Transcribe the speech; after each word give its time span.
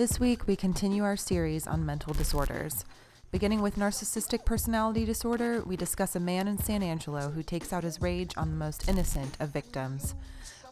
This 0.00 0.18
week, 0.18 0.46
we 0.46 0.56
continue 0.56 1.04
our 1.04 1.14
series 1.14 1.66
on 1.66 1.84
mental 1.84 2.14
disorders. 2.14 2.86
Beginning 3.30 3.60
with 3.60 3.76
narcissistic 3.76 4.46
personality 4.46 5.04
disorder, 5.04 5.62
we 5.66 5.76
discuss 5.76 6.16
a 6.16 6.20
man 6.20 6.48
in 6.48 6.56
San 6.56 6.82
Angelo 6.82 7.28
who 7.28 7.42
takes 7.42 7.70
out 7.70 7.84
his 7.84 8.00
rage 8.00 8.32
on 8.38 8.48
the 8.48 8.56
most 8.56 8.88
innocent 8.88 9.36
of 9.40 9.50
victims. 9.50 10.14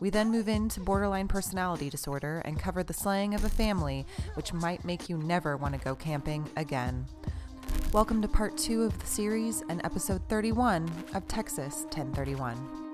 We 0.01 0.09
then 0.09 0.31
move 0.31 0.49
into 0.49 0.81
borderline 0.81 1.29
personality 1.29 1.91
disorder 1.91 2.41
and 2.47 2.59
cover 2.59 2.83
the 2.83 2.95
slaying 2.95 3.35
of 3.35 3.45
a 3.45 3.51
family, 3.51 4.07
which 4.33 4.55
might 4.55 4.87
make 4.87 5.11
you 5.11 5.19
never 5.19 5.59
want 5.59 5.75
to 5.75 5.85
go 5.85 5.95
camping 5.95 6.49
again. 6.57 7.05
Welcome 7.93 8.23
to 8.23 8.29
part 8.29 8.57
two 8.57 8.85
of 8.85 8.99
the 8.99 9.07
series 9.07 9.63
and 9.69 9.83
episode 9.85 10.23
31 10.31 10.91
of 11.13 11.29
Texas 11.29 11.83
1031. 11.91 12.88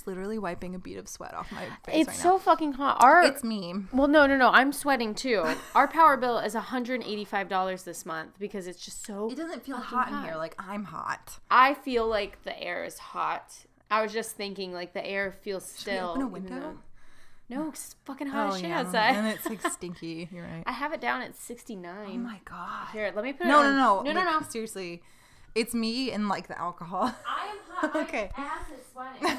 Just 0.00 0.06
literally 0.06 0.38
wiping 0.38 0.74
a 0.74 0.78
bead 0.78 0.96
of 0.96 1.08
sweat 1.08 1.34
off 1.34 1.52
my 1.52 1.64
face. 1.84 2.06
It's 2.06 2.08
right 2.08 2.16
so 2.16 2.38
fucking 2.38 2.72
hot. 2.72 3.02
Our. 3.02 3.22
It's 3.22 3.44
me. 3.44 3.74
well, 3.92 4.08
no, 4.08 4.26
no, 4.26 4.36
no. 4.36 4.48
I'm 4.48 4.72
sweating 4.72 5.14
too. 5.14 5.44
Our 5.74 5.88
power 5.88 6.16
bill 6.16 6.38
is 6.38 6.54
185 6.54 7.48
dollars 7.48 7.82
this 7.82 8.06
month 8.06 8.38
because 8.38 8.66
it's 8.66 8.82
just 8.84 9.04
so. 9.04 9.30
It 9.30 9.36
doesn't 9.36 9.64
feel 9.64 9.76
fucking 9.76 9.98
hot 9.98 10.08
in 10.08 10.22
here. 10.24 10.36
Like 10.36 10.54
I'm 10.58 10.84
hot. 10.84 11.38
I 11.50 11.74
feel 11.74 12.06
like 12.06 12.42
the 12.44 12.58
air 12.60 12.84
is 12.84 12.98
hot. 12.98 13.52
I 13.90 14.02
was 14.02 14.12
just 14.12 14.36
thinking 14.36 14.72
like 14.72 14.94
the 14.94 15.04
air 15.04 15.32
feels 15.32 15.64
we 15.64 15.80
still. 15.80 16.10
open 16.10 16.22
a 16.22 16.28
window? 16.28 16.78
No, 17.48 17.68
it's 17.68 17.96
fucking 18.04 18.28
hot 18.28 18.46
oh, 18.46 18.54
as 18.54 18.60
shit 18.60 18.70
and 18.70 18.86
outside. 18.86 19.16
And 19.16 19.26
it's 19.26 19.44
like 19.44 19.60
stinky. 19.72 20.28
You're 20.32 20.44
right. 20.44 20.62
I 20.66 20.72
have 20.72 20.92
it 20.92 21.00
down 21.00 21.20
at 21.20 21.36
69. 21.36 21.92
Oh 21.92 22.18
my 22.18 22.40
god. 22.44 22.88
Here, 22.92 23.12
let 23.14 23.24
me 23.24 23.32
put 23.32 23.46
it. 23.46 23.48
No, 23.48 23.58
on. 23.58 23.76
no, 23.76 23.96
no, 23.96 24.02
no, 24.02 24.12
no, 24.12 24.30
like, 24.30 24.40
no. 24.42 24.48
Seriously, 24.48 25.02
it's 25.56 25.74
me 25.74 26.12
and 26.12 26.28
like 26.28 26.46
the 26.46 26.58
alcohol. 26.58 27.12
I 27.26 27.46
am 27.48 27.56
hot. 27.68 27.94
My 27.94 28.00
Okay. 28.02 28.30
ass 28.36 28.66
is 28.70 28.86
sweating. 28.92 29.38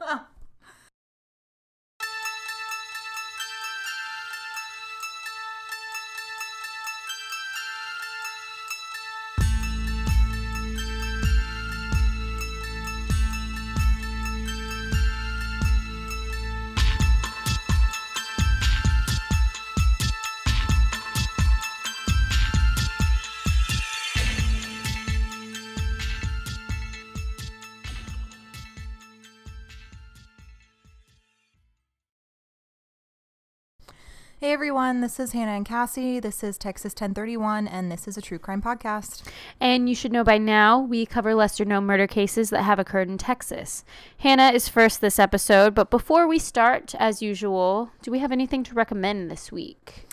hey 34.41 34.53
everyone, 34.53 35.01
this 35.01 35.19
is 35.19 35.33
Hannah 35.33 35.51
and 35.51 35.67
Cassie. 35.67 36.19
This 36.19 36.43
is 36.43 36.57
Texas 36.57 36.93
1031, 36.93 37.67
and 37.67 37.91
this 37.91 38.07
is 38.07 38.17
a 38.17 38.23
true 38.23 38.39
crime 38.39 38.59
podcast. 38.59 39.21
And 39.59 39.87
you 39.87 39.93
should 39.93 40.11
know 40.11 40.23
by 40.23 40.39
now, 40.39 40.79
we 40.79 41.05
cover 41.05 41.35
lesser 41.35 41.63
known 41.63 41.85
murder 41.85 42.07
cases 42.07 42.49
that 42.49 42.63
have 42.63 42.79
occurred 42.79 43.07
in 43.07 43.19
Texas. 43.19 43.85
Hannah 44.17 44.49
is 44.49 44.67
first 44.67 44.99
this 44.99 45.19
episode, 45.19 45.75
but 45.75 45.91
before 45.91 46.25
we 46.25 46.39
start, 46.39 46.95
as 46.95 47.21
usual, 47.21 47.91
do 48.01 48.09
we 48.09 48.17
have 48.17 48.31
anything 48.31 48.63
to 48.63 48.73
recommend 48.73 49.29
this 49.29 49.51
week? 49.51 50.07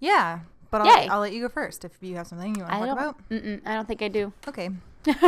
Yeah, 0.00 0.40
but 0.70 0.80
I'll, 0.80 1.10
I'll 1.10 1.20
let 1.20 1.34
you 1.34 1.42
go 1.42 1.50
first 1.50 1.84
if 1.84 1.92
you 2.00 2.16
have 2.16 2.26
something 2.26 2.54
you 2.54 2.62
want 2.62 2.72
to 2.72 2.76
I 2.78 2.86
talk 2.86 2.98
about. 2.98 3.28
Mm-mm, 3.28 3.60
I 3.66 3.74
don't 3.74 3.86
think 3.86 4.00
I 4.00 4.08
do. 4.08 4.32
Okay. 4.48 4.70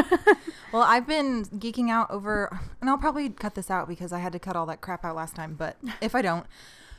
well, 0.72 0.82
I've 0.82 1.06
been 1.06 1.44
geeking 1.44 1.90
out 1.90 2.10
over, 2.10 2.58
and 2.80 2.88
I'll 2.88 2.96
probably 2.96 3.28
cut 3.28 3.54
this 3.54 3.70
out 3.70 3.86
because 3.86 4.14
I 4.14 4.20
had 4.20 4.32
to 4.32 4.38
cut 4.38 4.56
all 4.56 4.64
that 4.64 4.80
crap 4.80 5.04
out 5.04 5.14
last 5.14 5.36
time. 5.36 5.56
But 5.58 5.76
if 6.00 6.14
I 6.14 6.22
don't, 6.22 6.46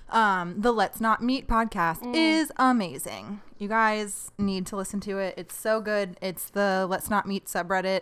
um, 0.09 0.61
the 0.61 0.71
Let's 0.71 0.99
Not 1.01 1.21
Meet 1.23 1.47
podcast 1.47 2.01
Mm. 2.01 2.15
is 2.15 2.51
amazing. 2.57 3.41
You 3.57 3.67
guys 3.67 4.31
need 4.37 4.65
to 4.67 4.75
listen 4.75 4.99
to 5.01 5.17
it. 5.17 5.33
It's 5.37 5.55
so 5.55 5.81
good. 5.81 6.17
It's 6.21 6.49
the 6.49 6.85
Let's 6.89 7.09
Not 7.09 7.27
Meet 7.27 7.45
subreddit 7.45 8.01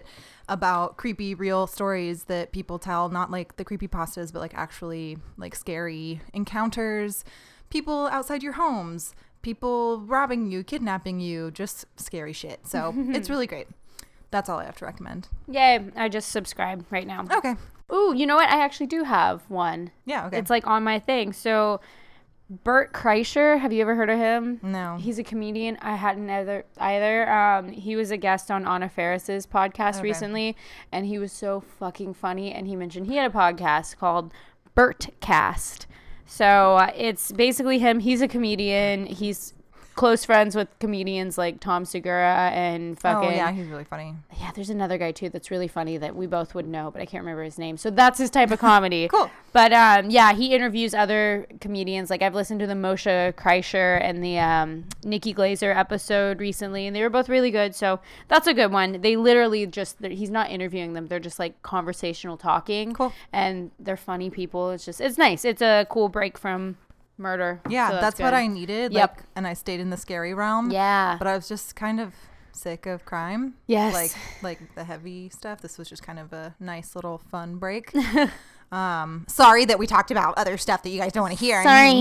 about 0.49 0.97
creepy, 0.97 1.33
real 1.33 1.65
stories 1.67 2.25
that 2.25 2.51
people 2.51 2.77
tell, 2.77 3.09
not 3.09 3.31
like 3.31 3.55
the 3.55 3.63
creepy 3.63 3.87
pastas, 3.87 4.31
but 4.33 4.39
like 4.39 4.53
actually 4.53 5.17
like 5.37 5.55
scary 5.55 6.21
encounters, 6.33 7.23
people 7.69 8.07
outside 8.07 8.43
your 8.43 8.53
homes, 8.53 9.15
people 9.41 10.01
robbing 10.01 10.45
you, 10.51 10.63
kidnapping 10.63 11.19
you, 11.19 11.51
just 11.51 11.85
scary 11.97 12.33
shit. 12.33 12.67
So 12.67 12.93
it's 12.97 13.29
really 13.29 13.47
great. 13.47 13.67
That's 14.31 14.49
all 14.49 14.59
I 14.59 14.65
have 14.65 14.77
to 14.77 14.85
recommend. 14.85 15.29
Yay, 15.47 15.85
I 15.95 16.09
just 16.09 16.29
subscribe 16.31 16.85
right 16.91 17.07
now. 17.07 17.25
Okay. 17.31 17.55
Ooh, 17.93 18.13
you 18.15 18.25
know 18.25 18.35
what? 18.35 18.49
I 18.49 18.61
actually 18.63 18.87
do 18.87 19.03
have 19.03 19.43
one. 19.49 19.91
Yeah. 20.05 20.27
Okay. 20.27 20.37
It's 20.39 20.49
like 20.49 20.65
on 20.67 20.83
my 20.83 20.99
thing. 20.99 21.33
So, 21.33 21.81
Bert 22.49 22.93
Kreischer, 22.93 23.59
have 23.59 23.73
you 23.73 23.81
ever 23.81 23.95
heard 23.95 24.09
of 24.09 24.17
him? 24.19 24.59
no. 24.61 24.97
He's 24.99 25.17
a 25.19 25.23
comedian. 25.23 25.77
I 25.81 25.95
hadn't 25.95 26.29
either. 26.29 26.63
Either. 26.77 27.29
Um, 27.31 27.69
he 27.69 27.95
was 27.95 28.11
a 28.11 28.17
guest 28.17 28.51
on 28.51 28.67
Anna 28.67 28.87
Faris's 28.89 29.45
podcast 29.47 29.95
Okay. 29.95 30.03
recently, 30.03 30.55
and 30.91 31.05
he 31.05 31.17
was 31.19 31.31
so 31.31 31.59
fucking 31.61 32.13
funny. 32.15 32.51
And 32.51 32.67
he 32.67 32.75
mentioned 32.75 33.07
he 33.07 33.15
had 33.17 33.29
a 33.29 33.33
podcast 33.33 33.97
called 33.97 34.31
Bert 34.75 35.07
Cast. 35.21 35.87
So 36.27 36.75
uh, 36.77 36.91
it's 36.95 37.31
basically 37.31 37.79
him. 37.79 37.99
He's 37.99 38.21
a 38.21 38.27
comedian. 38.27 39.05
He's 39.05 39.53
close 39.95 40.25
friends 40.25 40.55
with 40.55 40.67
comedians 40.79 41.37
like 41.37 41.59
Tom 41.61 41.85
Segura 41.85 42.51
and 42.53 42.99
fucking 42.99 43.29
oh 43.29 43.33
yeah, 43.33 43.51
he's 43.51 43.67
really 43.67 43.85
funny. 43.85 44.13
yeah, 44.37 44.51
there's 44.53 44.69
another 44.69 44.97
guy 44.97 45.11
too 45.11 45.29
that's 45.29 45.49
really 45.49 45.69
funny 45.69 45.97
that 45.97 46.15
we 46.15 46.27
both 46.27 46.53
would 46.53 46.67
know, 46.67 46.91
but 46.91 47.01
I 47.01 47.05
can't 47.05 47.23
remember 47.23 47.43
his 47.43 47.57
name. 47.57 47.77
So 47.77 47.89
that's 47.89 48.19
his 48.19 48.29
type 48.29 48.51
of 48.51 48.59
comedy. 48.59 49.09
Cool. 49.15 49.31
But 49.53 49.71
um, 49.71 50.09
yeah, 50.09 50.33
he 50.33 50.53
interviews 50.53 50.93
other 50.93 51.47
comedians. 51.61 52.09
Like 52.09 52.21
I've 52.21 52.35
listened 52.35 52.59
to 52.59 52.67
the 52.67 52.73
Moshe 52.73 53.33
Kasher 53.35 54.01
and 54.01 54.21
the 54.21 54.37
um, 54.37 54.83
Nikki 55.05 55.31
Glaser 55.31 55.71
episode 55.71 56.41
recently, 56.41 56.85
and 56.87 56.93
they 56.93 57.01
were 57.01 57.09
both 57.09 57.29
really 57.29 57.51
good. 57.51 57.73
So 57.73 58.01
that's 58.27 58.47
a 58.47 58.53
good 58.53 58.73
one. 58.73 58.99
They 58.99 59.15
literally 59.15 59.65
just 59.65 60.03
he's 60.03 60.29
not 60.29 60.51
interviewing 60.51 60.91
them; 60.91 61.07
they're 61.07 61.21
just 61.21 61.39
like 61.39 61.61
conversational 61.61 62.35
talking. 62.35 62.93
Cool. 62.93 63.13
And 63.31 63.71
they're 63.79 63.95
funny 63.95 64.29
people. 64.29 64.71
It's 64.71 64.83
just 64.83 64.99
it's 64.99 65.17
nice. 65.17 65.45
It's 65.45 65.61
a 65.61 65.87
cool 65.89 66.09
break 66.09 66.37
from 66.37 66.75
murder. 67.17 67.61
Yeah, 67.69 67.89
So 67.89 68.01
that's, 68.01 68.19
what. 68.19 68.33
I 68.33 68.47
needed. 68.47 68.93
Yep. 68.93 69.17
Like, 69.17 69.25
and 69.35 69.47
I 69.47 69.53
stayed 69.53 69.79
in 69.79 69.89
the 69.89 69.97
scary 69.97 70.33
realm. 70.33 70.71
Yeah. 70.71 71.15
But 71.17 71.27
I 71.27 71.35
was 71.35 71.47
just 71.47 71.75
kind 71.75 71.99
of 71.99 72.13
sick 72.51 72.85
of 72.85 73.05
crime. 73.05 73.55
Yes. 73.67 73.93
Like 73.93 74.11
like 74.41 74.75
the 74.75 74.83
heavy 74.83 75.29
stuff. 75.29 75.61
This 75.61 75.77
was 75.77 75.89
just 75.89 76.03
kind 76.03 76.19
of 76.19 76.33
a 76.33 76.55
nice 76.59 76.95
little 76.95 77.17
fun 77.17 77.57
break. 77.57 77.91
um, 78.71 79.25
sorry 79.27 79.65
that 79.65 79.77
we 79.77 79.87
talked 79.87 80.11
about 80.11 80.37
other 80.37 80.57
stuff 80.57 80.83
that 80.83 80.89
you 80.89 80.99
guys 80.99 81.11
don't 81.11 81.23
want 81.23 81.37
to 81.37 81.39
hear. 81.39 81.61
Sorry. 81.63 81.91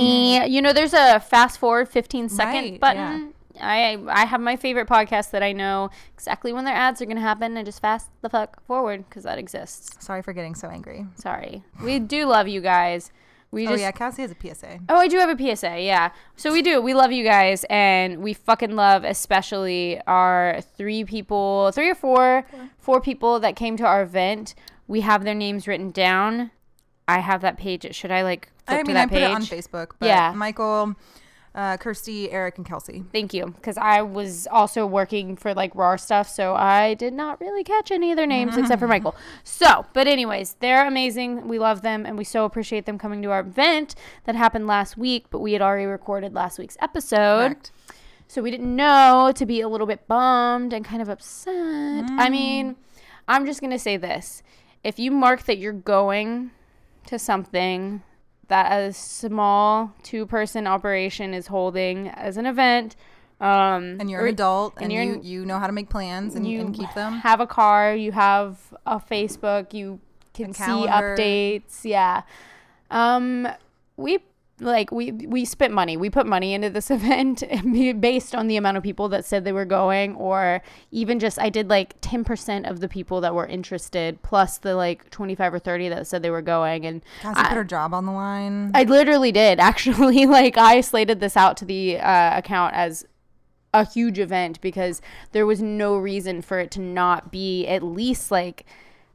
You 0.47 0.63
know, 0.63 0.73
there's 0.73 0.95
a 0.95 1.21
fast 1.21 1.59
forward 1.59 1.89
15 1.89 2.29
second 2.29 2.55
Right, 2.55 2.81
button. 2.81 3.35
I 3.61 3.99
I 4.09 4.25
have 4.27 4.41
my 4.41 4.57
favorite 4.57 4.89
podcast 4.89 5.31
that 5.31 5.43
I 5.43 5.53
know 5.53 5.91
exactly 6.15 6.53
when 6.53 6.65
their 6.65 6.75
ads 6.75 7.01
are 7.01 7.07
going 7.07 7.17
to 7.17 7.23
happen. 7.23 7.57
I 7.57 7.63
just 7.63 7.81
fast 7.81 8.09
the 8.21 8.29
fuck 8.29 8.65
forward 8.67 9.05
because 9.09 9.23
that 9.25 9.39
exists. 9.39 10.05
Sorry 10.05 10.23
for 10.23 10.33
getting 10.33 10.55
so 10.55 10.69
angry. 10.69 11.07
Sorry. 11.17 11.63
We 11.83 11.99
do 12.01 12.27
love 12.27 12.49
you 12.49 12.61
guys. 12.61 13.13
We 13.55 13.69
Oh 13.69 13.75
yeah, 13.75 13.93
Cassie 13.93 14.23
has 14.23 14.33
a 14.33 14.35
PSA. 14.55 14.81
Oh, 14.89 14.97
I 14.97 15.07
do 15.07 15.19
have 15.19 15.31
a 15.31 15.57
PSA. 15.57 15.81
Yeah. 15.81 16.11
So 16.37 16.53
we 16.53 16.61
do. 16.61 16.83
We 16.83 16.93
love 16.93 17.13
you 17.13 17.23
guys, 17.25 17.65
and 17.71 18.19
we 18.23 18.35
fucking 18.35 18.75
love 18.75 19.05
especially 19.05 20.01
our 20.07 20.61
three 20.77 21.05
people, 21.05 21.71
three 21.73 21.89
or 21.89 21.95
four, 21.95 22.45
four 22.79 23.01
people 23.01 23.39
that 23.41 23.55
came 23.55 23.77
to 23.77 23.85
our 23.85 24.03
event. 24.03 24.55
We 24.89 25.03
have 25.03 25.23
their 25.25 25.35
names 25.35 25.69
written 25.69 25.93
down. 25.93 26.51
I 27.07 27.21
have 27.21 27.41
that 27.43 27.57
page. 27.57 27.95
Should 27.95 28.11
I 28.11 28.23
like 28.23 28.51
I 28.67 28.83
mean, 28.83 28.97
I 28.97 29.05
put 29.07 29.13
page? 29.13 29.23
it 29.23 29.31
on 29.31 29.43
Facebook. 29.43 29.93
But 29.99 30.07
Yeah. 30.07 30.33
Michael, 30.35 30.97
uh, 31.55 31.77
Kirsty, 31.77 32.31
Eric, 32.31 32.57
and 32.57 32.67
Kelsey. 32.67 33.05
Thank 33.13 33.33
you, 33.33 33.47
because 33.47 33.79
I 33.79 34.03
was 34.03 34.49
also 34.51 34.87
working 34.87 35.37
for 35.37 35.55
like 35.55 35.75
raw 35.75 35.97
stuff, 35.97 36.29
so 36.29 36.55
I 36.55 36.95
did 36.95 37.13
not 37.13 37.41
really 37.41 37.63
catch 37.63 37.91
any 37.91 38.11
of 38.11 38.17
their 38.17 38.27
names 38.27 38.57
except 38.59 38.81
for 38.81 38.89
Michael. 38.89 39.15
So, 39.45 39.87
but 39.93 40.07
anyways, 40.09 40.57
they're 40.61 40.87
amazing. 40.87 41.47
We 41.47 41.59
love 41.59 41.83
them, 41.83 42.05
and 42.07 42.19
we 42.19 42.25
so 42.25 42.45
appreciate 42.45 42.87
them 42.87 42.99
coming 42.99 43.23
to 43.23 43.31
our 43.31 43.41
event 43.41 43.95
that 44.25 44.35
happened 44.35 44.67
last 44.67 44.97
week. 44.97 45.27
But 45.31 45.39
we 45.39 45.53
had 45.53 45.63
already 45.63 45.87
recorded 45.87 46.35
last 46.35 46.59
week's 46.59 46.77
episode, 46.81 47.49
Correct. 47.49 47.73
so 48.27 48.43
we 48.43 48.51
didn't 48.51 48.75
know 48.75 49.33
to 49.35 49.47
be 49.47 49.61
a 49.61 49.69
little 49.69 49.87
bit 49.87 50.09
bummed 50.09 50.73
and 50.73 50.85
kind 50.85 51.01
of 51.01 51.09
upset. 51.09 52.05
I 52.19 52.29
mean, 52.31 52.75
I'm 53.29 53.47
just 53.47 53.61
gonna 53.61 53.79
say 53.79 53.97
this: 53.97 54.43
if 54.83 54.99
you 54.99 55.13
mark 55.13 55.45
that 55.45 55.59
you're 55.59 55.73
going 55.73 56.51
to 57.07 57.19
something 57.19 58.03
that 58.49 58.73
a 58.73 58.93
small 58.93 59.93
two 60.03 60.27
person 60.27 60.67
operation 60.67 61.35
is 61.35 61.47
holding 61.49 62.09
as 62.09 62.37
an 62.37 62.47
event. 62.47 62.97
Um, 63.41 63.99
And 64.01 64.11
you're 64.11 64.23
or 64.23 64.27
an 64.27 64.35
adult, 64.35 64.75
and, 64.81 64.93
you're 64.93 65.03
you, 65.03 65.21
you 65.23 65.45
know 65.45 65.59
how 65.59 65.67
to 65.67 65.73
make 65.73 65.91
plans 65.91 66.35
and, 66.35 66.47
you 66.47 66.61
and 66.61 66.75
keep 66.75 66.93
them. 66.95 67.15
have 67.15 67.41
a 67.41 67.47
car, 67.47 67.95
you 67.95 68.13
have 68.13 68.59
a 68.87 69.01
Facebook, 69.01 69.75
you 69.75 70.01
can 70.33 70.53
see 70.55 70.63
updates. 70.63 71.85
Yeah. 71.85 72.23
Um, 72.91 73.49
we 73.97 74.21
like 74.61 74.93
we 74.93 75.11
we 75.13 75.45
spent 75.45 75.73
money. 75.73 75.97
We 75.97 76.11
put 76.11 76.27
money 76.27 76.55
into 76.55 76.71
this 76.71 76.91
event 76.91 77.43
based 78.01 78.35
on 78.35 78.47
the 78.47 78.57
amount 78.57 78.77
of 78.77 78.83
people 78.83 79.09
that 79.09 79.25
said 79.25 79.45
they 79.45 79.53
were 79.53 79.65
going 79.65 80.15
or 80.15 80.63
even 80.91 81.19
just 81.19 81.39
i 81.39 81.49
did 81.49 81.69
like 81.69 82.01
10% 82.01 82.69
of 82.69 82.81
the 82.81 82.89
people 82.89 83.21
that 83.21 83.35
were 83.35 83.47
interested 83.47 84.23
plus 84.23 84.59
the 84.59 84.75
like 84.75 85.11
25 85.11 85.55
or 85.55 85.59
30 85.59 85.89
that 85.89 86.07
said 86.07 86.23
they 86.23 86.31
were 86.31 86.43
going. 86.43 86.87
And 86.87 87.03
Cassie 87.21 87.43
put 87.43 87.53
her 87.53 87.65
job 87.65 87.95
on 87.95 88.07
the 88.07 88.13
line. 88.13 88.71
i 88.75 88.85
literally 88.85 89.33
did 89.33 89.61
actually. 89.71 90.27
Like 90.27 90.57
i 90.57 90.81
slated 90.81 91.21
this 91.21 91.37
out 91.37 91.57
to 91.59 91.65
the 91.65 91.99
uh, 91.99 92.39
account 92.39 92.75
as 92.75 93.07
a 93.73 93.85
huge 93.85 94.21
event 94.21 94.61
because 94.61 95.03
there 95.33 95.45
was 95.45 95.61
no 95.61 95.97
reason 95.97 96.41
for 96.41 96.61
it 96.61 96.71
to 96.71 96.81
not 96.81 97.33
be 97.33 97.67
at 97.67 97.83
least 97.83 98.31
like 98.31 98.65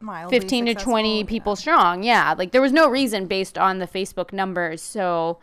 Mildly 0.02 0.40
15 0.40 0.66
to 0.66 0.72
successful, 0.72 0.92
20 0.94 1.20
yeah. 1.20 1.26
people 1.26 1.56
strong. 1.56 2.04
Yeah. 2.04 2.36
Like 2.38 2.52
there 2.52 2.62
was 2.62 2.72
no 2.72 2.90
reason 2.90 3.26
based 3.26 3.58
on 3.58 3.80
the 3.80 3.88
Facebook 3.88 4.32
numbers. 4.32 4.82
So 4.82 5.40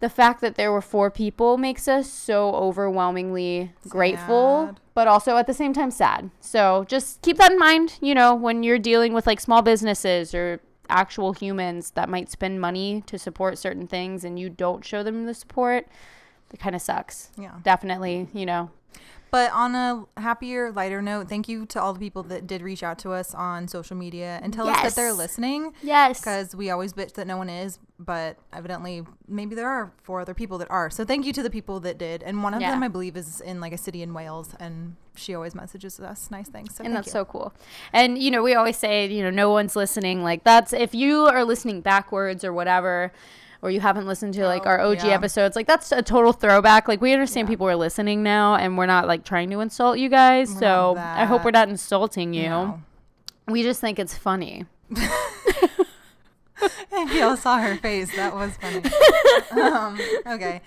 the 0.00 0.08
fact 0.08 0.40
that 0.42 0.56
there 0.56 0.70
were 0.70 0.82
four 0.82 1.10
people 1.10 1.56
makes 1.56 1.88
us 1.88 2.10
so 2.10 2.54
overwhelmingly 2.54 3.72
grateful, 3.88 4.76
but 4.94 5.08
also 5.08 5.36
at 5.36 5.46
the 5.46 5.54
same 5.54 5.72
time 5.72 5.90
sad. 5.90 6.30
So 6.40 6.84
just 6.86 7.22
keep 7.22 7.38
that 7.38 7.52
in 7.52 7.58
mind, 7.58 7.98
you 8.00 8.14
know, 8.14 8.34
when 8.34 8.62
you're 8.62 8.78
dealing 8.78 9.14
with 9.14 9.26
like 9.26 9.40
small 9.40 9.62
businesses 9.62 10.34
or 10.34 10.60
actual 10.88 11.32
humans 11.32 11.90
that 11.92 12.08
might 12.08 12.30
spend 12.30 12.60
money 12.60 13.02
to 13.06 13.18
support 13.18 13.58
certain 13.58 13.86
things 13.86 14.22
and 14.24 14.38
you 14.38 14.48
don't 14.50 14.84
show 14.84 15.02
them 15.02 15.26
the 15.26 15.34
support. 15.34 15.86
It 16.52 16.60
kind 16.60 16.76
of 16.76 16.82
sucks. 16.82 17.30
Yeah. 17.38 17.54
Definitely, 17.62 18.28
you 18.32 18.46
know. 18.46 18.70
But 19.30 19.52
on 19.52 19.74
a 19.74 20.04
happier, 20.20 20.70
lighter 20.72 21.02
note, 21.02 21.28
thank 21.28 21.48
you 21.48 21.66
to 21.66 21.80
all 21.82 21.92
the 21.92 21.98
people 21.98 22.22
that 22.24 22.46
did 22.46 22.62
reach 22.62 22.82
out 22.82 22.98
to 23.00 23.10
us 23.10 23.34
on 23.34 23.68
social 23.68 23.96
media 23.96 24.38
and 24.42 24.52
tell 24.52 24.68
us 24.68 24.80
that 24.82 24.94
they're 24.94 25.12
listening. 25.12 25.72
Yes. 25.82 26.20
Because 26.20 26.54
we 26.54 26.70
always 26.70 26.92
bitch 26.92 27.14
that 27.14 27.26
no 27.26 27.36
one 27.36 27.50
is, 27.50 27.78
but 27.98 28.38
evidently 28.52 29.02
maybe 29.28 29.54
there 29.54 29.68
are 29.68 29.92
four 30.02 30.20
other 30.20 30.32
people 30.34 30.58
that 30.58 30.70
are. 30.70 30.90
So 30.90 31.04
thank 31.04 31.26
you 31.26 31.32
to 31.34 31.42
the 31.42 31.50
people 31.50 31.80
that 31.80 31.98
did. 31.98 32.22
And 32.22 32.42
one 32.42 32.54
of 32.54 32.60
Yeah. 32.60 32.70
them, 32.70 32.82
I 32.82 32.88
believe, 32.88 33.16
is 33.16 33.40
in 33.40 33.60
like 33.60 33.72
a 33.72 33.78
city 33.78 34.00
in 34.02 34.14
Wales, 34.14 34.54
and 34.60 34.96
she 35.16 35.34
always 35.34 35.54
messages 35.54 35.98
us 35.98 36.30
nice 36.30 36.48
things. 36.48 36.74
So 36.76 36.84
and 36.84 36.94
that's 36.94 37.06
you. 37.08 37.12
so 37.12 37.24
cool. 37.24 37.52
And 37.92 38.16
you 38.18 38.30
know, 38.30 38.42
we 38.42 38.54
always 38.54 38.76
say, 38.76 39.06
you 39.06 39.22
know, 39.22 39.30
no 39.30 39.50
one's 39.50 39.74
listening. 39.76 40.22
Like 40.22 40.44
that's 40.44 40.72
if 40.72 40.94
you 40.94 41.26
are 41.26 41.44
listening 41.44 41.80
backwards 41.80 42.44
or 42.44 42.52
whatever, 42.52 43.12
or 43.66 43.70
you 43.70 43.80
haven't 43.80 44.06
listened 44.06 44.34
to 44.34 44.46
like 44.46 44.62
Oh, 44.64 44.68
our 44.70 44.80
OG 44.80 44.98
yeah. 44.98 45.06
episodes, 45.08 45.56
like 45.56 45.66
that's 45.66 45.90
a 45.92 46.02
total 46.02 46.32
throwback. 46.32 46.86
Like 46.86 47.00
we 47.00 47.12
understand 47.12 47.48
Yeah. 47.48 47.52
people 47.52 47.68
are 47.68 47.76
listening 47.76 48.22
now, 48.22 48.54
and 48.54 48.78
we're 48.78 48.86
not 48.86 49.08
like 49.08 49.24
trying 49.24 49.50
to 49.50 49.60
insult 49.60 49.98
you 49.98 50.08
guys. 50.08 50.52
We're 50.54 50.60
so 50.60 50.94
I 50.96 51.24
hope 51.24 51.44
we're 51.44 51.50
not 51.50 51.68
insulting 51.68 52.32
you. 52.32 52.48
No. 52.48 52.82
We 53.48 53.62
just 53.62 53.80
think 53.80 53.98
it's 53.98 54.16
funny. 54.16 54.66
if 54.90 55.88
y'all 57.14 57.36
saw 57.36 57.58
her 57.58 57.76
face, 57.76 58.14
that 58.16 58.34
was 58.34 58.56
funny. 58.56 58.82
um, 59.62 59.98
okay, 60.26 60.62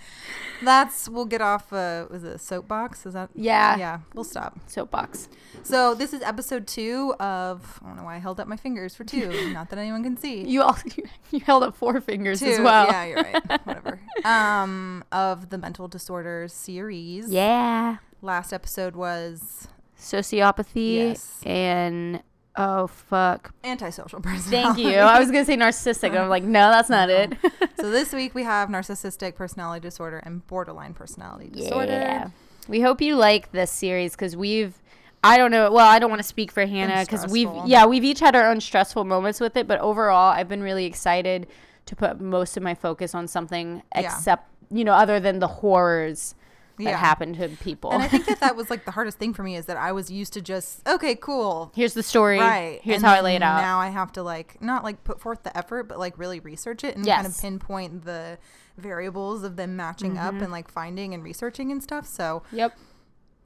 that's 0.64 1.08
we'll 1.10 1.26
get 1.26 1.42
off. 1.42 1.72
Uh, 1.72 2.06
was 2.10 2.24
it 2.24 2.34
a 2.36 2.38
soapbox? 2.40 3.06
Is 3.06 3.14
that? 3.14 3.30
Yeah. 3.36 3.78
Yeah, 3.78 4.00
we'll 4.14 4.24
stop. 4.24 4.58
Soapbox. 4.68 5.30
So 5.64 5.94
this 5.94 6.14
is 6.14 6.22
episode 6.22 6.68
two 6.68 7.14
of. 7.20 7.80
I 7.84 7.88
don't 7.88 7.98
know 7.98 8.04
why 8.04 8.16
I 8.16 8.20
held 8.20 8.40
up 8.40 8.48
my 8.48 8.58
fingers 8.58 8.96
for 8.96 9.04
two. 9.04 9.52
Not 9.54 9.70
that 9.70 9.80
anyone 9.80 10.04
can 10.04 10.18
see. 10.18 10.44
You 10.48 10.62
all 10.64 10.78
you 11.32 11.40
held 11.42 11.64
up 11.64 11.76
four 11.76 12.00
fingers 12.02 12.40
Two. 12.40 12.48
as 12.48 12.60
well. 12.60 12.88
Yeah, 12.88 13.06
you're 13.06 13.16
right. 13.24 13.62
Whatever. 13.66 14.00
Um, 14.26 15.04
of 15.12 15.50
the 15.50 15.58
mental 15.58 15.88
disorders 15.88 16.54
series. 16.54 17.30
Yeah. 17.30 17.98
Last 18.22 18.52
episode 18.54 18.96
was 18.96 19.68
Sociopathy 19.98 20.96
Yes. 20.96 21.42
and 21.46 22.22
oh 22.60 22.88
fuck. 22.88 23.52
antisocial 23.64 24.20
personality. 24.20 24.84
Thank 24.84 24.94
you. 24.94 25.00
I 25.00 25.20
was 25.20 25.32
gonna 25.32 25.46
say 25.46 25.58
narcissistic. 25.58 26.10
and 26.10 26.20
I'm 26.20 26.30
like, 26.30 26.44
no, 26.44 26.70
that's 26.70 26.90
not 26.90 27.10
it. 27.10 27.34
so 27.80 27.90
this 27.90 28.14
week 28.14 28.36
we 28.36 28.44
have 28.44 28.70
narcissistic 28.70 29.36
personality 29.36 29.82
disorder 29.82 30.18
and 30.20 30.46
borderline 30.48 30.94
personality 30.94 31.50
disorder. 31.50 31.92
Yeah. 31.92 32.30
We 32.68 32.82
hope 32.82 33.02
you 33.02 33.16
like 33.16 33.52
this 33.52 33.72
series 33.72 34.12
because 34.12 34.36
we've, 34.36 34.76
I 35.24 35.38
don't 35.38 35.50
know, 35.52 35.72
well, 35.72 35.88
I 35.88 35.98
don't 35.98 36.10
want 36.12 36.22
to 36.22 36.28
speak 36.28 36.52
for 36.52 36.66
Hannah 36.66 37.04
because 37.04 37.26
we've, 37.32 37.50
yeah, 37.66 37.86
we've 37.86 38.04
each 38.04 38.20
had 38.20 38.36
our 38.36 38.50
own 38.52 38.62
stressful 38.62 39.06
moments 39.06 39.40
with 39.40 39.58
it, 39.58 39.68
but 39.68 39.80
overall, 39.80 40.32
I've 40.32 40.48
been 40.48 40.62
really 40.62 40.86
excited 40.86 41.48
to 41.88 41.96
put 41.96 42.22
most 42.22 42.58
of 42.58 42.62
my 42.64 42.76
focus 42.76 43.16
on 43.16 43.28
something 43.28 43.82
Yeah. 43.96 44.02
except, 44.02 44.48
you 44.70 44.84
know, 44.84 44.94
other 44.94 45.20
than 45.20 45.40
the 45.40 45.48
horrors 45.48 46.36
that 46.80 46.90
Yeah. 46.92 46.98
happen 46.98 47.34
to 47.36 47.50
people. 47.50 47.92
And 47.92 48.02
I 48.02 48.08
think 48.08 48.26
that 48.26 48.40
that 48.40 48.56
was 48.56 48.70
like 48.70 48.86
the 48.86 48.92
hardest 48.98 49.18
thing 49.20 49.34
for 49.34 49.44
me 49.44 49.56
is 49.56 49.66
that 49.68 49.78
I 49.78 49.92
was 49.92 50.10
used 50.10 50.34
to 50.34 50.42
just 50.42 50.86
okay, 50.88 51.16
cool, 51.16 51.72
Here's 51.76 51.94
the 51.94 52.04
story. 52.04 52.40
right. 52.40 52.80
Here's 52.84 52.96
And 52.98 53.06
how 53.06 53.14
I 53.14 53.30
it 53.32 53.42
out. 53.44 53.62
Now 53.62 53.80
I 53.80 53.90
have 53.90 54.12
to 54.14 54.24
like 54.24 54.62
not 54.62 54.84
like 54.84 55.04
put 55.04 55.20
forth 55.22 55.44
the 55.44 55.56
effort, 55.58 55.84
but 55.84 56.00
like 56.00 56.18
really 56.18 56.40
research 56.40 56.84
it 56.84 56.96
and 56.96 57.06
kind 57.06 57.28
of 57.28 57.38
pinpoint 57.40 58.06
the 58.06 58.38
variables 58.78 59.44
of 59.44 59.56
them 59.58 59.76
matching 59.76 60.18
up 60.18 60.34
Mm-hmm. 60.34 60.44
and 60.44 60.52
like 60.52 60.70
finding 60.72 61.14
and 61.14 61.24
researching 61.24 61.72
and 61.72 61.84
stuff. 61.84 62.06
So 62.08 62.44
Yep. 62.52 62.78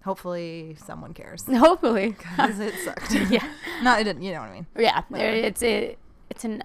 hopefully 0.03 0.75
someone 0.85 1.13
cares 1.13 1.43
Hopefully. 1.51 2.09
because 2.19 2.59
it 2.59 2.73
sucked. 2.85 3.13
yeah. 3.31 3.47
not 3.81 3.99
it 3.99 4.03
didn't. 4.03 4.21
You 4.21 4.33
know 4.33 4.41
what 4.41 4.49
I 4.49 4.53
mean. 4.53 4.67
Yeah. 4.77 5.01
It's 5.11 5.63
a, 5.63 5.97
it's 6.29 6.43
an, 6.45 6.63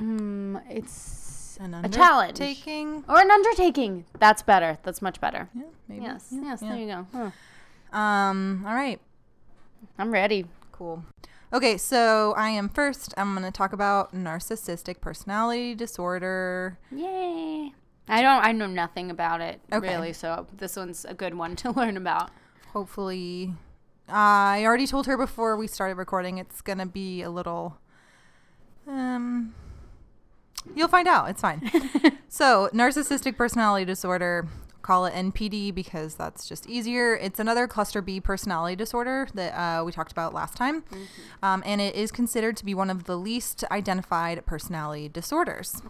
mm, 0.00 0.62
it's 0.70 1.25
An 1.58 1.74
a 1.74 1.88
challenge. 1.88 2.36
Taking. 2.36 3.04
or 3.08 3.20
an 3.20 3.30
undertaking. 3.30 4.04
That's 4.18 4.42
better. 4.42 4.78
That's 4.82 5.00
much 5.00 5.20
better. 5.20 5.48
Yeah, 5.54 5.62
maybe. 5.88 6.02
Yes. 6.04 6.28
Yeah, 6.30 6.40
yes. 6.42 6.62
yeah. 6.62 6.68
There 6.68 6.78
you 6.78 6.86
go. 6.86 7.06
Huh. 7.92 7.96
Um. 7.98 8.64
All 8.66 8.74
right. 8.74 9.00
I'm 9.98 10.10
ready. 10.12 10.46
Cool. 10.72 11.04
Okay, 11.52 11.76
so 11.78 12.34
I 12.36 12.50
am 12.50 12.68
first. 12.68 13.14
I'm 13.16 13.32
going 13.34 13.44
to 13.44 13.52
talk 13.56 13.72
about 13.72 14.12
narcissistic 14.14 15.00
personality 15.00 15.74
disorder. 15.74 16.78
Yay. 16.90 17.72
I 18.08 18.22
don't 18.22 18.44
I 18.44 18.52
know 18.52 18.66
nothing 18.66 19.10
about 19.10 19.40
it 19.40 19.60
Okay. 19.72 19.88
really, 19.88 20.12
so 20.12 20.46
this 20.56 20.76
one's 20.76 21.04
a 21.04 21.14
good 21.14 21.34
one 21.34 21.56
to 21.62 21.70
learn 21.70 21.96
about. 21.96 22.30
Hopefully, 22.72 23.54
I 24.08 24.64
already 24.64 24.86
told 24.86 25.06
her 25.06 25.16
before 25.16 25.56
we 25.56 25.66
started 25.66 25.96
recording. 25.96 26.38
It's 26.38 26.60
going 26.60 26.78
to 26.78 26.86
be 26.86 27.22
a 27.22 27.30
little. 27.30 27.78
Um. 28.86 29.54
You'll 30.74 30.88
find 30.88 31.08
out. 31.08 31.30
It's 31.30 31.40
fine. 31.40 31.70
so, 32.28 32.68
narcissistic 32.72 33.36
personality 33.36 33.84
disorder. 33.84 34.48
Call 34.82 35.06
it 35.06 35.14
NPD 35.14 35.74
because 35.74 36.14
that's 36.14 36.48
just 36.48 36.68
easier. 36.68 37.16
It's 37.16 37.40
another 37.40 37.66
cluster 37.66 38.00
B 38.00 38.20
personality 38.20 38.76
disorder 38.76 39.26
that 39.34 39.52
uh, 39.54 39.84
we 39.84 39.90
talked 39.90 40.12
about 40.12 40.32
last 40.32 40.56
time. 40.56 40.84
Um, 41.42 41.62
and 41.66 41.80
it 41.80 41.96
is 41.96 42.12
considered 42.12 42.56
to 42.58 42.64
be 42.64 42.72
one 42.72 42.88
of 42.88 43.04
the 43.04 43.16
least 43.16 43.64
identified 43.72 44.46
personality 44.46 45.08
disorders. 45.08 45.82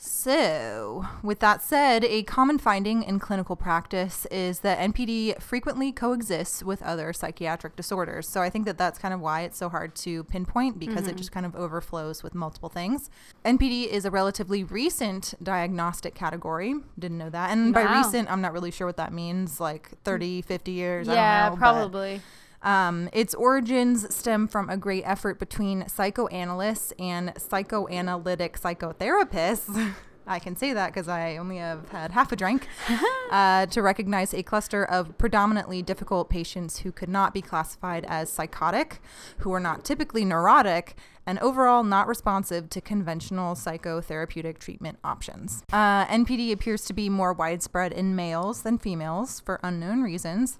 So, 0.00 1.06
with 1.24 1.40
that 1.40 1.60
said, 1.60 2.04
a 2.04 2.22
common 2.22 2.58
finding 2.58 3.02
in 3.02 3.18
clinical 3.18 3.56
practice 3.56 4.26
is 4.26 4.60
that 4.60 4.78
NPD 4.78 5.42
frequently 5.42 5.90
coexists 5.90 6.62
with 6.62 6.80
other 6.84 7.12
psychiatric 7.12 7.74
disorders. 7.74 8.28
So, 8.28 8.40
I 8.40 8.48
think 8.48 8.64
that 8.66 8.78
that's 8.78 8.96
kind 9.00 9.12
of 9.12 9.18
why 9.18 9.40
it's 9.40 9.58
so 9.58 9.68
hard 9.68 9.96
to 9.96 10.22
pinpoint 10.22 10.78
because 10.78 11.08
it 11.08 11.10
mm-hmm. 11.10 11.16
just 11.16 11.32
kind 11.32 11.44
of 11.44 11.56
overflows 11.56 12.22
with 12.22 12.32
multiple 12.32 12.68
things. 12.68 13.10
NPD 13.44 13.88
is 13.88 14.04
a 14.04 14.10
relatively 14.12 14.62
recent 14.62 15.34
diagnostic 15.42 16.14
category. 16.14 16.76
Didn't 16.96 17.18
know 17.18 17.30
that. 17.30 17.50
And 17.50 17.74
by 17.74 17.82
recent, 17.98 18.30
I'm 18.30 18.40
not 18.40 18.52
really 18.52 18.70
sure 18.70 18.86
what 18.86 18.98
that 18.98 19.12
means 19.12 19.58
like 19.58 19.90
30, 20.04 20.42
50 20.42 20.70
years. 20.70 21.08
I 21.08 21.14
yeah, 21.14 21.48
don't 21.48 21.58
know, 21.58 21.60
but- 21.60 21.72
probably. 21.72 22.20
Um, 22.62 23.08
its 23.12 23.34
origins 23.34 24.14
stem 24.14 24.48
from 24.48 24.68
a 24.68 24.76
great 24.76 25.04
effort 25.04 25.38
between 25.38 25.88
psychoanalysts 25.88 26.92
and 26.98 27.32
psychoanalytic 27.36 28.58
psychotherapists. 28.58 29.94
I 30.28 30.38
can 30.38 30.56
say 30.56 30.74
that 30.74 30.92
because 30.92 31.08
I 31.08 31.38
only 31.38 31.56
have 31.56 31.88
had 31.88 32.10
half 32.10 32.30
a 32.32 32.36
drink 32.36 32.68
uh, 33.30 33.64
to 33.66 33.80
recognize 33.80 34.34
a 34.34 34.42
cluster 34.42 34.84
of 34.84 35.16
predominantly 35.16 35.80
difficult 35.80 36.28
patients 36.28 36.80
who 36.80 36.92
could 36.92 37.08
not 37.08 37.32
be 37.32 37.40
classified 37.40 38.04
as 38.06 38.30
psychotic, 38.30 39.00
who 39.38 39.52
are 39.54 39.60
not 39.60 39.84
typically 39.84 40.26
neurotic, 40.26 40.96
and 41.26 41.38
overall 41.38 41.82
not 41.82 42.06
responsive 42.06 42.68
to 42.70 42.80
conventional 42.80 43.54
psychotherapeutic 43.54 44.58
treatment 44.58 44.98
options. 45.02 45.62
Uh, 45.72 46.04
NPD 46.06 46.52
appears 46.52 46.84
to 46.84 46.92
be 46.92 47.08
more 47.08 47.32
widespread 47.32 47.92
in 47.92 48.14
males 48.14 48.62
than 48.62 48.78
females 48.78 49.40
for 49.40 49.58
unknown 49.62 50.02
reasons. 50.02 50.58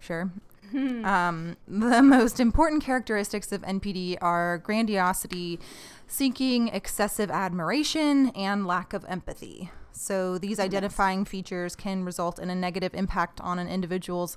Sure. 0.00 0.30
Um, 0.72 1.56
the 1.66 2.02
most 2.02 2.40
important 2.40 2.82
characteristics 2.82 3.52
of 3.52 3.62
NPD 3.62 4.18
are 4.20 4.58
grandiosity, 4.58 5.60
seeking 6.06 6.68
excessive 6.68 7.30
admiration, 7.30 8.30
and 8.30 8.66
lack 8.66 8.92
of 8.92 9.04
empathy. 9.08 9.70
So, 9.92 10.38
these 10.38 10.58
identifying 10.58 11.24
features 11.24 11.76
can 11.76 12.04
result 12.04 12.40
in 12.40 12.50
a 12.50 12.54
negative 12.54 12.94
impact 12.94 13.40
on 13.40 13.60
an 13.60 13.68
individual's 13.68 14.36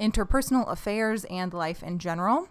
interpersonal 0.00 0.68
affairs 0.68 1.24
and 1.26 1.54
life 1.54 1.82
in 1.82 2.00
general. 2.00 2.48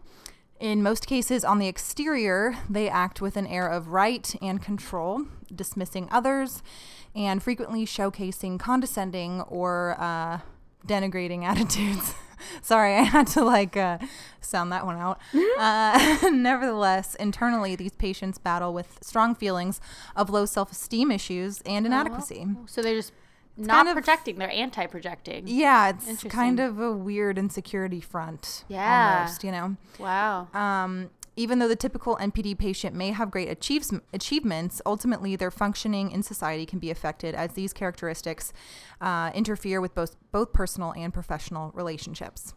In 0.59 0.81
most 0.81 1.05
cases, 1.05 1.43
on 1.43 1.59
the 1.59 1.67
exterior, 1.67 2.55
they 2.69 2.87
act 2.87 3.19
with 3.19 3.35
an 3.35 3.45
air 3.45 3.67
of 3.67 3.89
right 3.89 4.33
and 4.41 4.61
control, 4.61 5.25
dismissing 5.53 6.07
others, 6.11 6.63
and 7.13 7.43
frequently 7.43 7.85
showcasing 7.85 8.57
condescending 8.57 9.41
or 9.41 9.97
uh, 9.99 10.39
denigrating 10.87 11.43
attitudes. 11.45 12.15
Sorry, 12.61 12.95
I 12.95 13.01
had 13.03 13.27
to 13.27 13.43
like 13.43 13.75
uh, 13.77 13.97
sound 14.41 14.71
that 14.71 14.85
one 14.85 14.97
out. 14.97 15.19
Uh, 15.57 16.29
nevertheless, 16.31 17.15
internally, 17.15 17.75
these 17.75 17.93
patients 17.93 18.37
battle 18.37 18.73
with 18.73 18.97
strong 19.01 19.35
feelings 19.35 19.79
of 20.15 20.29
low 20.29 20.45
self 20.45 20.71
esteem 20.71 21.11
issues 21.11 21.61
and 21.65 21.85
inadequacy. 21.85 22.45
So 22.67 22.81
they're 22.81 22.95
just 22.95 23.13
not 23.57 23.75
kind 23.75 23.87
of- 23.89 23.93
projecting. 23.95 24.37
They're 24.37 24.49
anti-projecting. 24.51 25.43
Yeah, 25.47 25.89
it's 25.89 26.23
kind 26.25 26.59
of 26.59 26.79
a 26.79 26.91
weird 26.91 27.37
insecurity 27.37 28.01
front. 28.01 28.65
Yeah. 28.67 29.19
Almost, 29.19 29.43
you 29.43 29.51
know? 29.51 29.77
Wow. 29.97 30.47
Um, 30.53 31.09
even 31.35 31.59
though 31.59 31.67
the 31.67 31.75
typical 31.75 32.17
NPD 32.17 32.57
patient 32.57 32.95
may 32.95 33.11
have 33.11 33.31
great 33.31 33.49
achieves- 33.49 33.93
achievements, 34.13 34.81
ultimately 34.85 35.35
their 35.35 35.51
functioning 35.51 36.11
in 36.11 36.23
society 36.23 36.65
can 36.65 36.79
be 36.79 36.91
affected 36.91 37.35
as 37.35 37.53
these 37.53 37.73
characteristics 37.73 38.53
uh, 39.01 39.31
interfere 39.33 39.81
with 39.81 39.93
both 39.93 40.15
both 40.31 40.53
personal 40.53 40.91
and 40.93 41.13
professional 41.13 41.71
relationships. 41.73 42.53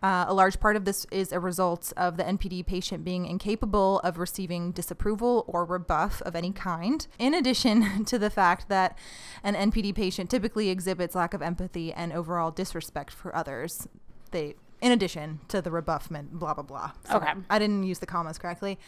Uh, 0.00 0.26
a 0.28 0.34
large 0.34 0.60
part 0.60 0.76
of 0.76 0.84
this 0.84 1.06
is 1.10 1.32
a 1.32 1.40
result 1.40 1.92
of 1.96 2.16
the 2.16 2.22
NPD 2.22 2.64
patient 2.64 3.04
being 3.04 3.26
incapable 3.26 3.98
of 4.00 4.18
receiving 4.18 4.70
disapproval 4.70 5.44
or 5.48 5.64
rebuff 5.64 6.22
of 6.22 6.36
any 6.36 6.52
kind, 6.52 7.08
in 7.18 7.34
addition 7.34 8.04
to 8.04 8.18
the 8.18 8.30
fact 8.30 8.68
that 8.68 8.96
an 9.42 9.54
NPD 9.54 9.94
patient 9.94 10.30
typically 10.30 10.68
exhibits 10.68 11.16
lack 11.16 11.34
of 11.34 11.42
empathy 11.42 11.92
and 11.92 12.12
overall 12.12 12.52
disrespect 12.52 13.12
for 13.12 13.34
others. 13.34 13.88
They, 14.30 14.54
in 14.80 14.92
addition 14.92 15.40
to 15.48 15.60
the 15.62 15.70
rebuffment, 15.70 16.32
blah 16.32 16.54
blah 16.54 16.62
blah. 16.64 16.92
Sorry, 17.04 17.28
Okay. 17.30 17.40
I 17.50 17.58
didn't 17.58 17.82
use 17.84 17.98
the 17.98 18.06
commas 18.06 18.38
correctly. 18.38 18.78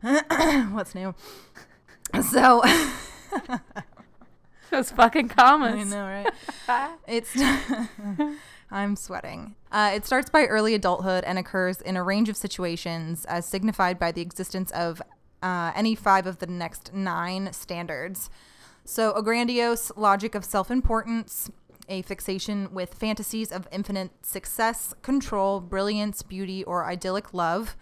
What's 0.00 0.94
new? 0.94 1.14
So 2.30 2.62
Those 4.70 4.90
fucking 4.90 5.28
commas. 5.28 5.74
I 5.74 5.84
know, 5.84 6.24
right? 6.68 6.90
it's 7.08 7.36
I'm 8.70 8.96
sweating. 8.96 9.54
Uh, 9.70 9.92
it 9.94 10.04
starts 10.04 10.28
by 10.28 10.44
early 10.44 10.74
adulthood 10.74 11.24
and 11.24 11.38
occurs 11.38 11.80
in 11.80 11.96
a 11.96 12.02
range 12.02 12.28
of 12.28 12.36
situations, 12.36 13.24
as 13.26 13.46
signified 13.46 13.98
by 13.98 14.10
the 14.12 14.20
existence 14.22 14.70
of 14.72 15.00
uh, 15.42 15.70
any 15.76 15.94
five 15.94 16.26
of 16.26 16.38
the 16.38 16.46
next 16.46 16.92
nine 16.92 17.52
standards. 17.52 18.28
So, 18.84 19.12
a 19.14 19.22
grandiose 19.22 19.92
logic 19.96 20.34
of 20.34 20.44
self 20.44 20.70
importance, 20.70 21.50
a 21.88 22.02
fixation 22.02 22.72
with 22.72 22.94
fantasies 22.94 23.52
of 23.52 23.68
infinite 23.70 24.10
success, 24.22 24.94
control, 25.02 25.60
brilliance, 25.60 26.22
beauty, 26.22 26.64
or 26.64 26.86
idyllic 26.86 27.32
love, 27.32 27.76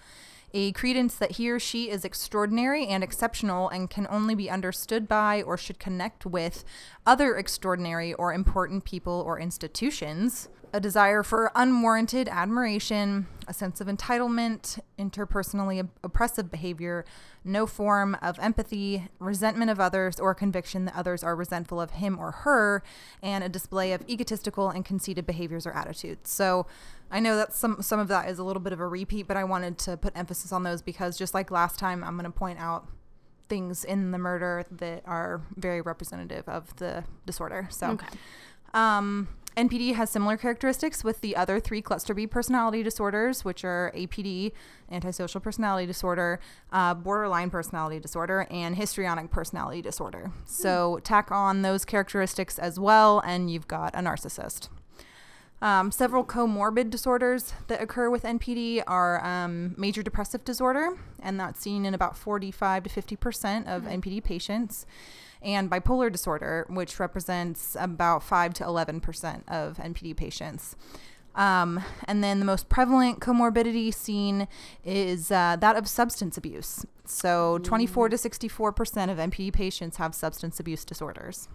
a 0.53 0.71
credence 0.73 1.17
that 1.17 1.33
he 1.33 1.51
or 1.51 1.59
she 1.59 1.91
is 1.91 2.05
extraordinary 2.05 2.87
and 2.87 3.03
exceptional 3.03 3.69
and 3.69 3.91
can 3.91 4.07
only 4.09 4.37
be 4.37 4.49
understood 4.49 5.09
by 5.09 5.43
or 5.43 5.57
should 5.57 5.81
connect 5.81 6.25
with 6.25 6.65
other 7.05 7.37
extraordinary 7.37 8.15
or 8.15 8.33
important 8.33 8.85
people 8.85 9.23
or 9.27 9.41
institutions, 9.41 10.49
a 10.75 10.81
desire 10.81 11.23
for 11.23 11.53
unwarranted 11.55 12.29
admiration, 12.29 13.29
a 13.47 13.55
sense 13.55 13.81
of 13.81 13.87
entitlement, 13.87 14.81
interpersonally 14.99 15.89
oppressive 16.03 16.51
behavior, 16.51 17.05
no 17.45 17.65
form 17.65 18.17
of 18.21 18.37
empathy, 18.41 19.07
resentment 19.21 19.71
of 19.71 19.79
others, 19.79 20.19
or 20.19 20.35
conviction 20.35 20.85
that 20.85 20.97
others 20.97 21.23
are 21.23 21.37
resentful 21.37 21.81
of 21.81 21.93
him 21.93 22.19
or 22.19 22.33
her, 22.33 22.83
and 23.23 23.45
a 23.45 23.49
display 23.49 23.93
of 23.93 24.03
egotistical 24.09 24.69
and 24.69 24.85
conceited 24.85 25.25
behaviors 25.25 25.65
or 25.65 25.71
attitudes. 25.71 26.29
So 26.29 26.67
I 27.09 27.21
know 27.21 27.37
that 27.37 27.55
some 27.55 27.81
some 27.81 28.01
of 28.01 28.09
that 28.09 28.29
is 28.29 28.41
a 28.41 28.45
little 28.45 28.61
bit 28.61 28.73
of 28.73 28.81
a 28.81 28.89
repeat, 28.89 29.29
but 29.29 29.37
I 29.37 29.45
wanted 29.45 29.79
to 29.79 29.97
put 29.97 30.17
emphasis 30.19 30.51
on 30.51 30.65
those 30.65 30.83
because 30.83 31.17
just 31.17 31.35
like 31.35 31.53
last 31.53 31.79
time, 31.79 32.03
I'm 32.03 32.15
going 32.17 32.25
to 32.25 32.37
point 32.37 32.59
out 32.59 32.89
things 33.49 33.85
in 33.85 34.11
the 34.11 34.19
murder 34.19 34.65
that 34.73 35.03
are 35.07 35.41
very 35.55 35.81
representative 35.83 36.49
of 36.49 36.75
the 36.77 37.05
disorder. 37.27 37.69
So, 37.71 37.91
Okay. 37.91 38.07
um, 38.73 39.29
NPD 39.57 39.95
has 39.95 40.11
similar 40.11 40.37
characteristics 40.37 41.05
with 41.05 41.21
the 41.21 41.37
other 41.37 41.61
three 41.61 41.81
cluster 41.81 42.13
B 42.13 42.27
personality 42.27 42.83
disorders, 42.83 43.45
which 43.45 43.65
are 43.65 43.93
APD, 43.95 44.53
antisocial 44.91 45.41
personality 45.41 45.87
disorder, 45.87 46.41
uh, 46.73 46.95
borderline 46.95 47.51
personality 47.51 48.01
disorder, 48.01 48.49
and 48.51 48.75
histrionic 48.75 49.31
personality 49.31 49.81
disorder. 49.81 50.33
So 50.45 50.99
tack 51.05 51.31
on 51.31 51.63
those 51.63 51.85
characteristics 51.85 52.59
as 52.59 52.81
well, 52.81 53.21
and 53.21 53.49
you've 53.49 53.69
got 53.69 53.95
a 53.95 53.99
narcissist. 53.99 54.69
Um, 55.63 55.93
several 55.93 56.25
comorbid 56.25 56.91
disorders 56.91 57.55
that 57.69 57.81
occur 57.81 58.11
with 58.11 58.25
NPD 58.25 58.83
are 58.87 59.25
um, 59.25 59.75
major 59.79 60.03
depressive 60.03 60.45
disorder, 60.45 60.99
and 61.23 61.39
that's 61.39 61.61
seen 61.61 61.87
in 61.87 61.95
about 61.95 62.19
45 62.19 62.83
to 62.83 62.91
50% 62.91 63.67
of 63.67 63.85
NPD 63.85 64.23
patients, 64.23 64.85
and 65.45 65.71
bipolar 65.71 66.11
disorder, 66.11 66.67
which 66.69 66.99
represents 66.99 67.77
about 67.79 68.23
5 68.23 68.55
to 68.55 68.65
11% 68.65 69.49
of 69.49 69.77
NPD 69.77 70.17
patients. 70.17 70.77
Um, 71.35 71.83
and 72.07 72.23
then 72.23 72.39
the 72.39 72.45
most 72.45 72.69
prevalent 72.69 73.21
comorbidity 73.21 73.93
seen 73.93 74.47
is 74.85 75.31
uh, 75.31 75.57
that 75.61 75.77
of 75.77 75.89
substance 75.89 76.37
abuse. 76.37 76.87
So 77.05 77.59
24 77.59 78.11
to 78.11 78.17
64% 78.17 79.11
of 79.11 79.19
NPD 79.19 79.53
patients 79.53 79.97
have 79.97 80.15
substance 80.15 80.61
abuse 80.61 80.85
disorders 80.85 81.49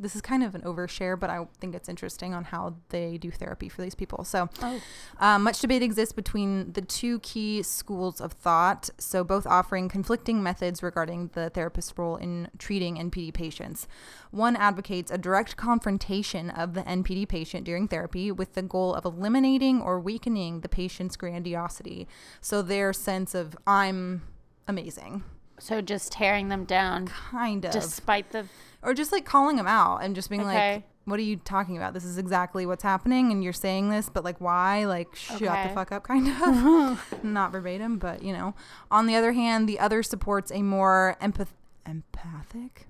this 0.00 0.14
is 0.16 0.22
kind 0.22 0.42
of 0.42 0.54
an 0.54 0.62
overshare, 0.62 1.18
but 1.18 1.28
I 1.30 1.46
think 1.60 1.74
it's 1.74 1.88
interesting 1.88 2.32
on 2.34 2.44
how 2.44 2.76
they 2.90 3.18
do 3.18 3.30
therapy 3.30 3.68
for 3.68 3.82
these 3.82 3.94
people. 3.94 4.24
So, 4.24 4.48
Oh. 4.62 4.80
um, 5.18 5.42
much 5.42 5.60
debate 5.60 5.82
exists 5.82 6.12
between 6.12 6.72
the 6.72 6.82
two 6.82 7.18
key 7.20 7.62
schools 7.62 8.20
of 8.20 8.32
thought, 8.32 8.90
so 8.98 9.24
both 9.24 9.46
offering 9.46 9.88
conflicting 9.88 10.42
methods 10.42 10.82
regarding 10.82 11.28
the 11.34 11.50
therapist's 11.50 11.96
role 11.98 12.16
in 12.16 12.48
treating 12.58 12.96
NPD 12.96 13.32
patients. 13.32 13.86
One 14.30 14.56
advocates 14.56 15.10
a 15.10 15.18
direct 15.18 15.56
confrontation 15.56 16.50
of 16.50 16.74
the 16.74 16.82
NPD 16.82 17.26
patient 17.28 17.64
during 17.64 17.88
therapy 17.88 18.30
with 18.30 18.54
the 18.54 18.62
goal 18.62 18.94
of 18.94 19.04
eliminating 19.04 19.80
or 19.80 19.98
weakening 20.00 20.60
the 20.60 20.68
patient's 20.68 21.16
grandiosity, 21.16 22.06
so 22.40 22.62
their 22.62 22.92
sense 22.92 23.34
of, 23.34 23.56
I'm 23.66 24.22
amazing, 24.66 25.24
So 25.60 25.80
just 25.80 26.12
tearing 26.12 26.50
them 26.50 26.64
down, 26.64 27.06
kind 27.08 27.64
of 27.64 27.72
despite 27.72 28.30
the. 28.30 28.44
Or 28.82 28.94
just 28.94 29.12
like 29.12 29.24
calling 29.24 29.56
them 29.56 29.66
out 29.66 29.98
and 29.98 30.14
just 30.14 30.28
being 30.30 30.42
Okay. 30.42 30.74
like 30.74 30.82
what 31.04 31.18
are 31.18 31.22
you 31.22 31.36
talking 31.36 31.76
about 31.76 31.94
this 31.94 32.04
is 32.04 32.18
exactly 32.18 32.66
what's 32.66 32.82
happening 32.82 33.32
and 33.32 33.42
you're 33.42 33.52
saying 33.52 33.88
this 33.88 34.08
but 34.10 34.24
like 34.24 34.40
why 34.40 34.84
like 34.84 35.14
shut 35.16 35.40
Okay. 35.42 35.62
the 35.62 35.68
fuck 35.70 35.90
up 35.90 36.02
kind 36.06 36.28
of 36.28 37.02
not 37.22 37.50
verbatim 37.50 37.98
but 37.98 38.22
you 38.22 38.32
know 38.32 38.54
on 38.90 39.06
the 39.06 39.14
other 39.16 39.32
hand 39.32 39.68
the 39.68 39.78
other 39.80 40.02
supports 40.02 40.52
a 40.52 40.62
more 40.62 41.16
empath 41.22 41.48
empathic 41.86 42.86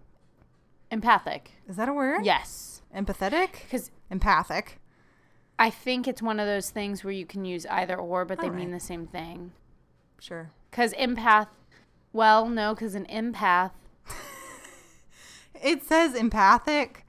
Empathic. 0.90 1.52
is 1.68 1.76
that 1.76 1.88
a 1.88 1.92
word 1.92 2.24
Yes. 2.24 2.82
empathetic 2.96 3.62
Because 3.64 3.90
empathic 4.10 4.78
I 5.60 5.70
think 5.70 6.06
it's 6.08 6.22
one 6.22 6.38
of 6.40 6.46
those 6.46 6.70
things 6.70 7.02
where 7.04 7.12
you 7.12 7.26
can 7.26 7.44
use 7.44 7.66
either 7.66 7.96
or, 7.96 8.24
but 8.24 8.40
they 8.40 8.46
All 8.48 8.54
mean 8.54 8.70
the 8.70 8.78
same 8.80 9.06
thing. 9.08 9.50
sure 10.20 10.50
Because 10.70 10.92
empath. 10.94 11.48
Well, 12.12 12.48
no, 12.48 12.74
because 12.74 12.94
an 12.94 13.06
empath. 13.06 13.72
it 15.62 15.84
says 15.84 16.14
empathic 16.14 17.04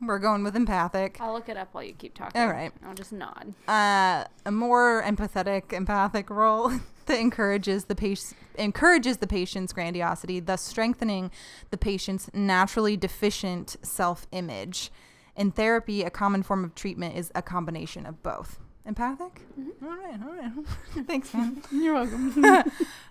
we're 0.00 0.18
going 0.18 0.44
with 0.44 0.54
empathic 0.54 1.16
I'll 1.20 1.32
look 1.32 1.48
it 1.48 1.56
up 1.56 1.72
while 1.72 1.82
you 1.82 1.94
keep 1.94 2.14
talking. 2.14 2.40
All 2.40 2.48
right. 2.48 2.70
I'll 2.86 2.94
just 2.94 3.12
nod. 3.12 3.54
uh, 3.66 4.24
a 4.44 4.50
more 4.50 5.02
empathetic, 5.02 5.72
empathic 5.72 6.28
role 6.28 6.70
that 7.06 7.18
encourages 7.18 7.86
the 7.86 7.94
patient 7.94 8.34
encourages 8.58 9.18
the 9.18 9.26
patient's 9.26 9.72
grandiosity, 9.72 10.40
thus 10.40 10.62
strengthening 10.62 11.30
the 11.70 11.78
patient's 11.78 12.30
naturally 12.34 12.96
deficient 12.96 13.76
self-image. 13.82 14.90
In 15.36 15.50
therapy, 15.50 16.02
a 16.02 16.10
common 16.10 16.42
form 16.42 16.64
of 16.64 16.74
treatment 16.74 17.16
is 17.16 17.30
a 17.34 17.42
combination 17.42 18.06
of 18.06 18.22
both. 18.22 18.58
Empathic? 18.86 19.42
All 19.82 19.88
right, 19.88 20.18
all 20.24 20.32
right. 20.32 20.52
Thanks, 21.06 21.34
man. 21.34 21.60
You're 21.72 21.94
welcome. 21.94 22.42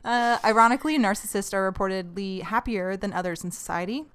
Uh, 0.04 0.38
ironically, 0.44 0.98
narcissists 0.98 1.54
are 1.54 1.72
reportedly 1.72 2.42
happier 2.42 2.96
than 2.98 3.12
others 3.14 3.44
in 3.44 3.52
society. 3.52 4.06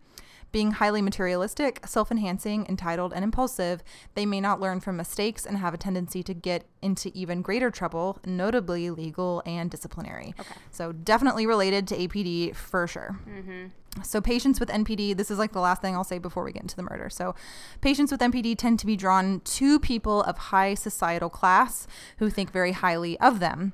Being 0.52 0.72
highly 0.72 1.00
materialistic, 1.02 1.86
self 1.86 2.10
enhancing, 2.10 2.66
entitled, 2.68 3.12
and 3.12 3.22
impulsive, 3.22 3.82
they 4.14 4.26
may 4.26 4.40
not 4.40 4.60
learn 4.60 4.80
from 4.80 4.96
mistakes 4.96 5.46
and 5.46 5.58
have 5.58 5.74
a 5.74 5.78
tendency 5.78 6.22
to 6.24 6.34
get 6.34 6.64
into 6.82 7.10
even 7.14 7.42
greater 7.42 7.70
trouble, 7.70 8.18
notably 8.24 8.90
legal 8.90 9.42
and 9.46 9.70
disciplinary. 9.70 10.34
Okay. 10.38 10.54
So, 10.70 10.92
definitely 10.92 11.46
related 11.46 11.86
to 11.88 11.96
APD 11.96 12.54
for 12.54 12.86
sure. 12.86 13.18
Mm-hmm. 13.28 13.66
So, 14.02 14.20
patients 14.20 14.60
with 14.60 14.68
NPD, 14.68 15.16
this 15.16 15.30
is 15.30 15.38
like 15.38 15.52
the 15.52 15.60
last 15.60 15.82
thing 15.82 15.94
I'll 15.94 16.04
say 16.04 16.18
before 16.18 16.44
we 16.44 16.52
get 16.52 16.62
into 16.62 16.76
the 16.76 16.82
murder. 16.82 17.10
So, 17.10 17.34
patients 17.80 18.10
with 18.12 18.20
NPD 18.20 18.56
tend 18.56 18.78
to 18.80 18.86
be 18.86 18.96
drawn 18.96 19.40
to 19.40 19.78
people 19.78 20.22
of 20.22 20.38
high 20.38 20.74
societal 20.74 21.28
class 21.28 21.86
who 22.18 22.30
think 22.30 22.50
very 22.52 22.72
highly 22.72 23.18
of 23.20 23.40
them. 23.40 23.72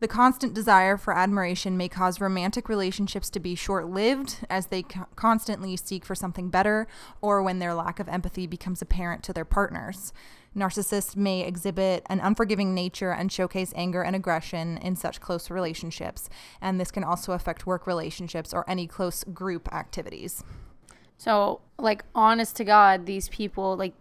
The 0.00 0.08
constant 0.08 0.54
desire 0.54 0.96
for 0.96 1.14
admiration 1.14 1.76
may 1.76 1.88
cause 1.88 2.22
romantic 2.22 2.70
relationships 2.70 3.28
to 3.30 3.38
be 3.38 3.54
short 3.54 3.90
lived 3.90 4.38
as 4.48 4.68
they 4.68 4.82
co- 4.82 5.06
constantly 5.14 5.76
seek 5.76 6.06
for 6.06 6.14
something 6.14 6.48
better 6.48 6.86
or 7.20 7.42
when 7.42 7.58
their 7.58 7.74
lack 7.74 8.00
of 8.00 8.08
empathy 8.08 8.46
becomes 8.46 8.80
apparent 8.80 9.22
to 9.24 9.34
their 9.34 9.44
partners. 9.44 10.14
Narcissists 10.56 11.16
may 11.16 11.42
exhibit 11.42 12.02
an 12.06 12.18
unforgiving 12.18 12.74
nature 12.74 13.12
and 13.12 13.30
showcase 13.30 13.74
anger 13.76 14.00
and 14.02 14.16
aggression 14.16 14.78
in 14.78 14.96
such 14.96 15.20
close 15.20 15.50
relationships, 15.50 16.30
and 16.62 16.80
this 16.80 16.90
can 16.90 17.04
also 17.04 17.32
affect 17.32 17.66
work 17.66 17.86
relationships 17.86 18.54
or 18.54 18.68
any 18.68 18.86
close 18.86 19.22
group 19.24 19.72
activities. 19.72 20.42
So, 21.18 21.60
like, 21.78 22.04
honest 22.14 22.56
to 22.56 22.64
God, 22.64 23.04
these 23.04 23.28
people, 23.28 23.76
like, 23.76 23.92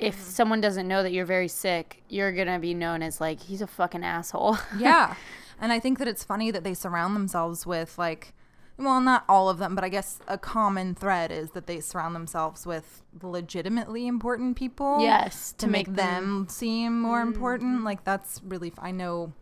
if 0.00 0.14
mm-hmm. 0.14 0.30
someone 0.30 0.60
doesn't 0.60 0.88
know 0.88 1.02
that 1.02 1.12
you're 1.12 1.26
very 1.26 1.48
sick, 1.48 2.02
you're 2.08 2.32
gonna 2.32 2.58
be 2.58 2.74
known 2.74 3.02
as 3.02 3.20
like 3.20 3.40
he's 3.40 3.62
a 3.62 3.66
fucking 3.66 4.04
asshole. 4.04 4.58
yeah. 4.78 5.14
And 5.60 5.72
I 5.72 5.78
think 5.78 5.98
that 5.98 6.08
it's 6.08 6.24
funny 6.24 6.50
that 6.50 6.64
they 6.64 6.74
surround 6.74 7.14
themselves 7.14 7.66
with 7.66 7.98
like 7.98 8.34
well, 8.80 9.00
not 9.00 9.24
all 9.28 9.50
of 9.50 9.58
them, 9.58 9.74
but 9.74 9.84
I 9.84 9.90
guess 9.90 10.20
a 10.26 10.38
common 10.38 10.94
thread 10.94 11.30
is 11.30 11.50
that 11.50 11.66
they 11.66 11.80
surround 11.80 12.14
themselves 12.14 12.66
with 12.66 13.02
legitimately 13.22 14.06
important 14.06 14.56
people. 14.56 15.00
yes, 15.00 15.52
To, 15.58 15.66
make, 15.66 15.94
them, 15.94 16.46
seem 16.48 16.98
more 16.98 17.20
important. 17.20 17.76
Mm-hmm. 17.76 17.84
Like 17.84 18.04
that's 18.04 18.40
really 18.42 18.68
f- 18.68 18.78
I 18.80 18.90
know 18.90 19.34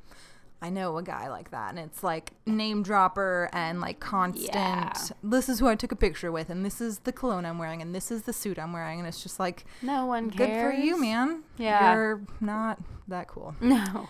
I 0.61 0.71
know 0.71 0.97
a 0.99 1.03
guy 1.05 1.29
like 1.29 1.51
that 1.53 1.71
and 1.71 1.79
it's 1.79 2.03
like 2.03 2.33
name 2.45 2.83
dropper 2.83 3.49
and 3.53 3.81
like 3.81 4.01
constant 4.01 4.53
Yeah. 4.55 4.93
this 5.23 5.49
is 5.49 5.61
who 5.61 5.69
I 5.69 5.77
took 5.77 5.93
a 5.93 5.97
picture 5.97 6.33
with 6.33 6.51
and 6.51 6.65
this 6.67 6.81
is 6.81 6.99
the 7.01 7.13
cologne 7.13 7.47
I'm 7.47 7.59
wearing 7.59 7.81
and 7.81 7.95
this 7.95 8.11
is 8.11 8.23
the 8.23 8.33
suit 8.33 8.59
I'm 8.59 8.73
wearing 8.73 8.99
and 8.99 9.07
it's 9.07 9.23
just 9.23 9.39
like 9.39 9.65
No 9.83 10.07
one 10.07 10.31
cares. 10.31 10.49
good 10.49 10.61
for 10.79 10.85
you, 10.85 11.01
man. 11.01 11.45
Yeah. 11.59 11.93
You're 11.95 12.23
not 12.41 12.81
that 13.07 13.29
cool. 13.29 13.55
No. 13.61 14.09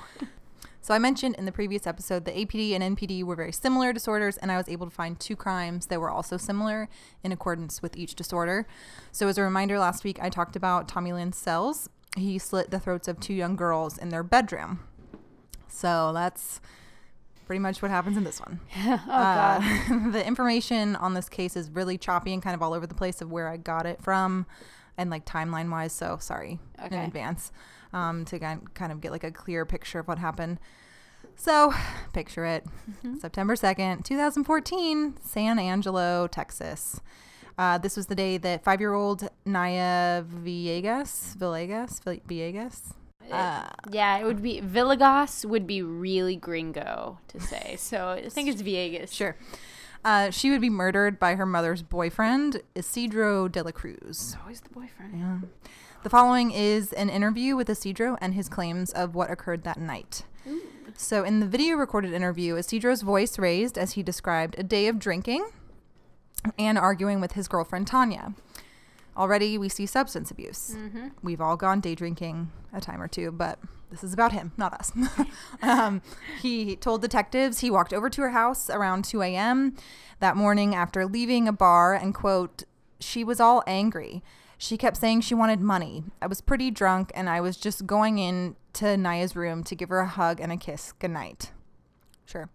So 0.81 0.95
I 0.95 0.99
mentioned 0.99 1.35
in 1.37 1.45
the 1.45 1.53
previous 1.53 1.87
episode 1.87 2.25
that 2.25 2.35
APD 2.35 2.73
and 2.75 2.97
NPD 2.97 3.23
were 3.23 3.37
very 3.37 3.53
similar 3.53 3.93
disorders, 3.93 4.39
and 4.39 4.51
I 4.51 4.57
was 4.57 4.71
able 4.71 4.87
to 4.87 4.95
find 4.95 5.21
two 5.21 5.37
crimes 5.37 5.89
that 5.89 6.01
were 6.01 6.09
also 6.09 6.39
similar 6.39 6.89
in 7.23 7.31
accordance 7.31 7.83
with 7.83 7.95
each 7.95 8.15
disorder. 8.15 8.67
So 9.13 9.29
as 9.29 9.37
a 9.37 9.43
reminder, 9.43 9.79
last 9.79 10.03
week 10.03 10.19
I 10.23 10.31
talked 10.31 10.57
about 10.57 10.89
Tommy 10.89 11.13
Lynn 11.13 11.35
Sells. 11.35 11.91
He 12.17 12.39
slit 12.39 12.71
the 12.71 12.81
throats 12.81 13.07
of 13.07 13.21
two 13.21 13.35
young 13.35 13.55
girls 13.55 13.99
in 13.99 14.09
their 14.09 14.23
bedroom. 14.23 14.81
So 15.69 16.13
that's 16.13 16.61
pretty 17.47 17.61
much 17.61 17.81
what 17.81 17.91
happens 17.91 18.17
in 18.17 18.25
this 18.25 18.41
one. 18.41 18.61
oh 18.77 19.03
god. 19.07 19.63
Uh, 19.63 20.11
the 20.13 20.27
information 20.27 20.97
on 20.97 21.15
this 21.15 21.29
case 21.29 21.57
is 21.57 21.71
really 21.71 21.97
choppy 21.97 22.33
and 22.33 22.43
kind 22.43 22.55
of 22.55 22.63
all 22.63 22.75
over 22.75 22.87
the 22.87 22.95
place 22.95 23.21
of 23.21 23.31
where 23.31 23.49
I 23.49 23.57
got 23.57 23.87
it 23.87 24.03
from 24.03 24.47
and 24.97 25.11
like 25.11 25.25
timeline 25.25 25.71
wise. 25.71 25.93
So 25.93 26.19
sorry 26.21 26.59
in 26.85 26.93
advance 26.93 27.53
um, 27.93 28.25
to 28.27 28.39
kin- 28.39 28.69
kind 28.75 28.93
of 28.93 29.01
get 29.01 29.13
like 29.13 29.25
a 29.25 29.31
clear 29.31 29.65
picture 29.65 29.99
of 29.99 30.09
what 30.09 30.19
happened. 30.19 30.59
So 31.37 31.73
picture 32.13 32.45
it 32.45 32.67
September 33.21 33.55
2nd, 33.55 34.05
2014, 34.05 35.15
San 35.23 35.59
Angelo, 35.59 36.27
Texas. 36.27 37.01
Uh, 37.57 37.77
this 37.77 37.97
was 37.97 38.07
the 38.07 38.15
day 38.15 38.39
that 38.39 38.63
five 38.63 38.81
year 38.81 38.95
old 38.95 39.29
Naya 39.45 40.23
Villegas, 40.23 41.37
Villegas, 41.37 42.01
Villegas, 42.03 42.93
uh, 43.31 43.69
yeah, 43.91 44.19
it 44.19 44.25
would 44.25 44.43
be 44.43 44.61
Villegas 44.61 45.45
would 45.45 45.67
be 45.67 45.83
really 45.83 46.37
gringo 46.37 47.19
to 47.29 47.41
say. 47.41 47.77
So 47.79 48.11
I 48.11 48.29
think 48.29 48.49
it's 48.49 48.63
Viegas. 48.63 49.13
Sure. 49.13 49.37
Uh, 50.05 50.31
she 50.31 50.51
would 50.51 50.61
be 50.61 50.71
murdered 50.71 51.19
by 51.19 51.35
her 51.35 51.47
mother's 51.47 51.83
boyfriend, 51.83 52.63
Isidro 52.75 53.49
de 53.49 53.63
la 53.63 53.71
Cruz. 53.73 54.37
Always 54.41 54.61
the 54.61 54.69
boyfriend. 54.71 55.19
Yeah. 55.19 55.39
The 56.03 56.11
following 56.11 56.53
is 56.53 56.93
an 56.93 57.11
interview 57.11 57.57
with 57.57 57.69
Isidro 57.69 58.17
and 58.21 58.35
his 58.35 58.49
claims 58.49 58.93
of 58.93 59.15
what 59.15 59.31
occurred 59.31 59.65
that 59.65 59.79
night. 59.79 60.23
So, 60.97 61.25
in 61.25 61.41
the 61.41 61.47
video 61.47 61.77
recorded 61.77 62.13
interview, 62.13 62.57
Isidro's 62.57 63.03
voice 63.03 63.39
raised 63.39 63.77
as 63.79 63.93
he 63.93 64.03
described 64.03 64.59
a 64.59 64.63
day 64.63 64.89
of 64.89 64.99
drinking 64.99 65.49
and 66.59 66.79
arguing 66.79 67.21
with 67.21 67.33
his 67.33 67.47
girlfriend 67.47 67.87
Tanya. 67.87 68.35
Already, 69.19 69.59
we 69.59 69.69
see 69.69 69.85
substance 69.85 70.31
abuse. 70.31 70.77
Mm-hmm. 70.77 71.09
We've 71.23 71.41
all 71.41 71.57
gone 71.57 71.81
day 71.81 71.97
drinking 71.97 72.53
a 72.73 72.81
time 72.81 73.03
or 73.03 73.09
two, 73.09 73.33
but 73.33 73.59
this 73.91 74.05
is 74.05 74.13
about 74.13 74.33
him, 74.33 74.53
not 74.57 74.73
us. 74.75 74.93
um, 75.63 76.03
he 76.41 76.77
told 76.77 77.03
detectives 77.03 77.59
he 77.59 77.71
walked 77.71 77.93
over 77.93 78.09
to 78.09 78.23
her 78.23 78.31
house 78.31 78.71
around 78.71 79.05
2 79.05 79.23
a.m. 79.23 79.75
that 80.21 80.37
morning 80.37 80.75
after 80.75 81.05
leaving 81.05 81.49
a 81.49 81.53
bar 81.53 81.95
and, 81.95 82.15
quote, 82.15 82.63
she 83.01 83.25
was 83.25 83.41
all 83.41 83.65
angry. 83.67 84.23
She 84.57 84.77
kept 84.77 84.97
saying 84.97 85.23
she 85.23 85.35
wanted 85.35 85.61
money. 85.61 86.05
I 86.23 86.27
was 86.27 86.41
pretty 86.41 86.71
drunk 86.71 87.11
and 87.15 87.29
I 87.29 87.41
was 87.41 87.57
just 87.57 87.87
going 87.87 88.19
in 88.19 88.57
to 88.75 88.97
Naya's 88.97 89.35
room 89.35 89.65
to 89.65 89.75
give 89.75 89.89
her 89.89 90.01
a 90.01 90.07
hug 90.07 90.41
and 90.41 90.53
a 90.53 90.57
kiss 90.57 90.93
goodnight. 90.93 91.51
Sure. 92.25 92.51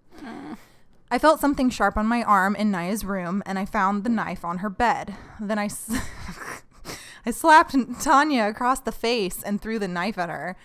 I 1.14 1.20
felt 1.20 1.40
something 1.40 1.70
sharp 1.70 1.96
on 1.96 2.08
my 2.08 2.24
arm 2.24 2.56
in 2.56 2.72
Naya's 2.72 3.06
room 3.06 3.44
and 3.46 3.60
I 3.60 3.66
found 3.66 4.04
the 4.04 4.10
knife 4.10 4.44
on 4.44 4.58
her 4.58 4.70
bed. 4.70 5.16
Then 5.40 5.60
I, 5.60 5.66
s- 5.66 5.96
I 7.26 7.30
slapped 7.30 7.76
Tanya 8.02 8.46
across 8.48 8.80
the 8.80 8.92
face 8.92 9.44
and 9.44 9.62
threw 9.62 9.78
the 9.78 9.88
knife 9.88 10.18
at 10.18 10.30
her. 10.30 10.56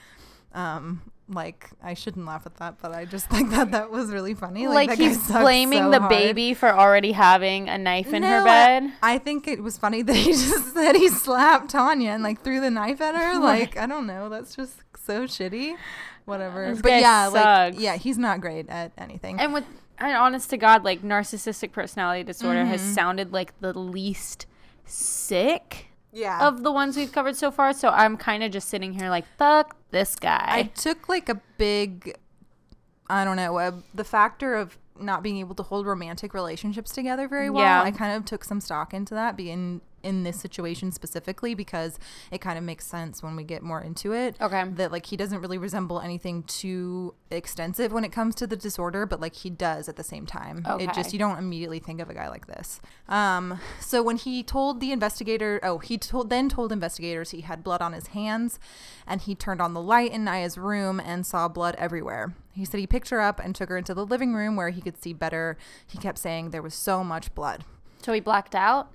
Um, 0.55 1.03
like 1.29 1.69
I 1.83 1.93
shouldn't 1.93 2.25
laugh 2.25 2.47
at 2.47 2.57
that, 2.57 2.79
but 2.81 2.93
I 2.95 3.05
just 3.05 3.27
think 3.31 3.51
that 3.51 3.73
that 3.73 3.91
was 3.91 4.11
really 4.11 4.33
funny. 4.33 4.67
Like, 4.69 4.89
guy 4.89 4.95
he's 4.97 5.27
blaming 5.31 5.81
so 5.83 5.91
the 5.91 5.99
hard. 6.01 6.09
baby 6.09 6.55
for 6.55 6.73
already 6.73 7.13
having 7.13 7.69
a 7.69 7.77
knife 7.77 8.15
in 8.15 8.23
her 8.23 8.43
bed. 8.43 8.85
I, 9.03 9.17
I 9.17 9.19
think 9.19 9.47
it 9.47 9.63
was 9.63 9.77
funny 9.77 10.01
that 10.01 10.17
he 10.17 10.33
just 10.33 10.73
said 10.73 10.97
he 10.97 11.09
slapped 11.11 11.69
Tanya 11.69 12.13
and 12.13 12.23
like 12.23 12.41
threw 12.41 12.63
the 12.63 12.71
knife 12.71 13.03
at 13.03 13.15
her. 13.15 13.39
Like 13.39 13.77
I 13.77 13.85
don't 13.85 14.07
know, 14.07 14.31
that's 14.31 14.57
just 14.57 14.79
so 15.05 15.25
shitty. 15.25 15.77
Whatever. 16.25 16.71
This 16.71 16.81
but 16.81 16.93
yeah, 17.03 17.27
like 17.27 17.75
yeah, 17.79 17.97
he's 17.97 18.17
not 18.17 18.41
great 18.41 18.71
at 18.71 18.93
anything. 18.97 19.39
and 19.41 19.53
with 19.53 19.65
and 20.01 20.17
honest 20.17 20.51
to 20.51 20.57
God, 20.57 20.85
like 20.85 21.03
narcissistic 21.03 21.73
personality 21.73 22.23
disorder 22.23 22.65
has 22.65 22.81
Mm-hmm. 22.81 22.93
sounded 22.93 23.33
like 23.33 23.59
the 23.61 23.73
least 23.73 24.47
sick 24.85 25.89
yeah. 26.13 26.47
of 26.47 26.63
the 26.63 26.73
ones 26.73 26.97
we've 26.97 27.13
covered 27.13 27.37
so 27.37 27.51
far. 27.51 27.73
So 27.73 27.91
I'm 27.91 28.17
kind 28.17 28.43
of 28.43 28.51
just 28.51 28.69
sitting 28.69 28.93
here 28.93 29.11
like, 29.11 29.25
fuck 29.37 29.77
this 29.91 30.17
guy. 30.17 30.45
I 30.47 30.63
took 30.65 31.09
like 31.09 31.29
a 31.29 31.41
big, 31.57 32.17
I 33.09 33.25
don't 33.25 33.37
know, 33.37 33.59
uh, 33.59 33.73
the 33.95 34.05
factor 34.05 34.55
of 34.55 34.79
not 35.01 35.23
being 35.23 35.39
able 35.39 35.55
to 35.55 35.63
hold 35.63 35.87
romantic 35.87 36.35
relationships 36.35 36.93
together 36.93 37.29
very 37.29 37.51
well. 37.51 37.65
Yeah. 37.65 37.83
I 37.83 37.91
kind 37.91 38.17
of 38.17 38.25
took 38.25 38.45
some 38.45 38.61
stock 38.61 38.93
into 38.93 39.15
that, 39.15 39.37
being 39.37 39.81
in 40.03 40.23
this 40.23 40.39
situation 40.41 40.93
specifically, 40.93 41.55
because 41.55 41.99
it 42.31 42.41
kind 42.41 42.59
of 42.59 42.65
makes 42.65 42.87
sense 42.87 43.23
when 43.23 43.37
we 43.37 43.45
get 43.45 43.63
more 43.63 43.81
into 43.81 44.13
it. 44.13 44.37
Okay. 44.41 44.65
That 44.77 44.93
like 44.93 45.07
he 45.07 45.17
doesn't 45.17 45.41
really 45.41 45.59
resemble 45.59 46.01
anything 46.01 46.43
too 46.45 47.15
extensive 47.31 47.93
when 47.93 48.05
it 48.05 48.13
comes 48.13 48.35
to 48.37 48.47
the 48.47 48.57
disorder, 48.57 49.07
but 49.07 49.21
like 49.21 49.35
he 49.35 49.51
does 49.51 49.89
at 49.89 49.97
the 49.97 50.05
same 50.05 50.27
time. 50.27 50.65
Okay. 50.69 50.85
It 50.85 50.95
just 50.95 51.13
you 51.13 51.19
don't 51.19 51.39
immediately 51.39 51.79
think 51.79 52.01
of 52.01 52.11
a 52.11 52.15
guy 52.15 52.29
like 52.29 52.47
this. 52.47 52.81
Um, 53.09 53.61
so 53.81 54.03
when 54.03 54.17
he 54.17 54.43
told 54.43 54.81
the 54.81 54.93
investigator, 54.93 55.61
oh, 55.63 55.79
he 55.79 55.99
told 55.99 56.31
then 56.31 56.49
told 56.49 56.73
investigators 56.73 57.31
he 57.31 57.43
had 57.43 57.63
blood 57.65 57.81
on 57.83 57.93
his 57.93 58.09
hands, 58.09 58.59
and 59.07 59.21
he 59.21 59.35
turned 59.35 59.61
on 59.61 59.75
the 59.75 59.81
light 59.83 60.13
in 60.13 60.25
Naya's 60.25 60.57
room 60.59 61.01
and 61.01 61.27
saw 61.27 61.49
blood 61.49 61.75
everywhere. 61.79 62.35
He 62.53 62.65
said 62.65 62.81
he 62.81 62.87
picked 62.87 63.11
her 63.11 63.21
up 63.21 63.39
and 63.39 63.55
took 63.55 63.69
her 63.69 63.77
into 63.79 63.95
the 63.95 64.05
living 64.05 64.35
room 64.35 64.57
where 64.57 64.71
he 64.71 64.81
could 64.81 65.01
see 65.01 65.13
better. 65.13 65.57
He 65.87 65.97
kept 65.99 66.19
saying 66.19 66.51
there 66.51 66.63
was 66.63 66.75
so 66.75 67.05
much 67.05 67.35
blood. 67.35 67.65
so 68.03 68.13
he 68.13 68.21
blacked 68.21 68.55
out. 68.55 68.93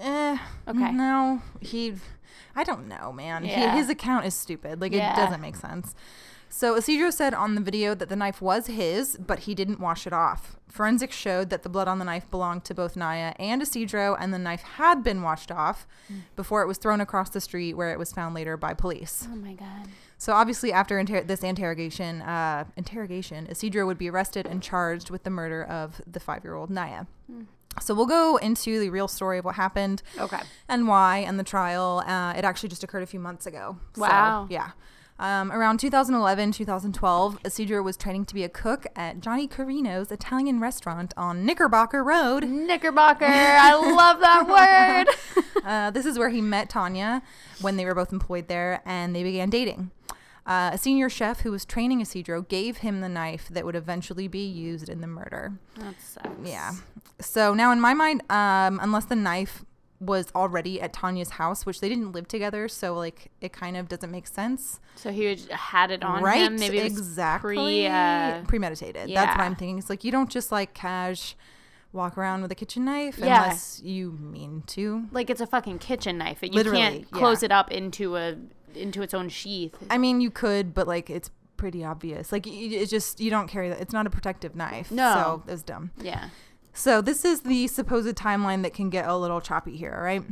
Eh, 0.00 0.38
Okay. 0.68 0.92
No, 0.92 1.42
he. 1.60 1.94
I 2.54 2.64
don't 2.64 2.88
know, 2.88 3.12
man. 3.12 3.44
He, 3.44 3.50
Yeah. 3.50 3.74
his 3.74 3.88
account 3.88 4.24
is 4.26 4.34
stupid. 4.34 4.80
Like 4.80 4.92
Yeah. 4.92 5.12
it 5.12 5.16
doesn't 5.16 5.40
make 5.40 5.56
sense. 5.56 5.94
So 6.50 6.76
Isidro 6.76 7.10
said 7.10 7.34
on 7.34 7.54
the 7.56 7.60
video 7.60 7.94
that 7.94 8.08
the 8.08 8.16
knife 8.16 8.40
was 8.40 8.68
his, 8.68 9.18
but 9.18 9.40
he 9.40 9.54
didn't 9.54 9.80
wash 9.80 10.06
it 10.06 10.14
off. 10.14 10.56
Forensics 10.66 11.14
showed 11.14 11.50
that 11.50 11.62
the 11.62 11.68
blood 11.68 11.88
on 11.88 11.98
the 11.98 12.06
knife 12.06 12.30
belonged 12.30 12.64
to 12.64 12.74
both 12.74 12.96
Naya 12.96 13.34
and 13.38 13.60
Isidro, 13.60 14.14
and 14.14 14.32
the 14.32 14.38
knife 14.38 14.62
had 14.62 15.02
been 15.02 15.20
washed 15.22 15.52
off 15.52 15.86
before 16.36 16.62
it 16.62 16.66
was 16.66 16.78
thrown 16.78 17.02
across 17.02 17.28
the 17.28 17.40
street, 17.40 17.74
where 17.74 17.90
it 17.92 17.98
was 17.98 18.12
found 18.14 18.34
later 18.34 18.56
by 18.56 18.72
police. 18.72 19.28
Oh 19.30 19.36
my 19.36 19.52
god. 19.52 19.88
So 20.16 20.32
obviously, 20.32 20.72
after 20.72 20.98
inter- 20.98 21.22
this 21.22 21.42
interrogation, 21.44 22.22
uh, 22.22 22.64
interrogation, 22.76 23.46
Isidro 23.48 23.84
would 23.86 23.98
be 23.98 24.08
arrested 24.08 24.46
and 24.46 24.62
charged 24.62 25.10
with 25.10 25.24
the 25.24 25.30
murder 25.30 25.62
of 25.62 26.00
the 26.10 26.18
five-year-old 26.18 26.70
Naya. 26.70 27.04
So 27.80 27.94
we'll 27.94 28.06
go 28.06 28.36
into 28.36 28.78
the 28.80 28.90
real 28.90 29.08
story 29.08 29.38
of 29.38 29.44
what 29.44 29.54
happened 29.56 30.02
Okay. 30.18 30.40
and 30.68 30.86
why 30.88 31.18
and 31.18 31.38
the 31.38 31.44
trial. 31.44 32.02
Uh, 32.06 32.32
it 32.36 32.44
actually 32.44 32.68
just 32.68 32.82
occurred 32.84 33.02
a 33.02 33.06
few 33.06 33.20
months 33.20 33.46
ago. 33.46 33.78
So, 33.94 34.02
Wow. 34.02 34.46
yeah. 34.50 34.70
Um, 35.20 35.50
around 35.50 35.80
2011, 35.80 36.52
2012, 36.52 37.38
Isidro 37.44 37.82
was 37.82 37.96
training 37.96 38.24
to 38.26 38.34
be 38.34 38.44
a 38.44 38.48
cook 38.48 38.86
at 38.94 39.18
Johnny 39.20 39.48
Carino's 39.48 40.12
Italian 40.12 40.60
restaurant 40.60 41.12
on 41.16 41.44
Knickerbocker 41.44 42.04
Road. 42.04 42.44
Knickerbocker. 42.44 43.24
I 43.26 43.74
love 43.96 44.20
that 44.20 44.46
word. 45.06 45.44
Uh, 45.64 45.90
this 45.90 46.06
is 46.06 46.18
where 46.18 46.28
he 46.30 46.40
met 46.40 46.70
Tanya 46.70 47.20
when 47.60 47.76
they 47.76 47.84
were 47.84 47.94
both 47.94 48.10
employed 48.12 48.46
there 48.48 48.80
and 48.86 49.14
they 49.14 49.22
began 49.22 49.50
dating. 49.50 49.90
Uh, 50.48 50.70
a 50.72 50.78
senior 50.78 51.10
chef 51.10 51.40
who 51.42 51.50
was 51.52 51.64
training 51.66 52.00
Isidro 52.00 52.40
gave 52.42 52.78
him 52.78 53.00
the 53.02 53.08
knife 53.08 53.48
that 53.50 53.66
would 53.66 53.76
eventually 53.76 54.26
be 54.28 54.44
used 54.46 54.88
in 54.88 55.02
the 55.02 55.06
murder. 55.06 55.52
That 55.78 56.00
sucks. 56.00 56.28
Yeah. 56.42 56.72
So 57.20 57.52
now, 57.52 57.70
in 57.70 57.80
my 57.80 57.92
mind, 57.92 58.22
um, 58.30 58.80
unless 58.82 59.04
the 59.04 59.14
knife 59.16 59.62
was 60.00 60.28
already 60.34 60.80
at 60.80 60.92
Tanya's 60.94 61.30
house, 61.30 61.66
which 61.66 61.80
they 61.80 61.88
didn't 61.88 62.12
live 62.12 62.26
together, 62.28 62.66
so 62.68 62.94
like 62.94 63.30
it 63.42 63.52
kind 63.52 63.76
of 63.76 63.88
doesn't 63.88 64.10
make 64.10 64.26
sense, 64.26 64.80
So 64.94 65.10
he 65.10 65.36
had 65.50 65.90
it 65.90 66.02
on 66.02 66.22
right? 66.22 66.40
him. 66.42 66.56
Maybe 66.56 66.78
it 66.78 66.84
was 66.84 66.96
exactly 66.98 67.54
pre. 67.56 67.86
Uh, 67.86 68.42
premeditated. 68.46 69.10
That's 69.14 69.36
what. 69.36 69.44
I'm 69.44 69.54
thinking. 69.54 69.76
It's 69.78 69.90
like 69.90 70.02
you 70.04 70.12
don't 70.12 70.30
just 70.30 70.50
like 70.50 70.72
cash 70.72 71.36
walk 71.92 72.16
around 72.16 72.42
with 72.42 72.52
a 72.52 72.54
kitchen 72.54 72.84
knife 72.84 73.18
Yeah. 73.18 73.42
unless 73.44 73.80
you 73.82 74.12
mean 74.12 74.62
to. 74.68 75.06
like 75.10 75.28
it's 75.30 75.40
a 75.40 75.46
fucking 75.46 75.78
kitchen 75.80 76.16
knife. 76.18 76.38
You 76.42 76.50
Literally, 76.50 76.78
can't 76.78 77.00
yeah. 77.00 77.18
close 77.18 77.42
it 77.42 77.50
up 77.50 77.70
into 77.70 78.16
a 78.16 78.36
into 78.74 79.02
its 79.02 79.14
own 79.14 79.28
sheath. 79.28 79.74
I 79.90 79.98
mean, 79.98 80.20
you 80.20 80.30
could, 80.30 80.74
but 80.74 80.86
like 80.86 81.10
it's 81.10 81.30
pretty 81.56 81.84
obvious. 81.84 82.32
Like 82.32 82.46
it's 82.46 82.90
just 82.90 83.20
you 83.20 83.30
don't 83.30 83.48
carry 83.48 83.68
that. 83.68 83.80
It's 83.80 83.92
not 83.92 84.06
a 84.06 84.10
protective 84.10 84.56
knife. 84.56 84.90
No. 84.90 85.42
so 85.46 85.52
it's 85.52 85.62
dumb. 85.62 85.90
Yeah. 86.00 86.30
So 86.72 87.02
this 87.02 87.24
is 87.24 87.40
the 87.40 87.66
supposed 87.66 88.14
timeline 88.16 88.62
that 88.62 88.72
can 88.72 88.88
get 88.88 89.08
a 89.08 89.16
little 89.16 89.40
choppy 89.40 89.76
here, 89.76 89.92
all 89.94 90.02
right? 90.02 90.22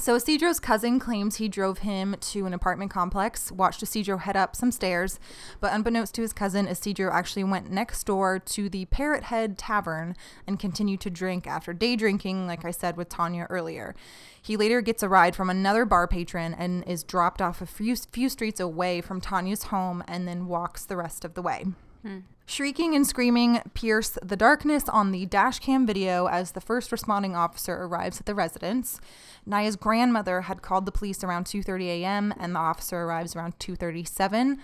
So 0.00 0.16
Isidro's 0.16 0.60
cousin 0.60 0.98
claims 0.98 1.36
he 1.36 1.48
drove 1.48 1.78
him 1.78 2.16
to 2.20 2.46
an 2.46 2.52
apartment 2.52 2.90
complex, 2.90 3.50
watched 3.52 3.82
Isidro 3.82 4.18
head 4.18 4.36
up 4.36 4.54
some 4.56 4.70
stairs, 4.70 5.18
but 5.60 5.72
unbeknownst 5.72 6.14
to 6.16 6.22
his 6.22 6.32
cousin, 6.32 6.66
Isidro 6.66 7.10
actually 7.12 7.44
went 7.44 7.70
next 7.70 8.04
door 8.04 8.38
to 8.40 8.68
the 8.68 8.84
Parrot 8.86 9.24
Head 9.24 9.56
Tavern 9.56 10.14
and 10.46 10.58
continued 10.58 11.00
to 11.00 11.10
drink 11.10 11.46
after 11.46 11.72
day 11.72 11.96
drinking, 11.96 12.46
like 12.46 12.64
I 12.64 12.70
said 12.70 12.96
with 12.96 13.08
Tanya 13.08 13.46
earlier. 13.48 13.94
He 14.42 14.56
later 14.56 14.82
gets 14.82 15.02
a 15.02 15.08
ride 15.08 15.34
from 15.34 15.48
another 15.48 15.84
bar 15.84 16.06
patron 16.06 16.54
and 16.54 16.86
is 16.86 17.04
dropped 17.04 17.40
off 17.40 17.62
a 17.62 17.66
few, 17.66 17.96
few 17.96 18.28
streets 18.28 18.60
away 18.60 19.00
from 19.00 19.20
Tanya's 19.20 19.64
home 19.64 20.02
and 20.06 20.28
then 20.28 20.48
walks 20.48 20.84
the 20.84 20.96
rest 20.96 21.24
of 21.24 21.32
the 21.34 21.42
way. 21.42 21.64
Hmm. 22.02 22.18
Shrieking 22.46 22.94
and 22.94 23.06
screaming 23.06 23.60
pierce 23.72 24.18
the 24.22 24.36
darkness 24.36 24.86
on 24.88 25.12
the 25.12 25.24
dash 25.24 25.60
cam 25.60 25.86
video 25.86 26.26
as 26.26 26.52
the 26.52 26.60
first 26.60 26.92
responding 26.92 27.34
officer 27.34 27.74
arrives 27.74 28.20
at 28.20 28.26
the 28.26 28.34
residence. 28.34 29.00
Naya's 29.46 29.76
grandmother 29.76 30.42
had 30.42 30.60
called 30.60 30.84
the 30.84 30.92
police 30.92 31.24
around 31.24 31.46
2:30 31.46 31.86
a.m. 31.86 32.34
and 32.38 32.54
the 32.54 32.58
officer 32.58 33.00
arrives 33.00 33.34
around 33.34 33.58
2:37. 33.58 34.58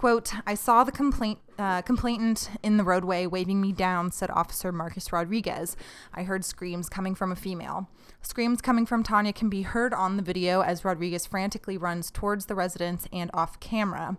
Quote, 0.00 0.32
I 0.46 0.54
saw 0.54 0.82
the 0.82 0.92
complaint, 0.92 1.40
uh, 1.58 1.82
complainant 1.82 2.48
in 2.62 2.78
the 2.78 2.84
roadway 2.84 3.26
waving 3.26 3.60
me 3.60 3.70
down, 3.70 4.12
said 4.12 4.30
Officer 4.30 4.72
Marcus 4.72 5.12
Rodriguez. 5.12 5.76
I 6.14 6.22
heard 6.22 6.42
screams 6.42 6.88
coming 6.88 7.14
from 7.14 7.30
a 7.30 7.36
female. 7.36 7.86
Screams 8.22 8.62
coming 8.62 8.86
from 8.86 9.02
Tanya 9.02 9.34
can 9.34 9.50
be 9.50 9.60
heard 9.60 9.92
on 9.92 10.16
the 10.16 10.22
video 10.22 10.62
as 10.62 10.86
Rodriguez 10.86 11.26
frantically 11.26 11.76
runs 11.76 12.10
towards 12.10 12.46
the 12.46 12.54
residence 12.54 13.08
and 13.12 13.30
off 13.34 13.60
camera. 13.60 14.16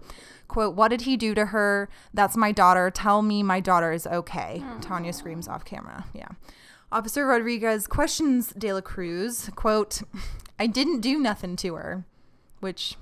Quote, 0.48 0.76
What 0.76 0.90
did 0.90 1.02
he 1.02 1.18
do 1.18 1.34
to 1.34 1.48
her? 1.48 1.90
That's 2.14 2.38
my 2.38 2.52
daughter. 2.52 2.92
Tell 2.92 3.24
me 3.24 3.42
my 3.42 3.60
daughter 3.60 3.92
is 3.92 4.06
okay. 4.06 4.64
Tanya 4.82 5.14
screams 5.14 5.48
off 5.48 5.66
camera. 5.66 6.06
Yeah. 6.14 6.30
Officer 6.92 7.26
Rodriguez 7.26 7.88
questions 7.88 8.54
De 8.56 8.72
La 8.72 8.82
Cruz, 8.82 9.50
quote, 9.56 10.04
I 10.60 10.68
didn't 10.68 11.02
do 11.02 11.18
nothing 11.18 11.56
to 11.56 11.74
her, 11.74 12.06
which 12.60 12.98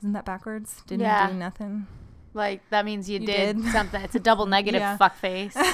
isn't 0.00 0.12
that 0.12 0.24
backwards? 0.24 0.82
Didn't 0.86 1.02
Yeah. 1.02 1.28
do 1.28 1.34
nothing. 1.34 1.86
Like 2.34 2.60
that 2.70 2.84
means 2.84 3.08
you, 3.08 3.18
You 3.20 3.26
did, 3.26 3.62
did. 3.62 3.72
something. 3.72 4.00
It's 4.02 4.14
a 4.14 4.20
double 4.20 4.46
negative 4.56 4.80
Yeah. 4.80 4.96
fuck 4.96 5.16
face. 5.16 5.56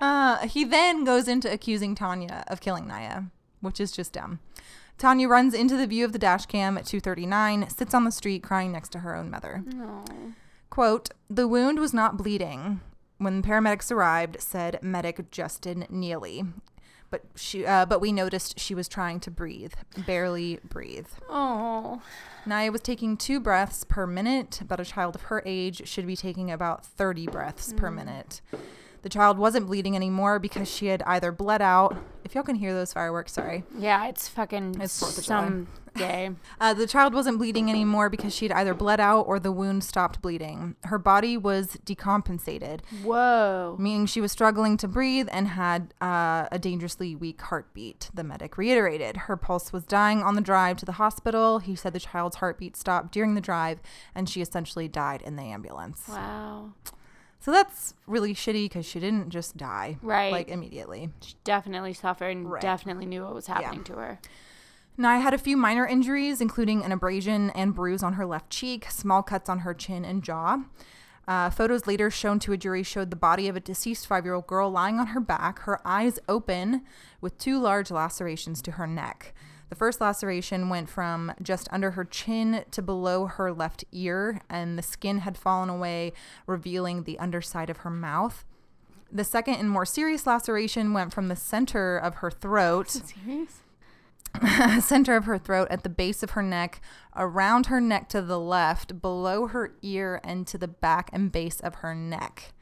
Uh, 0.00 0.46
he 0.46 0.62
then 0.62 1.04
goes 1.04 1.26
into 1.26 1.50
accusing 1.50 1.94
Tanya 1.94 2.44
of 2.48 2.60
killing 2.60 2.86
Naya, 2.86 3.22
which 3.62 3.80
is 3.80 3.90
just 3.90 4.12
dumb. 4.12 4.40
Tanya 4.98 5.26
runs 5.26 5.54
into 5.54 5.74
the 5.74 5.86
view 5.86 6.04
of 6.04 6.12
the 6.12 6.18
dash 6.18 6.44
cam 6.46 6.76
at 6.76 6.84
2:39, 6.84 7.68
sits 7.70 7.94
on 7.94 8.04
the 8.04 8.12
street 8.12 8.42
crying 8.42 8.72
next 8.72 8.90
to 8.90 8.98
her 9.00 9.16
own 9.16 9.30
mother. 9.30 9.64
No. 9.66 10.04
Quote, 10.68 11.10
"The 11.30 11.48
wound 11.48 11.78
was 11.78 11.94
not 11.94 12.18
bleeding." 12.18 12.80
When 13.16 13.42
paramedics 13.42 13.90
arrived, 13.90 14.42
said 14.42 14.78
medic 14.82 15.30
Justin 15.30 15.86
Neely. 15.88 16.44
But 17.10 17.22
she 17.36 17.64
uh, 17.64 17.86
but 17.86 18.00
we 18.00 18.10
noticed 18.12 18.58
she 18.58 18.74
was 18.74 18.88
trying 18.88 19.20
to 19.20 19.30
breathe, 19.30 19.74
barely 20.06 20.58
breathe. 20.68 21.06
Oh. 21.28 22.02
Naya 22.44 22.70
was 22.72 22.80
taking 22.80 23.16
2 23.16 23.40
breaths 23.40 23.84
per 23.84 24.06
minute, 24.06 24.60
but 24.66 24.78
a 24.80 24.84
child 24.84 25.14
of 25.14 25.22
her 25.22 25.42
age 25.44 25.86
should 25.88 26.06
be 26.06 26.16
taking 26.16 26.50
about 26.50 26.84
30 26.84 27.26
breaths 27.26 27.72
per 27.76 27.90
minute. 27.90 28.40
The 29.02 29.08
child 29.08 29.38
wasn't 29.38 29.66
bleeding 29.66 29.94
anymore 29.94 30.38
because 30.40 30.68
she 30.68 30.86
had 30.86 31.02
either 31.02 31.30
bled 31.30 31.62
out. 31.62 31.96
If 32.24 32.34
y'all 32.34 32.42
can 32.44 32.56
hear 32.56 32.74
those 32.74 32.92
fireworks, 32.92 33.32
sorry. 33.32 33.62
Yeah, 33.78 34.06
it's 34.08 34.28
fucking 34.28 34.80
It's 34.80 34.98
Fourth 34.98 35.18
of 35.18 35.24
July. 35.24 35.44
some 35.44 35.68
gay. 35.96 36.30
Uh, 36.58 36.72
the 36.72 36.86
child 36.86 37.12
wasn't 37.12 37.36
bleeding 37.38 37.68
anymore 37.68 38.08
because 38.08 38.34
she'd 38.34 38.50
either 38.52 38.72
bled 38.72 38.98
out 38.98 39.22
or 39.22 39.38
the 39.38 39.52
wound 39.52 39.84
stopped 39.84 40.22
bleeding. 40.22 40.74
Her 40.84 40.96
body 40.98 41.36
was 41.36 41.76
decompensated, 41.84 42.80
Whoa. 43.02 43.76
meaning 43.78 44.06
she 44.06 44.20
was 44.22 44.32
struggling 44.32 44.76
to 44.78 44.88
breathe 44.88 45.28
and 45.30 45.48
had 45.48 45.92
uh, 46.00 46.46
a 46.50 46.58
dangerously 46.58 47.14
weak 47.14 47.40
heartbeat. 47.42 48.10
The 48.14 48.24
medic 48.24 48.56
reiterated. 48.56 49.16
Her 49.16 49.36
pulse 49.36 49.70
was 49.72 49.84
dying 49.84 50.22
on 50.22 50.34
the 50.34 50.40
drive 50.40 50.78
to 50.78 50.86
the 50.86 50.92
hospital. 50.92 51.58
He 51.58 51.76
said 51.76 51.92
the 51.92 52.00
child's 52.00 52.36
heartbeat 52.36 52.76
stopped 52.76 53.12
during 53.12 53.34
the 53.34 53.40
drive 53.42 53.80
and 54.14 54.28
she 54.28 54.40
essentially 54.40 54.88
died 54.88 55.20
in 55.22 55.36
the 55.36 55.42
ambulance. 55.42 56.04
Wow. 56.08 56.72
So 57.38 57.52
that's 57.52 57.94
really 58.06 58.34
shitty 58.34 58.64
because 58.64 58.86
she 58.86 58.98
didn't 58.98 59.28
just 59.30 59.56
die. 59.56 59.98
Right. 60.02 60.32
Like 60.32 60.48
immediately. 60.48 61.10
She 61.20 61.34
definitely 61.44 61.92
suffered 61.92 62.30
and 62.30 62.50
Right. 62.50 62.62
definitely 62.62 63.06
knew 63.06 63.22
what 63.24 63.34
was 63.34 63.46
happening 63.46 63.84
to 63.84 63.92
her. 63.94 64.18
Naya 64.98 65.20
had 65.20 65.34
a 65.34 65.38
few 65.38 65.56
minor 65.56 65.86
injuries, 65.86 66.40
including 66.40 66.82
an 66.82 66.92
abrasion 66.92 67.50
and 67.50 67.74
bruise 67.74 68.02
on 68.02 68.14
her 68.14 68.24
left 68.24 68.48
cheek, 68.48 68.90
small 68.90 69.22
cuts 69.22 69.50
on 69.50 69.60
her 69.60 69.74
chin 69.74 70.04
and 70.04 70.22
jaw. 70.22 70.62
Uh, 71.28 71.50
photos 71.50 71.86
later 71.86 72.10
shown 72.10 72.38
to 72.38 72.52
a 72.52 72.56
jury 72.56 72.82
showed 72.82 73.10
the 73.10 73.16
body 73.16 73.48
of 73.48 73.56
a 73.56 73.60
deceased 73.60 74.06
five 74.06 74.24
year 74.24 74.34
old 74.34 74.46
girl 74.46 74.70
lying 74.70 74.98
on 74.98 75.08
her 75.08 75.20
back, 75.20 75.60
her 75.60 75.80
eyes 75.84 76.18
open, 76.28 76.82
with 77.20 77.36
two 77.36 77.58
large 77.58 77.90
lacerations 77.90 78.62
to 78.62 78.72
her 78.72 78.86
neck. 78.86 79.34
The 79.68 79.74
first 79.74 80.00
laceration 80.00 80.68
went 80.68 80.88
from 80.88 81.32
just 81.42 81.68
under 81.72 81.90
her 81.90 82.04
chin 82.04 82.64
to 82.70 82.80
below 82.80 83.26
her 83.26 83.52
left 83.52 83.84
ear, 83.90 84.40
and 84.48 84.78
the 84.78 84.82
skin 84.82 85.18
had 85.18 85.36
fallen 85.36 85.68
away, 85.68 86.12
revealing 86.46 87.02
the 87.02 87.18
underside 87.18 87.68
of 87.68 87.78
her 87.78 87.90
mouth. 87.90 88.44
The 89.10 89.24
second 89.24 89.54
and 89.56 89.68
more 89.68 89.84
serious 89.84 90.26
laceration 90.26 90.92
went 90.92 91.12
from 91.12 91.28
the 91.28 91.36
center 91.36 91.98
of 91.98 92.16
her 92.16 92.30
throat? 92.30 93.02
center 94.80 95.16
of 95.16 95.24
her 95.24 95.38
throat 95.38 95.68
at 95.70 95.82
the 95.82 95.88
base 95.88 96.22
of 96.22 96.30
her 96.30 96.42
neck, 96.42 96.80
around 97.14 97.66
her 97.66 97.80
neck 97.80 98.08
to 98.10 98.22
the 98.22 98.38
left, 98.38 99.00
below 99.00 99.46
her 99.48 99.74
ear, 99.82 100.20
and 100.24 100.46
to 100.46 100.58
the 100.58 100.68
back 100.68 101.10
and 101.12 101.32
base 101.32 101.60
of 101.60 101.76
her 101.76 101.94
neck. 101.94 102.52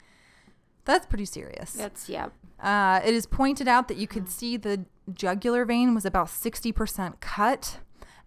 That's 0.85 1.05
pretty 1.05 1.25
serious. 1.25 1.73
That's 1.73 2.07
yep. 2.09 2.31
Uh, 2.59 3.01
it 3.03 3.13
is 3.13 3.25
pointed 3.25 3.67
out 3.67 3.87
that 3.87 3.97
you 3.97 4.07
could 4.07 4.29
see 4.29 4.57
the 4.57 4.85
jugular 5.13 5.65
vein 5.65 5.93
was 5.93 6.05
about 6.05 6.27
60% 6.27 7.19
cut, 7.19 7.79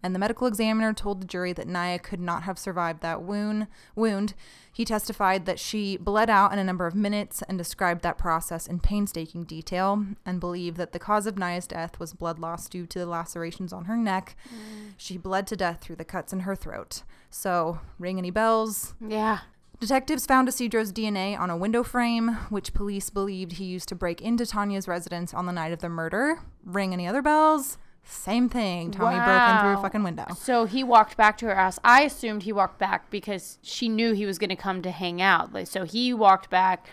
and 0.02 0.14
the 0.14 0.18
medical 0.18 0.46
examiner 0.46 0.92
told 0.92 1.20
the 1.20 1.26
jury 1.26 1.52
that 1.52 1.66
Naya 1.66 1.98
could 1.98 2.20
not 2.20 2.44
have 2.44 2.58
survived 2.58 3.00
that 3.02 3.22
wound. 3.22 3.66
Wound. 3.94 4.34
He 4.72 4.84
testified 4.84 5.44
that 5.46 5.58
she 5.58 5.96
bled 5.96 6.30
out 6.30 6.52
in 6.52 6.58
a 6.58 6.64
number 6.64 6.86
of 6.86 6.94
minutes 6.94 7.42
and 7.48 7.58
described 7.58 8.02
that 8.02 8.16
process 8.16 8.66
in 8.66 8.78
painstaking 8.78 9.44
detail, 9.44 10.04
and 10.24 10.38
believed 10.38 10.76
that 10.76 10.92
the 10.92 10.98
cause 10.98 11.26
of 11.26 11.36
Naya's 11.36 11.66
death 11.66 11.98
was 11.98 12.12
blood 12.12 12.38
loss 12.38 12.68
due 12.68 12.86
to 12.86 12.98
the 12.98 13.06
lacerations 13.06 13.72
on 13.72 13.86
her 13.86 13.96
neck. 13.96 14.36
Mm. 14.48 14.92
She 14.96 15.18
bled 15.18 15.46
to 15.48 15.56
death 15.56 15.80
through 15.80 15.96
the 15.96 16.04
cuts 16.04 16.32
in 16.32 16.40
her 16.40 16.54
throat. 16.54 17.02
So, 17.30 17.80
ring 17.98 18.18
any 18.18 18.30
bells? 18.30 18.94
Yeah. 19.00 19.40
Detectives 19.80 20.26
found 20.26 20.48
Isidro's 20.48 20.92
DNA 20.92 21.38
on 21.38 21.50
a 21.50 21.56
window 21.56 21.84
frame, 21.84 22.30
which 22.50 22.74
police 22.74 23.10
believed 23.10 23.52
he 23.52 23.64
used 23.64 23.88
to 23.88 23.94
break 23.94 24.20
into 24.20 24.44
Tanya's 24.44 24.88
residence 24.88 25.32
on 25.32 25.46
the 25.46 25.52
night 25.52 25.72
of 25.72 25.78
the 25.78 25.88
murder. 25.88 26.40
Ring 26.64 26.92
any 26.92 27.06
other 27.06 27.22
bells? 27.22 27.78
Same 28.10 28.48
thing. 28.48 28.90
Tommy 28.90 29.16
broke 29.16 29.28
in 29.28 29.60
through 29.60 29.78
a 29.78 29.82
fucking 29.82 30.02
window. 30.02 30.24
So 30.34 30.64
he 30.64 30.82
walked 30.82 31.18
back 31.18 31.36
to 31.38 31.46
her 31.46 31.54
house. 31.54 31.78
I 31.84 32.02
assumed 32.02 32.44
he 32.44 32.52
walked 32.52 32.78
back 32.78 33.10
because 33.10 33.58
she 33.62 33.88
knew 33.88 34.14
he 34.14 34.24
was 34.24 34.38
going 34.38 34.48
to 34.48 34.56
come 34.56 34.80
to 34.82 34.90
hang 34.90 35.20
out. 35.20 35.52
Like, 35.52 35.66
so 35.66 35.84
he 35.84 36.14
walked 36.14 36.48
back, 36.48 36.86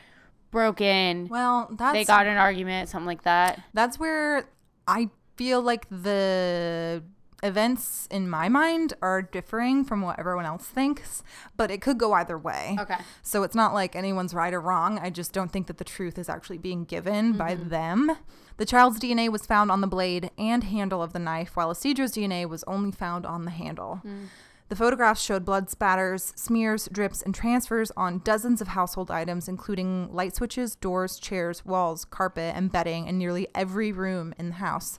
broke 0.51 0.81
in. 0.81 1.29
Well, 1.29 1.69
that's 1.71 1.93
they 1.93 2.03
got 2.03 2.27
an 2.27 2.35
argument, 2.35 2.89
something 2.89 3.07
like 3.07 3.23
that. 3.23 3.61
that's 3.73 3.97
where 3.97 4.49
I 4.87 5.09
feel 5.37 5.61
like 5.61 5.87
the 5.89 7.01
events 7.43 8.07
in 8.09 8.29
my 8.29 8.49
mind 8.49 8.93
are 9.01 9.21
differing 9.21 9.83
from 9.83 10.01
what 10.01 10.19
everyone 10.19 10.45
else 10.45 10.65
thinks, 10.65 11.23
but 11.57 11.69
it 11.69 11.81
could 11.81 11.97
go 11.97 12.13
either 12.13 12.37
way. 12.37 12.77
Okay. 12.79 12.97
So 13.21 13.43
it's 13.43 13.55
not 13.55 13.73
like 13.73 13.95
anyone's 13.95 14.33
right 14.33 14.53
or 14.53 14.61
wrong. 14.61 14.99
I 14.99 15.09
just 15.09 15.33
don't 15.33 15.51
think 15.51 15.67
that 15.67 15.77
the 15.77 15.83
truth 15.83 16.17
is 16.17 16.29
actually 16.29 16.57
being 16.57 16.85
given 16.85 17.33
by 17.33 17.55
mm-hmm. 17.55 17.69
them. 17.69 18.17
The 18.57 18.65
child's 18.65 18.99
DNA 18.99 19.29
was 19.29 19.45
found 19.45 19.71
on 19.71 19.81
the 19.81 19.87
blade 19.87 20.31
and 20.37 20.63
handle 20.63 21.03
of 21.03 21.13
the 21.13 21.19
knife, 21.19 21.55
while 21.55 21.71
Isidro's 21.71 22.13
DNA 22.13 22.47
was 22.47 22.63
only 22.65 22.91
found 22.91 23.25
on 23.25 23.45
the 23.45 23.51
handle. 23.51 24.01
Mm. 24.05 24.27
The 24.67 24.75
photographs 24.75 25.21
showed 25.21 25.45
blood 25.45 25.69
spatters, 25.69 26.33
smears, 26.35 26.89
drips, 26.91 27.21
and 27.21 27.35
transfers 27.35 27.91
on 27.95 28.21
dozens 28.23 28.61
of 28.61 28.69
household 28.69 29.11
items, 29.11 29.47
including 29.47 30.11
light 30.11 30.35
switches, 30.35 30.75
doors, 30.75 31.19
chairs, 31.19 31.63
walls, 31.63 32.03
carpet, 32.05 32.55
and 32.55 32.71
bedding 32.71 33.05
in 33.05 33.19
nearly 33.19 33.47
every 33.53 33.91
room 33.91 34.33
in 34.39 34.49
the 34.49 34.55
house. 34.55 34.97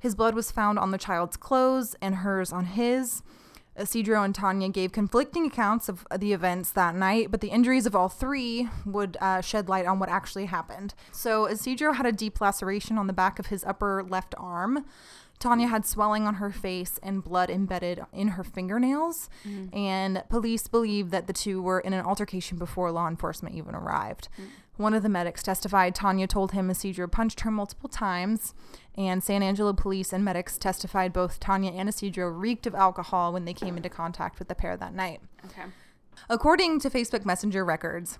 His 0.00 0.14
blood 0.14 0.34
was 0.34 0.50
found 0.50 0.78
on 0.78 0.90
the 0.90 0.98
child's 0.98 1.36
clothes 1.36 1.94
and 2.00 2.16
hers 2.16 2.52
on 2.52 2.64
his. 2.64 3.22
Uh, 3.78 3.82
Isidro 3.82 4.22
and 4.22 4.34
Tanya 4.34 4.68
gave 4.68 4.92
conflicting 4.92 5.46
accounts 5.46 5.88
of 5.88 6.06
uh, 6.10 6.16
the 6.16 6.32
events 6.32 6.72
that 6.72 6.94
night, 6.94 7.30
but 7.30 7.40
the 7.40 7.48
injuries 7.48 7.86
of 7.86 7.94
all 7.94 8.08
three 8.08 8.68
would 8.84 9.16
uh, 9.20 9.40
shed 9.40 9.68
light 9.68 9.86
on 9.86 9.98
what 9.98 10.08
actually 10.08 10.46
happened. 10.46 10.94
So, 11.12 11.44
uh, 11.44 11.50
Isidro 11.50 11.92
had 11.92 12.06
a 12.06 12.12
deep 12.12 12.40
laceration 12.40 12.98
on 12.98 13.06
the 13.06 13.12
back 13.12 13.38
of 13.38 13.46
his 13.46 13.62
upper 13.64 14.02
left 14.02 14.34
arm. 14.38 14.86
Tanya 15.38 15.68
had 15.68 15.86
swelling 15.86 16.26
on 16.26 16.34
her 16.34 16.50
face 16.50 17.00
and 17.02 17.24
blood 17.24 17.48
embedded 17.48 18.02
in 18.12 18.28
her 18.28 18.44
fingernails, 18.44 19.30
mm. 19.48 19.74
and 19.74 20.22
police 20.28 20.68
believe 20.68 21.10
that 21.10 21.26
the 21.26 21.32
two 21.32 21.62
were 21.62 21.80
in 21.80 21.94
an 21.94 22.04
altercation 22.04 22.58
before 22.58 22.92
law 22.92 23.08
enforcement 23.08 23.54
even 23.54 23.74
arrived. 23.74 24.28
Mm. 24.38 24.44
One 24.80 24.94
of 24.94 25.02
the 25.02 25.10
medics 25.10 25.42
testified 25.42 25.94
Tanya 25.94 26.26
told 26.26 26.52
him 26.52 26.70
Isidro 26.70 27.06
punched 27.06 27.40
her 27.40 27.50
multiple 27.50 27.90
times, 27.90 28.54
and 28.96 29.22
San 29.22 29.42
Angelo 29.42 29.74
police 29.74 30.10
and 30.10 30.24
medics 30.24 30.56
testified 30.56 31.12
both 31.12 31.38
Tanya 31.38 31.70
and 31.70 31.86
Isidro 31.86 32.28
reeked 32.30 32.66
of 32.66 32.74
alcohol 32.74 33.30
when 33.30 33.44
they 33.44 33.52
came 33.52 33.76
into 33.76 33.90
contact 33.90 34.38
with 34.38 34.48
the 34.48 34.54
pair 34.54 34.78
that 34.78 34.94
night. 34.94 35.20
Okay. 35.44 35.64
According 36.30 36.80
to 36.80 36.88
Facebook 36.88 37.26
Messenger 37.26 37.62
records, 37.62 38.18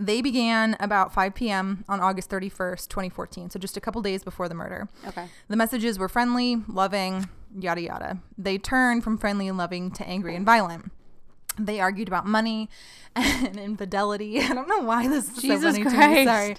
They 0.00 0.22
began 0.22 0.76
about 0.80 1.12
5 1.12 1.34
p.m. 1.34 1.84
on 1.88 2.00
August 2.00 2.30
31st, 2.30 2.88
2014, 2.88 3.50
so 3.50 3.58
just 3.58 3.76
a 3.76 3.80
couple 3.80 4.00
days 4.02 4.24
before 4.24 4.48
the 4.48 4.54
murder. 4.54 4.88
Okay. 5.06 5.28
The 5.48 5.56
messages 5.56 5.98
were 5.98 6.08
friendly, 6.08 6.62
loving, 6.68 7.28
yada 7.56 7.82
yada. 7.82 8.18
They 8.36 8.58
turned 8.58 9.04
from 9.04 9.18
friendly 9.18 9.46
and 9.46 9.56
loving 9.56 9.90
to 9.92 10.08
angry 10.08 10.34
and 10.34 10.44
violent. 10.44 10.90
They 11.58 11.80
argued 11.80 12.08
about 12.08 12.26
money 12.26 12.68
and 13.16 13.58
infidelity. 13.58 14.40
I 14.42 14.54
don't 14.54 14.68
know 14.68 14.80
why 14.80 15.08
this 15.08 15.30
is 15.36 15.42
Jesus 15.42 15.76
so 15.76 15.84
funny 15.84 15.96
to 15.96 16.08
me. 16.14 16.24
Sorry. 16.24 16.56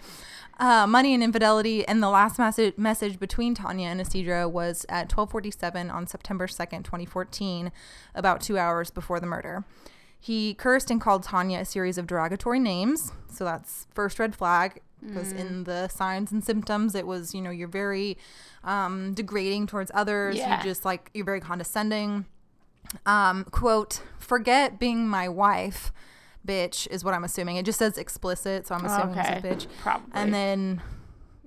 Uh, 0.60 0.88
money 0.88 1.14
and 1.14 1.22
infidelity. 1.22 1.88
And 1.88 2.02
the 2.02 2.10
last 2.10 2.40
message 2.40 2.78
message 2.78 3.20
between 3.20 3.54
Tanya 3.54 3.90
and 3.90 4.02
Isidro 4.02 4.48
was 4.48 4.86
at 4.90 5.08
12:47 5.10 5.92
on 5.94 6.08
September 6.08 6.48
2nd, 6.48 6.84
2014, 6.84 7.72
about 8.16 8.42
two 8.42 8.58
hours 8.58 8.90
before 8.90 9.20
the 9.20 9.28
murder. 9.28 9.66
He 10.20 10.56
cursed 10.56 10.90
and 10.90 11.00
called 11.00 11.22
Tanya 11.24 11.60
a 11.60 11.66
series 11.66 12.00
of 12.00 12.08
derogatory 12.08 12.60
names. 12.60 13.12
So 13.32 13.44
that's 13.46 13.86
first 13.94 14.18
red 14.18 14.36
flag 14.36 14.82
because 15.06 15.32
Mm. 15.32 15.40
in 15.40 15.64
the 15.66 15.88
signs 15.90 16.32
and 16.32 16.44
symptoms, 16.44 16.96
it 16.96 17.06
was 17.06 17.36
you 17.36 17.42
know 17.42 17.52
you're 17.52 17.68
very 17.68 18.18
um, 18.64 19.14
degrading 19.14 19.68
towards 19.68 19.92
others. 19.94 20.38
Yeah. 20.38 20.58
You 20.58 20.64
just 20.64 20.84
like 20.86 21.12
you're 21.14 21.24
very 21.24 21.40
condescending. 21.40 22.26
Um, 23.06 23.43
quote, 23.45 24.02
forget 24.19 24.80
being 24.80 25.08
my 25.08 25.28
wife, 25.30 25.91
bitch, 26.45 26.88
is 26.89 27.04
what 27.04 27.13
I'm 27.13 27.23
assuming. 27.23 27.58
It 27.58 27.65
just 27.65 27.80
says 27.80 27.97
explicit, 27.97 28.67
so 28.67 28.76
I'm 28.76 28.86
assuming 28.86 29.17
Okay. 29.19 29.36
it's 29.36 29.45
a 29.45 29.47
bitch. 29.67 29.67
Probably. 29.82 30.10
And 30.13 30.34
then, 30.34 30.82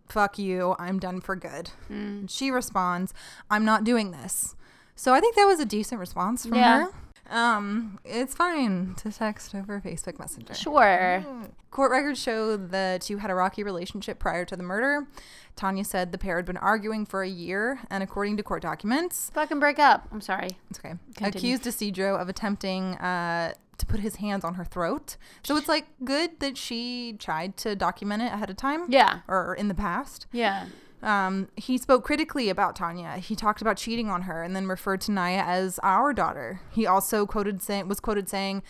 fuck 0.08 0.38
you, 0.38 0.74
I'm 0.78 0.98
done 0.98 1.20
for 1.20 1.36
good. 1.36 1.70
Mm. 1.90 2.28
She 2.30 2.50
responds, 2.50 3.14
I'm 3.50 3.64
not 3.64 3.84
doing 3.84 4.10
this. 4.10 4.54
So 4.96 5.14
I 5.14 5.20
think 5.20 5.36
that 5.36 5.44
was 5.46 5.60
a 5.60 5.64
decent 5.64 5.98
response 6.00 6.44
from 6.44 6.56
Yeah. 6.56 6.84
her. 6.84 6.90
Um, 7.30 7.98
it's 8.04 8.34
fine 8.34 8.94
to 8.98 9.10
text 9.12 9.54
over 9.54 9.80
Facebook 9.80 10.18
Messenger. 10.18 10.54
Sure. 10.54 11.24
Court 11.70 11.90
records 11.92 12.20
show 12.20 12.56
the 12.56 12.98
two 13.00 13.18
had 13.18 13.30
a 13.30 13.34
rocky 13.34 13.62
relationship 13.62 14.18
prior 14.18 14.44
to 14.44 14.56
the 14.56 14.62
murder. 14.62 15.06
Tanya 15.54 15.84
said 15.84 16.10
the 16.10 16.18
pair 16.18 16.36
had 16.36 16.44
been 16.44 16.56
arguing 16.56 17.06
for 17.06 17.22
a 17.22 17.28
year, 17.28 17.80
and 17.90 18.02
according 18.02 18.36
to 18.38 18.42
court 18.42 18.62
documents, 18.62 19.30
Fucking 19.34 19.60
break 19.60 19.78
up. 19.78 20.08
I'm 20.10 20.20
sorry. 20.20 20.50
it's 20.70 20.78
okay, 20.80 20.94
Continue. 21.14 21.28
accused 21.38 21.66
Isidro 21.66 22.16
of 22.16 22.28
attempting 22.28 22.94
uh, 22.96 23.52
to 23.78 23.86
put 23.86 24.00
his 24.00 24.16
hands 24.16 24.44
on 24.44 24.54
her 24.54 24.64
throat. 24.64 25.16
So 25.44 25.56
it's 25.56 25.68
like 25.68 25.86
good 26.04 26.40
that 26.40 26.56
she 26.56 27.14
tried 27.18 27.56
to 27.58 27.76
document 27.76 28.22
it 28.22 28.32
ahead 28.32 28.50
of 28.50 28.56
time. 28.56 28.86
Yeah. 28.90 29.20
Or 29.28 29.54
in 29.54 29.68
the 29.68 29.74
past. 29.74 30.26
Yeah. 30.32 30.66
Um, 31.02 31.48
he 31.56 31.78
spoke 31.78 32.04
critically 32.04 32.48
about 32.48 32.76
Tanya. 32.76 33.16
He 33.16 33.34
talked 33.34 33.62
about 33.62 33.76
cheating 33.76 34.10
on 34.10 34.22
her 34.22 34.42
and 34.42 34.54
then 34.54 34.66
referred 34.66 35.00
to 35.02 35.12
Naya 35.12 35.42
as 35.46 35.80
our 35.82 36.12
daughter. 36.12 36.60
He 36.70 36.86
also 36.86 37.26
quoted 37.26 37.62
saying 37.62 37.88
was 37.88 38.00
quoted 38.00 38.28
saying, 38.28 38.62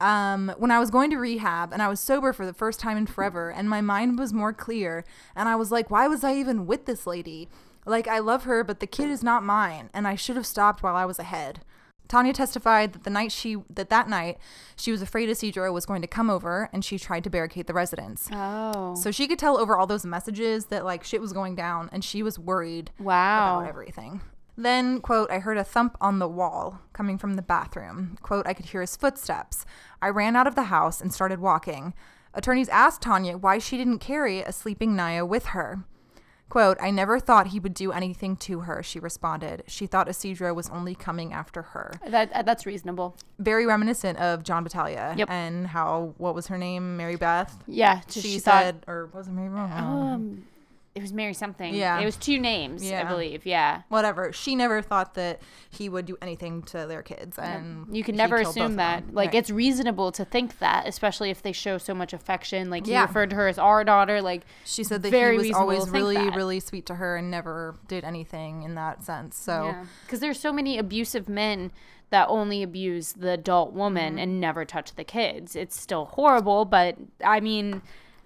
um, 0.00 0.52
"When 0.58 0.70
I 0.70 0.78
was 0.78 0.90
going 0.90 1.10
to 1.10 1.16
rehab 1.16 1.72
and 1.72 1.82
I 1.82 1.88
was 1.88 2.00
sober 2.00 2.32
for 2.32 2.46
the 2.46 2.52
first 2.52 2.78
time 2.80 2.96
in 2.96 3.06
forever, 3.06 3.50
and 3.50 3.68
my 3.68 3.80
mind 3.80 4.18
was 4.18 4.32
more 4.32 4.52
clear, 4.52 5.04
and 5.34 5.48
I 5.48 5.56
was 5.56 5.72
like, 5.72 5.90
why 5.90 6.06
was 6.06 6.22
I 6.24 6.34
even 6.34 6.66
with 6.66 6.86
this 6.86 7.06
lady? 7.06 7.48
Like 7.84 8.06
I 8.06 8.20
love 8.20 8.44
her, 8.44 8.62
but 8.62 8.78
the 8.78 8.86
kid 8.86 9.10
is 9.10 9.24
not 9.24 9.42
mine, 9.42 9.90
and 9.92 10.06
I 10.06 10.14
should 10.14 10.36
have 10.36 10.46
stopped 10.46 10.82
while 10.82 10.96
I 10.96 11.04
was 11.04 11.18
ahead." 11.18 11.60
Tanya 12.12 12.34
testified 12.34 12.92
that 12.92 13.04
the 13.04 13.10
night 13.10 13.32
she 13.32 13.56
that 13.70 13.88
that 13.88 14.06
night 14.06 14.36
she 14.76 14.92
was 14.92 15.00
afraid 15.00 15.30
Isidro 15.30 15.72
was 15.72 15.86
going 15.86 16.02
to 16.02 16.06
come 16.06 16.28
over 16.28 16.68
and 16.70 16.84
she 16.84 16.98
tried 16.98 17.24
to 17.24 17.30
barricade 17.30 17.66
the 17.66 17.72
residence. 17.72 18.28
Oh. 18.30 18.94
So 18.94 19.10
she 19.10 19.26
could 19.26 19.38
tell 19.38 19.56
over 19.56 19.78
all 19.78 19.86
those 19.86 20.04
messages 20.04 20.66
that 20.66 20.84
like 20.84 21.04
shit 21.04 21.22
was 21.22 21.32
going 21.32 21.54
down 21.54 21.88
and 21.90 22.04
she 22.04 22.22
was 22.22 22.38
worried 22.38 22.90
wow. 22.98 23.60
about 23.60 23.68
everything. 23.70 24.20
Then, 24.58 25.00
quote, 25.00 25.30
I 25.30 25.38
heard 25.38 25.56
a 25.56 25.64
thump 25.64 25.96
on 26.02 26.18
the 26.18 26.28
wall 26.28 26.82
coming 26.92 27.16
from 27.16 27.36
the 27.36 27.40
bathroom. 27.40 28.18
Quote, 28.20 28.46
I 28.46 28.52
could 28.52 28.66
hear 28.66 28.82
his 28.82 28.94
footsteps. 28.94 29.64
I 30.02 30.10
ran 30.10 30.36
out 30.36 30.46
of 30.46 30.54
the 30.54 30.64
house 30.64 31.00
and 31.00 31.14
started 31.14 31.40
walking. 31.40 31.94
Attorneys 32.34 32.68
asked 32.68 33.00
Tanya 33.00 33.38
why 33.38 33.56
she 33.56 33.78
didn't 33.78 34.00
carry 34.00 34.40
a 34.40 34.52
sleeping 34.52 34.94
Naya 34.94 35.24
with 35.24 35.46
her. 35.46 35.84
Quote, 36.52 36.76
I 36.82 36.90
never 36.90 37.18
thought 37.18 37.46
he 37.46 37.58
would 37.58 37.72
do 37.72 37.92
anything 37.92 38.36
to 38.36 38.60
her, 38.60 38.82
she 38.82 38.98
responded. 39.00 39.62
She 39.66 39.86
thought 39.86 40.06
Isidro 40.06 40.52
was 40.52 40.68
only 40.68 40.94
coming 40.94 41.32
after 41.32 41.62
her. 41.62 41.94
That 42.06 42.30
uh, 42.34 42.42
that's 42.42 42.66
reasonable. 42.66 43.16
Very 43.38 43.64
reminiscent 43.64 44.18
of 44.18 44.42
John 44.42 44.62
Battaglia 44.62 45.14
Yep. 45.16 45.30
and 45.30 45.66
how, 45.68 46.12
what 46.18 46.34
was 46.34 46.48
her 46.48 46.58
name? 46.58 46.98
Mary 46.98 47.16
Beth? 47.16 47.56
Yeah. 47.66 48.02
She, 48.10 48.20
She, 48.20 48.38
said, 48.38 48.84
thought. 48.84 48.92
or 48.92 49.06
was 49.14 49.28
it 49.28 49.30
Mary 49.32 49.48
Beth? 49.48 49.72
Um, 49.82 50.44
it 50.94 51.00
was 51.00 51.12
Mary 51.12 51.32
something. 51.32 51.74
Yeah. 51.74 51.98
It 52.00 52.04
was 52.04 52.16
two 52.16 52.38
names, 52.38 52.82
I 52.90 53.04
believe. 53.04 53.46
Yeah. 53.46 53.82
whatever. 53.88 54.30
She 54.32 54.54
never 54.54 54.82
thought 54.82 55.14
that 55.14 55.40
he 55.70 55.88
would 55.88 56.04
do 56.04 56.18
anything 56.20 56.62
to 56.64 56.86
their 56.86 57.02
kids, 57.02 57.38
and 57.38 57.86
You 57.96 58.04
can 58.04 58.14
never 58.14 58.36
assume 58.36 58.76
that. 58.76 59.14
Like 59.14 59.28
Right. 59.28 59.36
it's 59.36 59.50
reasonable 59.50 60.12
to 60.12 60.24
think 60.24 60.58
that, 60.58 60.86
especially 60.86 61.30
if 61.30 61.40
they 61.42 61.52
show 61.52 61.78
so 61.78 61.94
much 61.94 62.12
affection. 62.12 62.68
Like 62.68 62.84
he 62.86 62.92
Yeah. 62.92 63.02
referred 63.06 63.30
to 63.30 63.36
her 63.36 63.48
as 63.48 63.58
our 63.58 63.84
daughter. 63.84 64.20
Like 64.20 64.42
she 64.66 64.84
said 64.84 65.02
that 65.02 65.12
he 65.14 65.36
was 65.38 65.50
always 65.52 65.88
really, 65.88 66.16
that. 66.16 66.34
really 66.36 66.60
sweet 66.60 66.84
to 66.86 66.96
her 66.96 67.16
and 67.16 67.30
never 67.30 67.76
did 67.88 68.04
anything 68.04 68.62
in 68.62 68.74
that 68.74 69.02
sense. 69.02 69.36
So 69.38 69.74
because 70.04 70.20
there's 70.20 70.38
so 70.40 70.52
many 70.52 70.76
abusive 70.78 71.26
men 71.28 71.72
that 72.10 72.28
only 72.28 72.62
abuse 72.62 73.14
the 73.14 73.30
adult 73.32 73.70
Mm-hmm. 73.70 73.78
woman 73.78 74.18
and 74.18 74.38
never 74.38 74.66
touch 74.66 74.94
the 74.96 75.04
kids. 75.04 75.56
It's 75.56 75.80
still 75.80 76.04
horrible, 76.04 76.66
but 76.66 76.96
I 77.24 77.40
mean, 77.40 77.80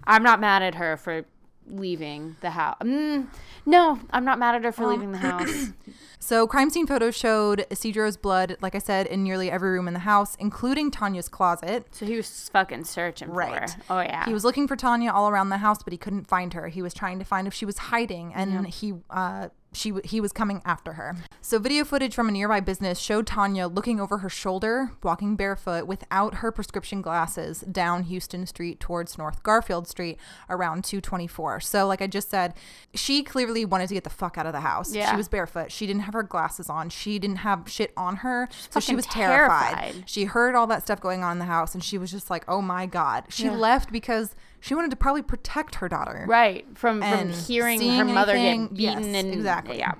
I'm 0.05 0.23
not 0.23 0.41
mad 0.41 0.61
at 0.63 0.75
her 0.75 0.97
for 0.97 1.23
leaving 1.69 2.35
the 2.41 2.51
house. 2.51 2.77
Mm, 2.81 3.27
no, 3.65 3.99
I'm 4.11 4.25
not 4.25 4.39
mad 4.39 4.55
at 4.55 4.63
her 4.63 4.71
for 4.71 4.83
Um, 4.85 4.89
leaving 4.91 5.11
the 5.11 5.17
house. 5.19 5.67
So, 6.19 6.45
crime 6.47 6.69
scene 6.71 6.87
photos 6.87 7.15
showed 7.15 7.65
Isidro's 7.69 8.17
blood, 8.17 8.57
like 8.59 8.75
I 8.75 8.79
said, 8.79 9.05
in 9.05 9.23
nearly 9.23 9.49
every 9.49 9.69
room 9.69 9.87
in 9.87 9.93
the 9.93 10.01
house, 10.01 10.35
including 10.39 10.91
Tanya's 10.91 11.29
closet. 11.29 11.85
so 11.91 12.05
he 12.05 12.17
was 12.17 12.49
fucking 12.49 12.83
searching 12.83 13.29
Right. 13.29 13.53
for 13.53 13.59
her. 13.59 13.83
Oh 13.91 14.01
yeah. 14.01 14.25
He 14.25 14.33
was 14.33 14.43
looking 14.43 14.67
for 14.67 14.75
Tanya 14.75 15.11
all 15.11 15.29
around 15.29 15.49
the 15.49 15.59
house, 15.59 15.83
but 15.83 15.93
he 15.93 15.97
couldn't 15.97 16.27
find 16.27 16.53
her. 16.53 16.67
He 16.67 16.81
was 16.81 16.93
trying 16.93 17.19
to 17.19 17.23
find 17.23 17.47
if 17.47 17.53
she 17.53 17.65
was 17.65 17.77
hiding, 17.77 18.33
and 18.33 18.67
he 18.67 18.95
uh, 19.09 19.49
she 19.77 19.93
he 20.03 20.19
was 20.19 20.31
coming 20.33 20.61
after 20.65 20.93
her. 20.93 21.15
So 21.41 21.59
video 21.59 21.85
footage 21.85 22.13
from 22.13 22.27
a 22.27 22.31
nearby 22.31 22.59
business 22.59 22.99
showed 22.99 23.25
Tanya 23.27 23.67
looking 23.67 23.99
over 24.01 24.17
her 24.19 24.29
shoulder, 24.29 24.91
walking 25.03 25.35
barefoot 25.35 25.87
without 25.87 26.35
her 26.35 26.51
prescription 26.51 27.01
glasses 27.01 27.61
down 27.61 28.03
Houston 28.03 28.45
Street 28.45 28.79
towards 28.79 29.17
North 29.17 29.43
Garfield 29.43 29.87
Street 29.87 30.17
around 30.49 30.83
224. 30.83 31.59
So 31.61 31.87
like 31.87 32.01
I 32.01 32.07
just 32.07 32.29
said, 32.29 32.53
she 32.93 33.23
clearly 33.23 33.63
wanted 33.63 33.87
to 33.87 33.93
get 33.93 34.03
the 34.03 34.09
fuck 34.09 34.37
out 34.37 34.45
of 34.45 34.53
the 34.53 34.61
house. 34.61 34.93
Yeah. 34.93 35.11
She 35.11 35.15
was 35.17 35.27
barefoot. 35.29 35.71
She 35.71 35.87
didn't 35.87 36.01
have 36.01 36.13
her 36.13 36.23
glasses 36.23 36.69
on. 36.69 36.89
She 36.89 37.19
didn't 37.19 37.37
have 37.37 37.69
shit 37.69 37.93
on 37.95 38.17
her. 38.17 38.49
So 38.69 38.79
she 38.79 38.95
was 38.95 39.05
terrified. 39.05 39.75
terrified. 39.75 40.09
She 40.09 40.25
heard 40.25 40.55
all 40.55 40.67
that 40.67 40.83
stuff 40.83 40.99
going 40.99 41.23
on 41.23 41.33
in 41.33 41.39
the 41.39 41.45
house 41.45 41.73
and 41.73 41.83
she 41.83 41.97
was 41.97 42.11
just 42.11 42.29
like, 42.29 42.43
"Oh 42.47 42.61
my 42.61 42.85
god." 42.85 43.25
She 43.29 43.45
Yeah. 43.45 43.51
left 43.51 43.91
because 43.91 44.35
she 44.67 44.75
wanted 44.75 44.91
to 44.91 44.97
probably 44.97 45.21
protect 45.21 45.75
her 45.75 45.87
daughter. 45.87 46.25
right 46.27 46.65
from 46.77 47.01
from 47.01 47.29
hearing 47.31 47.81
her 47.81 48.05
mother 48.05 48.33
anything- 48.33 48.67
get 48.67 48.75
beaten 48.75 49.13
yes, 49.13 49.23
and 49.23 49.33
exactly. 49.33 49.77
yeah. 49.77 49.93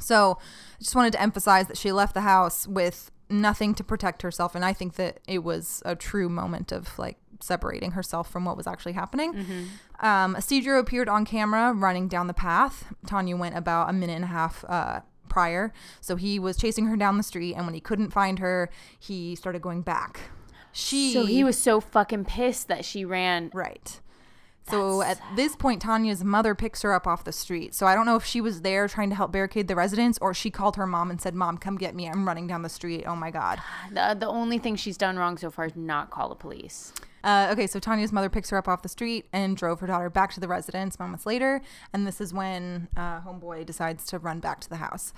So, 0.00 0.38
I 0.40 0.82
just 0.82 0.94
wanted 0.94 1.12
to 1.12 1.22
emphasize 1.22 1.68
that 1.68 1.78
she 1.78 1.92
left 1.92 2.14
the 2.14 2.22
house 2.22 2.66
with 2.66 3.10
nothing 3.30 3.74
to 3.76 3.84
protect 3.84 4.22
herself 4.22 4.54
and 4.54 4.64
I 4.64 4.72
think 4.72 4.96
that 4.96 5.20
it 5.26 5.42
was 5.44 5.82
a 5.86 5.94
true 5.96 6.28
moment 6.28 6.72
of 6.72 6.98
like 6.98 7.16
separating 7.40 7.92
herself 7.92 8.30
from 8.30 8.44
what 8.44 8.56
was 8.56 8.66
actually 8.66 8.92
happening. 8.92 9.34
Mm-hmm. 9.34 10.06
Um, 10.06 10.36
Isidro 10.36 10.78
appeared 10.78 11.08
on 11.08 11.24
camera 11.24 11.72
running 11.72 12.08
down 12.08 12.26
the 12.26 12.34
path. 12.34 12.92
Tanya 13.06 13.36
went 13.36 13.56
about 13.56 13.88
a 13.90 13.92
minute 13.92 14.14
and 14.14 14.24
a 14.24 14.28
half 14.28 14.64
uh, 14.68 15.00
prior. 15.28 15.72
So 16.00 16.16
he 16.16 16.38
was 16.38 16.56
chasing 16.56 16.86
her 16.86 16.96
down 16.96 17.16
the 17.16 17.22
street, 17.22 17.54
and 17.54 17.66
when 17.66 17.74
he 17.74 17.80
couldn't 17.80 18.10
find 18.10 18.38
her, 18.38 18.70
he 18.98 19.34
started 19.36 19.62
going 19.62 19.82
back. 19.82 20.20
She 20.74 21.12
So 21.12 21.24
he 21.24 21.42
was 21.44 21.56
so 21.56 21.80
fucking 21.80 22.26
pissed 22.26 22.68
that 22.68 22.84
she 22.84 23.04
ran. 23.04 23.50
Right. 23.54 24.00
So 24.68 25.02
at 25.02 25.20
this 25.36 25.56
point, 25.56 25.82
Tanya's 25.82 26.24
mother 26.24 26.54
picks 26.54 26.82
her 26.82 26.92
up 26.92 27.06
off 27.06 27.24
the 27.24 27.32
street. 27.32 27.74
So 27.74 27.86
I 27.86 27.94
don't 27.94 28.06
know 28.06 28.16
if 28.16 28.24
she 28.24 28.40
was 28.40 28.62
there 28.62 28.88
trying 28.88 29.10
to 29.10 29.14
help 29.14 29.30
barricade 29.30 29.68
the 29.68 29.76
residence 29.76 30.18
or 30.20 30.32
she 30.32 30.50
called 30.50 30.76
her 30.76 30.86
mom 30.86 31.10
and 31.10 31.20
said, 31.20 31.34
Mom, 31.34 31.58
come 31.58 31.76
get 31.76 31.94
me. 31.94 32.08
I'm 32.08 32.26
running 32.26 32.46
down 32.46 32.62
the 32.62 32.68
street. 32.68 33.04
Oh 33.06 33.14
my 33.14 33.30
God. 33.30 33.60
The, 33.92 34.16
the 34.18 34.26
only 34.26 34.58
thing 34.58 34.76
she's 34.76 34.96
done 34.96 35.18
wrong 35.18 35.36
so 35.36 35.50
far 35.50 35.66
is 35.66 35.76
not 35.76 36.10
call 36.10 36.28
the 36.30 36.34
police. 36.34 36.92
Uh, 37.22 37.48
okay, 37.52 37.66
so 37.66 37.78
Tanya's 37.78 38.12
mother 38.12 38.28
picks 38.28 38.50
her 38.50 38.58
up 38.58 38.68
off 38.68 38.82
the 38.82 38.88
street 38.88 39.26
and 39.32 39.56
drove 39.56 39.80
her 39.80 39.86
daughter 39.86 40.10
back 40.10 40.32
to 40.34 40.40
the 40.40 40.48
residence 40.48 40.98
moments 40.98 41.24
later. 41.24 41.60
And 41.92 42.06
this 42.06 42.20
is 42.20 42.34
when 42.34 42.88
uh, 42.96 43.20
Homeboy 43.20 43.66
decides 43.66 44.04
to 44.06 44.18
run 44.18 44.40
back 44.40 44.60
to 44.60 44.68
the 44.68 44.76
house. 44.76 45.12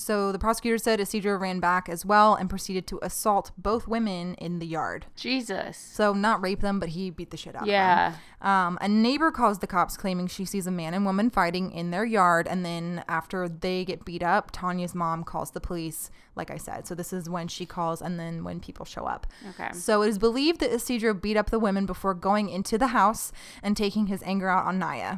So 0.00 0.32
the 0.32 0.38
prosecutor 0.38 0.78
said 0.78 0.98
Isidro 0.98 1.36
ran 1.36 1.60
back 1.60 1.86
as 1.88 2.06
well 2.06 2.34
and 2.34 2.48
proceeded 2.48 2.86
to 2.86 2.98
assault 3.02 3.50
both 3.58 3.86
women 3.86 4.34
in 4.36 4.58
the 4.58 4.66
yard. 4.66 5.04
Jesus. 5.14 5.76
So 5.76 6.14
not 6.14 6.40
rape 6.40 6.60
them, 6.60 6.80
but 6.80 6.90
he 6.90 7.10
beat 7.10 7.30
the 7.30 7.36
shit 7.36 7.54
out 7.54 7.62
of 7.62 7.66
them. 7.66 7.74
Yeah. 7.74 8.14
Um, 8.40 8.78
a 8.80 8.88
neighbor 8.88 9.30
calls 9.30 9.58
the 9.58 9.66
cops 9.66 9.98
claiming 9.98 10.26
she 10.26 10.46
sees 10.46 10.66
a 10.66 10.70
man 10.70 10.94
and 10.94 11.04
woman 11.04 11.28
fighting 11.28 11.70
in 11.70 11.90
their 11.90 12.06
yard. 12.06 12.48
And 12.48 12.64
then 12.64 13.04
after 13.08 13.46
they 13.46 13.84
get 13.84 14.06
beat 14.06 14.22
up, 14.22 14.50
Tanya's 14.52 14.94
mom 14.94 15.22
calls 15.22 15.50
the 15.50 15.60
police, 15.60 16.10
like 16.34 16.50
I 16.50 16.56
said. 16.56 16.86
So 16.86 16.94
this 16.94 17.12
is 17.12 17.28
when 17.28 17.46
she 17.46 17.66
calls 17.66 18.00
and 18.00 18.18
then 18.18 18.42
when 18.42 18.58
people 18.58 18.86
show 18.86 19.04
up. 19.04 19.26
Okay. 19.50 19.70
So 19.74 20.00
it 20.00 20.08
is 20.08 20.18
believed 20.18 20.60
that 20.60 20.72
Isidro 20.72 21.12
beat 21.12 21.36
up 21.36 21.50
the 21.50 21.58
women 21.58 21.84
before 21.84 22.14
going 22.14 22.48
into 22.48 22.78
the 22.78 22.88
house 22.88 23.32
and 23.62 23.76
taking 23.76 24.06
his 24.06 24.22
anger 24.22 24.48
out 24.48 24.64
on 24.64 24.78
Naya. 24.78 25.16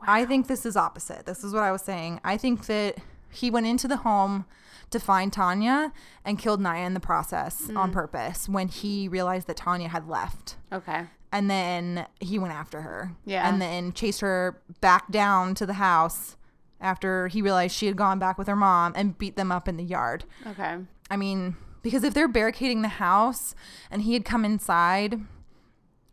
Wow. 0.00 0.06
I 0.08 0.24
think 0.24 0.48
this 0.48 0.64
is 0.64 0.74
opposite. 0.74 1.26
This 1.26 1.44
is 1.44 1.52
what 1.52 1.62
I 1.62 1.70
was 1.70 1.82
saying. 1.82 2.18
I 2.24 2.38
think 2.38 2.64
that 2.64 2.96
he 3.32 3.50
went 3.50 3.66
into 3.66 3.88
the 3.88 3.98
home 3.98 4.44
to 4.90 5.00
find 5.00 5.32
Tanya 5.32 5.92
and 6.24 6.38
killed 6.38 6.60
Naya 6.60 6.84
in 6.84 6.94
the 6.94 7.00
process 7.00 7.70
on 7.74 7.90
mm. 7.90 7.92
purpose 7.92 8.48
when 8.48 8.68
he 8.68 9.08
realized 9.08 9.46
that 9.46 9.56
Tanya 9.56 9.88
had 9.88 10.08
left. 10.08 10.56
Okay. 10.72 11.06
and 11.32 11.50
then 11.50 12.06
he 12.20 12.38
went 12.38 12.52
after 12.52 12.82
her. 12.82 13.12
Yeah. 13.24 13.48
And 13.48 13.60
then 13.60 13.92
chased 13.92 14.20
her 14.20 14.60
back 14.80 15.10
down 15.10 15.54
to 15.56 15.66
the 15.66 15.74
house 15.74 16.36
after 16.78 17.28
he 17.28 17.40
realized 17.40 17.74
she 17.74 17.86
had 17.86 17.96
gone 17.96 18.18
back 18.18 18.36
with 18.36 18.48
her 18.48 18.56
mom 18.56 18.92
and 18.94 19.16
beat 19.16 19.36
them 19.36 19.50
up 19.50 19.66
in 19.66 19.78
the 19.78 19.84
yard. 19.84 20.24
Okay. 20.46 20.76
I 21.10 21.16
mean, 21.16 21.56
because 21.82 22.04
if 22.04 22.12
they're 22.12 22.28
barricading 22.28 22.82
the 22.82 22.88
house 22.88 23.54
and 23.90 24.02
he 24.02 24.12
had 24.12 24.26
come 24.26 24.44
inside, 24.44 25.20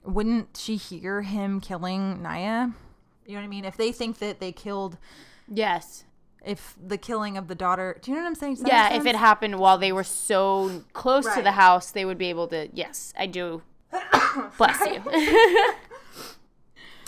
wouldn't 0.05 0.55
she 0.55 0.77
hear 0.77 1.21
him 1.21 1.59
killing 1.59 2.21
Naya? 2.21 2.69
You 3.25 3.33
know 3.33 3.41
what 3.41 3.45
I 3.45 3.47
mean? 3.47 3.65
If 3.65 3.75
they 3.75 3.91
think 3.91 4.19
that 4.19 4.39
they 4.39 4.53
killed, 4.53 4.97
Yes. 5.51 6.05
If 6.45 6.75
the 6.81 6.97
killing 6.97 7.37
of 7.37 7.47
the 7.47 7.55
daughter, 7.55 7.97
do 8.01 8.11
you 8.11 8.17
know 8.17 8.23
what 8.23 8.29
I'm 8.29 8.35
saying? 8.35 8.57
Yeah, 8.65 8.93
if 8.93 9.05
it 9.05 9.15
happened 9.15 9.59
while 9.59 9.77
they 9.77 9.91
were 9.91 10.03
so 10.03 10.83
close 10.93 11.25
to 11.35 11.41
the 11.41 11.51
house, 11.51 11.91
they 11.91 12.05
would 12.05 12.17
be 12.17 12.29
able 12.29 12.47
to. 12.47 12.69
Yes, 12.73 13.13
I 13.17 13.25
do. 13.25 13.61
Bless 14.57 14.79
you. 14.85 15.01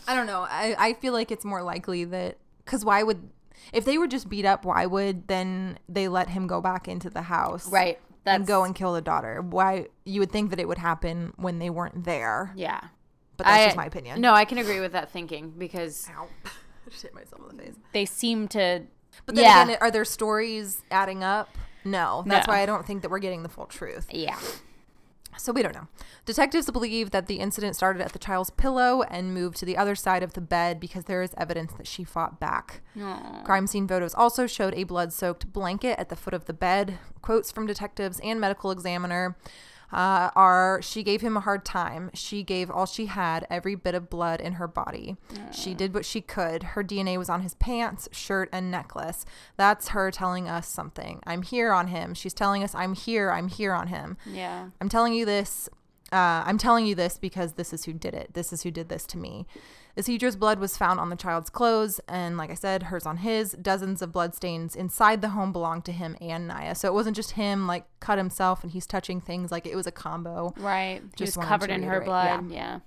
I 0.08 0.16
don't 0.16 0.28
know. 0.28 0.46
I, 0.50 0.76
I 0.78 0.94
feel 0.94 1.14
like 1.14 1.32
it's 1.32 1.46
more 1.46 1.64
likely 1.64 2.04
that 2.06 2.38
because 2.66 2.84
why 2.84 3.04
would 3.04 3.30
if 3.72 3.86
they 3.86 3.98
were 3.98 4.08
just 4.08 4.30
beat 4.30 4.46
up, 4.46 4.66
why 4.66 4.86
would 4.86 5.28
then 5.28 5.80
they 5.88 6.08
let 6.08 6.30
him 6.30 6.48
go 6.48 6.62
back 6.62 6.88
into 6.88 7.10
the 7.10 7.24
house, 7.24 7.70
right. 7.72 8.00
That's 8.24 8.36
and 8.38 8.48
go 8.48 8.64
and 8.64 8.76
kill 8.76 8.94
the 8.94 9.02
daughter? 9.02 9.42
Why 9.42 9.88
you 10.06 10.20
would 10.20 10.32
think 10.32 10.50
that 10.50 10.60
it 10.60 10.68
would 10.68 10.78
happen 10.78 11.34
when 11.38 11.60
they 11.60 11.70
weren't 11.70 12.04
there? 12.04 12.52
Yeah. 12.56 12.82
But 13.38 13.46
that's 13.48 13.62
I- 13.62 13.66
just 13.66 13.78
my 13.78 13.86
opinion. 13.86 14.22
No, 14.22 14.34
I 14.34 14.46
can 14.46 14.58
agree 14.58 14.80
with 14.80 14.92
that 14.92 15.12
thinking 15.12 15.54
because 15.58 16.08
Ow. 16.16 16.28
just 16.90 17.04
hit 17.04 17.14
myself 17.14 17.42
in 17.50 17.58
the 17.58 17.64
face. 17.64 17.76
they 17.94 18.06
seem 18.06 18.48
to. 18.50 18.84
But 19.26 19.36
then 19.36 19.44
yeah. 19.46 19.64
again, 19.64 19.78
are 19.82 19.92
there 19.92 20.06
stories 20.06 20.82
adding 20.92 21.24
up? 21.24 21.50
No. 21.84 22.24
That's 22.26 22.48
No. 22.48 22.54
why 22.54 22.62
I 22.62 22.66
don't 22.66 22.86
think 22.86 23.02
that 23.02 23.10
we're 23.12 23.20
getting 23.20 23.44
the 23.44 23.50
full 23.50 23.66
truth. 23.66 24.08
yeah. 24.12 24.38
So 25.38 25.54
we 25.54 25.64
don't 25.64 25.74
know. 25.74 25.88
Detectives 26.26 26.70
believe 26.70 27.12
that 27.12 27.26
the 27.28 27.40
incident 27.40 27.76
started 27.76 28.02
at 28.02 28.12
the 28.12 28.20
child's 28.20 28.50
pillow 28.52 29.02
and 29.04 29.34
moved 29.34 29.58
to 29.58 29.66
the 29.66 29.78
other 29.78 29.96
side 29.96 30.24
of 30.24 30.34
the 30.34 30.42
bed 30.42 30.80
because 30.80 31.06
there 31.06 31.22
is 31.24 31.34
evidence 31.38 31.72
that 31.78 31.88
she 31.88 32.04
fought 32.04 32.40
back. 32.40 32.82
Aw. 33.02 33.42
Crime 33.44 33.66
scene 33.66 33.88
photos 33.88 34.14
also 34.14 34.46
showed 34.46 34.74
a 34.76 34.84
blood 34.84 35.14
soaked 35.14 35.52
blanket 35.54 35.98
at 35.98 36.10
the 36.10 36.18
foot 36.18 36.34
of 36.34 36.46
the 36.46 36.54
bed. 36.54 37.00
Quotes 37.22 37.50
from 37.50 37.66
detectives 37.66 38.20
and 38.22 38.40
medical 38.42 38.72
examiner 38.72 39.36
uh, 39.92 40.30
are 40.36 40.82
She 40.82 41.04
gave 41.04 41.22
him 41.22 41.36
a 41.38 41.42
hard 41.42 41.66
time. 41.66 42.12
She 42.14 42.44
gave 42.44 42.70
all 42.70 42.86
she 42.86 43.08
had, 43.08 43.46
every 43.50 43.76
bit 43.76 43.96
of 43.96 44.10
blood 44.10 44.42
in 44.42 44.54
her 44.54 44.68
body. 44.68 45.18
She 45.52 45.74
did 45.74 45.94
what 45.94 46.06
she 46.06 46.22
could. 46.22 46.64
Her 46.64 46.84
DNA 46.84 47.18
was 47.18 47.30
on 47.30 47.42
his 47.42 47.56
pants, 47.56 48.08
shirt, 48.12 48.50
and 48.52 48.72
necklace. 48.72 49.26
That's 49.58 49.90
her 49.90 50.12
telling 50.12 50.48
us 50.48 50.68
something. 50.68 51.22
I'm 51.26 51.42
here 51.42 51.72
on 51.72 51.88
him. 51.88 52.14
She's 52.14 52.34
telling 52.34 52.64
us, 52.64 52.74
I'm 52.76 52.94
here, 52.94 53.32
I'm 53.32 53.48
here 53.48 53.74
on 53.74 53.88
him. 53.88 54.18
Yeah. 54.26 54.70
I'm 54.80 54.90
telling 54.90 55.14
you 55.14 55.26
this. 55.26 55.70
Uh, 56.12 56.44
I'm 56.46 56.58
telling 56.58 56.86
you 56.86 56.94
this 56.94 57.18
because 57.18 57.54
this 57.54 57.72
is 57.72 57.86
who 57.86 57.94
did 57.94 58.14
it. 58.14 58.34
This 58.34 58.52
is 58.52 58.64
who 58.64 58.72
did 58.72 58.90
this 58.90 59.06
to 59.08 59.18
me. 59.18 59.46
Isidro's 59.96 60.36
blood 60.36 60.60
was 60.60 60.78
found 60.78 61.00
on 61.00 61.10
the 61.10 61.16
child's 61.16 61.50
clothes, 61.50 62.00
and 62.08 62.38
like 62.38 62.50
I 62.50 62.56
said, 62.56 62.84
hers 62.84 63.06
on 63.06 63.18
his. 63.18 63.52
Dozens 63.54 64.02
of 64.02 64.12
blood 64.12 64.36
stains 64.36 64.76
inside 64.76 65.22
the 65.22 65.30
home 65.30 65.52
belonged 65.52 65.86
to 65.86 65.92
him 65.92 66.18
and 66.22 66.48
Naya. 66.48 66.76
So 66.76 66.88
it 66.88 66.94
wasn't 66.94 67.16
just 67.16 67.32
him 67.32 67.68
like 67.68 67.86
cut 68.00 68.18
himself 68.18 68.64
and 68.64 68.72
he's 68.72 68.88
touching 68.88 69.22
things. 69.22 69.52
Like 69.52 69.66
it 69.66 69.76
was 69.76 69.88
a 69.88 69.92
combo. 69.92 70.54
Right. 70.58 71.02
He 71.02 71.26
Just 71.26 71.38
was 71.38 71.46
covered 71.46 71.70
in 71.70 71.84
her 71.84 72.02
blood. 72.02 72.52
Yeah. 72.52 72.80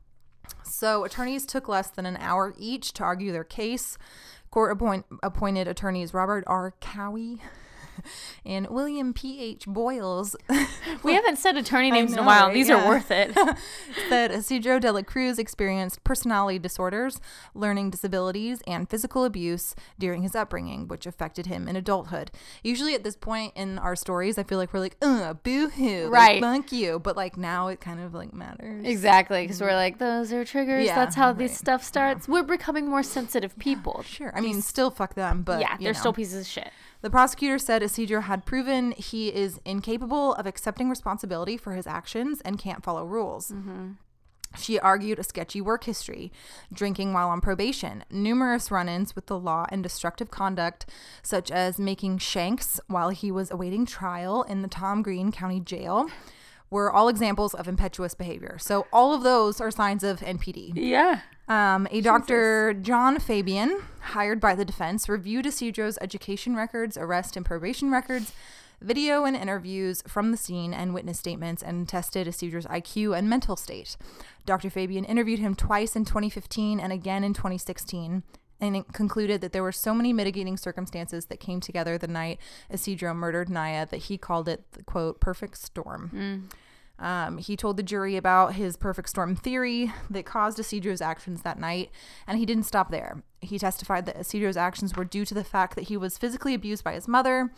So 0.62 1.04
attorneys 1.04 1.46
took 1.46 1.68
less 1.68 1.90
than 1.90 2.06
an 2.06 2.16
hour 2.18 2.54
each 2.58 2.92
to 2.94 3.04
argue 3.04 3.32
their 3.32 3.44
case. 3.44 3.98
Court 4.50 4.72
appoint, 4.72 5.06
appointed 5.22 5.66
attorneys 5.66 6.14
Robert 6.14 6.44
R. 6.46 6.74
Cowie 6.80 7.40
and 8.46 8.68
William 8.68 9.12
P. 9.12 9.40
H. 9.40 9.66
Boyles 9.66 10.36
We 11.02 11.14
haven't 11.14 11.38
said 11.38 11.56
attorney 11.56 11.90
names 11.92 12.12
in 12.12 12.18
a 12.18 12.22
while. 12.22 12.46
right? 12.46 12.54
These 12.54 12.68
Yeah. 12.68 12.84
are 12.84 12.88
worth 12.88 13.10
it. 13.10 13.34
that 14.10 14.30
Isidro 14.30 14.78
de 14.78 14.92
la 14.92 15.02
Cruz 15.02 15.38
experienced 15.38 16.02
personality 16.04 16.58
disorders, 16.58 17.20
learning 17.54 17.90
disabilities, 17.90 18.60
and 18.66 18.88
physical 18.88 19.24
abuse 19.24 19.74
during 19.98 20.22
his 20.22 20.34
upbringing, 20.34 20.88
which 20.88 21.06
affected 21.06 21.46
him 21.46 21.68
in 21.68 21.76
adulthood. 21.76 22.30
Usually, 22.62 22.94
at 22.94 23.04
this 23.04 23.16
point 23.16 23.52
in 23.56 23.78
our 23.78 23.96
stories, 23.96 24.38
I 24.38 24.42
feel 24.42 24.58
like 24.58 24.72
we're 24.72 24.80
like, 24.80 24.96
"Uh, 25.02 25.34
boo 25.34 25.68
hoo, 25.70 26.08
Right. 26.08 26.40
Thank 26.40 26.72
you," 26.72 26.98
but 26.98 27.16
like 27.16 27.36
now, 27.36 27.68
it 27.68 27.80
kind 27.80 28.00
of 28.00 28.14
like 28.14 28.32
matters. 28.32 28.84
exactly. 28.84 29.42
Because 29.42 29.60
we're 29.60 29.74
like, 29.74 29.98
those 29.98 30.32
are 30.32 30.44
triggers. 30.44 30.86
Yeah, 30.86 30.94
That's 30.94 31.16
how 31.16 31.32
this 31.32 31.56
stuff 31.56 31.82
starts. 31.84 32.28
We're 32.28 32.42
becoming 32.42 32.88
more 32.88 33.02
sensitive 33.02 33.58
people. 33.58 34.02
Sure. 34.06 34.32
I 34.34 34.40
mean, 34.40 34.62
still 34.62 34.90
fuck 34.90 35.14
them, 35.14 35.42
but 35.42 35.60
yeah. 35.60 35.76
They're 35.78 35.92
know. 35.92 35.98
still 35.98 36.12
pieces 36.12 36.40
of 36.40 36.46
shit. 36.46 36.70
The 37.04 37.10
prosecutor 37.10 37.58
said 37.58 37.82
Isidro 37.82 38.22
had 38.22 38.46
proven 38.46 38.92
he 38.92 39.28
is 39.28 39.60
incapable 39.66 40.32
of 40.36 40.46
accepting 40.46 40.88
responsibility 40.88 41.58
for 41.58 41.74
his 41.74 41.86
actions 41.86 42.40
and 42.46 42.58
can't 42.58 42.82
follow 42.82 43.04
rules. 43.04 43.50
Mm-hmm. 43.50 43.90
She 44.56 44.78
argued 44.78 45.18
a 45.18 45.22
sketchy 45.22 45.60
work 45.60 45.84
history, 45.84 46.32
drinking 46.72 47.12
while 47.12 47.28
on 47.28 47.42
probation, 47.42 48.04
numerous 48.10 48.70
run 48.70 48.88
ins 48.88 49.14
with 49.14 49.26
the 49.26 49.38
law, 49.38 49.66
and 49.68 49.82
destructive 49.82 50.30
conduct, 50.30 50.86
such 51.22 51.50
as 51.50 51.78
making 51.78 52.18
shanks 52.18 52.80
while 52.86 53.10
he 53.10 53.30
was 53.30 53.50
awaiting 53.50 53.84
trial 53.84 54.42
in 54.42 54.62
the 54.62 54.68
Tom 54.68 55.02
Green 55.02 55.30
County 55.30 55.60
Jail, 55.60 56.08
were 56.70 56.90
all 56.90 57.08
examples 57.08 57.52
of 57.52 57.68
impetuous 57.68 58.14
behavior. 58.14 58.56
So, 58.58 58.86
all 58.90 59.12
of 59.12 59.22
those 59.22 59.60
are 59.60 59.70
signs 59.70 60.04
of 60.04 60.20
NPD. 60.20 60.72
Yeah. 60.74 61.20
Um, 61.48 61.86
a 61.90 62.00
Dr. 62.00 62.72
John 62.74 63.18
Fabian, 63.18 63.82
hired 64.00 64.40
by 64.40 64.54
the 64.54 64.64
defense, 64.64 65.08
reviewed 65.08 65.46
Isidro's 65.46 65.98
education 66.00 66.56
records, 66.56 66.96
arrest 66.96 67.36
and 67.36 67.44
probation 67.44 67.90
records, 67.90 68.32
video 68.80 69.24
and 69.24 69.36
interviews 69.36 70.02
from 70.06 70.30
the 70.30 70.36
scene, 70.36 70.72
and 70.72 70.94
witness 70.94 71.18
statements, 71.18 71.62
and 71.62 71.88
tested 71.88 72.26
Isidro's 72.26 72.66
IQ 72.66 73.16
and 73.16 73.28
mental 73.28 73.56
state. 73.56 73.96
Dr. 74.46 74.70
Fabian 74.70 75.04
interviewed 75.04 75.38
him 75.38 75.54
twice 75.54 75.94
in 75.94 76.04
2015 76.04 76.80
and 76.80 76.92
again 76.92 77.24
in 77.24 77.34
2016. 77.34 78.22
And 78.60 78.92
concluded 78.94 79.42
that 79.42 79.52
there 79.52 79.64
were 79.64 79.72
so 79.72 79.92
many 79.92 80.12
mitigating 80.14 80.56
circumstances 80.56 81.26
that 81.26 81.40
came 81.40 81.60
together 81.60 81.98
the 81.98 82.06
night 82.06 82.38
Isidro 82.70 83.12
murdered 83.12 83.50
Naya 83.50 83.84
that 83.90 84.04
he 84.04 84.16
called 84.16 84.48
it 84.48 84.62
the 84.72 84.82
quote 84.84 85.20
perfect 85.20 85.58
storm. 85.58 86.48
Um, 86.98 87.38
he 87.38 87.56
told 87.56 87.76
the 87.76 87.82
jury 87.82 88.16
about 88.16 88.54
his 88.54 88.76
perfect 88.76 89.08
storm 89.08 89.34
theory 89.34 89.92
that 90.10 90.24
caused 90.24 90.58
Isidro's 90.58 91.00
actions 91.00 91.42
that 91.42 91.58
night, 91.58 91.90
and 92.26 92.38
he 92.38 92.46
didn't 92.46 92.64
stop 92.64 92.90
there. 92.90 93.22
He 93.40 93.58
testified 93.58 94.06
that 94.06 94.18
Isidro's 94.18 94.56
actions 94.56 94.96
were 94.96 95.04
due 95.04 95.24
to 95.24 95.34
the 95.34 95.44
fact 95.44 95.74
that 95.74 95.88
he 95.88 95.96
was 95.96 96.18
physically 96.18 96.54
abused 96.54 96.84
by 96.84 96.94
his 96.94 97.08
mother, 97.08 97.50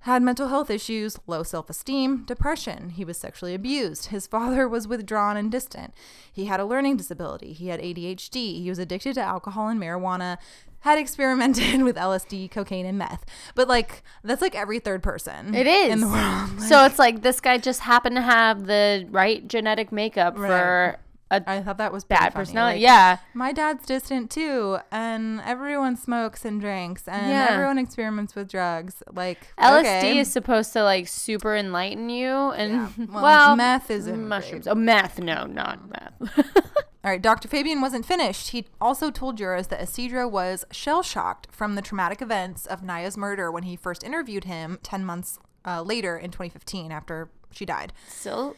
had 0.00 0.20
mental 0.20 0.48
health 0.48 0.68
issues, 0.68 1.16
low 1.28 1.44
self 1.44 1.70
esteem, 1.70 2.24
depression. 2.24 2.90
He 2.90 3.04
was 3.04 3.16
sexually 3.16 3.54
abused. 3.54 4.06
His 4.06 4.26
father 4.26 4.68
was 4.68 4.88
withdrawn 4.88 5.36
and 5.36 5.50
distant. 5.50 5.94
He 6.32 6.46
had 6.46 6.58
a 6.58 6.64
learning 6.64 6.96
disability. 6.96 7.52
He 7.52 7.68
had 7.68 7.80
ADHD. 7.80 8.62
He 8.62 8.68
was 8.68 8.80
addicted 8.80 9.14
to 9.14 9.22
alcohol 9.22 9.68
and 9.68 9.80
marijuana. 9.80 10.38
Had 10.82 10.98
experimented 10.98 11.82
with 11.84 11.96
LSD, 11.96 12.50
cocaine, 12.50 12.86
and 12.86 12.98
meth. 12.98 13.24
But 13.54 13.68
like 13.68 14.02
that's 14.22 14.42
like 14.42 14.54
every 14.54 14.78
third 14.78 15.02
person. 15.02 15.54
It 15.54 15.66
is 15.66 15.92
in 15.92 16.00
the 16.00 16.08
world. 16.08 16.60
so 16.62 16.84
it's 16.84 16.98
like 16.98 17.22
this 17.22 17.40
guy 17.40 17.58
just 17.58 17.80
happened 17.80 18.16
to 18.16 18.22
have 18.22 18.66
the 18.66 19.06
right 19.10 19.46
genetic 19.48 19.90
makeup 19.92 20.36
for 20.36 20.98
a 21.32 21.42
I 21.48 21.62
thought 21.62 21.78
that 21.78 21.92
was 21.92 22.04
bad 22.04 22.34
personality. 22.34 22.76
Like, 22.76 22.82
yeah. 22.82 23.18
My 23.32 23.52
dad's 23.52 23.86
distant 23.86 24.30
too, 24.30 24.78
and 24.90 25.40
everyone 25.40 25.96
smokes 25.96 26.44
and 26.44 26.60
drinks, 26.60 27.08
and 27.08 27.30
Yeah. 27.30 27.46
everyone 27.50 27.78
experiments 27.78 28.34
with 28.34 28.50
drugs. 28.50 29.02
Like 29.10 29.46
LSD 29.58 29.80
okay. 29.80 30.18
is 30.18 30.30
supposed 30.30 30.72
to 30.74 30.82
like 30.82 31.08
super 31.08 31.56
enlighten 31.56 32.10
you, 32.10 32.28
and 32.28 32.72
Yeah. 32.72 32.88
well, 33.08 33.22
Well, 33.22 33.56
meth 33.56 33.90
isn't 33.90 34.28
mushrooms. 34.28 34.66
Oh, 34.68 34.74
meth? 34.74 35.18
No, 35.20 35.46
not 35.46 35.80
meth. 35.88 36.46
All 37.04 37.10
right, 37.10 37.20
Dr. 37.20 37.48
Fabian 37.48 37.80
wasn't 37.80 38.06
finished. 38.06 38.50
He 38.50 38.66
also 38.80 39.10
told 39.10 39.36
jurors 39.36 39.66
that 39.68 39.82
Isidro 39.82 40.28
was 40.28 40.64
shell 40.70 41.02
shocked 41.02 41.48
from 41.50 41.74
the 41.74 41.82
traumatic 41.82 42.22
events 42.22 42.64
of 42.64 42.82
Naya's 42.82 43.16
murder 43.16 43.50
when 43.50 43.64
he 43.64 43.74
first 43.74 44.04
interviewed 44.04 44.44
him 44.44 44.78
10 44.84 45.04
months 45.04 45.38
uh, 45.66 45.82
later 45.82 46.16
in 46.16 46.30
2015 46.30 46.92
after 46.92 47.28
she 47.50 47.64
died. 47.64 47.92
Still, 48.08 48.54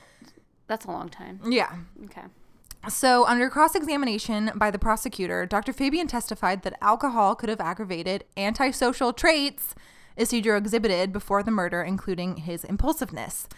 that's 0.66 0.84
a 0.84 0.90
long 0.90 1.08
time. 1.08 1.40
Yeah. 1.48 1.74
Okay. 2.04 2.24
So, 2.88 3.26
under 3.26 3.48
cross 3.48 3.74
examination 3.74 4.50
by 4.54 4.70
the 4.70 4.78
prosecutor, 4.78 5.46
Dr. 5.46 5.72
Fabian 5.72 6.06
testified 6.06 6.62
that 6.64 6.76
alcohol 6.82 7.34
could 7.34 7.48
have 7.48 7.60
aggravated 7.60 8.24
antisocial 8.36 9.14
traits 9.14 9.74
Isidro 10.16 10.56
exhibited 10.56 11.12
before 11.12 11.42
the 11.42 11.50
murder, 11.50 11.82
including 11.82 12.38
his 12.38 12.62
impulsiveness. 12.64 13.48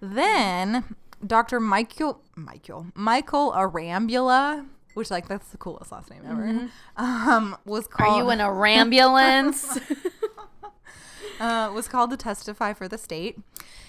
Then, 0.00 0.96
Dr. 1.26 1.60
Michael 1.60 2.20
Michael 2.36 2.86
Michael 2.94 3.52
Arambula, 3.52 4.66
which 4.94 5.10
like 5.10 5.28
that's 5.28 5.48
the 5.48 5.56
coolest 5.58 5.92
last 5.92 6.10
name 6.10 6.22
ever, 6.28 6.68
um, 6.96 7.56
was 7.64 7.86
Mm-hmm. 7.88 8.02
Are 8.02 8.06
called 8.06 8.18
you 8.24 8.30
in 8.30 8.40
a 8.40 8.48
rambulance? 8.48 9.80
uh, 11.40 11.70
was 11.74 11.88
called 11.88 12.10
to 12.10 12.16
testify 12.16 12.72
for 12.72 12.88
the 12.88 12.98
state. 12.98 13.38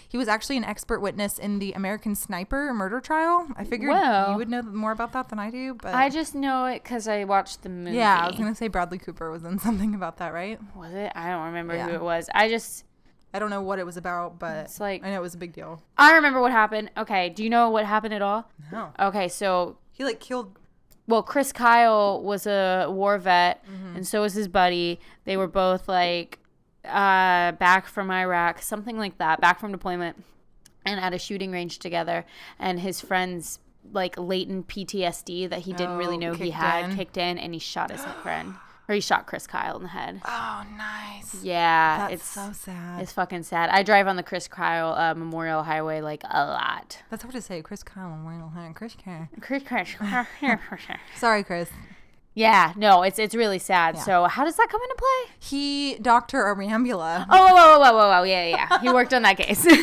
He 0.08 0.18
was 0.18 0.28
actually 0.28 0.56
an 0.58 0.64
expert 0.64 1.00
witness 1.02 1.38
in 1.38 1.60
the 1.60 1.74
American 1.74 2.16
Sniper 2.16 2.74
murder 2.74 3.02
trial. 3.02 3.48
I 3.58 3.66
figured 3.66 3.90
Wow. 3.92 4.32
you 4.32 4.38
would 4.38 4.50
know 4.50 4.62
more 4.62 4.92
about 4.92 5.12
that 5.14 5.28
than 5.30 5.40
I 5.40 5.50
do, 5.52 5.74
but 5.74 5.94
I 5.94 6.10
just 6.10 6.34
know 6.36 6.66
it 6.68 6.84
because 6.84 7.08
I 7.08 7.26
watched 7.26 7.64
the 7.64 7.70
movie. 7.70 7.98
Yeah, 7.98 8.20
I 8.24 8.28
was 8.28 8.38
gonna 8.38 8.56
say 8.56 8.68
Bradley 8.70 8.98
Cooper 8.98 9.30
was 9.30 9.44
in 9.44 9.60
something 9.68 9.94
about 9.94 10.18
that, 10.18 10.34
right? 10.34 10.60
Was 10.76 10.94
it? 10.94 11.12
I 11.16 11.30
don't 11.32 11.46
remember 11.48 11.78
who 11.78 11.90
it 11.90 12.02
was. 12.02 12.30
I 12.34 12.48
just, 12.48 12.86
I 13.36 13.40
don't 13.40 13.50
know 13.50 13.62
what 13.62 13.80
it 13.80 13.86
was 13.86 13.98
about, 13.98 14.40
but 14.40 14.66
It's 14.66 14.80
like- 14.80 15.04
I 15.04 15.10
know 15.10 15.18
it 15.18 15.22
was 15.22 15.36
a 15.36 15.38
big 15.38 15.52
deal. 15.52 15.82
I 15.98 16.14
remember 16.14 16.40
what 16.40 16.52
happened. 16.54 16.90
Okay. 16.98 17.30
Do 17.30 17.44
you 17.44 17.50
know 17.50 17.70
what 17.70 17.86
happened 17.86 18.14
at 18.14 18.22
all? 18.22 18.50
No. 18.72 18.94
Okay, 18.98 19.28
so 19.28 19.78
He 19.92 20.06
like 20.06 20.20
killed. 20.22 20.58
well, 21.06 21.22
Chris 21.22 21.52
Kyle 21.52 22.22
was 22.22 22.48
a 22.48 22.88
war 22.90 23.18
vet, 23.18 23.62
Mm-hmm. 23.66 23.96
and 23.98 24.08
so 24.08 24.22
was 24.22 24.34
his 24.36 24.48
buddy. 24.48 25.00
They 25.26 25.36
were 25.36 25.48
both 25.48 25.90
like 25.90 26.40
uh, 26.86 27.52
back 27.54 27.88
from 27.88 28.10
Iraq, 28.12 28.62
something 28.62 28.98
like 28.98 29.18
that, 29.18 29.42
back 29.42 29.60
from 29.60 29.72
deployment, 29.72 30.24
and 30.86 31.00
at 31.00 31.14
a 31.14 31.20
shooting 31.20 31.52
range 31.52 31.80
together. 31.80 32.26
And 32.60 32.80
his 32.80 33.02
friends 33.02 33.60
like 33.92 34.18
latent 34.18 34.68
PTSD 34.68 35.50
that 35.50 35.60
he 35.60 35.74
didn't 35.74 35.98
really 35.98 36.16
Oh, 36.18 36.20
know 36.20 36.34
he 36.34 36.52
had 36.52 36.90
in. 36.92 36.96
kicked 36.96 37.18
in, 37.18 37.38
and 37.38 37.54
he 37.54 37.60
shot 37.60 37.92
his 37.92 38.04
friend, 38.24 38.54
or 38.88 38.96
he 38.96 39.02
shot 39.02 39.26
Chris 39.28 39.48
Kyle 39.48 39.76
in 39.78 39.84
the 39.84 39.90
head. 39.90 40.22
Oh, 40.26 40.64
nice. 40.78 41.44
Yeah, 41.44 41.98
That's 42.10 42.14
it's 42.14 42.26
so 42.26 42.52
sad. 42.54 43.02
it's 43.02 43.12
fucking 43.12 43.44
sad. 43.44 43.70
I 43.70 43.84
drive 43.84 44.08
on 44.08 44.16
the 44.16 44.24
Chris 44.24 44.48
Kyle 44.48 44.94
uh, 44.94 45.14
Memorial 45.16 45.64
Highway 45.64 46.02
like 46.02 46.24
a 46.30 46.46
lot. 46.46 47.00
That's 47.10 47.24
hard 47.24 47.36
to 47.36 47.42
say. 47.42 47.62
Chris 47.62 47.84
Kyle 47.84 48.10
Wayne 48.26 48.40
Hunt. 48.42 48.76
Chris 48.76 48.96
Kyle. 49.04 49.28
Chris, 49.42 49.64
Chris, 49.64 49.96
Sorry, 51.18 51.44
Chris. 51.44 51.70
yeah, 52.34 52.74
no, 52.76 53.02
it's 53.04 53.18
it's 53.20 53.34
really 53.36 53.60
sad. 53.60 53.96
Yeah. 53.96 54.02
So 54.02 54.24
how 54.26 54.44
does 54.46 54.56
that 54.58 54.68
come 54.70 54.82
into 54.82 54.96
play? 54.96 55.36
He, 55.40 55.96
Dr. 56.00 56.44
Arambula. 56.44 57.26
Oh, 57.30 57.48
whoa, 57.48 57.54
whoa, 57.56 57.80
whoa, 57.80 57.92
whoa, 57.98 58.10
whoa, 58.20 58.24
yeah, 58.24 58.46
yeah, 58.48 58.68
yeah. 58.72 58.80
He 58.82 58.90
worked 58.90 59.14
on 59.14 59.22
that 59.24 59.38
case. 59.38 59.66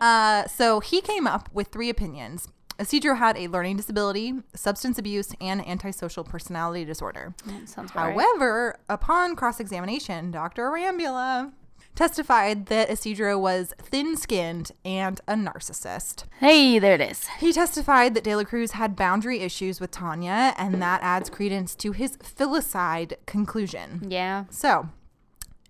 Uh, 0.00 0.46
so 0.46 0.78
he 0.78 1.00
came 1.00 1.26
up 1.26 1.48
with 1.52 1.66
three 1.66 1.90
opinions. 1.90 2.46
Isidro 2.80 3.14
had 3.14 3.36
a 3.36 3.48
learning 3.48 3.76
disability, 3.76 4.34
substance 4.54 4.98
abuse, 4.98 5.34
and 5.40 5.66
antisocial 5.66 6.24
personality 6.24 6.84
disorder. 6.84 7.34
Sounds 7.66 7.90
about 7.90 8.08
right. 8.08 8.12
However, 8.12 8.78
upon 8.88 9.36
cross 9.36 9.60
examination, 9.60 10.30
Dr. 10.30 10.70
Arambula 10.70 11.52
testified 11.94 12.66
that 12.66 12.90
Isidro 12.90 13.38
was 13.38 13.74
thin 13.78 14.16
skinned 14.16 14.72
and 14.84 15.20
a 15.28 15.34
narcissist. 15.34 16.24
Hey, 16.38 16.78
there 16.78 16.94
it 16.94 17.00
is. 17.00 17.26
He 17.38 17.52
testified 17.52 18.14
that 18.14 18.24
De 18.24 18.34
La 18.34 18.44
Cruz 18.44 18.72
had 18.72 18.96
boundary 18.96 19.40
issues 19.40 19.80
with 19.80 19.90
Tanya, 19.90 20.54
and 20.56 20.80
that 20.80 21.02
adds 21.02 21.28
credence 21.28 21.74
to 21.76 21.92
his 21.92 22.16
filicide 22.16 23.14
conclusion. 23.26 24.06
Yeah. 24.08 24.44
So, 24.50 24.88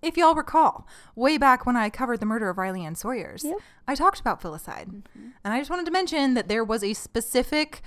if 0.01 0.17
y'all 0.17 0.35
recall, 0.35 0.87
way 1.15 1.37
back 1.37 1.65
when 1.65 1.75
I 1.75 1.89
covered 1.89 2.19
the 2.19 2.25
murder 2.25 2.49
of 2.49 2.57
Riley 2.57 2.83
Ann 2.85 2.95
Sawyers, 2.95 3.43
Yep. 3.43 3.57
I 3.87 3.95
talked 3.95 4.19
about 4.19 4.41
filicide. 4.41 4.87
Mm-hmm. 4.87 5.29
And 5.43 5.53
I 5.53 5.59
just 5.59 5.69
wanted 5.69 5.85
to 5.85 5.91
mention 5.91 6.33
that 6.35 6.47
there 6.47 6.63
was 6.63 6.83
a 6.83 6.93
specific 6.93 7.81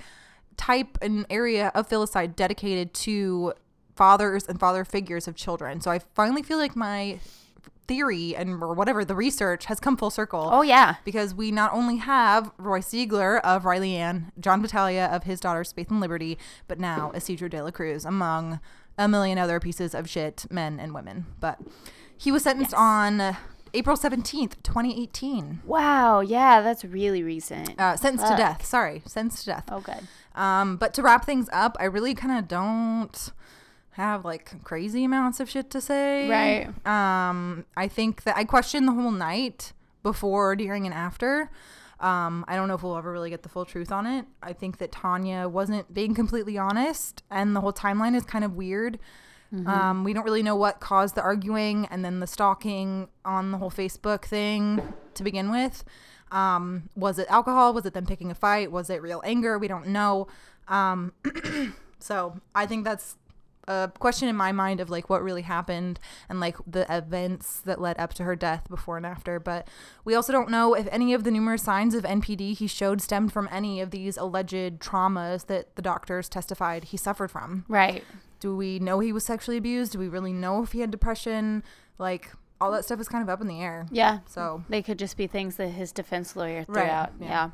type 0.57 0.97
and 1.01 1.25
area 1.29 1.71
of 1.75 1.89
filicide 1.89 2.35
dedicated 2.35 2.93
to 2.93 3.53
fathers 3.95 4.45
and 4.47 4.59
father 4.59 4.85
figures 4.85 5.27
of 5.27 5.35
children. 5.35 5.81
So 5.81 5.91
I 5.91 5.99
finally 6.15 6.43
feel 6.43 6.57
like 6.57 6.75
my 6.75 7.19
theory 7.87 8.35
and 8.35 8.63
or 8.63 8.73
whatever 8.73 9.05
the 9.05 9.13
research 9.15 9.65
has 9.65 9.79
come 9.79 9.95
full 9.95 10.09
circle 10.09 10.49
Oh 10.51 10.63
yeah. 10.63 10.95
because 11.05 11.35
we 11.35 11.51
not 11.51 11.71
only 11.71 11.97
have 11.97 12.51
Royce 12.57 12.89
Zeigler 12.91 13.39
of 13.41 13.63
Riley 13.63 13.95
Ann, 13.95 14.31
John 14.39 14.61
Battaglia 14.61 15.05
of 15.05 15.23
his 15.23 15.39
daughter's 15.39 15.71
Faith 15.71 15.91
and 15.91 15.99
Liberty, 16.01 16.37
but 16.67 16.79
now 16.79 17.11
Isidro 17.13 17.47
de 17.47 17.63
la 17.63 17.69
Cruz, 17.71 18.03
among 18.03 18.59
a 18.97 19.07
million 19.07 19.37
other 19.37 19.59
pieces 19.59 19.93
of 19.93 20.09
shit, 20.09 20.45
men 20.49 20.79
and 20.79 20.93
women. 20.95 21.25
But 21.39 21.59
he 22.17 22.31
was 22.31 22.43
sentenced 22.43 22.73
on 22.73 23.21
uh, 23.21 23.35
April 23.73 23.97
17th, 23.97 24.53
2018. 24.63 25.61
Wow. 25.65 26.21
Yeah, 26.21 26.61
that's 26.61 26.85
really 26.85 27.23
recent. 27.23 27.79
Uh, 27.79 27.97
sentenced 27.97 28.27
to 28.31 28.37
death. 28.37 28.65
Sorry, 28.65 29.01
sentenced 29.05 29.41
to 29.41 29.45
death. 29.47 29.65
oh, 29.71 29.81
good. 29.81 30.07
Um, 30.33 30.77
but 30.77 30.93
to 30.95 31.01
wrap 31.01 31.25
things 31.25 31.49
up, 31.51 31.77
I 31.79 31.85
really 31.85 32.13
kind 32.13 32.37
of 32.37 32.47
don't 32.47 33.31
have 33.91 34.25
like 34.25 34.63
crazy 34.63 35.03
amounts 35.05 35.39
of 35.39 35.49
shit 35.49 35.69
to 35.71 35.81
say. 35.81 36.29
Right. 36.29 36.67
Um, 36.85 37.65
I 37.77 37.87
think 37.87 38.23
that 38.23 38.35
I 38.35 38.43
questioned 38.43 38.87
the 38.87 38.93
whole 38.93 39.11
night 39.11 39.73
before, 40.03 40.55
during, 40.55 40.85
and 40.85 40.93
after. 40.93 41.49
Um, 41.99 42.43
I 42.47 42.55
don't 42.55 42.67
know 42.67 42.75
if 42.75 42.83
we'll 42.83 42.97
ever 42.97 43.11
really 43.11 43.29
get 43.29 43.43
the 43.43 43.49
full 43.49 43.63
truth 43.65 43.91
on 43.91 44.05
it. 44.05 44.25
I 44.43 44.51
think 44.51 44.77
that 44.79 44.91
Tanya 44.91 45.47
wasn't 45.47 45.93
being 45.93 46.13
completely 46.13 46.57
honest, 46.57 47.23
and 47.31 47.55
the 47.55 47.61
whole 47.61 47.73
timeline 47.73 48.15
is 48.15 48.23
kind 48.23 48.43
of 48.43 48.53
weird. 48.53 48.99
Um, 49.53 50.03
we 50.03 50.13
don't 50.13 50.25
really 50.25 50.43
know 50.43 50.55
what 50.55 50.79
caused 50.79 51.15
the 51.15 51.21
arguing 51.21 51.87
and 51.89 52.03
then 52.03 52.19
the 52.19 52.27
stalking 52.27 53.07
on 53.23 53.51
the 53.51 53.57
whole 53.57 53.71
Facebook 53.71 54.25
thing 54.25 54.93
to 55.13 55.23
begin 55.23 55.49
with. 55.49 55.83
Um, 56.31 56.89
was 56.95 57.19
it 57.19 57.27
alcohol? 57.29 57.73
Was 57.73 57.85
it 57.85 57.93
them 57.93 58.05
picking 58.05 58.31
a 58.31 58.35
fight? 58.35 58.71
Was 58.71 58.89
it 58.89 59.01
real 59.01 59.21
anger? 59.23 59.57
We 59.57 59.67
don't 59.67 59.87
know. 59.87 60.27
Um, 60.67 61.13
so 61.99 62.39
I 62.53 62.65
think 62.65 62.83
that's 62.83 63.15
a 63.67 63.91
question 63.99 64.27
in 64.27 64.35
my 64.35 64.51
mind 64.51 64.79
of 64.79 64.89
like 64.89 65.09
what 65.09 65.23
really 65.23 65.41
happened 65.41 65.99
and 66.29 66.39
like 66.39 66.57
the 66.67 66.85
events 66.95 67.61
that 67.61 67.81
led 67.81 67.97
up 67.97 68.13
to 68.13 68.23
her 68.23 68.35
death 68.35 68.67
before 68.69 68.97
and 68.97 69.05
after. 69.05 69.39
But 69.39 69.67
we 70.03 70.13
also 70.15 70.31
don't 70.31 70.49
know 70.49 70.73
if 70.73 70.87
any 70.91 71.13
of 71.13 71.23
the 71.23 71.31
numerous 71.31 71.63
signs 71.63 71.95
of 71.95 72.03
NPD 72.03 72.55
he 72.57 72.67
showed 72.67 73.01
stemmed 73.01 73.31
from 73.33 73.49
any 73.51 73.81
of 73.81 73.91
these 73.91 74.17
alleged 74.17 74.79
traumas 74.79 75.47
that 75.47 75.75
the 75.75 75.81
doctors 75.81 76.29
testified 76.29 76.85
he 76.85 76.97
suffered 76.97 77.31
from. 77.31 77.65
Right. 77.67 78.03
Do 78.45 78.55
we 78.55 78.77
know 78.77 78.99
he 78.99 79.11
was 79.11 79.25
sexually 79.25 79.57
abused? 79.57 79.93
Do 79.93 79.97
we 79.99 80.07
really 80.07 80.31
know 80.33 80.61
if 80.61 80.73
he 80.73 80.81
had 80.81 80.91
depression? 80.91 81.63
Like 81.97 82.29
all 82.61 82.71
that 82.73 82.85
stuff 82.85 82.99
is 82.99 83.07
kind 83.07 83.23
of 83.23 83.29
up 83.29 83.41
in 83.41 83.47
the 83.47 83.59
air. 83.59 83.87
Yeah. 83.91 84.19
So, 84.27 84.63
They 84.69 84.83
could 84.83 84.99
just 84.99 85.17
be 85.17 85.25
things 85.25 85.55
that 85.55 85.69
his 85.69 85.91
defense 85.91 86.35
lawyer 86.35 86.63
threw 86.63 86.75
Right, 86.75 86.89
out. 86.89 87.13
yeah. 87.19 87.49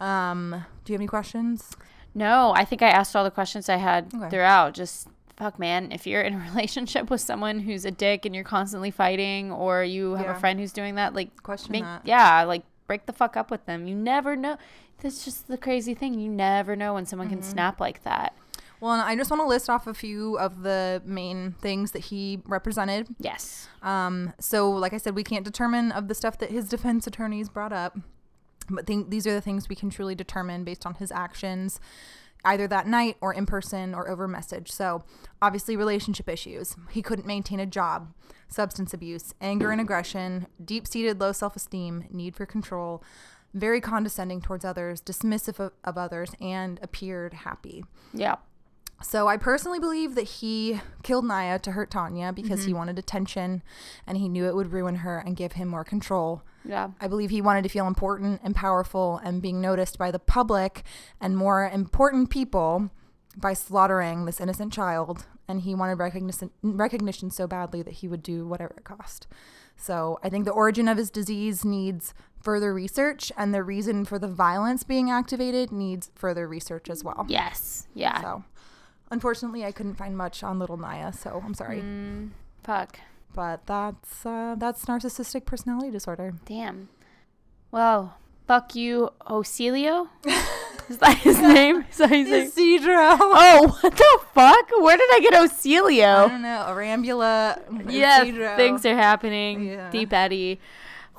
yeah. 0.00 0.30
um, 0.30 0.64
do 0.84 0.92
you 0.92 0.94
have 0.94 1.00
any 1.00 1.06
questions? 1.06 1.76
No, 2.14 2.52
I 2.56 2.64
think 2.64 2.82
I 2.82 2.88
asked 2.88 3.14
all 3.14 3.22
the 3.24 3.30
questions 3.30 3.68
I 3.68 3.76
had 3.76 4.12
Okay. 4.14 4.30
throughout. 4.30 4.74
Just 4.74 5.06
fuck, 5.36 5.58
man. 5.60 5.92
If 5.92 6.06
you're 6.08 6.22
in 6.22 6.34
a 6.34 6.38
relationship 6.50 7.08
with 7.08 7.20
someone 7.20 7.60
who's 7.60 7.84
a 7.84 7.90
dick 7.92 8.24
and 8.26 8.34
you're 8.34 8.42
constantly 8.44 8.90
fighting, 8.90 9.52
or 9.52 9.84
you 9.84 10.14
have 10.14 10.26
Yeah. 10.26 10.36
a 10.36 10.40
friend 10.40 10.58
who's 10.58 10.72
doing 10.72 10.96
that, 10.96 11.14
like, 11.14 11.42
Question 11.42 11.72
make, 11.72 11.84
that. 11.84 12.02
yeah, 12.04 12.42
like 12.42 12.62
break 12.88 13.06
the 13.06 13.12
fuck 13.12 13.36
up 13.36 13.50
with 13.50 13.64
them. 13.66 13.86
You 13.86 13.94
never 13.94 14.34
know. 14.34 14.56
That's 15.02 15.24
just 15.24 15.46
the 15.46 15.58
crazy 15.58 15.94
thing. 15.94 16.18
You 16.18 16.30
never 16.30 16.74
know 16.74 16.94
when 16.94 17.04
someone 17.06 17.28
Mm-hmm. 17.28 17.36
can 17.40 17.42
snap 17.44 17.80
like 17.80 18.02
that. 18.04 18.34
Well, 18.80 18.92
and 18.92 19.02
I 19.02 19.16
just 19.16 19.30
want 19.30 19.40
to 19.40 19.46
list 19.46 19.70
off 19.70 19.86
a 19.86 19.94
few 19.94 20.38
of 20.38 20.62
the 20.62 21.02
main 21.04 21.52
things 21.60 21.92
that 21.92 22.00
he 22.06 22.40
represented. 22.44 23.08
Yes. 23.18 23.68
Um, 23.82 24.34
so, 24.38 24.70
like 24.70 24.92
I 24.92 24.98
said, 24.98 25.14
we 25.14 25.24
can't 25.24 25.44
determine 25.44 25.92
of 25.92 26.08
the 26.08 26.14
stuff 26.14 26.38
that 26.38 26.50
his 26.50 26.68
defense 26.68 27.06
attorneys 27.06 27.48
brought 27.48 27.72
up, 27.72 27.98
but 28.68 28.86
think 28.86 29.10
these 29.10 29.26
are 29.26 29.32
the 29.32 29.40
things 29.40 29.68
we 29.68 29.76
can 29.76 29.90
truly 29.90 30.14
determine 30.14 30.64
based 30.64 30.84
on 30.84 30.94
his 30.94 31.10
actions, 31.10 31.80
either 32.44 32.68
that 32.68 32.86
night 32.86 33.16
or 33.20 33.32
in 33.32 33.46
person 33.46 33.94
or 33.94 34.08
over 34.08 34.28
message. 34.28 34.70
So, 34.70 35.04
obviously, 35.40 35.76
relationship 35.76 36.28
issues. 36.28 36.76
He 36.90 37.02
couldn't 37.02 37.26
maintain 37.26 37.60
a 37.60 37.66
job, 37.66 38.12
substance 38.48 38.92
abuse, 38.92 39.32
anger 39.40 39.70
and 39.70 39.80
aggression, 39.80 40.48
deep 40.62 40.86
seated 40.86 41.18
low 41.20 41.32
self 41.32 41.56
esteem, 41.56 42.06
need 42.10 42.36
for 42.36 42.44
control, 42.44 43.02
very 43.54 43.80
condescending 43.80 44.42
towards 44.42 44.64
others, 44.64 45.00
dismissive 45.00 45.58
of, 45.58 45.72
of 45.82 45.96
others, 45.96 46.32
and 46.40 46.78
appeared 46.82 47.32
happy. 47.32 47.84
Yeah. 48.12 48.36
So 49.02 49.28
I 49.28 49.36
personally 49.36 49.78
believe 49.78 50.14
that 50.14 50.22
he 50.22 50.80
killed 51.02 51.26
Naya 51.26 51.58
to 51.60 51.72
hurt 51.72 51.90
Tanya 51.90 52.32
because 52.32 52.64
he 52.64 52.70
mm-hmm. 52.70 52.78
wanted 52.78 52.98
attention 52.98 53.62
and 54.06 54.16
he 54.16 54.28
knew 54.28 54.46
it 54.46 54.54
would 54.54 54.72
ruin 54.72 54.96
her 54.96 55.18
and 55.18 55.36
give 55.36 55.52
him 55.52 55.68
more 55.68 55.84
control. 55.84 56.42
Yeah. 56.64 56.90
I 57.00 57.06
believe 57.06 57.30
he 57.30 57.42
wanted 57.42 57.62
to 57.62 57.68
feel 57.68 57.86
important 57.86 58.40
and 58.42 58.56
powerful 58.56 59.20
and 59.22 59.42
being 59.42 59.60
noticed 59.60 59.98
by 59.98 60.10
the 60.10 60.18
public 60.18 60.82
and 61.20 61.36
more 61.36 61.68
important 61.68 62.30
people 62.30 62.90
by 63.36 63.52
slaughtering 63.52 64.24
this 64.24 64.40
innocent 64.40 64.72
child. 64.72 65.26
And 65.46 65.60
he 65.60 65.74
wanted 65.74 65.98
recognition, 65.98 66.50
recognition 66.62 67.30
so 67.30 67.46
badly 67.46 67.82
that 67.82 67.94
he 67.94 68.08
would 68.08 68.22
do 68.22 68.46
whatever 68.46 68.74
it 68.78 68.84
cost. 68.84 69.28
So 69.76 70.18
I 70.22 70.28
think 70.28 70.44
the 70.44 70.52
origin 70.52 70.88
of 70.88 70.96
his 70.96 71.10
disease 71.10 71.64
needs 71.64 72.14
further 72.40 72.72
research, 72.72 73.32
and 73.36 73.52
the 73.52 73.62
reason 73.62 74.04
for 74.04 74.18
the 74.18 74.28
violence 74.28 74.84
being 74.84 75.10
activated 75.10 75.72
needs 75.72 76.10
further 76.14 76.48
research 76.48 76.88
as 76.88 77.04
well. 77.04 77.26
Yes. 77.28 77.86
Yeah. 77.92 78.20
So, 78.20 78.44
unfortunately, 79.10 79.64
I 79.64 79.72
couldn't 79.72 79.94
find 79.94 80.16
much 80.16 80.42
on 80.42 80.58
little 80.58 80.76
Naya, 80.76 81.12
so 81.12 81.42
I'm 81.44 81.54
sorry. 81.54 81.80
Mm, 81.80 82.30
fuck. 82.62 82.98
But 83.34 83.66
that's 83.66 84.24
uh, 84.24 84.54
that's 84.56 84.84
narcissistic 84.86 85.44
personality 85.44 85.90
disorder. 85.90 86.34
Damn. 86.46 86.88
Well, 87.70 88.16
fuck 88.46 88.74
you, 88.74 89.10
Ocilio. 89.28 90.08
Is 90.88 90.98
that 90.98 91.18
his 91.18 91.40
name? 91.40 91.84
Is 91.90 91.98
that 91.98 92.10
his 92.10 92.28
name? 92.28 92.46
Isidro. 92.46 92.94
Oh, 92.96 93.76
what 93.80 93.96
the 93.96 94.18
fuck? 94.32 94.70
Where 94.80 94.96
did 94.96 95.10
I 95.12 95.20
get 95.20 95.32
Ocelio? 95.34 96.26
I 96.26 96.28
don't 96.28 96.42
know. 96.42 96.64
Arambula. 96.68 97.90
Yeah, 97.90 98.56
things 98.56 98.86
are 98.86 98.94
happening. 98.94 99.66
Yeah. 99.66 99.90
Deep 99.90 100.12
Eddie. 100.12 100.60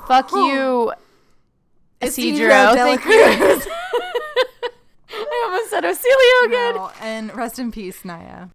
Fuck 0.08 0.32
you, 0.32 0.94
Isidro 2.00 2.48
Isidro. 2.48 2.74
Thank 2.76 3.06
you. 3.06 3.62
Cruz. 5.18 5.28
I 5.32 5.44
almost 5.46 5.70
said 5.70 5.84
Ocilio 5.84 6.46
again. 6.48 6.76
No, 6.76 6.92
and 7.02 7.36
rest 7.36 7.60
in 7.60 7.72
peace, 7.72 8.04
Naya. 8.06 8.48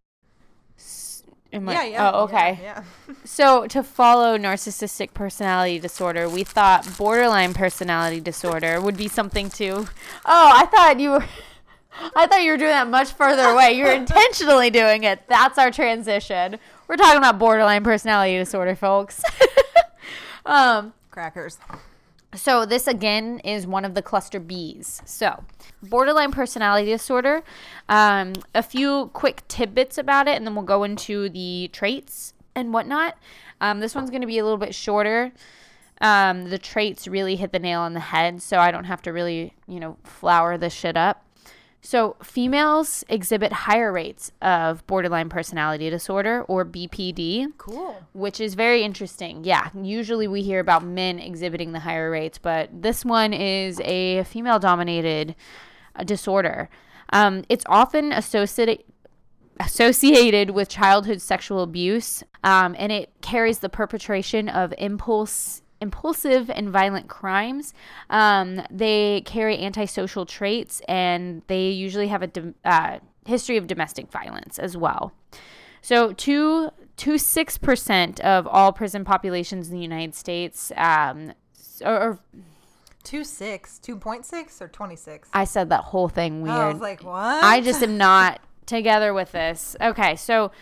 Am 1.55 1.69
I- 1.69 1.95
Oh, 1.99 2.25
okay. 2.25 2.59
Yeah. 2.63 2.83
So, 3.25 3.67
to 3.69 3.83
follow 3.83 4.37
narcissistic 4.37 5.15
personality 5.15 5.79
disorder, 5.79 6.29
we 6.29 6.45
thought 6.45 6.87
borderline 6.99 7.55
personality 7.55 8.21
disorder 8.21 8.81
would 8.81 8.97
be 8.97 9.09
something 9.09 9.49
to. 9.51 9.87
Oh, 10.25 10.51
I 10.55 10.67
thought 10.67 10.99
you 11.01 11.11
were. 11.11 11.25
I 12.17 12.27
thought 12.27 12.43
you 12.43 12.53
were 12.53 12.57
doing 12.57 12.71
that 12.71 12.89
much 12.89 13.13
further 13.13 13.43
away. 13.43 13.73
You're 13.75 13.93
intentionally 13.93 14.71
doing 14.71 15.05
it. 15.05 15.21
That's 15.29 15.59
our 15.59 15.71
transition. 15.71 16.59
We're 16.89 16.97
talking 16.97 17.19
about 17.19 17.39
borderline 17.39 17.85
personality 17.85 18.39
disorder, 18.39 18.75
folks. 18.75 19.23
um, 20.47 20.95
Crackers. 21.11 21.59
So, 22.35 22.65
this 22.65 22.87
again 22.87 23.41
is 23.41 23.67
one 23.67 23.85
of 23.85 23.93
the 23.95 24.01
cluster 24.01 24.41
Bs. 24.41 25.07
So, 25.07 25.45
borderline 25.83 26.33
personality 26.33 26.91
disorder. 26.91 27.43
Um, 27.91 28.33
a 28.55 28.63
few 28.63 29.11
quick 29.13 29.47
tidbits 29.49 29.99
about 29.99 30.29
it, 30.29 30.37
and 30.37 30.47
then 30.47 30.55
we'll 30.55 30.65
go 30.65 30.83
into 30.83 31.29
the 31.29 31.69
traits 31.75 32.33
and 32.55 32.73
whatnot. 32.73 33.19
Um, 33.61 33.81
this 33.81 33.95
one's 33.95 34.09
going 34.09 34.23
to 34.23 34.27
be 34.27 34.39
a 34.39 34.45
little 34.45 34.59
bit 34.59 34.75
shorter. 34.75 35.33
Um, 36.01 36.49
the 36.49 36.59
traits 36.59 37.07
really 37.07 37.37
hit 37.37 37.53
the 37.53 37.59
nail 37.59 37.81
on 37.81 37.93
the 37.93 38.01
head, 38.01 38.41
so 38.43 38.59
I 38.59 38.71
don't 38.71 38.85
have 38.85 39.03
to 39.03 39.13
really, 39.13 39.55
you 39.69 39.79
know, 39.79 39.99
flower 40.03 40.57
this 40.57 40.73
shit 40.73 40.97
up. 40.97 41.25
So, 41.85 42.15
females 42.23 43.05
exhibit 43.09 43.53
higher 43.53 43.93
rates 43.93 44.31
of 44.41 44.87
borderline 44.87 45.29
personality 45.29 45.91
disorder 45.91 46.43
or 46.43 46.65
BPD. 46.65 47.53
Cool. 47.59 48.07
Which 48.13 48.41
is 48.41 48.55
very 48.55 48.85
interesting. 48.85 49.43
Yeah, 49.43 49.69
usually 49.75 50.29
we 50.29 50.43
hear 50.43 50.61
about 50.61 50.85
men 50.85 51.19
exhibiting 51.19 51.73
the 51.73 51.81
higher 51.81 52.09
rates, 52.09 52.39
but 52.39 52.71
this 52.73 53.05
one 53.05 53.33
is 53.33 53.81
a 53.81 54.23
female 54.23 54.61
dominated 54.61 55.35
uh, 55.97 56.05
disorder. 56.05 56.71
Um, 57.13 57.43
it's 57.49 57.65
often 57.69 58.13
associated 58.13 58.85
associated 59.59 60.51
with 60.51 60.69
childhood 60.69 61.21
sexual 61.21 61.63
abuse, 61.63 62.23
um, 62.45 62.77
and 62.79 62.93
it 62.93 63.11
carries 63.23 63.59
the 63.59 63.69
perpetration 63.69 64.49
of 64.49 64.73
impulse 64.79 65.62
impulsive 65.83 66.49
and 66.51 66.71
violent 66.71 67.09
crimes. 67.09 67.75
Um, 68.09 68.63
they 68.71 69.23
carry 69.27 69.59
antisocial 69.59 70.25
traits, 70.25 70.81
and 70.89 71.43
they 71.49 71.69
usually 71.71 72.09
have 72.09 72.23
a 72.23 72.27
do- 72.29 72.55
uh, 72.65 72.99
history 73.27 73.57
of 73.59 73.67
domestic 73.67 74.11
violence 74.11 74.59
as 74.59 74.77
well. 74.77 75.13
So, 75.83 76.13
two 76.13 76.71
to 76.97 77.19
six 77.19 77.59
percent 77.59 78.21
of 78.21 78.47
all 78.47 78.73
prison 78.73 79.05
populations 79.05 79.69
in 79.69 79.75
the 79.75 79.83
United 79.83 80.15
States, 80.15 80.73
um, 80.77 81.33
or, 81.85 81.97
or 82.03 82.19
Two 83.05 83.25
six, 83.25 83.81
two 83.81 83.97
point 83.97 84.25
six, 84.25 84.63
or 84.63 84.69
twenty 84.69 84.95
six. 84.95 85.29
I 85.33 85.43
said 85.43 85.71
that 85.71 85.83
whole 85.85 86.09
thing 86.09 86.43
weird. 86.43 86.55
I 86.55 86.69
was 86.69 86.81
like, 86.81 87.03
what? 87.03 87.43
I 87.43 87.61
just 87.61 87.83
am 87.83 87.99
not 87.99 88.41
together 88.67 89.13
with 89.13 89.33
this. 89.33 89.75
Okay, 89.81 90.15
so 90.15 90.53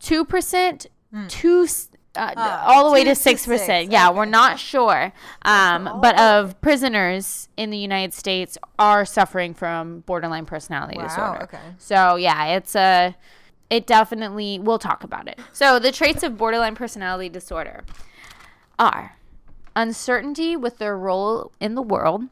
two 0.00 0.24
percent, 0.24 0.86
two, 1.28 1.66
uh, 2.14 2.32
Ah, 2.36 2.64
all 2.66 2.86
the 2.86 2.92
way 2.92 3.04
to 3.04 3.14
six 3.14 3.46
percent. 3.46 3.90
Yeah, 3.90 4.10
we're 4.10 4.24
not 4.26 4.58
sure. 4.58 5.12
Um, 5.42 5.98
but 6.02 6.18
of 6.18 6.60
prisoners 6.60 7.48
in 7.56 7.70
the 7.70 7.78
United 7.78 8.12
States 8.14 8.58
are 8.78 9.04
suffering 9.04 9.54
from 9.54 10.00
borderline 10.00 10.44
personality 10.46 10.96
Wow, 10.98 11.04
disorder. 11.04 11.42
okay. 11.44 11.58
So 11.78 12.16
yeah, 12.16 12.46
it's 12.56 12.74
a. 12.74 13.14
It 13.70 13.86
definitely. 13.86 14.58
We'll 14.58 14.78
talk 14.78 15.02
about 15.04 15.26
it. 15.28 15.38
So 15.52 15.78
the 15.78 15.90
traits 15.92 16.22
of 16.22 16.36
borderline 16.36 16.74
personality 16.74 17.28
disorder 17.30 17.84
are 18.78 19.16
uncertainty 19.74 20.56
with 20.56 20.78
their 20.78 20.96
role 20.98 21.52
in 21.60 21.74
the 21.74 21.82
world. 21.82 22.24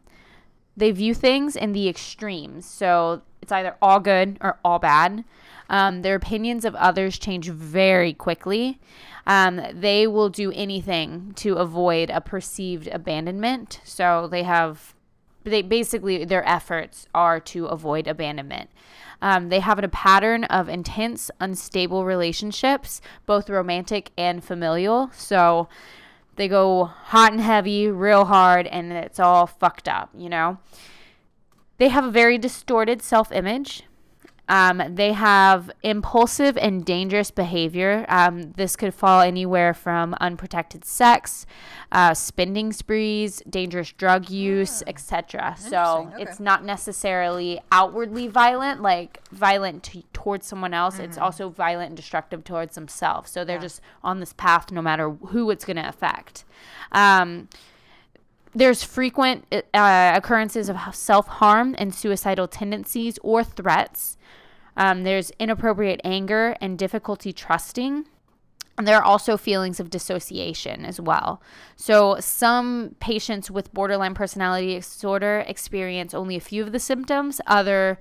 They 0.76 0.90
view 0.92 1.14
things 1.14 1.56
in 1.56 1.72
the 1.72 1.88
extremes. 1.88 2.66
So 2.66 3.22
it's 3.42 3.52
either 3.52 3.76
all 3.80 4.00
good 4.00 4.36
or 4.40 4.58
all 4.64 4.78
bad. 4.78 5.24
Um, 5.68 6.02
their 6.02 6.14
opinions 6.16 6.64
of 6.64 6.74
others 6.74 7.18
change 7.18 7.48
very 7.48 8.12
quickly. 8.12 8.78
Um, 9.26 9.60
they 9.72 10.06
will 10.06 10.28
do 10.28 10.52
anything 10.52 11.32
to 11.36 11.56
avoid 11.56 12.10
a 12.10 12.20
perceived 12.20 12.88
abandonment. 12.88 13.80
So 13.84 14.28
they 14.30 14.42
have, 14.42 14.94
they 15.44 15.62
basically, 15.62 16.24
their 16.24 16.46
efforts 16.48 17.06
are 17.14 17.40
to 17.40 17.66
avoid 17.66 18.06
abandonment. 18.06 18.70
Um, 19.22 19.50
they 19.50 19.60
have 19.60 19.78
a 19.78 19.88
pattern 19.88 20.44
of 20.44 20.68
intense, 20.68 21.30
unstable 21.40 22.04
relationships, 22.04 23.00
both 23.26 23.50
romantic 23.50 24.12
and 24.16 24.42
familial. 24.42 25.10
So 25.12 25.68
they 26.36 26.48
go 26.48 26.84
hot 26.84 27.32
and 27.32 27.40
heavy, 27.40 27.88
real 27.88 28.24
hard, 28.24 28.66
and 28.66 28.92
it's 28.92 29.20
all 29.20 29.46
fucked 29.46 29.88
up, 29.88 30.10
you 30.16 30.30
know? 30.30 30.58
They 31.76 31.88
have 31.88 32.04
a 32.04 32.10
very 32.10 32.38
distorted 32.38 33.02
self 33.02 33.30
image. 33.32 33.84
Um, 34.50 34.82
they 34.96 35.12
have 35.12 35.70
impulsive 35.84 36.58
and 36.58 36.84
dangerous 36.84 37.30
behavior. 37.30 38.04
Um, 38.08 38.50
this 38.54 38.74
could 38.74 38.92
fall 38.92 39.20
anywhere 39.20 39.72
from 39.72 40.16
unprotected 40.20 40.84
sex, 40.84 41.46
uh, 41.92 42.14
spending 42.14 42.72
sprees, 42.72 43.42
dangerous 43.48 43.92
drug 43.92 44.28
use, 44.28 44.82
etc. 44.88 45.54
So 45.56 46.10
okay. 46.12 46.22
it's 46.24 46.40
not 46.40 46.64
necessarily 46.64 47.60
outwardly 47.70 48.26
violent, 48.26 48.82
like 48.82 49.24
violent 49.28 49.84
t- 49.84 50.04
towards 50.12 50.48
someone 50.48 50.74
else. 50.74 50.98
It's 50.98 51.16
also 51.16 51.48
violent 51.48 51.90
and 51.90 51.96
destructive 51.96 52.42
towards 52.42 52.74
themselves. 52.74 53.30
So 53.30 53.44
they're 53.44 53.56
Yeah. 53.56 53.62
just 53.62 53.80
on 54.02 54.18
this 54.18 54.32
path 54.32 54.72
no 54.72 54.82
matter 54.82 55.10
who 55.10 55.48
it's 55.52 55.64
going 55.64 55.76
to 55.76 55.88
affect. 55.88 56.44
Um, 56.90 57.48
there's 58.52 58.82
frequent 58.82 59.44
uh, 59.52 60.12
occurrences 60.16 60.68
of 60.68 60.76
self 60.92 61.28
harm 61.28 61.76
and 61.78 61.94
suicidal 61.94 62.48
tendencies 62.48 63.16
or 63.22 63.44
threats. 63.44 64.16
Um, 64.80 65.02
there's 65.02 65.30
inappropriate 65.38 66.00
anger 66.04 66.56
and 66.58 66.78
difficulty 66.78 67.34
trusting. 67.34 68.06
And 68.78 68.88
there 68.88 68.96
are 68.96 69.04
also 69.04 69.36
feelings 69.36 69.78
of 69.78 69.90
dissociation 69.90 70.86
as 70.86 70.98
well. 70.98 71.42
So, 71.76 72.16
some 72.18 72.96
patients 72.98 73.50
with 73.50 73.74
borderline 73.74 74.14
personality 74.14 74.76
disorder 74.76 75.44
experience 75.46 76.14
only 76.14 76.34
a 76.34 76.40
few 76.40 76.62
of 76.62 76.72
the 76.72 76.78
symptoms, 76.78 77.42
other 77.46 77.98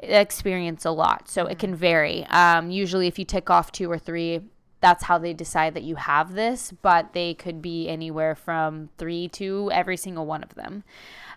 experience 0.00 0.84
a 0.84 0.90
lot. 0.90 1.28
So, 1.28 1.46
it 1.46 1.60
can 1.60 1.76
vary. 1.76 2.26
Um, 2.26 2.72
usually, 2.72 3.06
if 3.06 3.20
you 3.20 3.24
tick 3.24 3.48
off 3.48 3.70
two 3.70 3.88
or 3.88 3.98
three, 4.00 4.40
that's 4.80 5.04
how 5.04 5.18
they 5.18 5.32
decide 5.32 5.74
that 5.74 5.84
you 5.84 5.94
have 5.94 6.34
this, 6.34 6.72
but 6.82 7.12
they 7.12 7.34
could 7.34 7.62
be 7.62 7.88
anywhere 7.88 8.34
from 8.34 8.88
three 8.98 9.28
to 9.28 9.70
every 9.72 9.96
single 9.96 10.26
one 10.26 10.42
of 10.42 10.56
them. 10.56 10.82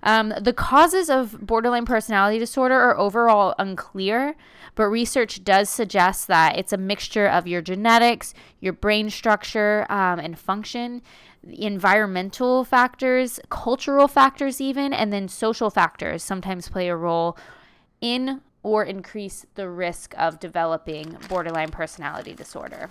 Um, 0.03 0.33
the 0.39 0.53
causes 0.53 1.09
of 1.09 1.45
borderline 1.45 1.85
personality 1.85 2.39
disorder 2.39 2.75
are 2.75 2.97
overall 2.97 3.55
unclear, 3.59 4.35
but 4.75 4.85
research 4.85 5.43
does 5.43 5.69
suggest 5.69 6.27
that 6.27 6.57
it's 6.57 6.73
a 6.73 6.77
mixture 6.77 7.27
of 7.27 7.47
your 7.47 7.61
genetics, 7.61 8.33
your 8.59 8.73
brain 8.73 9.09
structure, 9.09 9.85
um, 9.89 10.19
and 10.19 10.39
function, 10.39 11.01
environmental 11.47 12.63
factors, 12.63 13.39
cultural 13.49 14.07
factors, 14.07 14.61
even, 14.61 14.93
and 14.93 15.11
then 15.11 15.27
social 15.27 15.69
factors 15.69 16.23
sometimes 16.23 16.69
play 16.69 16.87
a 16.87 16.95
role 16.95 17.37
in 18.01 18.41
or 18.63 18.83
increase 18.83 19.45
the 19.55 19.69
risk 19.69 20.13
of 20.17 20.39
developing 20.39 21.17
borderline 21.29 21.69
personality 21.69 22.33
disorder 22.33 22.89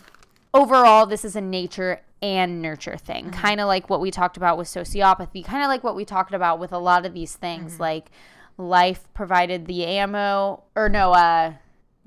overall 0.55 1.07
this 1.07 1.25
is 1.25 1.37
a 1.37 1.41
nature 1.41 2.01
and 2.21 2.61
nurture 2.61 2.97
thing. 2.97 3.31
Kind 3.31 3.61
of 3.61 3.67
like 3.69 3.89
what 3.89 4.01
we 4.01 4.11
talked 4.11 4.37
about 4.37 4.59
with 4.59 4.67
sociopathy 4.69 5.45
kind 5.45 5.63
of 5.63 5.69
like 5.69 5.85
what 5.85 5.95
we 5.95 6.05
talked 6.05 6.35
about 6.35 6.59
with 6.59 6.73
a 6.73 6.79
lot 6.79 7.07
of 7.07 7.15
these 7.15 7.37
things 7.37 7.79
like 7.79 8.11
life 8.57 9.09
provided 9.15 9.67
the 9.67 9.85
ammo 9.87 10.65
or 10.75 10.89
no 10.89 11.13
uh 11.13 11.53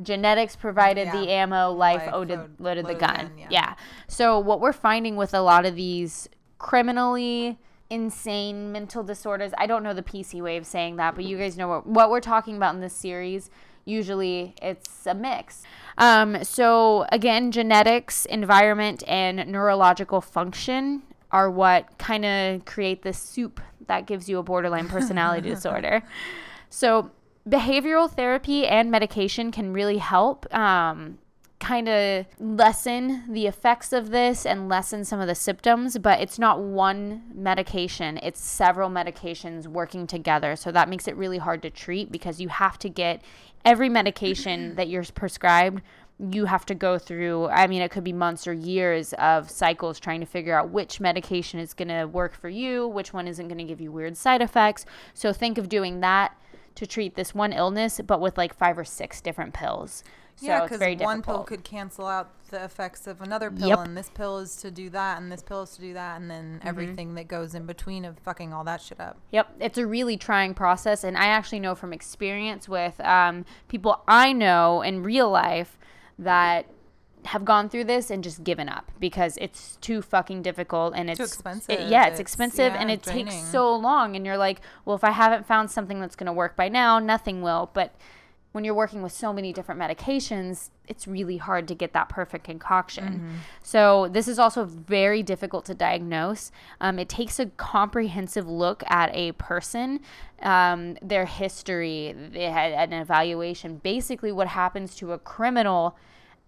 genetics 0.01 0.55
provided 0.55 1.07
the 1.11 1.29
ammo 1.31 1.71
life, 1.71 2.01
Life 2.01 2.11
loaded, 2.13 2.39
load- 2.39 2.59
loaded 2.59 2.85
the 2.87 2.95
gun. 2.95 3.15
gun, 3.15 3.31
yeah. 3.37 3.47
yeah. 3.51 3.75
so 4.07 4.37
what 4.39 4.59
we're 4.59 4.73
finding 4.73 5.15
with 5.15 5.33
a 5.33 5.41
lot 5.41 5.65
of 5.65 5.75
these 5.75 6.27
criminally 6.57 7.57
insane 7.89 8.71
mental 8.71 9.03
disorders 9.03 9.51
i 9.57 9.65
don't 9.67 9.83
know 9.83 9.93
the 9.93 10.01
pc 10.03 10.41
way 10.41 10.57
of 10.57 10.65
saying 10.65 10.95
that 10.95 11.13
but 11.13 11.23
you 11.25 11.37
guys 11.37 11.57
know 11.57 11.67
what, 11.67 11.85
what 11.85 12.09
we're 12.09 12.19
talking 12.21 12.55
about 12.57 12.73
in 12.73 12.81
this 12.81 12.93
series 12.93 13.49
usually 13.85 14.55
it's 14.61 15.05
a 15.05 15.13
mix 15.13 15.63
um, 16.01 16.43
so 16.43 17.05
again 17.11 17.51
genetics 17.51 18.25
environment 18.25 19.03
and 19.07 19.49
neurological 19.49 20.19
function 20.19 21.01
are 21.31 21.49
what 21.49 21.97
kind 21.97 22.25
of 22.25 22.65
create 22.65 23.03
this 23.03 23.17
soup 23.17 23.61
that 23.87 24.05
gives 24.05 24.27
you 24.27 24.37
a 24.37 24.43
borderline 24.43 24.89
personality 24.89 25.49
disorder 25.55 26.03
so 26.69 27.09
behavioral 27.47 28.11
therapy 28.11 28.67
and 28.67 28.91
medication 28.91 29.51
can 29.51 29.73
really 29.73 29.97
help 29.97 30.53
um, 30.53 31.17
kind 31.61 31.87
of 31.87 32.25
lessen 32.39 33.23
the 33.31 33.45
effects 33.45 33.93
of 33.93 34.09
this 34.09 34.45
and 34.45 34.67
lessen 34.67 35.05
some 35.05 35.19
of 35.19 35.27
the 35.27 35.35
symptoms, 35.35 35.97
but 35.99 36.19
it's 36.19 36.39
not 36.39 36.59
one 36.59 37.21
medication, 37.33 38.19
it's 38.23 38.41
several 38.41 38.89
medications 38.89 39.67
working 39.67 40.07
together. 40.07 40.55
So 40.55 40.71
that 40.71 40.89
makes 40.89 41.07
it 41.07 41.15
really 41.15 41.37
hard 41.37 41.61
to 41.61 41.69
treat 41.69 42.11
because 42.11 42.41
you 42.41 42.49
have 42.49 42.79
to 42.79 42.89
get 42.89 43.21
every 43.65 43.89
medication 43.89 44.75
that 44.75 44.87
you're 44.87 45.03
prescribed. 45.03 45.81
You 46.19 46.45
have 46.45 46.65
to 46.67 46.75
go 46.75 46.99
through, 46.99 47.47
I 47.47 47.65
mean, 47.65 47.81
it 47.81 47.89
could 47.89 48.03
be 48.03 48.13
months 48.13 48.45
or 48.45 48.53
years 48.53 49.13
of 49.13 49.49
cycles 49.49 49.99
trying 49.99 50.19
to 50.19 50.27
figure 50.27 50.55
out 50.57 50.69
which 50.69 50.99
medication 50.99 51.59
is 51.59 51.73
going 51.73 51.87
to 51.87 52.05
work 52.05 52.35
for 52.35 52.47
you, 52.47 52.87
which 52.87 53.11
one 53.11 53.27
isn't 53.27 53.47
going 53.47 53.57
to 53.57 53.63
give 53.63 53.81
you 53.81 53.91
weird 53.91 54.15
side 54.15 54.41
effects. 54.41 54.85
So 55.15 55.33
think 55.33 55.57
of 55.57 55.67
doing 55.67 55.99
that 56.01 56.37
to 56.75 56.85
treat 56.85 57.15
this 57.15 57.33
one 57.33 57.53
illness, 57.53 57.99
but 58.05 58.21
with 58.21 58.37
like 58.37 58.55
five 58.55 58.77
or 58.77 58.85
six 58.85 59.19
different 59.19 59.53
pills. 59.53 60.03
So 60.37 60.47
yeah, 60.47 60.63
because 60.63 60.79
very 60.79 60.95
one 60.95 61.21
pill 61.21 61.43
could 61.43 61.63
cancel 61.63 62.07
out 62.07 62.29
the 62.49 62.63
effects 62.63 63.07
of 63.07 63.21
another 63.21 63.49
pill, 63.51 63.67
Yep. 63.69 63.79
and 63.79 63.97
this 63.97 64.09
pill 64.09 64.39
is 64.39 64.55
to 64.57 64.71
do 64.71 64.89
that, 64.89 65.21
and 65.21 65.31
this 65.31 65.41
pill 65.41 65.61
is 65.61 65.71
to 65.75 65.81
do 65.81 65.93
that, 65.93 66.19
and 66.19 66.29
then 66.29 66.57
Mm-hmm. 66.59 66.67
everything 66.67 67.15
that 67.15 67.27
goes 67.27 67.53
in 67.55 67.65
between 67.65 68.03
of 68.05 68.17
fucking 68.19 68.51
all 68.53 68.63
that 68.65 68.81
shit 68.81 68.99
up. 68.99 69.17
Yep, 69.31 69.55
it's 69.59 69.77
a 69.77 69.85
really 69.87 70.17
trying 70.17 70.53
process, 70.53 71.03
and 71.03 71.17
I 71.17 71.25
actually 71.27 71.59
know 71.59 71.75
from 71.75 71.93
experience 71.93 72.67
with 72.67 72.99
um, 73.01 73.45
people 73.67 74.01
I 74.07 74.33
know 74.33 74.81
in 74.81 75.03
real 75.03 75.29
life 75.29 75.77
that 76.19 76.65
have 77.25 77.45
gone 77.45 77.69
through 77.69 77.83
this 77.83 78.09
and 78.09 78.23
just 78.23 78.43
given 78.43 78.67
up 78.67 78.91
because 78.99 79.37
it's 79.39 79.75
too 79.79 80.01
fucking 80.01 80.41
difficult 80.41 80.93
and 80.95 81.07
it's 81.07 81.19
Too 81.19 81.23
expensive. 81.23 81.79
it- 81.79 81.87
yeah, 81.87 82.05
it's, 82.05 82.13
It's- 82.15 82.19
expensive 82.19 82.73
and 82.73 82.89
yeah, 82.89 82.95
it 82.95 83.03
takes 83.03 83.35
so 83.35 83.75
long. 83.75 84.15
And 84.15 84.25
you're 84.25 84.37
like, 84.39 84.59
well, 84.85 84.95
if 84.95 85.03
I 85.03 85.11
haven't 85.11 85.45
found 85.45 85.69
something 85.69 86.01
that's 86.01 86.15
going 86.15 86.25
to 86.25 86.33
work 86.33 86.55
by 86.55 86.67
now, 86.67 86.97
nothing 86.97 87.43
will. 87.43 87.69
But 87.75 87.93
when 88.51 88.63
you're 88.63 88.73
working 88.73 89.01
with 89.01 89.13
so 89.13 89.31
many 89.31 89.53
different 89.53 89.79
medications, 89.79 90.69
it's 90.87 91.07
really 91.07 91.37
hard 91.37 91.67
to 91.69 91.75
get 91.75 91.93
that 91.93 92.09
perfect 92.09 92.43
concoction. 92.43 93.05
Mm-hmm. 93.05 93.35
So, 93.63 94.09
this 94.09 94.27
is 94.27 94.39
also 94.39 94.65
very 94.65 95.23
difficult 95.23 95.65
to 95.65 95.73
diagnose. 95.73 96.51
Um, 96.81 96.99
it 96.99 97.07
takes 97.07 97.39
a 97.39 97.45
comprehensive 97.45 98.47
look 98.47 98.83
at 98.87 99.09
a 99.15 99.31
person, 99.33 100.01
um, 100.41 100.97
their 101.01 101.25
history, 101.25 102.13
they 102.33 102.45
had 102.45 102.73
an 102.73 102.93
evaluation, 102.93 103.77
basically, 103.77 104.31
what 104.31 104.47
happens 104.47 104.95
to 104.95 105.13
a 105.13 105.17
criminal 105.17 105.95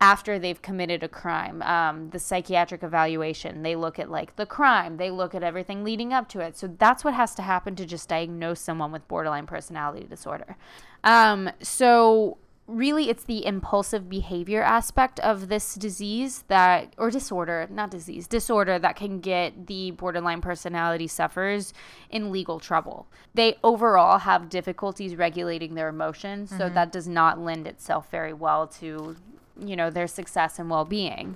after 0.03 0.37
they've 0.37 0.61
committed 0.61 1.01
a 1.01 1.07
crime. 1.07 1.61
Um, 1.61 2.09
the 2.09 2.19
psychiatric 2.19 2.83
evaluation, 2.83 3.63
they 3.63 3.77
look 3.77 3.99
at 3.99 4.11
like 4.11 4.35
the 4.35 4.45
crime, 4.45 4.97
they 4.97 5.09
look 5.09 5.33
at 5.33 5.43
everything 5.43 5.85
leading 5.85 6.11
up 6.11 6.27
to 6.29 6.41
it. 6.41 6.57
So 6.57 6.67
that's 6.67 7.05
what 7.05 7.13
has 7.13 7.33
to 7.35 7.41
happen 7.41 7.77
to 7.77 7.85
just 7.85 8.09
diagnose 8.09 8.59
someone 8.59 8.91
with 8.91 9.07
borderline 9.07 9.45
personality 9.45 10.05
disorder. 10.05 10.57
Um, 11.03 11.49
so 11.61 12.37
really, 12.67 13.09
it's 13.09 13.23
the 13.25 13.45
impulsive 13.45 14.09
behavior 14.09 14.63
aspect 14.63 15.19
of 15.19 15.49
this 15.49 15.75
disease 15.75 16.43
that, 16.47 16.93
or 16.97 17.11
disorder, 17.11 17.67
not 17.69 17.91
disease, 17.91 18.27
disorder 18.27 18.79
that 18.79 18.95
can 18.95 19.19
get 19.19 19.67
the 19.67 19.91
borderline 19.91 20.41
personality 20.41 21.07
sufferers 21.07 21.73
in 22.09 22.31
legal 22.31 22.59
trouble. 22.59 23.07
They 23.33 23.57
overall 23.63 24.19
have 24.19 24.49
difficulties 24.49 25.15
regulating 25.15 25.75
their 25.75 25.89
emotions, 25.89 26.51
so 26.57 26.69
that 26.69 26.91
does 26.91 27.07
not 27.07 27.39
lend 27.39 27.67
itself 27.67 28.09
very 28.09 28.33
well 28.33 28.67
to 28.67 29.17
you 29.59 29.75
know 29.75 29.89
their 29.89 30.07
success 30.07 30.59
and 30.59 30.69
well-being 30.69 31.35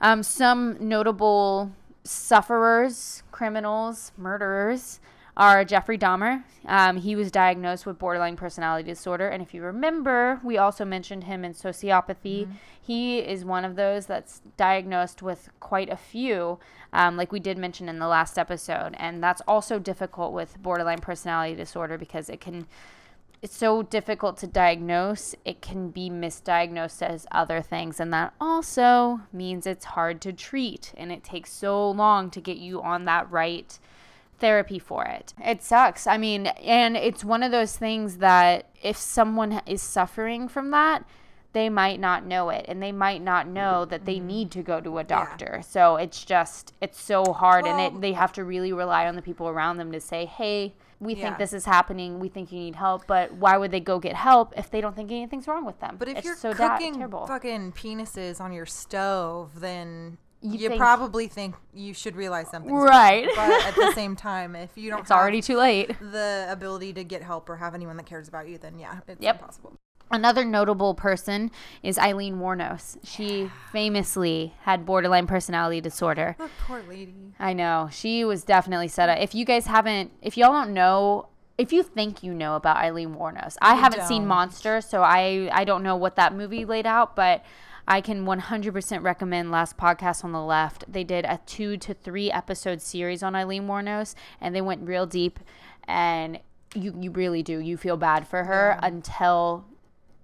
um, 0.00 0.22
some 0.22 0.76
notable 0.80 1.72
sufferers 2.04 3.22
criminals 3.30 4.12
murderers 4.16 5.00
are 5.40 5.64
jeffrey 5.64 5.96
dahmer 5.96 6.42
um, 6.66 6.98
he 6.98 7.16
was 7.16 7.30
diagnosed 7.30 7.86
with 7.86 7.98
borderline 7.98 8.36
personality 8.36 8.86
disorder 8.88 9.28
and 9.28 9.42
if 9.42 9.54
you 9.54 9.62
remember 9.62 10.38
we 10.44 10.58
also 10.58 10.84
mentioned 10.84 11.24
him 11.24 11.44
in 11.46 11.54
sociopathy 11.54 12.46
he 12.80 13.20
is 13.20 13.42
one 13.42 13.64
of 13.64 13.74
those 13.74 14.04
that's 14.04 14.42
diagnosed 14.58 15.22
with 15.22 15.48
quite 15.58 15.88
a 15.88 15.96
few 15.96 16.58
um, 16.92 17.16
like 17.16 17.32
we 17.32 17.40
did 17.40 17.56
mention 17.56 17.88
in 17.88 17.98
the 17.98 18.06
last 18.06 18.38
episode 18.38 18.94
and 18.98 19.22
that's 19.22 19.40
also 19.48 19.78
difficult 19.78 20.34
with 20.34 20.60
borderline 20.62 21.00
personality 21.00 21.54
disorder 21.54 21.96
because 21.96 22.28
it 22.28 22.38
can 22.38 22.66
it's 23.42 23.56
so 23.56 23.82
difficult 23.82 24.36
to 24.36 24.46
diagnose, 24.46 25.34
it 25.46 25.62
can 25.62 25.88
be 25.88 26.10
misdiagnosed 26.10 27.00
as 27.00 27.26
other 27.32 27.62
things. 27.62 27.98
And 27.98 28.12
that 28.12 28.34
also 28.38 29.22
means 29.32 29.66
it's 29.66 29.86
hard 29.86 30.20
to 30.20 30.32
treat. 30.34 30.92
And 30.94 31.10
it 31.10 31.24
takes 31.24 31.50
so 31.50 31.90
long 31.90 32.30
to 32.32 32.40
get 32.42 32.58
you 32.58 32.82
on 32.82 33.06
that 33.06 33.30
right 33.30 33.78
therapy 34.40 34.78
for 34.78 35.04
it. 35.04 35.32
It 35.44 35.62
sucks. 35.62 36.06
I 36.06 36.16
mean, 36.16 36.46
and 36.46 36.96
it's 36.96 37.24
one 37.24 37.42
of 37.42 37.52
those 37.52 37.76
things 37.76 38.18
that 38.18 38.70
if 38.82 38.96
someone 38.96 39.60
is 39.66 39.82
suffering 39.82 40.48
from 40.48 40.70
that, 40.70 41.04
they 41.52 41.68
might 41.68 41.98
not 41.98 42.24
know 42.24 42.48
it 42.50 42.64
and 42.68 42.82
they 42.82 42.92
might 42.92 43.22
not 43.22 43.48
know 43.48 43.84
that 43.84 44.04
they 44.04 44.16
mm-hmm. 44.16 44.26
need 44.26 44.50
to 44.52 44.62
go 44.62 44.80
to 44.80 44.98
a 44.98 45.04
doctor. 45.04 45.62
So 45.66 45.96
it's 45.96 46.24
just 46.24 46.72
it's 46.80 47.00
so 47.00 47.24
hard 47.32 47.66
and 47.66 47.80
it 47.80 48.00
they 48.00 48.12
have 48.12 48.32
to 48.34 48.44
really 48.44 48.72
rely 48.72 49.06
on 49.06 49.16
the 49.16 49.22
people 49.22 49.48
around 49.48 49.78
them 49.78 49.90
to 49.92 50.00
say, 50.00 50.26
"Hey, 50.26 50.74
we 51.00 51.14
Yeah. 51.14 51.24
think 51.24 51.38
this 51.38 51.52
is 51.52 51.64
happening. 51.64 52.20
We 52.20 52.28
think 52.28 52.52
you 52.52 52.60
need 52.60 52.76
help." 52.76 53.06
But 53.06 53.32
why 53.34 53.56
would 53.56 53.72
they 53.72 53.80
go 53.80 53.98
get 53.98 54.14
help 54.14 54.54
if 54.56 54.70
they 54.70 54.80
don't 54.80 54.94
think 54.94 55.10
anything's 55.10 55.48
wrong 55.48 55.64
with 55.64 55.80
them? 55.80 55.96
But 55.98 56.08
if 56.08 56.18
It's 56.18 56.26
you're 56.26 56.36
so 56.36 56.54
cooking 56.54 56.94
terrible. 56.94 57.26
fucking 57.26 57.72
penises 57.72 58.40
on 58.40 58.52
your 58.52 58.66
stove, 58.66 59.60
then 59.60 60.18
You 60.42 60.58
you, 60.58 60.68
think- 60.68 60.78
probably 60.80 61.28
think 61.28 61.54
you 61.74 61.92
should 61.94 62.16
realize 62.16 62.48
something. 62.50 62.72
Right. 62.72 63.28
But 63.36 63.66
at 63.66 63.74
the 63.74 63.92
same 63.94 64.16
time, 64.16 64.56
if 64.56 64.70
you 64.76 64.90
don't 64.90 65.00
it's 65.00 65.10
have 65.10 65.18
already 65.18 65.42
too 65.42 65.56
late. 65.58 65.90
the 66.00 66.46
ability 66.50 66.92
to 66.94 67.04
get 67.04 67.22
help 67.22 67.48
or 67.50 67.56
have 67.56 67.74
anyone 67.74 67.96
that 67.98 68.06
cares 68.06 68.26
about 68.28 68.48
you, 68.48 68.56
then 68.58 68.78
yeah, 68.78 69.00
it's 69.06 69.20
Yep. 69.20 69.36
impossible. 69.40 69.74
Another 70.12 70.44
notable 70.44 70.94
person 70.94 71.50
is 71.84 71.96
Aileen 71.98 72.36
Wuornos. 72.38 72.96
She 73.04 73.48
famously 73.70 74.54
had 74.62 74.84
borderline 74.84 75.26
personality 75.26 75.80
disorder. 75.80 76.34
Look, 76.38 76.50
poor 76.66 76.82
lady. 76.88 77.14
I 77.38 77.52
know. 77.52 77.88
She 77.92 78.24
was 78.24 78.42
definitely 78.42 78.88
set 78.88 79.08
up. 79.08 79.18
If 79.20 79.34
you 79.34 79.44
guys 79.44 79.66
haven't, 79.66 80.10
if 80.20 80.36
y'all 80.36 80.52
don't 80.52 80.74
know, 80.74 81.28
if 81.58 81.72
you 81.72 81.82
think 81.82 82.22
you 82.22 82.34
know 82.34 82.56
about 82.56 82.78
Aileen 82.78 83.14
Wuornos, 83.14 83.56
I 83.62 83.74
haven't 83.76 84.02
seen 84.04 84.22
don't. 84.22 84.28
Monster, 84.28 84.80
so 84.80 85.02
I, 85.02 85.48
I 85.52 85.64
don't 85.64 85.82
know 85.82 85.94
what 85.96 86.16
that 86.16 86.34
movie 86.34 86.64
laid 86.64 86.86
out, 86.86 87.14
but 87.14 87.44
I 87.90 88.00
can 88.00 88.24
100% 88.24 89.02
recommend 89.02 89.50
Last 89.50 89.76
Podcast 89.76 90.22
on 90.22 90.30
the 90.30 90.40
Left. 90.40 90.84
They 90.86 91.02
did 91.02 91.24
a 91.24 91.40
two 91.44 91.76
to 91.78 91.92
three 91.92 92.30
episode 92.30 92.80
series 92.80 93.20
on 93.20 93.34
Aileen 93.34 93.66
Wuornos, 93.66 94.14
and 94.40 94.54
they 94.54 94.60
went 94.60 94.86
real 94.86 95.06
deep, 95.06 95.40
and 95.88 96.38
you, 96.72 96.94
you 96.96 97.10
really 97.10 97.42
do. 97.42 97.58
You 97.58 97.76
feel 97.76 97.96
bad 97.96 98.28
for 98.28 98.44
her 98.44 98.78
until 98.80 99.64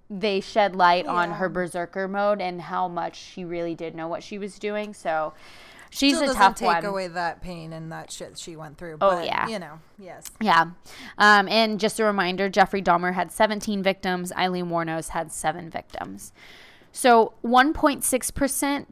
they 0.09 0.39
shed 0.39 0.77
light 0.77 1.07
on 1.07 1.33
her 1.33 1.49
berserker 1.49 2.07
mode 2.07 2.41
and 2.41 2.61
how 2.61 2.87
much 2.87 3.17
she 3.17 3.45
really 3.45 3.75
did 3.75 3.97
know 3.97 4.07
what 4.07 4.23
she 4.23 4.39
was 4.39 4.61
doing. 4.61 4.95
So 4.95 5.35
she's 5.91 6.19
Still 6.19 6.31
a 6.31 6.35
tough 6.35 6.55
take 6.55 6.67
one. 6.69 6.85
away 6.85 7.09
that 7.09 7.43
pain 7.43 7.73
and 7.73 7.91
that 7.91 8.13
shit 8.13 8.39
she 8.39 8.55
went 8.55 8.79
through. 8.79 8.99
Oh, 9.01 9.17
but, 9.17 9.27
yeah. 9.27 9.49
You 9.49 9.59
know, 9.59 9.81
yes. 9.99 10.27
Yeah. 10.41 10.67
Um, 11.19 11.49
and 11.49 11.81
just 11.81 11.99
a 11.99 12.05
reminder 12.05 12.49
Jeffrey 12.49 12.81
Dahmer 12.81 13.15
had 13.15 13.33
17 13.33 13.83
victims, 13.83 14.31
Aileen 14.39 14.67
Wuornos 14.67 15.09
had 15.09 15.33
seven 15.33 15.69
victims. 15.69 16.33
So 16.97 17.35
1.6% 17.45 18.87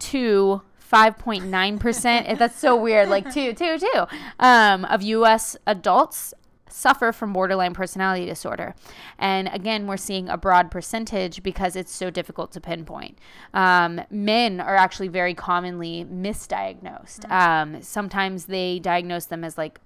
to 0.00 0.62
5.9%. 0.92 2.38
that's 2.38 2.58
so 2.58 2.76
weird. 2.76 3.08
Like 3.08 3.32
two, 3.32 3.54
two, 3.54 3.78
two 3.78 4.06
um, 4.38 4.84
of 4.84 5.00
U.S. 5.00 5.56
adults 5.66 6.34
suffer 6.68 7.10
from 7.10 7.32
borderline 7.32 7.72
personality 7.72 8.26
disorder. 8.26 8.74
And 9.18 9.48
again, 9.48 9.86
we're 9.86 9.96
seeing 9.96 10.28
a 10.28 10.36
broad 10.36 10.70
percentage 10.70 11.42
because 11.42 11.74
it's 11.74 11.90
so 11.90 12.10
difficult 12.10 12.52
to 12.52 12.60
pinpoint. 12.60 13.18
Um, 13.54 14.02
men 14.10 14.60
are 14.60 14.76
actually 14.76 15.08
very 15.08 15.32
commonly 15.32 16.04
misdiagnosed. 16.04 17.30
Um, 17.30 17.80
sometimes 17.80 18.44
they 18.44 18.78
diagnose 18.78 19.24
them 19.24 19.42
as 19.42 19.56
like 19.56 19.80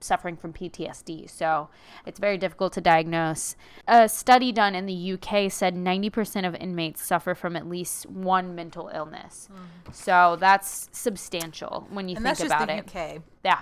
suffering 0.00 0.36
from 0.36 0.52
PTSD. 0.52 1.28
So 1.30 1.68
it's 2.06 2.18
very 2.18 2.38
difficult 2.38 2.72
to 2.74 2.80
diagnose. 2.80 3.56
A 3.86 4.08
study 4.08 4.52
done 4.52 4.74
in 4.74 4.86
the 4.86 5.12
UK 5.12 5.50
said 5.50 5.74
90% 5.74 6.46
of 6.46 6.54
inmates 6.54 7.04
suffer 7.04 7.34
from 7.34 7.56
at 7.56 7.68
least 7.68 8.06
one 8.06 8.54
mental 8.54 8.90
illness. 8.94 9.48
Mm. 9.52 9.94
So 9.94 10.36
that's 10.38 10.88
substantial 10.92 11.86
when 11.90 12.08
you 12.08 12.16
And 12.16 12.24
think 12.24 12.36
that's 12.38 12.40
just 12.40 12.54
about 12.54 12.68
the 12.68 12.78
it. 12.78 13.14
UK. 13.16 13.22
Yeah. 13.44 13.60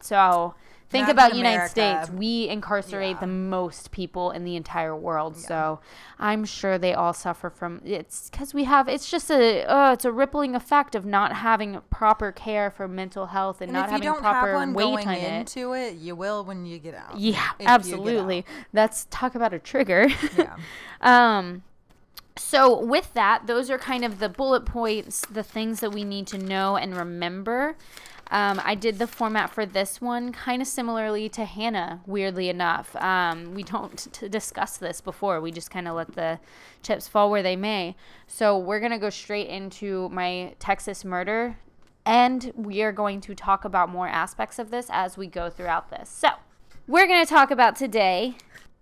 So 0.00 0.54
think 0.90 1.06
Not 1.06 1.12
about 1.12 1.34
United. 1.34 1.68
States. 1.68 2.10
We 2.10 2.48
incarcerate 2.48 3.16
Yeah. 3.16 3.20
the 3.20 3.26
most 3.26 3.90
people 3.90 4.30
in 4.30 4.44
the 4.44 4.56
entire 4.56 4.96
world. 4.96 5.36
So 5.36 5.80
I'm 6.18 6.44
sure 6.44 6.78
they 6.78 6.94
all 6.94 7.12
suffer 7.12 7.50
from 7.50 7.82
it's 7.84 8.30
because 8.30 8.54
we 8.54 8.64
have 8.64 8.88
it's 8.88 9.10
just 9.10 9.30
a 9.30 9.64
uh, 9.64 9.92
it's 9.92 10.04
a 10.04 10.12
rippling 10.12 10.54
effect 10.54 10.94
of 10.94 11.04
not 11.04 11.32
having 11.34 11.80
proper 11.90 12.32
care 12.32 12.70
for 12.70 12.88
mental 12.88 13.26
health 13.26 13.60
and, 13.60 13.68
And 13.70 13.74
not 13.74 13.84
if 13.86 13.88
you 13.88 13.92
having 13.92 14.06
don't 14.06 14.20
proper 14.20 14.58
have 14.58 14.74
weight 14.74 15.06
on 15.06 15.14
into 15.14 15.74
it, 15.74 15.96
you 15.96 16.16
will 16.16 16.44
when 16.44 16.64
you 16.64 16.78
get 16.78 16.94
out. 16.94 17.18
Yeah, 17.18 17.32
if 17.58 17.60
you 17.60 17.66
get 17.66 17.68
absolutely. 17.68 18.38
out. 18.38 18.44
That's 18.72 19.06
talk 19.10 19.34
about 19.34 19.52
a 19.52 19.58
trigger. 19.58 20.08
Yeah. 20.36 20.56
um 21.00 21.62
so 22.36 22.78
with 22.80 23.12
that, 23.14 23.46
those 23.46 23.68
are 23.68 23.78
kind 23.78 24.04
of 24.04 24.20
the 24.20 24.28
bullet 24.28 24.64
points, 24.64 25.26
the 25.26 25.42
things 25.42 25.80
that 25.80 25.90
we 25.92 26.04
need 26.04 26.26
to 26.28 26.38
know 26.38 26.76
and 26.76 26.96
remember. 26.96 27.76
Um, 28.30 28.60
I 28.64 28.74
did 28.74 28.98
the 28.98 29.06
format 29.06 29.50
for 29.50 29.64
this 29.64 30.00
one 30.00 30.32
kind 30.32 30.60
of 30.60 30.68
similarly 30.68 31.28
to 31.30 31.44
Hannah, 31.44 32.00
weirdly 32.06 32.48
enough. 32.48 32.94
Um, 32.96 33.54
we 33.54 33.62
don't 33.62 34.12
t- 34.12 34.28
discuss 34.28 34.76
this 34.76 35.00
before. 35.00 35.40
We 35.40 35.50
just 35.50 35.70
kind 35.70 35.88
of 35.88 35.94
let 35.94 36.14
the 36.14 36.38
chips 36.82 37.08
fall 37.08 37.30
where 37.30 37.42
they 37.42 37.56
may. 37.56 37.96
So 38.26 38.58
we're 38.58 38.80
going 38.80 38.92
to 38.92 38.98
go 38.98 39.10
straight 39.10 39.48
into 39.48 40.08
my 40.10 40.54
Texas 40.58 41.04
murder, 41.04 41.56
and 42.04 42.52
we 42.54 42.82
are 42.82 42.92
going 42.92 43.20
to 43.22 43.34
talk 43.34 43.64
about 43.64 43.88
more 43.88 44.08
aspects 44.08 44.58
of 44.58 44.70
this 44.70 44.88
as 44.90 45.16
we 45.16 45.26
go 45.26 45.48
throughout 45.48 45.90
this. 45.90 46.10
So 46.10 46.28
we're 46.86 47.06
going 47.06 47.24
to 47.24 47.30
talk 47.30 47.50
about 47.50 47.76
today 47.76 48.36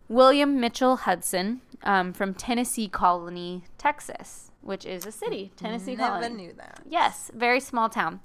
William 0.08 0.60
Mitchell 0.60 0.96
Hudson 0.96 1.60
um, 1.82 2.12
from 2.12 2.34
Tennessee 2.34 2.88
Colony, 2.88 3.64
Texas, 3.78 4.50
which 4.60 4.84
is 4.84 5.06
a 5.06 5.12
city, 5.12 5.52
Tennessee 5.56 5.96
Never 5.96 6.20
Colony. 6.20 6.34
knew 6.34 6.52
that. 6.54 6.80
Yes, 6.88 7.30
very 7.34 7.60
small 7.60 7.88
town. 7.88 8.20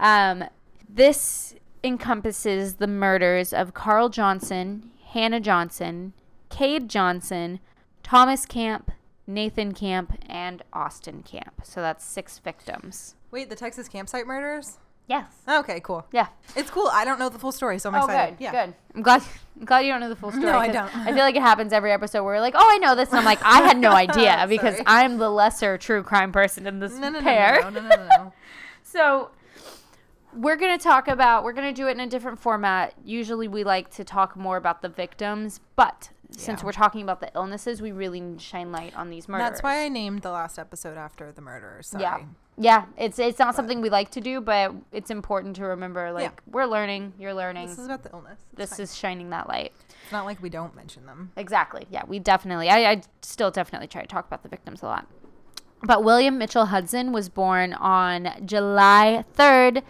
Um, 0.00 0.44
this 0.88 1.54
encompasses 1.84 2.74
the 2.74 2.86
murders 2.86 3.52
of 3.52 3.74
Carl 3.74 4.08
Johnson, 4.08 4.90
Hannah 5.12 5.40
Johnson, 5.40 6.12
Cade 6.50 6.88
Johnson, 6.88 7.60
Thomas 8.02 8.46
Kamp, 8.46 8.90
Nathan 9.26 9.72
Kamp, 9.74 10.18
and 10.26 10.62
Austin 10.72 11.22
Kamp. 11.22 11.60
So 11.62 11.80
that's 11.82 12.04
six 12.04 12.38
victims. 12.38 13.14
Wait, 13.30 13.50
the 13.50 13.56
Texas 13.56 13.88
campsite 13.88 14.26
murders? 14.26 14.78
Yes. 15.08 15.26
Okay, 15.48 15.80
cool. 15.80 16.06
Yeah. 16.12 16.26
It's 16.54 16.70
cool. 16.70 16.88
I 16.92 17.04
don't 17.04 17.18
know 17.18 17.28
the 17.30 17.38
full 17.38 17.50
story, 17.50 17.78
so 17.78 17.88
I'm 17.88 17.94
Oh, 17.96 18.04
excited. 18.04 18.36
good. 18.38 18.44
yeah. 18.44 18.66
Good. 18.66 18.74
I'm 18.94 19.02
glad. 19.02 19.22
I'm 19.58 19.64
glad 19.64 19.80
you 19.80 19.90
don't 19.90 20.00
know 20.00 20.08
the 20.10 20.14
full 20.16 20.30
story. 20.30 20.44
No, 20.46 20.58
I 20.58 20.66
'cause 20.66 20.74
don't. 20.74 20.96
I 20.96 21.06
feel 21.06 21.16
like 21.24 21.34
it 21.34 21.40
happens 21.42 21.72
every 21.72 21.90
episode 21.92 22.22
where 22.24 22.34
we're 22.34 22.40
like, 22.40 22.54
"Oh, 22.56 22.68
I 22.70 22.76
know 22.78 22.94
this," 22.94 23.08
and 23.08 23.18
I'm 23.18 23.24
like, 23.24 23.42
"I 23.42 23.62
had 23.62 23.78
no 23.78 23.90
idea," 24.06 24.44
because 24.48 24.78
I'm 24.86 25.16
the 25.18 25.30
lesser 25.30 25.78
true 25.78 26.02
crime 26.02 26.30
person 26.30 26.66
in 26.66 26.78
this 26.78 26.92
No, 26.94 27.08
no, 27.08 27.18
no, 27.20 27.24
pair. 27.24 27.60
no, 27.62 27.70
no, 27.70 27.80
no, 27.80 27.88
no, 27.96 28.06
no. 28.06 28.32
So 28.84 29.30
we're 30.34 30.56
going 30.56 30.76
to 30.78 30.82
talk 30.82 31.08
about 31.08 31.42
we're 31.44 31.52
going 31.54 31.72
to 31.74 31.78
do 31.78 31.88
it 31.88 31.92
in 31.92 32.00
a 32.00 32.06
different 32.06 32.38
format. 32.38 32.92
Usually 33.04 33.48
we 33.48 33.64
like 33.64 33.90
to 33.92 34.04
talk 34.04 34.36
more 34.36 34.56
about 34.56 34.82
the 34.82 34.88
victims, 34.88 35.60
but 35.74 36.10
since 36.30 36.60
Yeah. 36.60 36.66
we're 36.66 36.72
talking 36.72 37.02
about 37.02 37.20
the 37.20 37.30
illnesses, 37.34 37.80
we 37.80 37.92
really 37.92 38.20
need 38.20 38.38
to 38.38 38.44
shine 38.44 38.70
light 38.72 38.94
on 38.94 39.08
these 39.10 39.26
murders. 39.28 39.48
That's 39.48 39.62
why 39.62 39.84
I 39.84 39.88
named 39.88 40.20
the 40.22 40.30
last 40.30 40.58
episode 40.58 40.96
after 40.98 41.32
the 41.32 41.40
murderers. 41.40 41.88
Sorry. 41.88 42.02
Yeah. 42.02 42.18
Yeah, 42.60 42.86
it's 42.96 43.18
it's 43.18 43.38
not 43.38 43.50
uh, 43.50 43.52
something 43.52 43.80
we 43.80 43.88
like 43.88 44.10
to 44.10 44.20
do, 44.20 44.40
but 44.40 44.74
it's 44.92 45.10
important 45.10 45.56
to 45.56 45.64
remember 45.64 46.10
like 46.12 46.42
we're 46.50 46.66
learning, 46.66 47.12
you're 47.18 47.34
learning. 47.34 47.68
This 47.68 47.78
is 47.78 47.84
about 47.86 48.02
the 48.02 48.10
illness. 48.12 48.40
It's 48.52 48.58
This 48.58 48.70
fine. 48.70 48.80
is 48.80 48.96
shining 48.96 49.30
that 49.30 49.48
light. 49.48 49.72
It's 50.02 50.12
not 50.12 50.24
like 50.24 50.42
we 50.42 50.48
don't 50.50 50.74
mention 50.74 51.06
them. 51.06 51.30
Exactly. 51.36 51.86
Yeah, 51.90 52.02
we 52.06 52.18
definitely. 52.18 52.68
I, 52.68 52.90
I 52.90 53.02
still 53.22 53.50
definitely 53.50 53.86
try 53.88 54.00
to 54.02 54.08
talk 54.08 54.26
about 54.26 54.42
the 54.42 54.48
victims 54.48 54.82
a 54.82 54.86
lot. 54.86 55.06
But 55.84 56.02
William 56.02 56.38
Mitchell 56.38 56.66
Hudson 56.66 57.12
was 57.12 57.28
born 57.28 57.72
on 57.74 58.30
July 58.44 59.24
3rd, 59.36 59.82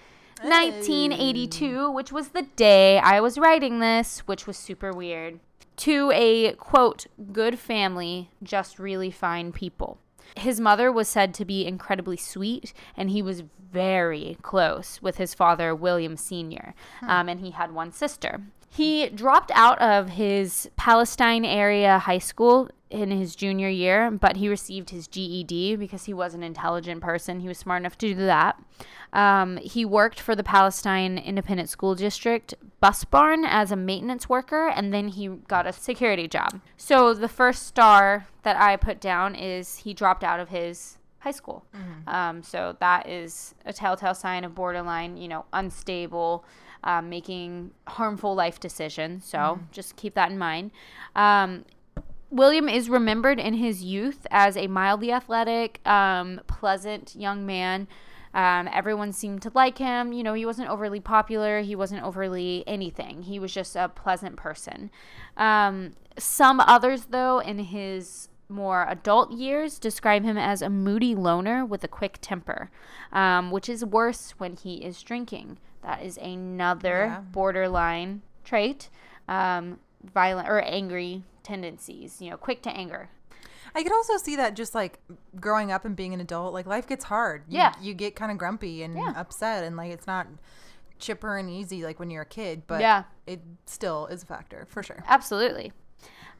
1982, 0.43 1.91
which 1.91 2.13
was 2.13 2.29
the 2.29 2.43
day 2.43 2.99
I 2.99 3.21
was 3.21 3.39
writing 3.39 3.79
this, 3.79 4.21
which 4.21 4.47
was 4.47 4.57
super 4.57 4.93
weird. 4.93 5.41
To 5.79 6.11
a 6.13 6.53
quote, 6.55 7.07
good 7.33 7.59
family, 7.59 8.31
just 8.43 8.79
really 8.79 9.11
fine 9.11 9.53
people. 9.53 9.99
His 10.37 10.61
mother 10.61 10.91
was 10.93 11.09
said 11.09 11.35
to 11.35 11.45
be 11.45 11.67
incredibly 11.67 12.17
sweet, 12.17 12.73
and 12.97 13.11
he 13.11 13.23
was 13.23 13.43
very 13.73 14.37
close 14.43 15.03
with 15.03 15.17
his 15.17 15.35
father, 15.35 15.75
William 15.75 16.17
Sr., 16.17 16.75
um, 17.03 17.29
and 17.29 17.41
he 17.41 17.51
had 17.51 17.73
one 17.73 17.93
sister. 17.93 18.43
He 18.71 19.09
dropped 19.09 19.51
out 19.55 19.81
of 19.81 20.11
his 20.11 20.71
Palestine 20.77 21.45
area 21.45 21.99
high 21.99 22.19
school 22.19 22.69
in 22.91 23.11
his 23.11 23.37
junior 23.37 23.69
year, 23.69 24.11
but 24.11 24.37
he 24.37 24.49
received 24.49 24.91
his 24.91 25.07
GED 25.07 25.77
because 25.77 26.05
he 26.05 26.15
was 26.15 26.35
an 26.35 26.43
intelligent 26.43 27.03
person. 27.03 27.41
He 27.41 27.49
was 27.49 27.59
smart 27.59 27.83
enough 27.83 27.99
to 27.99 28.09
do 28.09 28.27
that. 28.27 28.63
Um, 29.13 29.57
he 29.59 29.85
worked 29.85 30.21
for 30.21 30.35
the 30.35 30.45
Palestine 30.45 31.19
Independent 31.19 31.69
School 31.69 31.95
District 31.95 32.55
bus 32.81 33.05
barn 33.05 33.45
as 33.45 33.73
a 33.73 33.77
maintenance 33.77 34.29
worker, 34.29 34.69
and 34.69 34.93
then 34.93 35.09
he 35.09 35.29
got 35.29 35.67
a 35.67 35.73
security 35.73 36.29
job. 36.29 36.61
So 36.77 37.13
the 37.15 37.29
first 37.29 37.67
star 37.67 38.27
that 38.43 38.57
I 38.57 38.77
put 38.77 39.01
down 39.01 39.35
is 39.35 39.79
he 39.79 39.93
dropped 39.93 40.25
out 40.25 40.41
of 40.41 40.49
his 40.49 40.99
high 41.21 41.33
school. 41.33 41.65
Um, 42.07 42.43
so 42.43 42.77
that 42.81 43.09
is 43.09 43.55
a 43.67 43.73
telltale 43.73 44.15
sign 44.15 44.45
of 44.45 44.55
borderline, 44.55 45.17
you 45.17 45.29
know, 45.29 45.47
unstable, 45.53 46.45
um, 46.85 47.09
making 47.09 47.73
harmful 47.87 48.35
life 48.35 48.61
decisions. 48.61 49.25
So 49.25 49.61
just 49.73 49.97
keep 49.97 50.15
that 50.15 50.31
in 50.31 50.39
mind. 50.39 50.71
Um, 51.15 51.65
William 52.31 52.69
is 52.69 52.91
remembered 52.91 53.41
in 53.41 53.55
his 53.55 53.83
youth 53.83 54.27
as 54.31 54.57
a 54.57 54.67
mildly 54.67 55.11
athletic, 55.11 55.87
um, 55.87 56.41
pleasant 56.47 57.17
young 57.17 57.47
man. 57.47 57.89
Um, 58.35 58.69
everyone 58.73 59.13
seemed 59.13 59.43
to 59.43 59.51
like 59.55 59.79
him. 59.79 60.13
You 60.13 60.23
know, 60.23 60.35
he 60.35 60.45
wasn't 60.45 60.69
overly 60.69 61.01
popular. 61.01 61.63
He 61.63 61.75
wasn't 61.75 62.03
overly 62.03 62.65
anything. 62.67 63.23
He 63.23 63.39
was 63.39 63.53
just 63.53 63.75
a 63.75 63.89
pleasant 63.89 64.37
person. 64.37 64.91
Um, 65.37 65.95
some 66.19 66.61
others, 66.61 67.07
though, 67.07 67.39
in 67.39 67.59
his 67.59 68.29
more 68.49 68.87
adult 68.89 69.31
years, 69.33 69.79
describe 69.79 70.25
him 70.25 70.39
as 70.39 70.63
a 70.63 70.71
moody 70.71 71.15
loner 71.15 71.65
with 71.65 71.85
a 71.85 71.89
quick 71.89 72.19
temper, 72.21 72.71
um, 73.13 73.51
which 73.51 73.69
is 73.69 73.85
worse 73.85 74.31
when 74.39 74.55
he 74.57 74.77
is 74.85 75.03
drinking. 75.03 75.59
That 75.83 76.03
is 76.03 76.17
another 76.19 77.05
Yeah. 77.07 77.21
borderline 77.21 78.23
trait. 78.45 78.89
Um, 79.29 79.81
violent 80.03 80.49
or 80.49 80.61
angry 80.61 81.25
tendencies, 81.43 82.23
you 82.23 82.31
know, 82.31 82.37
quick 82.37 82.63
to 82.63 82.71
anger. 82.71 83.11
I 83.75 83.83
could 83.83 83.93
also 83.93 84.17
see 84.17 84.37
that 84.37 84.55
just 84.55 84.75
like 84.75 85.01
growing 85.39 85.71
up 85.71 85.85
and 85.85 85.95
being 85.95 86.15
an 86.15 86.21
adult, 86.21 86.55
like 86.55 86.67
life 86.67 86.87
gets 86.87 87.05
hard. 87.05 87.43
You, 87.49 87.59
Yeah. 87.59 87.73
You 87.81 87.93
get 87.95 88.17
kind 88.17 88.31
of 88.33 88.39
grumpy 88.39 88.83
and 88.83 88.97
Yeah. 88.97 89.13
upset, 89.17 89.65
and 89.65 89.77
like 89.77 89.93
it's 89.93 90.07
not 90.07 90.27
chipper 90.99 91.37
and 91.37 91.51
easy 91.51 91.85
like 91.85 91.99
when 91.99 92.11
you're 92.11 92.23
a 92.23 92.27
kid, 92.27 92.63
but 92.67 92.81
Yeah. 92.81 93.05
it 93.27 93.41
still 93.67 94.07
is 94.07 94.23
a 94.23 94.27
factor 94.27 94.67
for 94.71 94.83
sure. 94.83 95.03
Absolutely. 95.07 95.73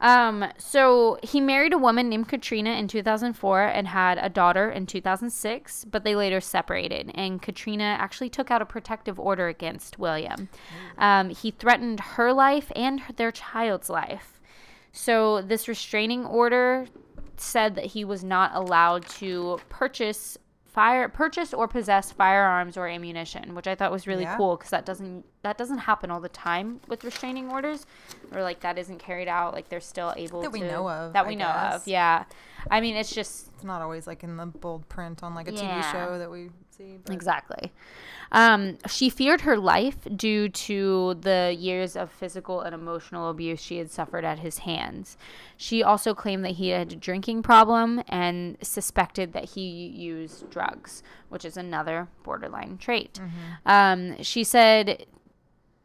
Um, 0.01 0.45
so 0.57 1.19
he 1.23 1.41
married 1.41 1.73
a 1.73 1.77
woman 1.77 2.09
named 2.09 2.29
Katrina 2.29 2.71
in 2.71 2.87
2004 2.87 3.63
and 3.63 3.87
had 3.87 4.17
a 4.17 4.29
daughter 4.29 4.69
in 4.69 4.85
2006, 4.85 5.85
but 5.85 6.03
they 6.03 6.15
later 6.15 6.39
separated. 6.39 7.11
And 7.15 7.41
Katrina 7.41 7.97
actually 7.99 8.29
took 8.29 8.49
out 8.49 8.61
a 8.61 8.65
protective 8.65 9.19
order 9.19 9.47
against 9.47 9.99
William. 9.99 10.49
Um, 10.97 11.29
he 11.29 11.51
threatened 11.51 11.99
her 11.99 12.31
life 12.31 12.71
and 12.75 13.01
their 13.17 13.31
child's 13.31 13.89
life. 13.89 14.39
So 14.91 15.41
this 15.41 15.67
restraining 15.67 16.25
order 16.25 16.87
said 17.37 17.75
that 17.75 17.85
he 17.85 18.03
was 18.03 18.23
not 18.23 18.51
allowed 18.53 19.07
to 19.07 19.59
purchase 19.69 20.37
fire 20.71 21.09
purchase 21.09 21.53
or 21.53 21.67
possess 21.67 22.11
firearms 22.11 22.77
or 22.77 22.87
ammunition 22.87 23.55
which 23.55 23.67
i 23.67 23.73
thought 23.75 23.91
was 23.91 24.05
really 24.07 24.23
Yeah. 24.23 24.37
cool 24.37 24.55
because 24.55 24.69
that 24.69 24.85
doesn't 24.85 25.25
that 25.41 25.57
doesn't 25.57 25.79
happen 25.79 26.11
all 26.11 26.19
the 26.19 26.29
time 26.29 26.79
with 26.87 27.03
restraining 27.03 27.49
orders 27.49 27.85
or 28.31 28.43
like 28.43 28.59
that 28.59 28.77
isn't 28.77 28.99
carried 28.99 29.27
out 29.27 29.53
like 29.53 29.69
they're 29.69 29.79
still 29.81 30.13
able 30.15 30.41
That 30.41 30.53
to 30.53 30.59
we 30.59 30.61
know 30.61 30.87
of, 30.89 31.13
that 31.13 31.25
I 31.25 31.27
we 31.27 31.35
know 31.35 31.45
guess. 31.47 31.75
of 31.81 31.87
yeah 31.87 32.25
i 32.69 32.81
mean 32.81 32.95
it's 32.95 33.13
just 33.13 33.47
It's 33.55 33.63
not 33.63 33.81
always 33.81 34.05
like 34.05 34.23
in 34.23 34.37
the 34.37 34.45
bold 34.45 34.87
print 34.89 35.23
on 35.23 35.33
like 35.33 35.47
a 35.47 35.53
Yeah. 35.53 35.81
TV 35.81 35.91
show 35.91 36.17
that 36.19 36.29
we 36.29 36.49
see. 36.79 36.97
But 37.03 37.13
Exactly. 37.13 37.71
Um, 38.31 38.77
she 38.87 39.09
feared 39.09 39.41
her 39.41 39.57
life 39.57 39.97
due 40.15 40.49
to 40.49 41.15
the 41.15 41.55
years 41.57 41.95
of 41.95 42.11
physical 42.11 42.61
and 42.61 42.75
emotional 42.75 43.29
abuse 43.29 43.59
she 43.59 43.77
had 43.77 43.89
suffered 43.89 44.23
at 44.23 44.39
his 44.39 44.59
hands. 44.59 45.17
She 45.57 45.81
also 45.81 46.13
claimed 46.13 46.45
that 46.45 46.51
he 46.51 46.69
had 46.69 46.93
a 46.93 46.95
drinking 46.95 47.41
problem 47.41 48.03
and 48.07 48.57
suspected 48.61 49.33
that 49.33 49.45
he 49.45 49.87
used 49.87 50.49
drugs, 50.51 51.01
which 51.29 51.43
is 51.43 51.57
another 51.57 52.07
borderline 52.23 52.77
trait. 52.77 53.19
Um, 53.65 54.21
she 54.21 54.43
said 54.43 55.07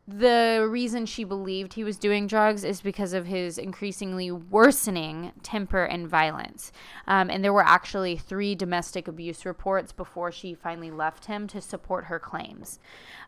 the 0.06 0.66
reason 0.70 1.06
she 1.06 1.24
believed 1.24 1.72
he 1.72 1.84
was 1.84 1.96
doing 1.96 2.26
drugs 2.26 2.62
is 2.62 2.82
because 2.82 3.14
of 3.14 3.26
his 3.26 3.56
increasingly 3.56 4.30
worsening 4.30 5.32
temper 5.42 5.84
and 5.84 6.06
violence. 6.06 6.72
Um, 7.06 7.30
and 7.30 7.42
there 7.42 7.54
were 7.54 7.64
actually 7.64 8.16
three 8.16 8.54
domestic 8.54 9.08
abuse 9.08 9.46
reports 9.46 9.92
before 9.92 10.30
she 10.30 10.54
finally 10.54 10.90
left 10.90 11.24
him 11.24 11.46
to 11.48 11.60
support 11.60 12.06
her 12.06 12.18
claims. 12.18 12.78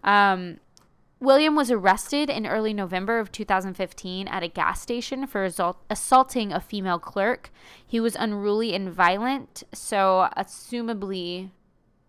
Um, 0.04 0.58
William 1.18 1.56
was 1.56 1.70
arrested 1.70 2.28
in 2.28 2.46
early 2.46 2.74
November 2.74 3.18
of 3.18 3.32
2015 3.32 4.28
at 4.28 4.42
a 4.42 4.48
gas 4.48 4.82
station 4.82 5.26
for 5.26 5.44
assault- 5.44 5.82
assaulting 5.88 6.52
a 6.52 6.60
female 6.60 6.98
clerk. 6.98 7.50
He 7.86 8.00
was 8.00 8.14
unruly 8.16 8.74
and 8.74 8.92
violent, 8.92 9.62
so 9.72 10.28
assumably 10.36 11.52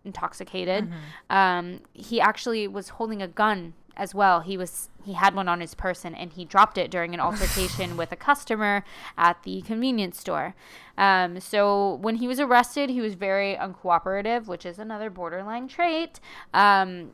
intoxicated. 0.04 0.90
Um, 1.30 1.80
he 1.94 2.20
actually 2.20 2.68
was 2.68 2.90
holding 2.90 3.22
a 3.22 3.28
gun 3.28 3.72
as 3.98 4.14
well. 4.14 4.40
He 4.40 4.56
was 4.56 4.88
he 5.04 5.14
had 5.14 5.34
one 5.34 5.48
on 5.48 5.60
his 5.60 5.74
person 5.74 6.14
and 6.14 6.32
he 6.32 6.44
dropped 6.44 6.78
it 6.78 6.90
during 6.90 7.14
an 7.14 7.20
altercation 7.28 7.96
with 7.96 8.12
a 8.12 8.16
customer 8.16 8.84
at 9.16 9.42
the 9.42 9.62
convenience 9.62 10.18
store. 10.18 10.54
Um, 10.96 11.40
so 11.40 11.94
when 11.96 12.16
he 12.16 12.28
was 12.28 12.40
arrested, 12.40 12.90
he 12.90 13.00
was 13.00 13.14
very 13.14 13.56
uncooperative, 13.56 14.46
which 14.46 14.64
is 14.64 14.78
another 14.78 15.10
borderline 15.10 15.68
trait. 15.68 16.20
Um, 16.54 17.10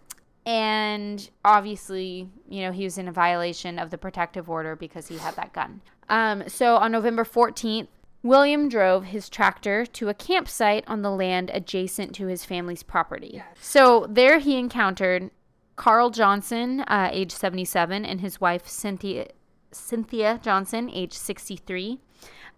and 0.47 1.30
obviously, 1.45 2.28
you 2.49 2.62
know, 2.62 2.72
he 2.72 2.85
was 2.85 2.99
in 2.99 3.09
a 3.09 3.12
violation 3.12 3.78
of 3.78 3.91
the 3.91 3.99
protective 3.99 4.51
order 4.51 4.76
because 4.76 5.09
he 5.09 5.16
had 5.16 5.37
that 5.37 5.53
gun. 5.53 5.80
Um, 6.09 6.49
so 6.49 6.76
on 6.76 6.93
November 6.93 7.24
14th, 7.24 7.89
William 8.22 8.68
drove 8.70 9.05
his 9.05 9.28
tractor 9.28 9.85
to 9.85 10.09
a 10.09 10.14
campsite 10.14 10.85
on 10.87 11.03
the 11.03 11.11
land 11.11 11.51
adjacent 11.53 12.14
to 12.14 12.26
his 12.26 12.45
family's 12.45 12.82
property. 12.82 13.43
So 13.61 14.07
there 14.09 14.39
he 14.39 14.59
encountered 14.59 15.30
Carl 15.76 16.10
Johnson, 16.10 16.80
uh, 16.80 17.10
age 17.12 17.32
77, 17.32 18.04
and 18.04 18.20
his 18.20 18.40
wife 18.40 18.68
Cynthia 18.68 19.26
Cynthia 19.72 20.38
Johnson, 20.42 20.88
age 20.92 21.12
63, 21.12 21.98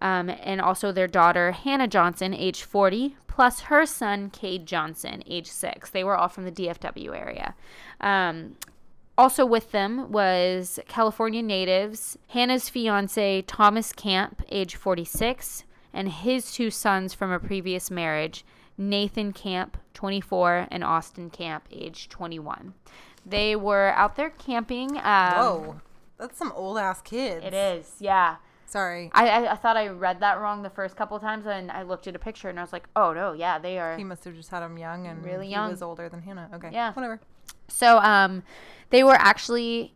um, 0.01 0.29
and 0.29 0.61
also 0.61 0.91
their 0.91 1.07
daughter 1.07 1.51
Hannah 1.51 1.87
Johnson, 1.87 2.33
age 2.33 2.61
40, 2.61 3.17
plus 3.27 3.61
her 3.61 3.85
son 3.85 4.29
Cade 4.29 4.65
Johnson, 4.67 5.23
age 5.25 5.47
6. 5.47 5.89
They 5.89 6.03
were 6.03 6.15
all 6.15 6.27
from 6.27 6.45
the 6.45 6.51
DFW 6.51 7.15
area. 7.17 7.55
Um, 7.99 8.55
also 9.17 9.45
with 9.45 9.71
them 9.71 10.11
was 10.11 10.79
California 10.87 11.41
natives, 11.41 12.17
Hannah's 12.29 12.69
fiance 12.69 13.41
Thomas 13.43 13.91
Kamp, 13.91 14.43
age 14.49 14.75
46, 14.75 15.63
and 15.91 16.09
his 16.09 16.51
two 16.51 16.69
sons 16.69 17.15
from 17.15 17.31
a 17.31 17.39
previous 17.39 17.89
marriage, 17.89 18.45
Nathan 18.77 19.33
Kamp, 19.33 19.77
24, 19.95 20.67
and 20.69 20.83
Austin 20.83 21.31
Kamp, 21.31 21.67
age 21.71 22.09
21. 22.09 22.75
They 23.29 23.55
were 23.55 23.89
out 23.95 24.15
there 24.15 24.29
camping. 24.31 24.97
Um, 24.97 25.03
whoa, 25.03 25.81
that's 26.17 26.37
some 26.37 26.51
old 26.53 26.77
ass 26.77 27.01
kids. 27.01 27.43
It 27.45 27.53
is, 27.53 27.95
yeah. 27.99 28.37
Sorry, 28.65 29.09
I, 29.13 29.27
I, 29.29 29.51
I 29.53 29.55
thought 29.55 29.77
I 29.77 29.87
read 29.87 30.19
that 30.19 30.39
wrong 30.41 30.61
the 30.61 30.69
first 30.69 30.95
couple 30.97 31.17
times, 31.19 31.45
and 31.45 31.71
I 31.71 31.83
looked 31.83 32.05
at 32.07 32.15
a 32.15 32.19
picture 32.19 32.49
and 32.49 32.59
I 32.59 32.61
was 32.63 32.73
like, 32.73 32.87
oh 32.97 33.13
no, 33.13 33.31
yeah, 33.31 33.59
they 33.59 33.79
are. 33.79 33.95
he 33.97 34.03
must 34.03 34.25
have 34.25 34.35
just 34.35 34.49
had 34.49 34.61
him 34.61 34.77
young 34.77 35.07
and 35.07 35.23
Really 35.23 35.47
young. 35.47 35.69
he 35.69 35.71
was 35.71 35.81
older 35.81 36.09
than 36.09 36.21
Hannah. 36.21 36.49
Okay, 36.53 36.69
Yeah. 36.73 36.91
whatever. 36.93 37.21
So 37.69 37.97
um, 37.99 38.43
they 38.89 39.03
were 39.05 39.15
actually 39.15 39.93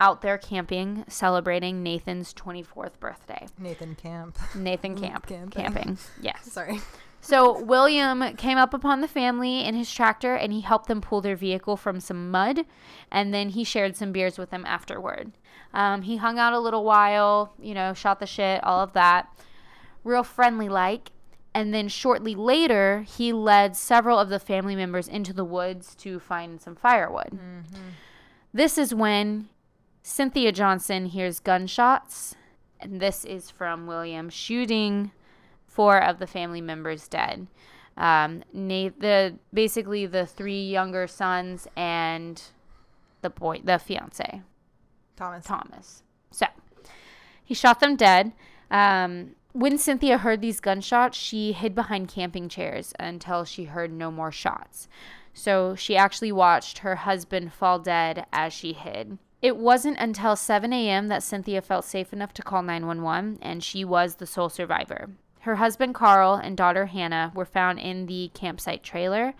out 0.00 0.22
there 0.22 0.38
camping, 0.38 1.04
celebrating 1.08 1.82
Nathan's 1.82 2.32
24th 2.34 2.98
birthday. 3.00 3.46
Nathan 3.58 3.94
Kamp. 3.96 4.36
Nathan 4.54 4.96
Kamp. 5.00 5.26
Camping. 5.28 5.50
Camping. 5.50 5.98
Yes. 6.20 6.44
Sorry. 6.52 6.80
So 7.24 7.62
William 7.62 8.34
came 8.36 8.58
up 8.58 8.74
upon 8.74 9.00
the 9.00 9.06
family 9.06 9.64
in 9.64 9.76
his 9.76 9.90
tractor 9.94 10.34
and 10.34 10.52
he 10.52 10.60
helped 10.60 10.88
them 10.88 11.00
pull 11.00 11.20
their 11.20 11.36
vehicle 11.36 11.76
from 11.76 12.00
some 12.00 12.32
mud 12.32 12.66
and 13.12 13.32
then 13.32 13.50
he 13.50 13.62
shared 13.62 13.96
some 13.96 14.10
beers 14.10 14.38
with 14.38 14.50
them 14.50 14.66
afterward. 14.66 15.30
Um, 15.72 16.02
he 16.02 16.16
hung 16.16 16.40
out 16.40 16.52
a 16.52 16.58
little 16.58 16.82
while, 16.84 17.54
you 17.60 17.74
know, 17.74 17.94
shot 17.94 18.18
the 18.18 18.26
shit, 18.26 18.62
all 18.64 18.80
of 18.80 18.92
that. 18.94 19.32
Real 20.02 20.24
friendly 20.24 20.68
like. 20.68 21.12
And 21.54 21.72
then 21.72 21.86
shortly 21.86 22.34
later, 22.34 23.02
he 23.02 23.32
led 23.32 23.76
several 23.76 24.18
of 24.18 24.28
the 24.28 24.40
family 24.40 24.74
members 24.74 25.06
into 25.06 25.32
the 25.32 25.44
woods 25.44 25.94
to 25.96 26.18
find 26.18 26.60
some 26.60 26.74
firewood. 26.74 27.38
This 28.52 28.76
is 28.76 28.92
when 28.92 29.48
Cynthia 30.02 30.50
Johnson 30.50 31.06
hears 31.06 31.38
gunshots, 31.38 32.34
and 32.80 33.00
this 33.00 33.24
is 33.24 33.48
from 33.48 33.86
William 33.86 34.28
shooting 34.28 35.12
four 35.72 36.02
of 36.02 36.18
the 36.18 36.26
family 36.26 36.60
members 36.60 37.08
dead. 37.08 37.46
Um, 37.96 38.42
Nate, 38.52 39.00
the 39.00 39.34
basically 39.52 40.06
the 40.06 40.26
three 40.26 40.62
younger 40.64 41.06
sons 41.06 41.66
and 41.76 42.42
the 43.20 43.30
boy, 43.30 43.60
the 43.62 43.78
fiance, 43.78 44.42
Thomas. 45.16 45.44
Thomas. 45.44 46.02
So 46.30 46.46
he 47.44 47.54
shot 47.54 47.80
them 47.80 47.96
dead. 47.96 48.32
Um, 48.70 49.34
when 49.52 49.76
Cynthia 49.76 50.18
heard 50.18 50.40
these 50.40 50.60
gunshots, 50.60 51.18
she 51.18 51.52
hid 51.52 51.74
behind 51.74 52.08
camping 52.08 52.48
chairs 52.48 52.94
until 52.98 53.44
she 53.44 53.64
heard 53.64 53.92
no 53.92 54.10
more 54.10 54.32
shots. 54.32 54.88
So 55.34 55.74
she 55.74 55.96
actually 55.96 56.32
watched 56.32 56.78
her 56.78 56.96
husband 56.96 57.52
fall 57.52 57.78
dead 57.78 58.26
as 58.32 58.52
she 58.52 58.72
hid. 58.72 59.18
It 59.42 59.56
wasn't 59.56 59.98
until 59.98 60.36
7 60.36 60.72
a.m. 60.72 61.08
that 61.08 61.22
Cynthia 61.22 61.60
felt 61.60 61.84
safe 61.84 62.12
enough 62.12 62.32
to 62.34 62.42
call 62.42 62.62
911, 62.62 63.38
and 63.42 63.62
she 63.62 63.84
was 63.84 64.14
the 64.14 64.26
sole 64.26 64.48
survivor. 64.48 65.10
Her 65.42 65.56
husband 65.56 65.94
Carl 65.96 66.34
and 66.34 66.56
daughter 66.56 66.86
Hannah 66.86 67.32
were 67.34 67.44
found 67.44 67.80
in 67.80 68.06
the 68.06 68.30
campsite 68.32 68.84
trailer. 68.84 69.34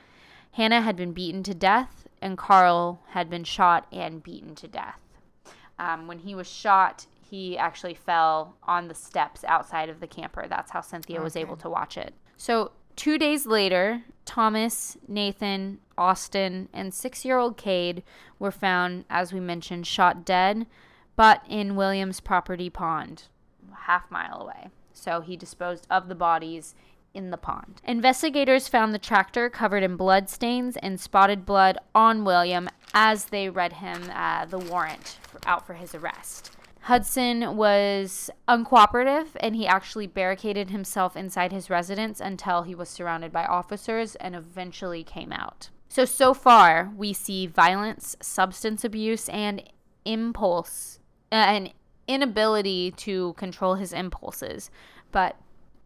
Hannah 0.53 0.81
had 0.81 0.97
been 0.97 1.13
beaten 1.13 1.45
to 1.45 1.55
death, 1.55 2.09
and 2.21 2.37
Carl 2.37 3.01
had 3.11 3.31
been 3.31 3.45
shot 3.45 3.87
and 3.93 4.21
beaten 4.21 4.57
to 4.57 4.67
death. 4.67 4.99
Um, 5.79 6.09
when 6.09 6.19
he 6.19 6.35
was 6.35 6.49
shot, 6.51 7.07
he 7.31 7.57
actually 7.57 7.95
fell 7.95 8.57
on 8.65 8.89
the 8.89 8.97
steps 8.97 9.45
outside 9.45 9.89
of 9.89 10.01
the 10.01 10.09
camper. 10.09 10.49
That's 10.49 10.73
how 10.73 10.81
Cynthia 10.81 11.23
was 11.23 11.37
able 11.37 11.57
to 11.59 11.71
watch 11.71 11.97
it. 11.97 12.15
So, 12.37 12.73
two 12.97 13.17
days 13.17 13.47
later, 13.47 14.03
Thomas, 14.25 14.99
Nathan, 15.07 15.79
Austin, 15.97 16.69
and 16.73 16.93
six 16.93 17.25
year 17.25 17.39
old 17.39 17.57
Cade 17.57 18.03
were 18.41 18.51
found, 18.51 19.05
as 19.09 19.33
we 19.33 19.39
mentioned, 19.39 19.87
shot 19.87 20.25
dead, 20.25 20.67
but 21.15 21.43
in 21.49 21.77
Williams' 21.77 22.19
property 22.19 22.69
pond, 22.69 23.29
half 23.87 24.11
mile 24.11 24.41
away. 24.41 24.71
So, 24.95 25.21
he 25.21 25.37
disposed 25.37 25.87
of 25.91 26.09
the 26.09 26.15
bodies 26.15 26.75
in 27.15 27.31
the 27.31 27.37
pond. 27.37 27.81
Investigators 27.85 28.69
found 28.69 28.95
the 28.95 28.99
tractor 28.99 29.51
covered 29.51 29.83
in 29.83 29.97
blood 29.97 30.29
stains 30.29 30.77
and 30.79 31.01
spotted 31.01 31.45
blood 31.45 31.79
on 31.95 32.25
William 32.25 32.69
as 32.95 33.27
they 33.27 33.49
read 33.49 33.75
him 33.75 34.11
uh, 34.15 34.45
the 34.47 34.59
warrant 34.59 35.19
for, 35.23 35.41
out 35.47 35.67
for 35.67 35.75
his 35.75 35.95
arrest. 35.95 36.51
Hudson 36.83 37.57
was 37.57 38.29
uncooperative 38.49 39.29
and 39.39 39.55
he 39.55 39.67
actually 39.67 40.09
barricaded 40.09 40.71
himself 40.71 41.17
inside 41.17 41.53
his 41.53 41.71
residence 41.71 42.21
until 42.21 42.63
he 42.63 42.75
was 42.75 42.89
surrounded 42.89 43.33
by 43.33 43.45
officers 43.45 44.17
and 44.17 44.35
eventually 44.35 45.05
came 45.05 45.33
out. 45.33 45.71
So, 45.89 46.05
so 46.05 46.35
far, 46.35 46.91
we 46.97 47.13
see 47.13 47.47
violence, 47.47 48.17
substance 48.21 48.83
abuse, 48.83 49.29
and 49.29 49.63
impulse, 50.05 50.99
uh, 51.31 51.37
an 51.37 51.69
inability 52.13 52.93
to 52.93 53.33
control 53.35 53.75
his 53.75 53.93
impulses. 53.93 54.71
But 55.11 55.37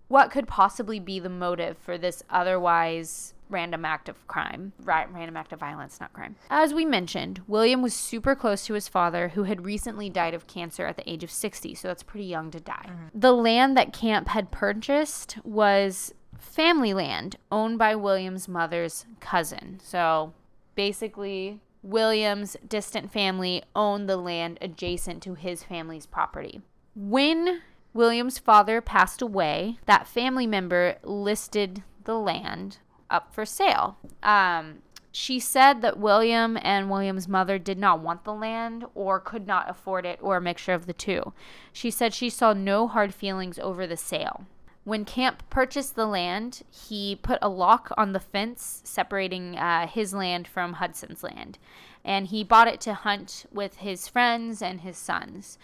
what 0.08 0.30
could 0.30 0.46
possibly 0.46 1.00
be 1.00 1.18
the 1.18 1.28
motive 1.28 1.76
for 1.78 1.98
this 1.98 2.22
otherwise 2.30 3.34
random 3.48 3.84
act 3.84 4.08
of 4.08 4.26
crime, 4.26 4.72
right, 4.82 5.12
random 5.12 5.36
act 5.36 5.52
of 5.52 5.60
violence, 5.60 6.00
not 6.00 6.12
crime. 6.12 6.36
As 6.50 6.74
we 6.74 6.84
mentioned, 6.84 7.42
William 7.46 7.82
was 7.82 7.94
super 7.94 8.34
close 8.34 8.66
to 8.66 8.74
his 8.74 8.88
father, 8.88 9.28
who 9.28 9.44
had 9.44 9.64
recently 9.64 10.10
died 10.10 10.34
of 10.34 10.46
cancer 10.46 10.86
at 10.86 10.96
the 10.96 11.08
age 11.08 11.22
of 11.22 11.30
60, 11.30 11.74
so 11.74 11.88
that's 11.88 12.02
pretty 12.02 12.26
young 12.26 12.50
to 12.50 12.60
die. 12.60 12.86
Mm-hmm. 12.86 13.20
The 13.20 13.32
land 13.32 13.76
that 13.76 13.92
Kamp 13.92 14.28
had 14.28 14.50
purchased 14.50 15.38
was 15.44 16.12
family 16.38 16.92
land 16.92 17.36
owned 17.50 17.78
by 17.78 17.94
William's 17.94 18.48
mother's 18.48 19.06
cousin. 19.20 19.80
So 19.82 20.32
basically, 20.74 21.60
William's 21.86 22.56
distant 22.66 23.12
family 23.12 23.62
owned 23.76 24.08
the 24.08 24.16
land 24.16 24.58
adjacent 24.60 25.22
to 25.22 25.34
his 25.34 25.62
family's 25.62 26.04
property. 26.04 26.60
When 26.96 27.60
William's 27.94 28.40
father 28.40 28.80
passed 28.80 29.22
away, 29.22 29.78
that 29.86 30.08
family 30.08 30.48
member 30.48 30.96
listed 31.04 31.84
the 32.02 32.18
land 32.18 32.78
up 33.08 33.32
for 33.32 33.44
sale. 33.44 33.98
Um, 34.22 34.82
she 35.12 35.38
said 35.38 35.80
that 35.82 35.98
William 35.98 36.58
and 36.60 36.90
William's 36.90 37.28
mother 37.28 37.56
did 37.56 37.78
not 37.78 38.00
want 38.00 38.24
the 38.24 38.34
land 38.34 38.84
or 38.94 39.20
could 39.20 39.46
not 39.46 39.70
afford 39.70 40.04
it 40.04 40.18
or 40.20 40.36
a 40.36 40.40
mixture 40.40 40.72
of 40.74 40.86
the 40.86 40.92
two. 40.92 41.32
She 41.72 41.92
said 41.92 42.12
she 42.12 42.28
saw 42.28 42.52
no 42.52 42.88
hard 42.88 43.14
feelings 43.14 43.60
over 43.60 43.86
the 43.86 43.96
sale. 43.96 44.44
When 44.86 45.04
Kamp 45.04 45.42
purchased 45.50 45.96
the 45.96 46.06
land, 46.06 46.62
he 46.70 47.16
put 47.16 47.40
a 47.42 47.48
lock 47.48 47.90
on 47.96 48.12
the 48.12 48.20
fence 48.20 48.82
separating 48.84 49.58
uh, 49.58 49.88
his 49.88 50.14
land 50.14 50.46
from 50.46 50.74
Hudson's 50.74 51.24
land, 51.24 51.58
and 52.04 52.28
he 52.28 52.44
bought 52.44 52.68
it 52.68 52.80
to 52.82 52.94
hunt 52.94 53.46
with 53.52 53.78
his 53.78 54.06
friends 54.06 54.62
and 54.62 54.82
his 54.82 54.96
sons. 54.96 55.58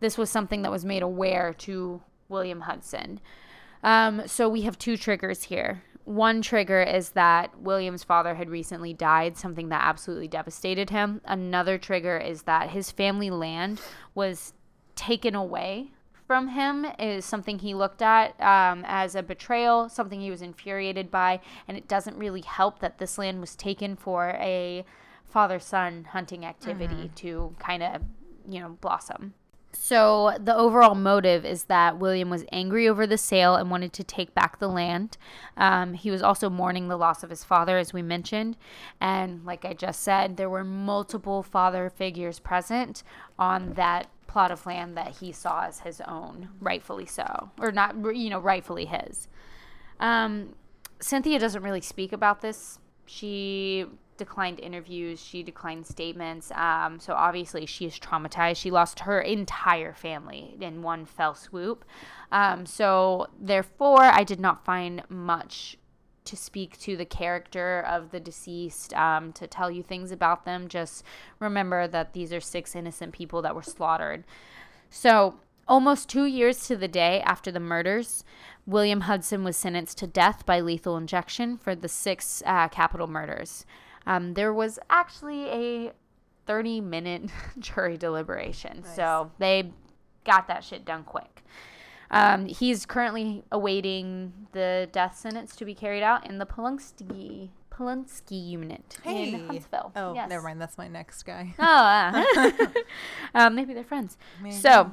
This 0.00 0.18
was 0.18 0.28
something 0.28 0.62
that 0.62 0.72
was 0.72 0.84
made 0.84 1.04
aware 1.04 1.54
to 1.58 2.02
William 2.28 2.62
Hudson. 2.62 3.20
Um, 3.84 4.26
so 4.26 4.48
we 4.48 4.62
have 4.62 4.76
two 4.76 4.96
triggers 4.96 5.44
here. 5.44 5.84
One 6.02 6.42
trigger 6.42 6.82
is 6.82 7.10
that 7.10 7.56
William's 7.60 8.02
father 8.02 8.34
had 8.34 8.50
recently 8.50 8.92
died, 8.92 9.36
something 9.36 9.68
that 9.68 9.84
absolutely 9.84 10.26
devastated 10.26 10.90
him. 10.90 11.20
Another 11.24 11.78
trigger 11.78 12.18
is 12.18 12.42
that 12.42 12.70
his 12.70 12.90
family 12.90 13.30
land 13.30 13.80
was 14.16 14.52
taken 14.96 15.36
away 15.36 15.92
from 16.26 16.48
him 16.48 16.86
is 16.98 17.24
something 17.24 17.58
he 17.58 17.74
looked 17.74 18.02
at 18.02 18.40
um, 18.40 18.84
as 18.86 19.14
a 19.14 19.22
betrayal, 19.22 19.88
something 19.88 20.20
he 20.20 20.30
was 20.30 20.42
infuriated 20.42 21.10
by, 21.10 21.40
and 21.68 21.76
it 21.76 21.86
doesn't 21.86 22.16
really 22.16 22.40
help 22.40 22.78
that 22.80 22.98
this 22.98 23.18
land 23.18 23.40
was 23.40 23.54
taken 23.54 23.96
for 23.96 24.30
a 24.40 24.84
father 25.28 25.58
son 25.58 26.04
hunting 26.12 26.44
activity 26.44 27.10
to 27.16 27.54
kind 27.58 27.82
of, 27.82 28.02
you 28.48 28.60
know, 28.60 28.70
blossom. 28.80 29.34
So 29.72 30.36
the 30.38 30.54
overall 30.54 30.94
motive 30.94 31.44
is 31.44 31.64
that 31.64 31.98
William 31.98 32.30
was 32.30 32.44
angry 32.52 32.88
over 32.88 33.06
the 33.06 33.18
sale 33.18 33.56
and 33.56 33.70
wanted 33.70 33.92
to 33.94 34.04
take 34.04 34.32
back 34.32 34.60
the 34.60 34.68
land. 34.68 35.18
Um, 35.56 35.94
he 35.94 36.12
was 36.12 36.22
also 36.22 36.48
mourning 36.48 36.86
the 36.86 36.96
loss 36.96 37.24
of 37.24 37.30
his 37.30 37.42
father, 37.42 37.76
as 37.76 37.92
we 37.92 38.00
mentioned, 38.00 38.56
and 39.00 39.44
like 39.44 39.64
I 39.64 39.74
just 39.74 40.02
said, 40.02 40.36
there 40.36 40.48
were 40.48 40.64
multiple 40.64 41.42
father 41.42 41.90
figures 41.90 42.38
present 42.38 43.02
on 43.36 43.72
that 43.74 44.08
plot 44.34 44.50
of 44.50 44.66
land 44.66 44.96
that 44.96 45.18
he 45.18 45.30
saw 45.30 45.62
as 45.62 45.78
his 45.78 46.00
own, 46.08 46.48
rightfully 46.58 47.06
so, 47.06 47.50
or 47.60 47.70
not, 47.70 47.94
you 48.16 48.28
know, 48.28 48.40
rightfully 48.40 48.84
his. 48.84 49.28
Um, 50.00 50.56
Cynthia 50.98 51.38
doesn't 51.38 51.62
really 51.62 51.80
speak 51.80 52.12
about 52.12 52.40
this. 52.40 52.80
She 53.06 53.86
declined 54.16 54.58
interviews, 54.58 55.24
she 55.24 55.44
declined 55.44 55.86
statements. 55.86 56.50
Um, 56.50 56.98
so 56.98 57.14
obviously 57.14 57.64
she 57.64 57.86
is 57.86 57.96
traumatized. 57.96 58.56
She 58.56 58.72
lost 58.72 59.00
her 59.00 59.20
entire 59.20 59.94
family 59.94 60.56
in 60.60 60.82
one 60.82 61.04
fell 61.06 61.36
swoop. 61.36 61.84
Um, 62.32 62.66
so 62.66 63.28
therefore, 63.40 64.02
I 64.02 64.24
did 64.24 64.40
not 64.40 64.64
find 64.64 65.04
much 65.08 65.78
to 66.24 66.36
speak 66.36 66.78
to 66.80 66.96
the 66.96 67.04
character 67.04 67.80
of 67.80 68.10
the 68.10 68.20
deceased, 68.20 68.94
um, 68.94 69.32
to 69.34 69.46
tell 69.46 69.70
you 69.70 69.82
things 69.82 70.10
about 70.10 70.44
them. 70.44 70.68
Just 70.68 71.04
remember 71.38 71.86
that 71.86 72.12
these 72.12 72.32
are 72.32 72.40
six 72.40 72.74
innocent 72.74 73.12
people 73.12 73.42
that 73.42 73.54
were 73.54 73.62
slaughtered. 73.62 74.24
So, 74.90 75.36
almost 75.68 76.08
two 76.08 76.24
years 76.24 76.66
to 76.66 76.76
the 76.76 76.88
day 76.88 77.20
after 77.22 77.50
the 77.50 77.60
murders, 77.60 78.24
William 78.66 79.02
Hudson 79.02 79.44
was 79.44 79.56
sentenced 79.56 79.98
to 79.98 80.06
death 80.06 80.46
by 80.46 80.60
lethal 80.60 80.96
injection 80.96 81.58
for 81.58 81.74
the 81.74 81.88
six 81.88 82.42
uh, 82.46 82.68
capital 82.68 83.06
murders. 83.06 83.66
Um, 84.06 84.34
there 84.34 84.52
was 84.52 84.78
actually 84.90 85.48
a 85.48 85.92
30 86.46 86.80
minute 86.80 87.30
jury 87.58 87.96
deliberation. 87.96 88.84
So 88.94 89.30
they 89.38 89.72
got 90.24 90.48
that 90.48 90.64
shit 90.64 90.84
done 90.84 91.04
quick. 91.04 91.42
Um, 92.14 92.46
he's 92.46 92.86
currently 92.86 93.42
awaiting 93.52 94.32
the 94.52 94.88
death 94.92 95.16
sentence 95.18 95.54
to 95.56 95.64
be 95.64 95.74
carried 95.74 96.02
out 96.02 96.26
in 96.26 96.38
the 96.38 96.46
Polunsky 96.46 97.50
Polunsky 97.70 98.50
unit 98.50 98.98
Hey. 99.02 99.34
in 99.34 99.46
Huntsville. 99.48 99.90
Oh, 99.96 100.14
Yes. 100.14 100.28
never 100.28 100.44
mind. 100.44 100.60
That's 100.60 100.78
my 100.78 100.86
next 100.86 101.24
guy. 101.24 101.54
Oh, 101.58 101.64
uh, 101.64 102.52
um, 103.34 103.54
maybe 103.56 103.74
they're 103.74 103.82
friends. 103.82 104.16
Maybe. 104.40 104.54
So, 104.54 104.92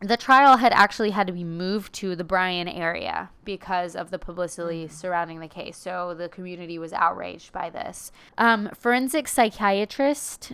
the 0.00 0.16
trial 0.16 0.58
had 0.58 0.72
actually 0.72 1.10
had 1.10 1.26
to 1.26 1.32
be 1.32 1.42
moved 1.42 1.92
to 1.94 2.14
the 2.14 2.22
Bryan 2.22 2.68
area 2.68 3.30
because 3.44 3.96
of 3.96 4.10
the 4.10 4.18
publicity 4.18 4.86
surrounding 4.88 5.40
the 5.40 5.48
case. 5.48 5.76
So 5.78 6.14
the 6.14 6.28
community 6.28 6.78
was 6.78 6.92
outraged 6.92 7.50
by 7.52 7.70
this. 7.70 8.12
Um, 8.36 8.68
forensic 8.78 9.26
psychiatrist 9.26 10.52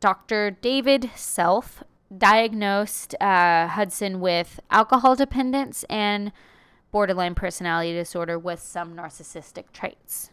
Dr. 0.00 0.50
David 0.50 1.10
Self 1.16 1.82
diagnosed 2.16 3.14
uh, 3.20 3.68
Hudson 3.68 4.20
with 4.20 4.60
alcohol 4.70 5.14
dependence 5.14 5.84
and 5.90 6.32
borderline 6.90 7.34
personality 7.34 7.92
disorder 7.92 8.38
with 8.38 8.60
some 8.60 8.96
narcissistic 8.96 9.64
traits. 9.72 10.30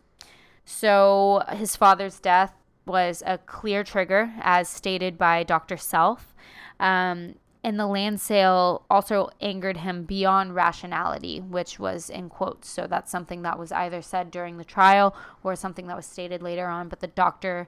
So 0.64 1.44
his 1.50 1.76
father's 1.76 2.20
death 2.20 2.54
was 2.86 3.24
a 3.26 3.38
clear 3.40 3.84
trigger, 3.84 4.32
as 4.40 4.70
stated 4.70 5.18
by 5.18 5.44
Dr. 5.44 5.78
Self. 5.78 6.34
Um, 6.80 7.36
and 7.64 7.80
the 7.80 7.88
land 7.88 8.22
sale 8.22 8.86
also 8.92 9.30
angered 9.42 9.78
him 9.78 10.04
beyond 10.04 10.54
rationality, 10.54 11.40
which 11.40 11.80
was 11.80 12.12
in 12.12 12.30
quotes. 12.30 12.70
So 12.70 12.86
that's 12.86 13.12
something 13.12 13.42
that 13.42 13.58
was 13.58 13.72
either 13.72 14.04
said 14.04 14.30
during 14.30 14.58
the 14.58 14.64
trial 14.64 15.16
or 15.44 15.56
something 15.56 15.88
that 15.88 15.98
was 15.98 16.06
stated 16.06 16.44
later 16.44 16.68
on. 16.68 16.90
But 16.90 17.00
the 17.00 17.08
doctor 17.08 17.68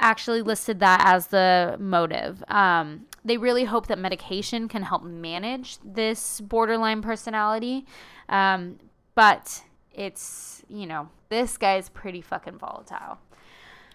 actually 0.00 0.42
listed 0.42 0.80
that 0.80 1.00
as 1.04 1.28
the 1.28 1.76
motive. 1.78 2.42
Um, 2.48 3.06
they 3.24 3.36
really 3.36 3.64
hope 3.64 3.86
that 3.86 3.98
medication 3.98 4.68
can 4.68 4.82
help 4.82 5.02
manage 5.02 5.78
this 5.84 6.40
borderline 6.40 7.00
personality. 7.02 7.86
Um, 8.28 8.78
but 9.14 9.62
it's, 9.92 10.62
you 10.68 10.86
know, 10.86 11.08
this 11.28 11.56
guy's 11.56 11.88
pretty 11.88 12.20
fucking 12.20 12.58
volatile. 12.58 13.18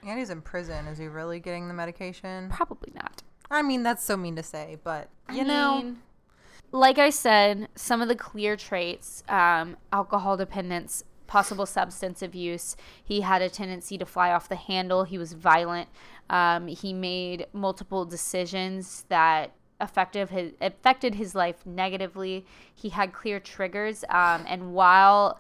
And 0.06 0.18
he's 0.18 0.30
in 0.30 0.41
prison. 0.41 0.88
Is 0.88 0.97
he 0.97 1.08
really 1.08 1.39
getting 1.39 1.68
the 1.68 1.74
medication? 1.74 2.50
Probably 2.50 2.91
not. 2.95 3.22
I 3.52 3.62
mean, 3.62 3.84
that's 3.84 4.04
so 4.04 4.16
mean 4.16 4.36
to 4.36 4.43
say, 4.43 4.78
but 4.84 5.10
you 5.32 5.41
I 5.41 5.43
know, 5.43 5.78
mean, 5.78 5.97
like 6.72 7.00
I 7.00 7.10
said, 7.10 7.68
some 7.76 8.02
of 8.02 8.08
the 8.08 8.16
clear 8.16 8.56
traits 8.56 9.24
um, 9.28 9.76
alcohol 9.91 10.38
dependence, 10.38 11.04
possible 11.30 11.65
substance 11.65 12.21
abuse. 12.21 12.75
He 13.01 13.21
had 13.21 13.41
a 13.41 13.49
tendency 13.49 13.97
to 13.99 14.05
fly 14.05 14.32
off 14.32 14.49
the 14.49 14.55
handle. 14.55 15.03
He 15.03 15.17
was 15.17 15.34
violent. 15.34 15.88
Um, 16.30 16.67
he 16.67 16.91
made 16.91 17.45
multiple 17.53 18.03
decisions 18.03 19.05
that 19.09 19.51
affected 19.80 20.30
his, 20.30 20.53
affected 20.59 21.15
his 21.15 21.36
life 21.36 21.65
negatively. 21.65 22.45
He 22.73 22.89
had 22.89 23.13
clear 23.13 23.39
triggers. 23.39 24.03
Um, 24.09 24.43
and 24.47 24.73
while 24.73 25.39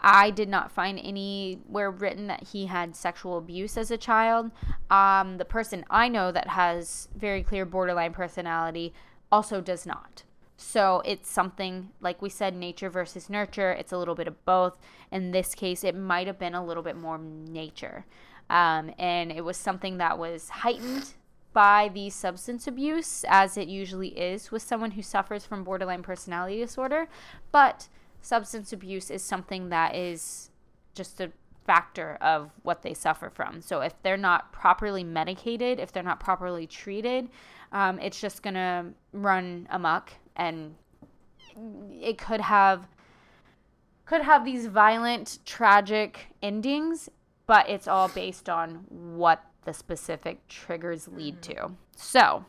I 0.00 0.30
did 0.30 0.48
not 0.48 0.70
find 0.70 0.98
anywhere 0.98 1.90
written 1.90 2.26
that 2.26 2.48
he 2.48 2.66
had 2.66 2.94
sexual 2.94 3.38
abuse 3.38 3.76
as 3.76 3.90
a 3.90 3.96
child. 3.96 4.50
Um, 4.90 5.38
the 5.38 5.44
person 5.44 5.84
I 5.90 6.08
know 6.08 6.30
that 6.30 6.48
has 6.48 7.08
very 7.16 7.42
clear 7.42 7.64
borderline 7.64 8.12
personality 8.12 8.92
also 9.32 9.60
does 9.60 9.86
not. 9.86 10.22
So 10.60 11.02
it's 11.04 11.30
something, 11.30 11.90
like 12.00 12.20
we 12.20 12.28
said, 12.28 12.54
nature 12.54 12.90
versus 12.90 13.30
nurture. 13.30 13.70
It's 13.70 13.92
a 13.92 13.96
little 13.96 14.16
bit 14.16 14.26
of 14.26 14.44
both. 14.44 14.76
In 15.12 15.30
this 15.30 15.54
case, 15.54 15.84
it 15.84 15.94
might 15.94 16.26
have 16.26 16.38
been 16.38 16.54
a 16.54 16.64
little 16.64 16.82
bit 16.82 16.96
more 16.96 17.16
nature. 17.16 18.04
Um, 18.50 18.92
and 18.98 19.30
it 19.30 19.44
was 19.44 19.56
something 19.56 19.98
that 19.98 20.18
was 20.18 20.48
heightened 20.48 21.14
by 21.52 21.90
the 21.94 22.10
substance 22.10 22.66
abuse, 22.66 23.24
as 23.28 23.56
it 23.56 23.68
usually 23.68 24.08
is 24.08 24.50
with 24.50 24.62
someone 24.62 24.90
who 24.90 25.02
suffers 25.02 25.46
from 25.46 25.62
borderline 25.62 26.02
personality 26.02 26.58
disorder. 26.58 27.08
But 27.52 27.88
substance 28.20 28.72
abuse 28.72 29.10
is 29.10 29.22
something 29.22 29.68
that 29.68 29.94
is 29.94 30.50
just 30.92 31.20
a 31.20 31.30
factor 31.68 32.18
of 32.20 32.50
what 32.62 32.82
they 32.82 32.94
suffer 32.94 33.30
from. 33.30 33.60
So 33.60 33.80
if 33.80 33.94
they're 34.02 34.16
not 34.16 34.52
properly 34.52 35.04
medicated, 35.04 35.78
if 35.78 35.92
they're 35.92 36.02
not 36.02 36.18
properly 36.18 36.66
treated, 36.66 37.28
um, 37.70 38.00
it's 38.00 38.20
just 38.20 38.42
gonna 38.42 38.92
run 39.12 39.68
amok, 39.70 40.12
and 40.38 40.74
it 41.90 42.18
could 42.18 42.40
have 42.40 42.86
could 44.06 44.22
have 44.22 44.44
these 44.44 44.66
violent, 44.66 45.38
tragic 45.44 46.28
endings. 46.42 47.08
But 47.46 47.68
it's 47.68 47.88
all 47.88 48.08
based 48.08 48.48
on 48.48 48.84
what 48.88 49.42
the 49.64 49.72
specific 49.72 50.46
triggers 50.48 51.08
lead 51.08 51.40
to. 51.42 51.72
So 51.96 52.44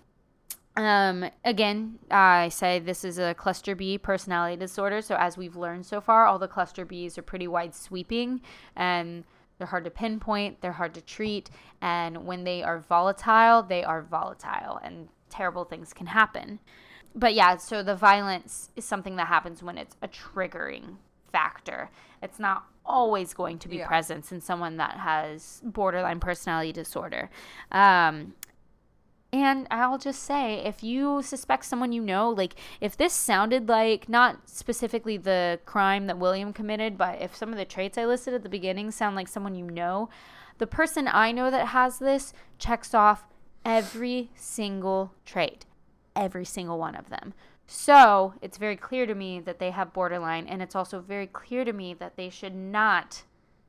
um, 0.79 1.25
again, 1.43 1.99
I 2.09 2.49
say 2.49 2.79
this 2.79 3.03
is 3.03 3.19
a 3.19 3.33
cluster 3.33 3.75
B 3.75 3.97
personality 3.97 4.55
disorder. 4.55 5.01
So, 5.01 5.15
as 5.15 5.37
we've 5.37 5.57
learned 5.57 5.85
so 5.85 5.99
far, 5.99 6.25
all 6.25 6.39
the 6.39 6.47
cluster 6.47 6.85
Bs 6.85 7.17
are 7.17 7.21
pretty 7.21 7.47
wide 7.47 7.75
sweeping 7.75 8.41
and 8.75 9.25
they're 9.57 9.67
hard 9.67 9.83
to 9.83 9.89
pinpoint, 9.89 10.61
they're 10.61 10.71
hard 10.71 10.93
to 10.93 11.01
treat. 11.01 11.49
And 11.81 12.25
when 12.25 12.45
they 12.45 12.63
are 12.63 12.79
volatile, 12.79 13.61
they 13.61 13.83
are 13.83 14.01
volatile 14.01 14.79
and 14.81 15.09
terrible 15.29 15.65
things 15.65 15.91
can 15.91 16.07
happen. 16.07 16.59
But 17.16 17.34
yeah, 17.34 17.57
so 17.57 17.84
the 17.84 17.95
violence 17.95 18.70
is 18.76 18.86
something 18.86 19.16
that 19.18 19.28
happens 19.28 19.62
when 19.64 19.78
it's 19.78 19.95
a 20.01 20.07
triggering 20.07 20.97
factor. 21.32 21.89
It's 22.22 22.39
not 22.39 22.66
always 22.86 23.34
going 23.34 23.60
to 23.60 23.68
be 23.68 23.78
Yeah. 23.78 23.88
present 23.88 24.32
in 24.32 24.41
someone 24.41 24.78
that 24.78 24.97
has 24.97 25.62
borderline 25.64 26.20
personality 26.20 26.72
disorder. 26.72 27.30
Um, 27.72 28.34
and 29.32 29.68
I'll 29.70 29.99
just 29.99 30.24
say, 30.24 30.55
if 30.66 30.84
you 30.84 31.22
suspect 31.22 31.66
someone 31.66 31.91
you 31.91 32.01
know, 32.01 32.30
like 32.30 32.55
if 32.82 32.97
this 32.97 33.14
sounded 33.14 33.70
like 33.70 34.10
not 34.10 34.49
specifically 34.49 35.18
the 35.18 35.60
crime 35.66 36.07
that 36.07 36.18
William 36.18 36.51
committed, 36.51 36.97
but 36.97 37.22
if 37.22 37.36
some 37.36 37.51
of 37.51 37.57
the 37.57 37.66
traits 37.66 37.97
I 37.97 38.05
listed 38.05 38.34
at 38.34 38.41
the 38.41 38.49
beginning 38.49 38.89
sound 38.89 39.16
like 39.16 39.28
someone 39.28 39.53
you 39.53 39.66
know, 39.66 40.10
the 40.57 40.66
person 40.68 41.07
I 41.07 41.32
know 41.32 41.51
that 41.51 41.68
has 41.68 41.99
this 41.99 42.34
checks 42.57 42.93
off 42.95 43.28
every 43.64 44.32
single 44.36 45.14
trait, 45.26 45.66
every 46.20 46.45
single 46.45 46.78
one 46.78 46.95
of 46.95 47.09
them. 47.09 47.34
So 47.67 48.34
it's 48.41 48.57
very 48.57 48.76
clear 48.76 49.05
to 49.05 49.13
me 49.15 49.39
that 49.41 49.59
they 49.59 49.72
have 49.72 49.93
borderline, 49.93 50.47
and 50.47 50.61
it's 50.61 50.76
also 50.76 50.99
very 50.99 51.28
clear 51.28 51.63
to 51.65 51.74
me 51.74 51.93
that 51.95 52.15
they 52.17 52.30
should 52.30 52.55
not 52.55 53.24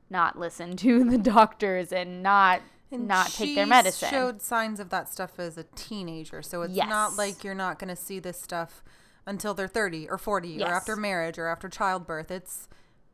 not 0.09 0.37
listen 0.37 0.75
to 0.85 1.03
the 1.09 1.17
doctors 1.17 1.93
and 1.93 2.21
not 2.21 2.61
And 2.91 3.07
not 3.07 3.27
take 3.29 3.55
their 3.55 3.65
medicine. 3.65 4.09
Showed 4.09 4.41
signs 4.41 4.79
of 4.79 4.89
that 4.89 5.07
stuff 5.07 5.39
as 5.39 5.57
a 5.57 5.63
teenager, 5.75 6.41
so 6.41 6.63
it's 6.63 6.73
Yes. 6.73 6.89
not 6.89 7.15
like 7.15 7.43
you're 7.43 7.55
not 7.55 7.79
going 7.79 7.87
to 7.89 7.95
see 7.95 8.19
this 8.19 8.41
stuff 8.41 8.83
until 9.25 9.53
they're 9.53 9.67
30 9.69 10.09
or 10.09 10.17
40 10.17 10.49
Yes. 10.49 10.67
or 10.69 10.73
after 10.73 10.95
marriage 10.97 11.37
or 11.39 11.47
after 11.47 11.69
childbirth. 11.69 12.29
It's 12.31 12.67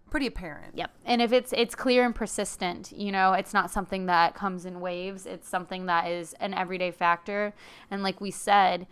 pretty 0.10 0.26
apparent. 0.26 0.76
Yep. 0.78 0.90
And 1.06 1.22
if 1.22 1.32
it's 1.34 1.54
it's 1.54 1.76
clear 1.76 2.06
and 2.06 2.16
persistent, 2.16 2.94
you 2.94 3.12
know, 3.12 3.34
it's 3.34 3.54
not 3.54 3.70
something 3.70 4.06
that 4.08 4.34
comes 4.36 4.66
in 4.66 4.80
waves. 4.80 5.26
It's 5.26 5.48
something 5.50 5.86
that 5.88 6.08
is 6.08 6.34
an 6.40 6.54
everyday 6.54 6.92
factor. 6.92 7.54
And 7.92 8.02
like 8.02 8.20
we 8.22 8.32
said, 8.32 8.88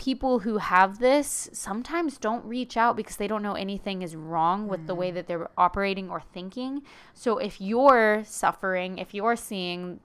people 0.00 0.38
who 0.38 0.56
have 0.56 0.98
this 0.98 1.50
sometimes 1.52 2.16
don't 2.16 2.42
reach 2.46 2.74
out 2.74 2.96
because 2.96 3.16
they 3.16 3.28
don't 3.28 3.42
know 3.42 3.52
anything 3.52 4.00
is 4.00 4.16
wrong 4.16 4.66
with 4.66 4.86
the 4.86 4.94
way 4.94 5.10
mm. 5.10 5.14
that 5.14 5.26
they're 5.26 5.50
operating 5.58 6.08
or 6.08 6.22
thinking. 6.32 6.80
So 7.12 7.36
if 7.36 7.60
you're 7.60 8.24
suffering, 8.24 8.96
if 8.96 9.12
you're 9.12 9.36
seeing 9.36 10.00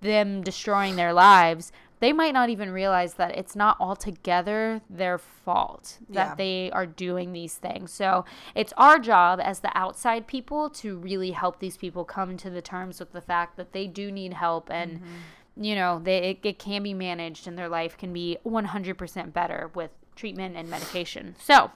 them 0.00 0.42
destroying 0.42 0.96
their 0.96 1.12
lives, 1.12 1.70
they 2.00 2.12
might 2.12 2.34
not 2.34 2.50
even 2.50 2.72
realize 2.72 3.14
that 3.14 3.38
it's 3.38 3.54
not 3.54 3.76
altogether 3.78 4.82
their 4.90 5.16
fault 5.16 5.98
that 6.08 6.30
Yeah. 6.30 6.34
they 6.34 6.70
are 6.72 6.84
doing 6.84 7.32
these 7.32 7.54
things. 7.54 7.92
So 7.92 8.24
it's 8.56 8.72
our 8.76 8.98
job 8.98 9.38
as 9.40 9.60
the 9.60 9.70
outside 9.78 10.26
people 10.26 10.70
to 10.70 10.98
really 10.98 11.30
help 11.30 11.60
these 11.60 11.76
people 11.76 12.04
come 12.04 12.36
to 12.38 12.50
the 12.50 12.60
terms 12.60 12.98
with 12.98 13.12
the 13.12 13.20
fact 13.20 13.56
that 13.58 13.70
they 13.70 13.86
do 13.86 14.10
need 14.10 14.34
help 14.34 14.70
and 14.72 14.96
mm-hmm. 14.96 15.14
You 15.56 15.74
know 15.74 16.00
they 16.02 16.18
it, 16.30 16.38
it 16.42 16.58
can 16.58 16.82
be 16.82 16.94
managed 16.94 17.46
and 17.46 17.58
their 17.58 17.68
life 17.68 17.96
can 17.96 18.12
be 18.12 18.38
100% 18.44 19.32
better 19.32 19.70
with 19.74 19.90
treatment 20.14 20.56
and 20.56 20.68
medication. 20.68 21.36
So 21.38 21.70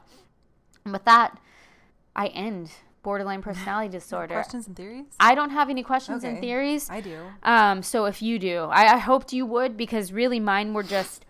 with 0.84 1.04
that, 1.04 1.38
I 2.16 2.28
end 2.28 2.72
borderline 3.02 3.42
personality 3.42 3.88
disorder. 3.98 4.34
Questions 4.34 4.66
and 4.66 4.76
theories? 4.76 5.06
I 5.18 5.34
don't 5.34 5.50
have 5.50 5.70
any 5.70 5.82
questions 5.82 6.24
and 6.24 6.40
theories. 6.40 6.88
I 6.90 7.00
do. 7.00 7.18
Um, 7.42 7.82
so 7.82 8.06
if 8.06 8.22
you 8.22 8.38
do, 8.38 8.64
I, 8.64 8.94
I 8.94 8.98
hoped 8.98 9.32
you 9.32 9.46
would 9.46 9.76
because 9.76 10.12
really 10.12 10.40
mine 10.40 10.74
were 10.74 10.82
just. 10.82 11.24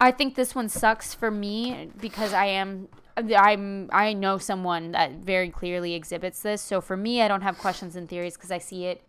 I 0.00 0.10
think 0.10 0.36
this 0.36 0.54
one 0.54 0.68
sucks 0.68 1.12
for 1.14 1.30
me 1.30 1.90
because 2.00 2.32
I 2.32 2.46
am. 2.46 2.88
I'm. 3.16 3.90
I 3.92 4.12
know 4.12 4.38
someone 4.38 4.92
that 4.92 5.12
very 5.12 5.50
clearly 5.50 5.94
exhibits 5.94 6.40
this. 6.40 6.62
So 6.62 6.80
for 6.80 6.96
me, 6.96 7.22
I 7.22 7.28
don't 7.28 7.42
have 7.42 7.58
questions 7.58 7.96
and 7.96 8.08
theories 8.08 8.36
because 8.36 8.50
I 8.50 8.58
see 8.58 8.86
it. 8.86 9.02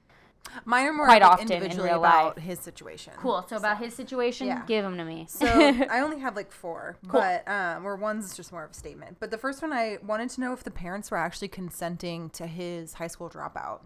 Mine 0.66 0.86
are 0.88 0.93
more 0.93 1.06
Quite 1.06 1.22
like, 1.22 1.32
often 1.32 1.48
in 1.48 1.54
individually 1.54 1.89
real 1.89 2.00
about 2.00 2.38
life. 2.38 2.45
his 2.45 2.60
situation. 2.60 3.14
Cool. 3.18 3.45
So 3.50 3.58
about 3.58 3.78
his 3.80 3.93
situation, 3.95 4.48
yeah. 4.48 4.64
give 4.66 4.84
them 4.84 4.98
to 4.98 5.06
me. 5.06 5.26
So 5.30 5.45
I 5.91 6.00
only 6.02 6.20
have 6.20 6.36
like 6.36 6.52
four, 6.52 6.98
but 7.04 7.48
um, 7.48 7.86
or 7.86 7.95
one's 7.95 8.36
just 8.36 8.52
more 8.52 8.64
of 8.64 8.72
a 8.72 8.74
statement. 8.74 9.18
But 9.20 9.32
the 9.32 9.38
first 9.38 9.62
one, 9.62 9.72
I 9.74 9.98
wanted 10.06 10.30
to 10.32 10.41
know 10.41 10.54
if 10.54 10.64
the 10.64 10.72
parents 10.72 11.12
were 11.12 11.18
actually 11.18 11.48
consenting 11.50 12.30
to 12.32 12.48
his 12.48 12.93
high 12.93 13.08
school 13.08 13.30
dropout. 13.30 13.82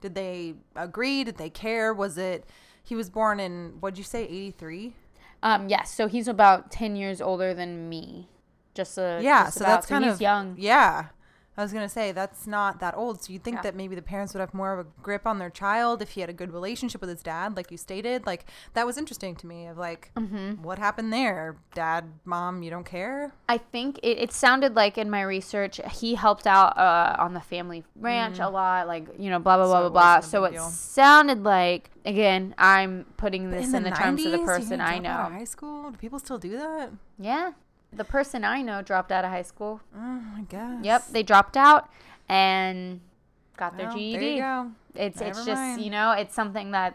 Did 0.00 0.14
they 0.14 0.54
agree? 0.76 1.24
Did 1.24 1.36
they 1.36 1.50
care? 1.50 1.92
Was 1.94 2.18
it? 2.18 2.44
He 2.82 2.94
was 2.94 3.08
born 3.10 3.38
in 3.40 3.76
what'd 3.80 3.98
you 3.98 4.04
say, 4.04 4.24
eighty 4.24 4.50
three? 4.50 4.94
um, 5.42 5.68
yes. 5.68 5.92
So 5.94 6.08
he's 6.08 6.28
about 6.28 6.70
ten 6.70 6.96
years 6.96 7.20
older 7.20 7.54
than 7.54 7.88
me. 7.88 8.28
Just 8.74 8.96
a 8.98 9.20
Yeah, 9.22 9.44
just 9.44 9.58
so 9.58 9.64
about. 9.64 9.74
that's 9.74 9.86
kind 9.86 10.04
he's 10.04 10.14
of 10.14 10.20
young. 10.20 10.56
Yeah. 10.58 11.06
I 11.56 11.62
was 11.62 11.72
gonna 11.72 11.88
say 11.88 12.12
that's 12.12 12.46
not 12.46 12.80
that 12.80 12.96
old, 12.96 13.22
so 13.22 13.32
you'd 13.32 13.44
think 13.44 13.56
Yeah. 13.56 13.62
that 13.62 13.76
maybe 13.76 13.94
the 13.94 14.00
parents 14.02 14.32
would 14.32 14.40
have 14.40 14.54
more 14.54 14.72
of 14.72 14.78
a 14.86 14.88
grip 15.02 15.26
on 15.26 15.38
their 15.38 15.50
child 15.50 16.00
if 16.00 16.10
he 16.12 16.22
had 16.22 16.30
a 16.30 16.32
good 16.32 16.50
relationship 16.52 17.00
with 17.02 17.10
his 17.10 17.22
dad, 17.22 17.56
like 17.56 17.70
you 17.70 17.76
stated. 17.76 18.24
Like 18.26 18.46
that 18.72 18.86
was 18.86 18.96
interesting 18.96 19.36
to 19.36 19.46
me. 19.46 19.66
Of 19.66 19.76
like, 19.76 20.10
Mm-hmm. 20.16 20.62
what 20.62 20.78
happened 20.78 21.12
there? 21.12 21.56
Dad, 21.74 22.04
mom, 22.24 22.62
you 22.62 22.70
don't 22.70 22.86
care? 22.86 23.32
I 23.48 23.58
think 23.58 23.98
it, 24.02 24.18
it 24.18 24.32
sounded 24.32 24.74
like 24.74 24.96
in 24.96 25.10
my 25.10 25.20
research 25.22 25.78
he 25.92 26.14
helped 26.14 26.46
out 26.46 26.76
uh, 26.78 27.16
on 27.18 27.34
the 27.34 27.40
family 27.40 27.84
ranch 27.96 28.38
a 28.38 28.48
lot, 28.48 28.86
like 28.86 29.06
you 29.18 29.28
know, 29.28 29.38
blah 29.38 29.56
blah 29.58 29.66
blah 29.66 29.80
Mm. 29.80 29.82
So 29.84 29.90
blah 29.90 29.90
blah. 29.90 30.20
So 30.20 30.44
it 30.44 30.50
deal. 30.52 30.68
sounded 30.70 31.44
like 31.44 31.90
again, 32.06 32.54
I'm 32.56 33.04
putting 33.18 33.50
But 33.50 33.58
this 33.60 33.74
in, 33.74 33.82
the, 33.82 33.90
terms 33.90 34.24
of 34.24 34.32
the 34.32 34.38
person 34.38 34.80
I 34.80 34.98
drop 34.98 35.12
out 35.12 35.26
of 35.26 35.32
know. 35.32 35.38
high 35.38 35.44
school. 35.44 35.90
Do 35.90 35.96
people 35.98 36.18
still 36.18 36.38
do 36.38 36.50
that? 36.56 36.90
Yeah, 37.18 37.52
the 37.92 38.04
person 38.04 38.44
I 38.44 38.62
know 38.62 38.82
dropped 38.82 39.12
out 39.12 39.24
of 39.24 39.30
high 39.30 39.42
school. 39.42 39.80
Oh, 39.96 40.22
I 40.36 40.42
guess. 40.48 40.84
Yep, 40.84 41.08
they 41.12 41.22
dropped 41.22 41.56
out 41.56 41.88
and 42.28 43.00
got 43.56 43.76
their 43.76 43.86
Well, 43.88 43.96
GED. 43.96 44.18
There 44.18 44.28
you 44.32 44.40
go. 44.40 44.70
It's 44.94 45.20
it's 45.20 45.38
Never 45.38 45.46
just 45.50 45.60
mind. 45.60 45.80
you 45.82 45.90
know 45.90 46.12
it's 46.12 46.34
something 46.34 46.70
that 46.72 46.94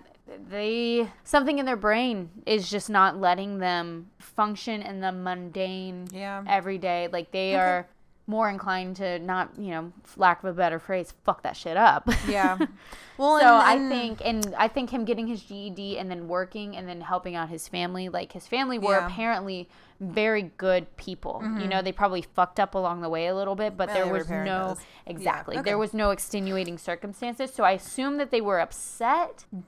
they 0.49 1.09
something 1.23 1.57
in 1.57 1.65
their 1.65 1.75
brain 1.77 2.29
is 2.45 2.69
just 2.69 2.89
not 2.89 3.17
letting 3.17 3.59
them 3.59 4.07
function 4.19 4.81
in 4.81 4.99
the 4.99 5.11
mundane 5.11 6.07
Yeah. 6.11 6.43
every 6.47 6.77
day. 6.77 7.07
Like 7.11 7.31
they 7.31 7.53
Okay. 7.55 7.61
are 7.63 7.87
more 8.29 8.49
inclined 8.49 8.97
to 8.97 9.19
not 9.19 9.49
you 9.57 9.71
know 9.71 9.93
lack 10.17 10.43
of 10.43 10.49
a 10.49 10.53
better 10.53 10.79
phrase 10.79 11.13
fuck 11.23 11.41
that 11.43 11.55
shit 11.55 11.77
up. 11.77 12.07
Yeah. 12.27 12.57
Well, 13.17 13.39
so 13.39 13.45
and- 13.59 13.85
I 13.85 13.89
think 13.89 14.21
and 14.23 14.53
I 14.57 14.67
think 14.67 14.89
him 14.91 15.05
getting 15.05 15.27
his 15.27 15.41
GED 15.43 15.97
and 15.97 16.11
then 16.11 16.27
working 16.27 16.75
and 16.75 16.87
then 16.87 17.01
helping 17.01 17.35
out 17.35 17.49
his 17.49 17.67
family 17.67 18.09
like 18.09 18.33
his 18.33 18.45
family 18.47 18.77
were 18.77 18.97
Yeah. 18.99 19.07
Apparently 19.07 19.69
very 19.99 20.51
good 20.57 20.95
people. 20.97 21.41
You 21.59 21.67
know, 21.67 21.81
they 21.81 21.91
probably 21.91 22.21
fucked 22.21 22.59
up 22.59 22.75
along 22.75 23.01
the 23.01 23.09
way 23.09 23.27
a 23.27 23.35
little 23.35 23.55
bit, 23.55 23.75
but 23.75 23.89
Yeah, 23.89 23.95
there 23.95 24.07
was 24.13 24.29
no 24.29 24.45
does. 24.45 24.77
exactly. 25.07 25.55
okay. 25.57 25.63
There 25.63 25.77
was 25.77 25.93
no 25.93 26.11
extenuating 26.11 26.77
circumstances. 26.77 27.51
So 27.51 27.63
I 27.63 27.71
assume 27.71 28.17
that 28.17 28.29
they 28.29 28.41
were 28.41 28.59
upset, 28.59 29.45
but, 29.51 29.67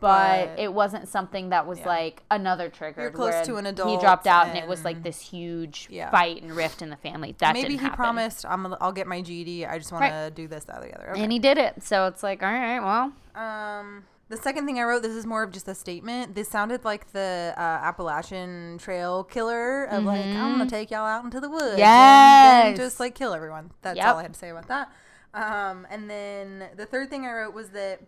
But- 0.55 0.59
it 0.59 0.73
wasn't 0.73 1.07
something 1.07 1.49
that 1.49 1.65
was 1.65 1.80
Yeah. 1.80 1.88
like 1.88 2.23
another 2.30 2.69
trigger. 2.69 3.01
You're 3.01 3.11
close 3.11 3.45
to 3.47 3.55
an 3.55 3.65
adult. 3.65 3.89
He 3.89 3.97
dropped 3.97 4.27
out 4.27 4.47
and, 4.47 4.57
it 4.57 4.67
was 4.67 4.86
like 4.86 5.01
this 5.03 5.19
huge 5.19 5.88
Yeah. 5.89 6.11
fight 6.11 6.41
and 6.43 6.51
rift 6.55 6.82
in 6.82 6.89
the 6.91 6.97
family. 6.97 7.36
That 7.39 7.53
maybe 7.53 7.73
he 7.73 7.77
happen. 7.77 7.95
promised 7.95 8.45
I'm. 8.45 8.75
I'll 8.80 8.91
get 8.91 9.07
my 9.07 9.21
GED. 9.21 9.65
I 9.65 9.77
just 9.80 9.91
want 9.91 10.05
to 10.05 10.32
do 10.34 10.47
this, 10.47 10.65
that, 10.65 10.77
or 10.77 10.86
the 10.88 10.95
other. 10.95 11.11
Okay. 11.11 11.23
And 11.23 11.32
he 11.32 11.39
did 11.39 11.57
it. 11.57 11.82
So 11.84 12.05
it's 12.05 12.21
like, 12.23 12.43
all 12.43 12.51
right, 12.51 12.80
well, 12.80 13.13
Um, 13.36 14.03
the 14.30 14.38
second 14.38 14.65
thing 14.65 14.80
I 14.80 14.84
wrote, 14.84 15.01
this 15.01 15.11
is 15.15 15.25
more 15.25 15.43
of 15.43 15.51
just 15.51 15.67
a 15.67 15.75
statement. 15.75 16.36
This 16.36 16.47
sounded 16.49 16.86
like 16.86 17.11
the 17.11 17.53
uh, 17.57 17.61
Appalachian 17.61 18.77
Trail 18.77 19.23
killer 19.23 19.86
of 19.86 20.03
like, 20.05 20.25
I'm 20.25 20.57
gonna 20.57 20.69
take 20.69 20.91
y'all 20.91 21.05
out 21.05 21.23
into 21.23 21.39
the 21.39 21.49
woods, 21.49 21.71
Mm-hmm. 21.73 21.80
Yes. 21.80 22.77
just 22.77 22.99
like 22.99 23.15
kill 23.15 23.34
everyone. 23.34 23.71
That's 23.82 23.97
Yep. 23.97 24.05
all 24.07 24.17
I 24.17 24.21
had 24.23 24.34
to 24.34 24.39
say 24.39 24.49
about 24.49 24.67
that. 24.67 24.91
Um, 25.34 25.86
and 25.91 26.09
then 26.09 26.69
the 26.75 26.86
third 26.86 27.09
thing 27.09 27.25
I 27.25 27.32
wrote 27.34 27.53
was 27.53 27.69
that 27.69 28.01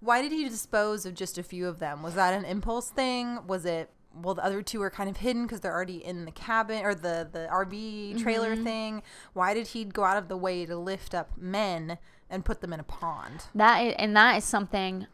why 0.00 0.20
did 0.22 0.30
he 0.32 0.48
dispose 0.48 1.06
of 1.06 1.14
just 1.14 1.38
a 1.38 1.42
few 1.42 1.66
of 1.68 1.78
them? 1.78 2.02
Was 2.02 2.14
that 2.14 2.34
an 2.34 2.44
impulse 2.44 2.90
thing? 2.90 3.46
Was 3.46 3.64
it 3.64 3.90
well, 4.14 4.34
the 4.34 4.44
other 4.44 4.62
two 4.62 4.80
are 4.80 4.88
kind 4.88 5.10
of 5.10 5.18
hidden 5.18 5.42
because 5.42 5.60
they're 5.60 5.74
already 5.74 6.02
in 6.02 6.24
the 6.24 6.30
cabin 6.30 6.84
or 6.84 6.94
the 6.94 7.28
the 7.30 7.48
RV 7.52 8.22
trailer 8.22 8.54
Mm-hmm. 8.54 8.64
thing. 8.64 9.02
Why 9.34 9.52
did 9.54 9.68
he 9.68 9.84
go 9.84 10.04
out 10.04 10.16
of 10.16 10.28
the 10.28 10.36
way 10.38 10.64
to 10.64 10.76
lift 10.76 11.14
up 11.14 11.36
men 11.36 11.98
and 12.30 12.44
put 12.44 12.60
them 12.62 12.72
in 12.72 12.80
a 12.80 12.84
pond? 12.84 13.44
that 13.54 13.78
is, 13.80 13.94
and 13.98 14.16
that 14.16 14.36
is 14.38 14.44
something 14.44 15.06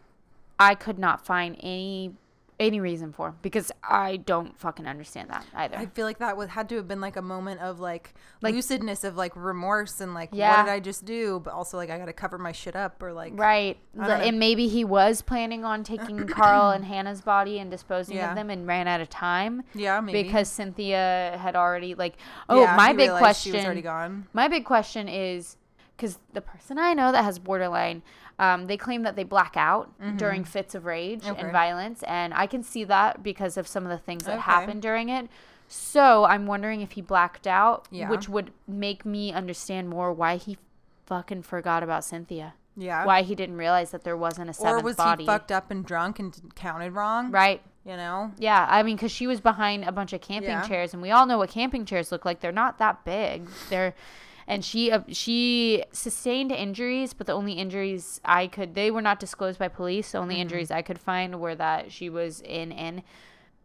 I 0.58 0.74
could 0.74 0.98
not 0.98 1.24
find 1.24 1.56
any 1.60 2.14
any 2.60 2.78
reason 2.78 3.12
for 3.12 3.34
because 3.42 3.72
I 3.82 4.18
don't 4.18 4.56
fucking 4.56 4.86
understand 4.86 5.30
that 5.30 5.44
either. 5.52 5.76
I 5.78 5.86
feel 5.86 6.06
like 6.06 6.18
that 6.18 6.36
would 6.36 6.50
had 6.50 6.68
to 6.68 6.76
have 6.76 6.86
been 6.86 7.00
like 7.00 7.16
a 7.16 7.22
moment 7.22 7.60
of 7.60 7.80
like, 7.80 8.14
Like- 8.40 8.54
lucidness 8.54 9.02
of 9.02 9.16
like 9.16 9.32
remorse 9.34 10.00
and 10.00 10.14
like 10.14 10.28
Yeah. 10.32 10.58
what 10.58 10.66
did 10.66 10.72
I 10.72 10.78
just 10.78 11.04
do? 11.04 11.40
But 11.40 11.54
also 11.54 11.76
like 11.76 11.90
I 11.90 11.98
gotta 11.98 12.12
cover 12.12 12.38
my 12.38 12.52
shit 12.52 12.76
up 12.76 13.02
or 13.02 13.12
like 13.12 13.32
Right. 13.34 13.78
And 13.98 14.38
maybe 14.38 14.68
he 14.68 14.84
was 14.84 15.22
planning 15.22 15.64
on 15.64 15.82
taking 15.82 16.24
Carl 16.28 16.70
and 16.70 16.84
Hannah's 16.84 17.20
body 17.22 17.58
and 17.58 17.68
disposing 17.68 18.16
Yeah. 18.18 18.30
of 18.30 18.36
them 18.36 18.48
and 18.48 18.64
ran 18.64 18.86
out 18.86 19.00
of 19.00 19.08
time 19.10 19.64
yeah 19.74 20.00
maybe 20.00 20.22
because 20.22 20.48
Cynthia 20.48 21.36
had 21.42 21.56
already 21.56 21.96
like 21.96 22.14
oh 22.48 22.60
Yeah, 22.62 22.76
my 22.76 22.92
big 22.92 23.10
realized 23.10 23.40
she 23.42 23.50
was 23.50 23.64
already 23.64 23.82
gone. 23.82 24.28
my 24.34 24.46
big 24.46 24.64
question 24.64 25.08
is 25.08 25.56
because 25.96 26.18
the 26.32 26.40
person 26.40 26.78
I 26.78 26.94
know 26.94 27.10
that 27.10 27.24
has 27.24 27.38
borderline 27.40 28.02
um, 28.42 28.66
they 28.66 28.76
claim 28.76 29.02
that 29.02 29.14
they 29.16 29.24
black 29.24 29.54
out 29.56 29.90
during 30.16 30.42
fits 30.44 30.74
of 30.74 30.84
rage 30.84 31.20
Mm-hmm. 31.22 31.32
Okay. 31.32 31.42
and 31.42 31.52
violence 31.52 32.02
and 32.02 32.34
I 32.34 32.46
can 32.46 32.62
see 32.62 32.84
that 32.84 33.22
because 33.22 33.56
of 33.56 33.66
some 33.68 33.84
of 33.84 33.90
the 33.90 33.98
things 33.98 34.24
that 34.24 34.32
Okay. 34.38 34.42
happen 34.54 34.80
during 34.80 35.08
it 35.08 35.28
so 35.68 36.24
I'm 36.24 36.46
wondering 36.46 36.80
if 36.82 36.92
he 36.92 37.00
blacked 37.02 37.46
out 37.46 37.86
Yeah. 37.90 38.10
which 38.10 38.28
would 38.28 38.50
make 38.66 39.04
me 39.06 39.32
understand 39.32 39.88
more 39.88 40.12
why 40.12 40.36
he 40.36 40.58
fucking 41.06 41.42
forgot 41.42 41.82
about 41.82 42.04
Cynthia 42.04 42.54
Yeah. 42.76 43.04
why 43.04 43.22
he 43.22 43.34
didn't 43.34 43.56
realize 43.56 43.90
that 43.92 44.02
there 44.04 44.16
wasn't 44.16 44.50
a 44.50 44.52
seventh 44.54 44.74
body. 44.76 44.82
or 44.82 44.84
was 44.84 44.96
body. 44.96 45.22
he 45.24 45.26
fucked 45.26 45.52
up 45.52 45.70
and 45.70 45.84
drunk 45.84 46.18
and 46.18 46.36
counted 46.54 46.92
wrong? 46.92 47.30
right. 47.30 47.62
You 47.84 47.96
know? 47.96 48.30
Yeah, 48.38 48.64
I 48.70 48.84
mean, 48.84 48.94
because 48.94 49.10
she 49.10 49.26
was 49.26 49.40
behind 49.40 49.82
a 49.84 49.90
bunch 49.90 50.12
of 50.12 50.20
camping 50.20 50.50
Yeah. 50.50 50.62
chairs, 50.62 50.92
and 50.94 51.02
we 51.02 51.10
all 51.10 51.26
know 51.26 51.36
what 51.38 51.50
camping 51.50 51.84
chairs 51.84 52.12
look 52.12 52.24
like. 52.24 52.38
They're 52.38 52.52
not 52.52 52.78
that 52.78 53.04
big. 53.04 53.48
They're, 53.70 53.92
and 54.46 54.64
she 54.64 54.90
uh, 54.90 55.00
she 55.08 55.84
sustained 55.92 56.52
injuries, 56.52 57.12
but 57.14 57.26
the 57.26 57.32
only 57.32 57.54
injuries 57.54 58.20
I 58.24 58.46
could 58.46 58.74
they 58.74 58.90
were 58.90 59.02
not 59.02 59.20
disclosed 59.20 59.58
by 59.58 59.68
police. 59.68 60.12
The 60.12 60.18
only 60.18 60.34
Mm-hmm. 60.34 60.42
injuries 60.42 60.70
I 60.70 60.82
could 60.82 60.98
find 60.98 61.40
were 61.40 61.54
that 61.54 61.92
she 61.92 62.08
was 62.10 62.40
in 62.40 62.72
in 62.72 63.02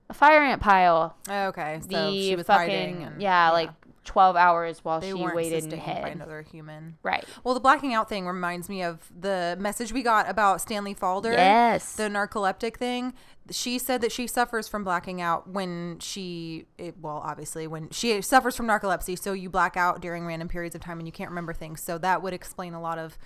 a 0.09 0.13
fire 0.13 0.41
ant 0.41 0.61
pile. 0.61 1.17
Okay. 1.29 1.79
So 1.81 1.87
The 2.11 2.11
she 2.21 2.35
was 2.35 2.45
fucking 2.47 2.69
hiding 2.69 3.03
and, 3.03 3.21
yeah, 3.21 3.49
like 3.51 3.69
twelve 4.05 4.37
hours 4.37 4.79
while 4.85 5.01
they 5.01 5.11
she 5.11 5.15
waited 5.15 5.63
and 5.63 5.73
sustained 5.73 6.01
by 6.01 6.09
another 6.09 6.41
human. 6.41 6.95
Right. 7.03 7.25
Well, 7.43 7.53
the 7.53 7.59
blacking 7.59 7.93
out 7.93 8.07
thing 8.07 8.25
reminds 8.25 8.69
me 8.69 8.81
of 8.81 8.99
the 9.19 9.57
message 9.59 9.91
we 9.91 10.01
got 10.03 10.29
about 10.29 10.61
Stanley 10.61 10.93
Falder. 10.93 11.33
Yes. 11.33 11.97
The 11.97 12.03
narcoleptic 12.03 12.77
thing. 12.77 13.13
She 13.51 13.79
said 13.79 14.01
that 14.01 14.11
she 14.11 14.27
suffers 14.27 14.67
from 14.67 14.83
blacking 14.83 15.21
out 15.21 15.49
when 15.49 15.99
she, 15.99 16.65
it, 16.77 16.95
well, 17.01 17.21
obviously, 17.23 17.67
when 17.67 17.89
she 17.91 18.21
suffers 18.21 18.55
from 18.55 18.67
narcolepsy. 18.67 19.17
So 19.17 19.33
you 19.33 19.49
black 19.49 19.77
out 19.77 20.01
during 20.01 20.25
random 20.25 20.47
periods 20.47 20.75
of 20.75 20.81
time 20.81 20.99
and 20.99 21.07
you 21.07 21.11
can't 21.11 21.29
remember 21.29 21.53
things. 21.53 21.81
So 21.81 21.97
that 21.99 22.21
would 22.21 22.33
explain 22.33 22.73
a 22.73 22.81
lot 22.81 22.97
of 22.97 23.17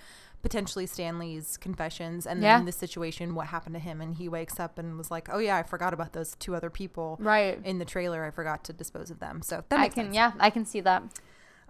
potentially 0.42 0.86
Stanley's 0.86 1.56
confessions. 1.56 2.26
And 2.26 2.42
then 2.42 2.48
Yeah. 2.48 2.58
in 2.58 2.64
this 2.64 2.76
situation, 2.76 3.34
what 3.34 3.46
happened 3.48 3.74
to 3.74 3.78
him. 3.80 4.00
And 4.00 4.16
he 4.16 4.28
wakes 4.28 4.58
up 4.58 4.78
and 4.78 4.98
was 4.98 5.10
like, 5.10 5.28
oh, 5.32 5.38
yeah, 5.38 5.56
I 5.56 5.62
forgot 5.62 5.94
about 5.94 6.12
those 6.12 6.34
two 6.36 6.54
other 6.56 6.70
people 6.70 7.16
right. 7.20 7.60
in 7.64 7.78
the 7.78 7.84
trailer. 7.84 8.24
I 8.24 8.30
forgot 8.30 8.64
to 8.64 8.72
dispose 8.72 9.10
of 9.10 9.20
them. 9.20 9.40
So 9.42 9.62
that 9.68 9.78
I 9.80 9.88
can 9.88 10.06
sense. 10.06 10.16
yeah, 10.16 10.32
I 10.40 10.50
can 10.50 10.64
see 10.64 10.80
that. 10.80 11.02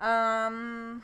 Um, 0.01 1.03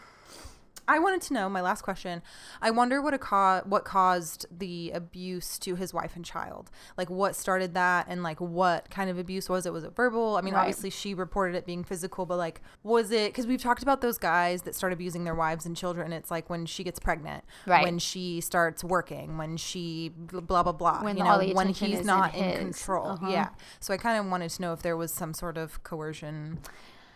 I 0.89 0.99
wanted 0.99 1.21
to 1.23 1.35
know 1.35 1.49
my 1.49 1.61
last 1.61 1.83
question. 1.83 2.23
I 2.63 2.71
wonder 2.71 3.01
what 3.01 3.15
a 3.15 3.19
ca- 3.19 3.63
what 3.65 3.85
caused 3.85 4.47
the 4.51 4.91
abuse 4.93 5.59
to 5.61 5.77
his 5.77 5.93
wife 5.95 6.17
and 6.17 6.25
child. 6.25 6.71
Like 6.97 7.11
what 7.11 7.37
started 7.37 7.75
that, 7.75 8.07
and 8.09 8.23
like 8.23 8.41
what 8.41 8.91
kind 8.91 9.11
of 9.11 9.19
abuse 9.19 9.49
was 9.49 9.67
it? 9.67 9.73
Was 9.73 9.85
it 9.85 9.95
verbal? 9.95 10.37
I 10.37 10.41
mean, 10.41 10.55
Right. 10.55 10.61
obviously 10.61 10.91
she 10.91 11.13
reported 11.15 11.55
it 11.57 11.67
being 11.67 11.85
physical, 11.85 12.25
but 12.27 12.39
like 12.39 12.61
was 12.83 13.11
it? 13.11 13.33
Because 13.33 13.47
we've 13.47 13.63
talked 13.63 13.83
about 13.83 14.01
those 14.01 14.19
guys 14.19 14.63
that 14.63 14.75
start 14.75 14.93
abusing 14.93 15.25
their 15.25 15.35
wives 15.35 15.67
and 15.67 15.77
children. 15.77 16.13
It's 16.13 16.31
like 16.31 16.49
when 16.49 16.65
she 16.67 16.83
gets 16.83 16.99
pregnant, 16.99 17.45
Right. 17.67 17.85
When 17.85 17.99
she 17.99 18.41
starts 18.41 18.83
working, 18.83 19.37
when 19.37 19.59
she 19.59 20.09
blah 20.17 20.63
blah 20.63 20.73
blah. 20.73 21.03
When 21.05 21.17
you 21.19 21.25
know, 21.25 21.39
when 21.53 21.69
he's 21.69 21.95
is 21.97 22.01
in 22.01 22.07
not 22.07 22.35
in, 22.35 22.59
control. 22.59 23.09
Uh-huh. 23.09 23.29
Yeah. 23.29 23.49
So 23.81 23.93
I 23.93 23.99
kind 23.99 24.19
of 24.19 24.31
wanted 24.31 24.49
to 24.51 24.63
know 24.63 24.73
if 24.73 24.81
there 24.83 24.97
was 24.97 25.13
some 25.13 25.35
sort 25.35 25.59
of 25.59 25.83
coercion, 25.83 26.61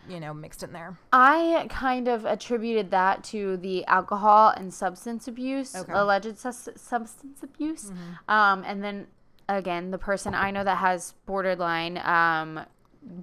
you 0.09 0.19
know, 0.21 0.35
mixed 0.35 0.63
in 0.63 0.73
there. 0.73 0.97
I 1.13 1.67
kind 1.71 2.09
of 2.09 2.25
attributed 2.25 2.91
that 2.91 3.23
to 3.25 3.57
the 3.59 3.85
alcohol 3.87 4.49
and 4.57 4.73
substance 4.73 5.29
abuse, 5.29 5.75
Okay. 5.77 5.93
alleged 5.93 6.39
sus- 6.39 6.69
substance 6.77 7.43
abuse. 7.43 7.91
Um, 8.29 8.65
and 8.67 8.83
then 8.83 9.07
again, 9.49 9.91
the 9.91 9.99
person 9.99 10.35
I 10.35 10.51
know 10.51 10.65
that 10.65 10.79
has 10.79 11.15
borderline, 11.27 11.99
um, 11.99 12.61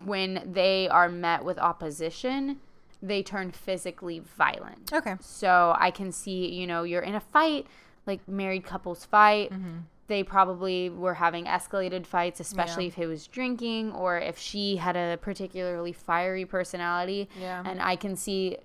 when 0.06 0.52
they 0.54 0.88
are 0.90 1.10
met 1.10 1.44
with 1.46 1.58
opposition, 1.58 2.58
they 3.02 3.24
turn 3.24 3.52
physically 3.52 4.20
violent. 4.20 4.92
Okay. 4.94 5.16
So 5.22 5.74
I 5.78 5.90
can 5.92 6.12
see, 6.12 6.50
you 6.54 6.68
know, 6.68 6.84
you're 6.84 7.02
in 7.02 7.16
a 7.16 7.20
fight, 7.22 7.66
like 8.06 8.28
married 8.28 8.66
couples 8.66 9.06
fight. 9.06 9.52
They 10.10 10.24
probably 10.24 10.90
were 10.90 11.14
having 11.14 11.46
escalated 11.46 12.06
fights, 12.06 12.40
especially 12.42 12.84
Yeah. 12.86 12.90
if 12.90 12.96
he 12.96 13.06
was 13.06 13.28
drinking 13.28 13.94
or 13.94 14.18
if 14.18 14.38
she 14.38 14.76
had 14.76 14.98
a 14.98 15.18
particularly 15.22 15.94
fiery 15.94 16.46
personality. 16.46 17.30
Yeah. 17.40 17.64
And 17.66 17.82
I 17.82 17.96
can 17.96 18.16
see 18.18 18.58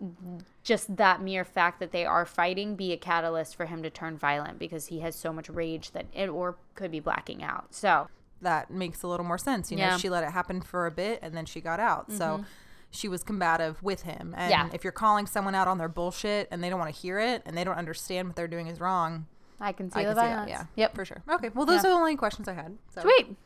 just 0.62 0.97
that 0.97 1.21
mere 1.23 1.45
fact 1.45 1.79
that 1.81 1.93
they 1.93 2.05
are 2.07 2.25
fighting 2.25 2.75
be 2.75 2.93
a 2.93 2.97
catalyst 2.97 3.55
for 3.55 3.66
him 3.66 3.83
to 3.83 3.91
turn 3.91 4.16
violent 4.16 4.59
because 4.59 4.87
he 4.87 5.01
has 5.01 5.15
so 5.15 5.33
much 5.33 5.49
rage 5.51 5.91
that 5.93 6.07
it 6.15 6.29
or 6.29 6.57
could 6.75 6.91
be 6.91 6.99
blacking 7.01 7.43
out. 7.45 7.66
So, 7.75 8.09
that 8.41 8.71
makes 8.71 9.03
a 9.03 9.07
little 9.07 9.25
more 9.27 9.39
sense. 9.39 9.71
You 9.71 9.77
know, 9.77 9.85
Yeah. 9.85 9.89
Mm-hmm. 9.91 9.99
she 9.99 10.11
let 10.11 10.25
it 10.25 10.31
happen 10.31 10.61
for 10.62 10.87
a 10.87 10.91
bit 10.91 11.21
and 11.23 11.37
then 11.37 11.47
she 11.47 11.61
got 11.61 11.79
out. 11.81 12.11
So 12.11 12.45
she 12.91 13.09
was 13.09 13.23
combative 13.23 13.83
with 13.83 14.03
him. 14.03 14.35
And 14.37 14.51
Yeah. 14.51 14.69
if 14.73 14.85
you're 14.85 14.93
calling 14.93 15.27
someone 15.27 15.55
out 15.55 15.66
on 15.69 15.79
their 15.79 15.89
bullshit 15.89 16.49
and 16.51 16.62
they 16.65 16.71
don't 16.71 16.79
want 16.79 16.95
to 16.95 16.99
hear 17.01 17.19
it 17.19 17.43
and 17.45 17.57
they 17.57 17.65
don't 17.65 17.77
understand 17.77 18.29
what 18.29 18.37
they're 18.37 18.49
doing 18.49 18.66
is 18.69 18.81
wrong, 18.81 19.27
I 19.60 19.72
can 19.72 19.90
see 19.90 20.01
I 20.01 20.05
the 20.05 20.14
can 20.14 20.16
see 20.16 20.28
that. 20.28 20.48
Yeah. 20.48 20.64
Yep. 20.76 20.94
For 20.94 21.05
sure. 21.05 21.22
Okay. 21.31 21.51
Well, 21.55 21.66
those 21.66 21.82
Yeah. 21.85 21.90
are 21.90 21.93
the 21.94 21.98
only 21.98 22.16
questions 22.16 22.48
I 22.48 22.55
had. 22.55 22.76
So, 22.94 23.02
Sweet. 23.02 23.36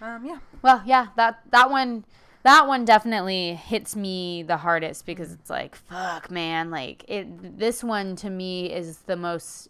Um, 0.00 0.24
yeah. 0.24 0.38
Well, 0.62 0.82
yeah, 0.84 1.08
that 1.16 1.40
that 1.50 1.70
one 1.70 2.04
that 2.42 2.66
one 2.66 2.84
definitely 2.84 3.54
hits 3.54 3.94
me 3.94 4.42
the 4.42 4.56
hardest 4.56 5.06
because 5.06 5.32
it's 5.32 5.48
like 5.48 5.76
fuck 5.76 6.28
man 6.28 6.72
like 6.72 7.04
it 7.06 7.56
this 7.58 7.84
one 7.84 8.16
to 8.16 8.28
me 8.30 8.66
is 8.72 8.98
the 9.06 9.14
most 9.16 9.68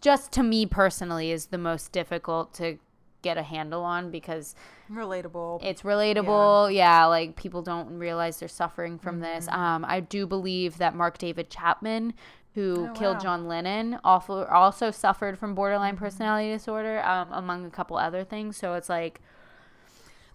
just 0.00 0.32
to 0.32 0.42
me 0.42 0.66
personally 0.66 1.30
is 1.30 1.46
the 1.46 1.58
most 1.58 1.92
difficult 1.92 2.52
to 2.54 2.76
get 3.22 3.38
a 3.38 3.42
handle 3.44 3.84
on 3.84 4.10
because 4.10 4.56
Relatable. 4.90 5.62
it's 5.62 5.82
relatable 5.82 6.74
yeah, 6.74 7.04
like 7.04 7.36
people 7.36 7.62
don't 7.62 7.96
realize 7.98 8.40
they're 8.40 8.48
suffering 8.48 8.98
from 8.98 9.20
this 9.20 9.46
Mm-hmm. 9.46 9.60
um 9.60 9.84
i 9.86 10.00
do 10.00 10.26
believe 10.26 10.78
that 10.78 10.96
mark 10.96 11.18
david 11.18 11.50
chapman 11.50 12.14
who 12.54 12.88
Oh, 12.90 12.94
killed 12.94 13.16
wow. 13.16 13.22
john 13.22 13.48
lennon 13.48 13.98
also 14.04 14.44
also 14.46 14.90
suffered 14.90 15.38
from 15.38 15.54
borderline 15.54 15.96
personality 15.96 16.50
disorder 16.50 17.02
um, 17.04 17.28
among 17.32 17.64
a 17.64 17.70
couple 17.70 17.96
other 17.96 18.24
things 18.24 18.56
so 18.56 18.74
it's 18.74 18.88
like 18.88 19.20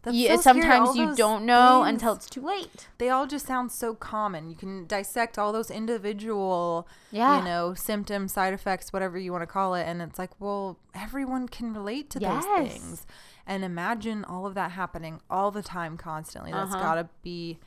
you, 0.10 0.28
so 0.30 0.42
sometimes 0.42 0.96
you 0.96 1.14
don't 1.16 1.46
know 1.46 1.84
things. 1.84 1.96
until 1.96 2.14
it's 2.14 2.30
too 2.30 2.42
late 2.42 2.88
they 2.98 3.10
all 3.10 3.28
just 3.28 3.46
sound 3.46 3.72
so 3.72 3.94
common. 3.94 4.50
You 4.50 4.56
can 4.56 4.86
dissect 4.88 5.38
all 5.38 5.52
those 5.52 5.70
individual, 5.70 6.88
Yeah. 7.12 7.38
you 7.40 7.44
know, 7.44 7.74
symptoms, 7.74 8.32
side 8.34 8.54
effects, 8.54 8.94
whatever 8.94 9.18
you 9.18 9.34
want 9.34 9.42
to 9.42 9.48
call 9.48 9.76
it, 9.76 9.84
and 9.84 10.02
it's 10.02 10.18
like, 10.18 10.32
well, 10.40 10.78
everyone 10.96 11.50
can 11.50 11.74
relate 11.74 12.10
to 12.12 12.20
Yes. 12.20 12.46
those 12.46 12.64
things. 12.80 13.06
And 13.46 13.66
imagine 13.66 14.24
all 14.24 14.46
of 14.46 14.54
that 14.54 14.72
happening 14.72 15.20
all 15.30 15.52
the 15.52 15.62
time, 15.62 15.98
constantly. 15.98 16.52
That's 16.52 16.74
Uh-huh. 16.74 16.84
gotta 16.84 17.10
be 17.22 17.58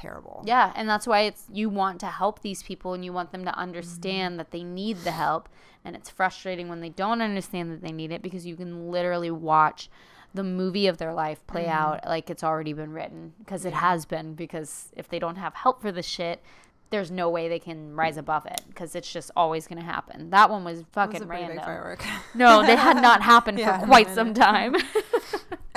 terrible. 0.00 0.42
Yeah, 0.46 0.72
and 0.74 0.88
that's 0.88 1.06
why 1.06 1.20
it's 1.22 1.44
you 1.52 1.68
want 1.68 2.00
to 2.00 2.06
help 2.06 2.40
these 2.42 2.62
people 2.62 2.94
and 2.94 3.04
you 3.04 3.12
want 3.12 3.32
them 3.32 3.44
to 3.44 3.50
Mm-hmm. 3.50 3.60
understand 3.60 4.38
that 4.38 4.50
they 4.50 4.62
need 4.64 4.98
the 4.98 5.12
help 5.12 5.48
and 5.84 5.96
it's 5.96 6.10
frustrating 6.10 6.68
when 6.68 6.80
they 6.80 6.88
don't 6.90 7.22
understand 7.22 7.70
that 7.72 7.82
they 7.82 7.92
need 7.92 8.12
it 8.12 8.22
because 8.22 8.46
you 8.46 8.56
can 8.56 8.90
literally 8.90 9.30
watch 9.30 9.88
the 10.34 10.44
movie 10.44 10.86
of 10.86 10.98
their 10.98 11.12
life 11.14 11.44
play 11.46 11.64
Mm-hmm. 11.64 11.72
out 11.82 12.06
like 12.06 12.30
it's 12.30 12.44
already 12.44 12.72
been 12.72 12.92
written 12.92 13.32
because 13.38 13.64
it 13.64 13.72
has 13.72 14.04
been 14.06 14.34
because 14.34 14.90
if 14.96 15.08
they 15.08 15.18
don't 15.18 15.36
have 15.36 15.54
help 15.54 15.80
for 15.82 15.90
the 15.92 16.02
shit 16.02 16.42
there's 16.90 17.10
no 17.12 17.28
way 17.30 17.48
they 17.48 17.58
can 17.60 17.94
rise 17.94 18.16
above 18.16 18.46
it 18.46 18.60
because 18.68 18.96
it's 18.96 19.12
just 19.12 19.30
always 19.36 19.68
going 19.68 19.78
to 19.78 19.84
happen. 19.84 20.30
That 20.30 20.50
one 20.50 20.64
was 20.64 20.78
was 20.78 20.86
fucking 20.90 21.20
big 21.20 21.28
random. 21.28 21.58
firework. 21.64 22.04
No, 22.34 22.66
they 22.66 22.74
had 22.74 23.00
not 23.00 23.22
happened 23.34 23.60
Yeah, 23.60 23.78
for 23.78 23.86
quite 23.86 24.10
some 24.10 24.34
time. 24.34 24.74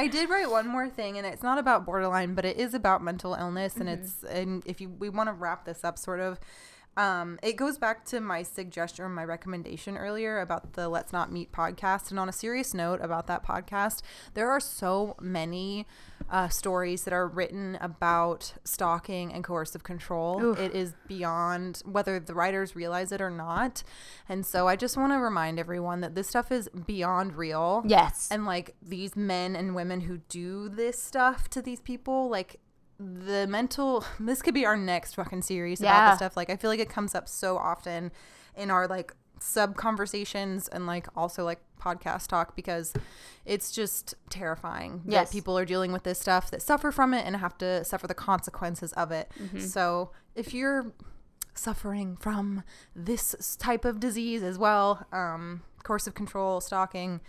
I 0.03 0.07
did 0.07 0.29
write 0.29 0.49
one 0.51 0.67
more 0.67 0.89
thing, 0.89 1.17
and 1.17 1.25
it's 1.25 1.43
not 1.43 1.57
about 1.57 1.85
borderline, 1.85 2.33
but 2.35 2.45
it 2.45 2.57
is 2.57 2.73
about 2.73 3.01
mental 3.03 3.33
illness, 3.35 3.77
and 3.77 3.87
Mm-hmm. 3.87 4.03
it's 4.03 4.23
and 4.23 4.63
if 4.65 4.81
you 4.81 4.89
we 4.89 5.09
want 5.09 5.29
to 5.29 5.33
wrap 5.33 5.65
this 5.65 5.83
up, 5.83 5.97
sort 5.97 6.19
of. 6.19 6.39
Um, 6.95 7.39
it 7.41 7.53
goes 7.53 7.79
back 7.79 8.05
to 8.05 8.19
my 8.19 8.43
suggestion, 8.43 9.09
my 9.13 9.25
recommendation 9.25 9.97
earlier 9.97 10.39
about 10.41 10.73
the 10.73 10.87
Let's 10.87 11.11
Not 11.11 11.31
Meet 11.31 11.51
podcast. 11.51 12.11
And 12.11 12.19
on 12.19 12.29
a 12.29 12.31
serious 12.31 12.71
note 12.75 12.99
about 13.01 13.25
that 13.25 13.43
podcast, 13.43 14.03
there 14.35 14.51
are 14.51 14.59
so 14.59 15.15
many 15.19 15.87
uh, 16.29 16.49
stories 16.49 17.03
that 17.03 17.13
are 17.13 17.27
written 17.27 17.77
about 17.81 18.53
stalking 18.63 19.33
and 19.33 19.43
coercive 19.43 19.83
control. 19.83 20.41
Oof. 20.43 20.59
It 20.59 20.73
is 20.73 20.93
beyond 21.07 21.81
whether 21.85 22.19
the 22.19 22.33
writers 22.33 22.75
realize 22.75 23.11
it 23.11 23.21
or 23.21 23.29
not. 23.29 23.83
And 24.27 24.45
so 24.45 24.67
I 24.67 24.75
just 24.75 24.97
want 24.97 25.13
to 25.13 25.17
remind 25.17 25.59
everyone 25.59 26.01
that 26.01 26.15
this 26.15 26.27
stuff 26.27 26.51
is 26.51 26.69
beyond 26.85 27.35
real 27.35 27.83
yes. 27.85 28.29
and 28.31 28.45
like 28.45 28.75
these 28.81 29.15
men 29.15 29.55
and 29.55 29.75
women 29.75 30.01
who 30.01 30.17
do 30.29 30.69
this 30.69 31.01
stuff 31.01 31.49
to 31.49 31.61
these 31.61 31.79
people 31.79 32.29
like 32.29 32.59
the 32.99 33.45
mental 33.47 34.05
this 34.19 34.41
could 34.41 34.53
be 34.53 34.65
our 34.65 34.77
next 34.77 35.15
fucking 35.15 35.41
series 35.41 35.79
about 35.81 35.89
Yeah. 35.89 36.09
this 36.11 36.19
stuff 36.19 36.37
like 36.37 36.49
i 36.49 36.55
feel 36.55 36.69
like 36.69 36.79
it 36.79 36.89
comes 36.89 37.15
up 37.15 37.27
so 37.27 37.57
often 37.57 38.11
in 38.55 38.69
our 38.69 38.87
like 38.87 39.13
sub 39.43 39.75
conversations 39.75 40.67
and 40.69 40.87
like 40.87 41.07
also 41.17 41.43
like 41.43 41.59
podcast 41.81 42.27
talk 42.27 42.55
because 42.55 42.93
it's 43.45 43.71
just 43.71 44.15
terrifying 44.29 45.01
Yes. 45.05 45.27
that 45.29 45.33
people 45.33 45.57
are 45.57 45.65
dealing 45.65 45.91
with 45.91 46.03
this 46.03 46.17
stuff 46.19 46.49
that 46.51 46.61
suffer 46.61 46.91
from 46.91 47.13
it 47.13 47.25
and 47.25 47.35
have 47.35 47.57
to 47.57 47.83
suffer 47.83 48.07
the 48.07 48.13
consequences 48.13 48.93
of 48.93 49.11
it 49.11 49.29
Mm-hmm. 49.41 49.59
so 49.59 50.11
if 50.35 50.53
you're 50.53 50.93
suffering 51.55 52.15
from 52.17 52.63
this 52.95 53.57
type 53.59 53.83
of 53.85 53.99
disease 53.99 54.41
as 54.43 54.57
well 54.57 55.05
um 55.11 55.61
coercive 55.83 56.13
control 56.15 56.61
stalking 56.61 57.19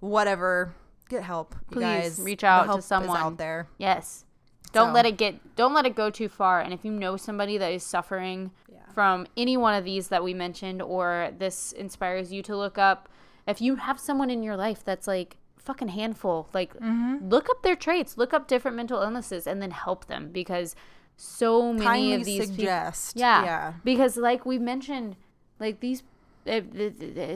whatever 0.00 0.72
get 1.08 1.22
help 1.24 1.54
you 1.70 1.76
Please 1.78 1.82
guys 1.82 2.18
reach 2.20 2.44
out 2.44 2.74
to 2.76 2.80
someone. 2.82 3.16
out 3.16 3.38
there 3.38 3.68
Yes. 3.78 4.24
Don't 4.72 4.88
So- 4.90 4.92
let 4.92 5.06
it 5.06 5.16
get 5.16 5.56
don't 5.56 5.72
let 5.74 5.86
it 5.86 5.94
go 5.94 6.10
too 6.10 6.28
far. 6.28 6.60
And 6.60 6.72
if 6.74 6.84
you 6.84 6.90
know 6.90 7.16
somebody 7.16 7.56
that 7.58 7.72
is 7.72 7.82
suffering 7.82 8.50
Yeah. 8.70 8.78
from 8.92 9.26
any 9.36 9.56
one 9.56 9.74
of 9.74 9.84
these 9.84 10.08
that 10.08 10.22
we 10.24 10.34
mentioned 10.34 10.82
or 10.82 11.30
this 11.38 11.72
inspires 11.72 12.32
you 12.32 12.42
to 12.42 12.56
look 12.56 12.76
up, 12.78 13.08
if 13.46 13.60
you 13.60 13.76
have 13.76 13.98
someone 13.98 14.30
in 14.30 14.42
your 14.42 14.56
life 14.56 14.84
that's 14.84 15.06
like 15.06 15.36
fucking 15.56 15.88
handful, 15.88 16.48
like 16.52 16.74
Mm-hmm. 16.74 17.28
look 17.28 17.48
up 17.50 17.62
their 17.62 17.76
traits, 17.76 18.16
look 18.18 18.32
up 18.34 18.46
different 18.48 18.76
mental 18.76 19.00
illnesses 19.02 19.46
and 19.46 19.60
then 19.62 19.70
help 19.72 20.06
them 20.06 20.30
because 20.32 20.76
so 21.16 21.72
many 21.72 21.84
kindly 21.84 22.12
of 22.14 22.24
these 22.24 22.40
people 22.42 22.56
suggest 22.56 23.16
yeah. 23.16 23.44
yeah 23.44 23.72
Because 23.84 24.16
like 24.16 24.44
we 24.44 24.58
mentioned, 24.58 25.16
like 25.58 25.80
these 25.80 26.02
they- 26.44 26.60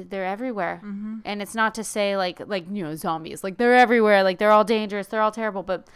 they're 0.08 0.24
everywhere. 0.24 0.80
Mm-hmm. 0.84 1.18
And 1.24 1.42
it's 1.42 1.54
not 1.54 1.74
to 1.76 1.82
say 1.84 2.16
like 2.16 2.40
like 2.46 2.64
you 2.70 2.82
know 2.84 2.94
zombies. 2.94 3.42
Like 3.42 3.56
they're 3.56 3.74
everywhere. 3.74 4.22
Like 4.22 4.38
they're 4.38 4.52
all 4.52 4.64
dangerous. 4.64 5.06
They're 5.08 5.22
all 5.22 5.32
terrible, 5.32 5.62
but 5.64 5.88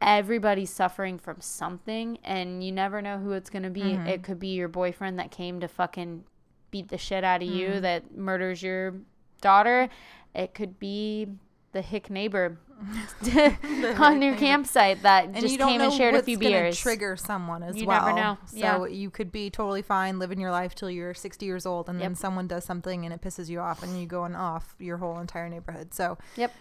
everybody's 0.00 0.70
suffering 0.70 1.18
from 1.18 1.40
something 1.40 2.18
and 2.24 2.62
you 2.62 2.70
never 2.72 3.00
know 3.02 3.18
who 3.18 3.32
it's 3.32 3.50
going 3.50 3.62
to 3.62 3.70
be. 3.70 3.80
Mm-hmm. 3.82 4.06
It 4.06 4.22
could 4.22 4.38
be 4.38 4.48
your 4.48 4.68
boyfriend 4.68 5.18
that 5.18 5.30
came 5.30 5.60
to 5.60 5.68
fucking 5.68 6.24
beat 6.70 6.88
the 6.88 6.98
shit 6.98 7.24
out 7.24 7.42
of 7.42 7.48
Mm-hmm. 7.48 7.58
you 7.58 7.80
that 7.80 8.16
murders 8.16 8.62
your 8.62 8.94
daughter. 9.40 9.88
It 10.34 10.54
could 10.54 10.78
be 10.78 11.28
the 11.72 11.80
hick 11.82 12.10
neighbor 12.10 12.58
on 13.98 14.20
your 14.22 14.34
campsite 14.36 15.02
that 15.02 15.24
and 15.26 15.36
just 15.36 15.58
came 15.58 15.80
and 15.80 15.92
shared 15.92 16.14
a 16.14 16.22
few 16.22 16.38
beers. 16.38 16.78
trigger 16.78 17.16
someone 17.16 17.62
as 17.62 17.76
You 17.76 17.86
well 17.86 18.04
never 18.06 18.16
know. 18.16 18.38
so 18.46 18.56
Yeah. 18.56 18.86
you 18.86 19.10
could 19.10 19.32
be 19.32 19.50
totally 19.50 19.82
fine 19.82 20.18
living 20.18 20.38
your 20.40 20.50
life 20.50 20.74
till 20.74 20.90
you're 20.90 21.14
60 21.14 21.44
years 21.46 21.64
old 21.66 21.88
and 21.88 22.00
then 22.00 22.14
someone 22.14 22.46
does 22.46 22.64
something 22.64 23.04
and 23.04 23.12
it 23.14 23.20
pisses 23.22 23.48
you 23.48 23.60
off 23.60 23.82
and 23.82 23.98
you 24.00 24.06
go 24.06 24.24
and 24.24 24.36
off 24.36 24.74
your 24.78 24.98
whole 24.98 25.18
entire 25.18 25.48
neighborhood 25.48 25.92
so 25.94 26.18
Yep. 26.36 26.52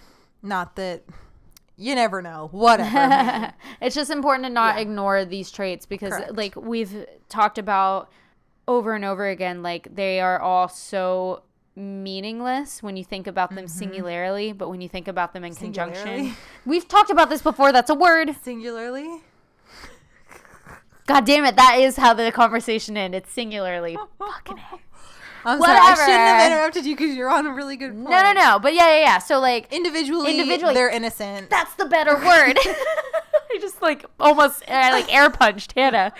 not 0.41 0.76
that 0.78 1.03
you 1.77 1.95
never 1.95 2.22
know. 2.22 2.49
Whatever. 2.52 3.53
It's 3.81 3.95
just 3.95 4.10
important 4.10 4.45
to 4.45 4.49
not 4.49 4.76
Yeah. 4.76 4.81
ignore 4.81 5.26
these 5.26 5.52
traits 5.52 5.85
because 5.85 6.14
Correct. 6.14 6.35
like 6.35 6.56
we've 6.56 7.06
talked 7.30 7.57
about 7.57 8.10
over 8.68 8.93
and 8.93 9.03
over 9.06 9.27
again 9.27 9.61
like 9.61 9.93
they 9.95 10.19
are 10.19 10.39
all 10.39 10.68
so 10.69 11.43
meaningless 11.76 12.81
when 12.81 12.95
you 12.95 13.03
think 13.03 13.27
about 13.27 13.53
them 13.53 13.68
singularly 13.68 14.53
but 14.53 14.69
when 14.69 14.80
you 14.81 14.88
think 14.88 15.07
about 15.07 15.34
them 15.34 15.43
in 15.43 15.53
conjunction. 15.53 16.27
Mm-hmm. 16.27 16.34
We've 16.69 16.88
talked 16.88 17.10
about 17.10 17.30
this 17.30 17.41
before. 17.41 17.72
That's 17.73 17.89
a 17.89 17.95
word. 17.95 18.35
Singularly? 18.41 19.22
God 21.07 21.26
damn 21.26 21.45
it. 21.45 21.56
That 21.56 21.76
is 21.80 21.97
how 21.97 22.14
the 22.15 22.31
conversation 22.31 22.97
ended. 22.97 23.23
It's 23.23 23.31
singularly. 23.34 23.95
Fucking 24.18 24.57
hell. 24.57 24.80
I'm 25.51 25.61
sorry 25.61 25.77
I 25.77 25.93
shouldn't 25.93 26.11
have 26.11 26.51
interrupted 26.51 26.85
you 26.85 26.95
because 26.95 27.15
you're 27.15 27.30
on 27.30 27.45
a 27.45 27.53
really 27.53 27.77
good 27.77 27.93
point 27.93 28.09
no 28.09 28.22
no 28.22 28.34
no 28.34 28.59
but 28.59 28.73
yeah 28.73 28.89
yeah 28.89 28.99
yeah 28.99 29.17
so 29.19 29.39
like 29.39 29.72
individually 29.72 30.31
Individually. 30.31 30.73
they're 30.73 30.89
innocent 30.89 31.49
That's 31.49 31.73
the 31.76 31.85
better 31.85 32.15
word. 32.15 32.57
I 33.51 33.57
just 33.59 33.81
like 33.81 34.05
almost 34.19 34.63
I 34.69 34.91
like 34.91 35.13
air 35.13 35.30
punched 35.30 35.73
Hannah. 35.73 36.13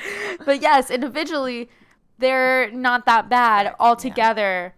But 0.46 0.62
yes, 0.62 0.90
individually, 0.90 1.70
they're 2.18 2.72
not 2.72 3.06
that 3.08 3.30
bad. 3.30 3.76
Altogether, 3.80 4.74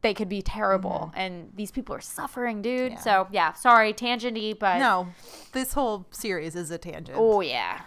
they 0.00 0.14
could 0.14 0.28
be 0.28 0.40
terrible. 0.40 1.12
And 1.14 1.50
these 1.54 1.70
people 1.70 1.94
are 1.94 2.00
suffering, 2.00 2.62
dude. 2.62 2.92
Mm-hmm. 2.92 2.94
Yeah. 2.94 3.00
So 3.00 3.28
yeah, 3.32 3.52
sorry, 3.52 3.92
tangenty, 3.92 4.58
but 4.58 4.78
no 4.78 5.08
this 5.52 5.72
whole 5.72 6.06
series 6.10 6.54
is 6.54 6.70
a 6.70 6.78
tangent 6.78 7.18
oh 7.20 7.40
yeah. 7.40 7.80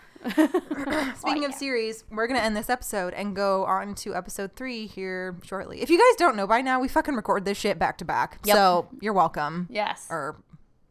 Speaking 1.17 1.45
of 1.45 1.53
series, 1.53 2.03
we're 2.09 2.27
gonna 2.27 2.39
end 2.39 2.55
this 2.55 2.69
episode 2.69 3.13
and 3.13 3.35
go 3.35 3.65
on 3.65 3.95
to 3.95 4.15
episode 4.15 4.55
three 4.55 4.87
here 4.87 5.37
shortly. 5.43 5.81
If 5.81 5.89
you 5.89 5.97
guys 5.97 6.15
don't 6.17 6.35
know 6.35 6.47
by 6.47 6.61
now, 6.61 6.79
we 6.79 6.87
fucking 6.87 7.15
record 7.15 7.45
this 7.45 7.57
shit 7.57 7.77
back 7.77 7.97
to 7.99 8.05
back. 8.05 8.39
Yep. 8.45 8.55
So 8.55 8.87
you're 9.01 9.13
welcome. 9.13 9.67
Yes. 9.69 10.07
Or 10.09 10.37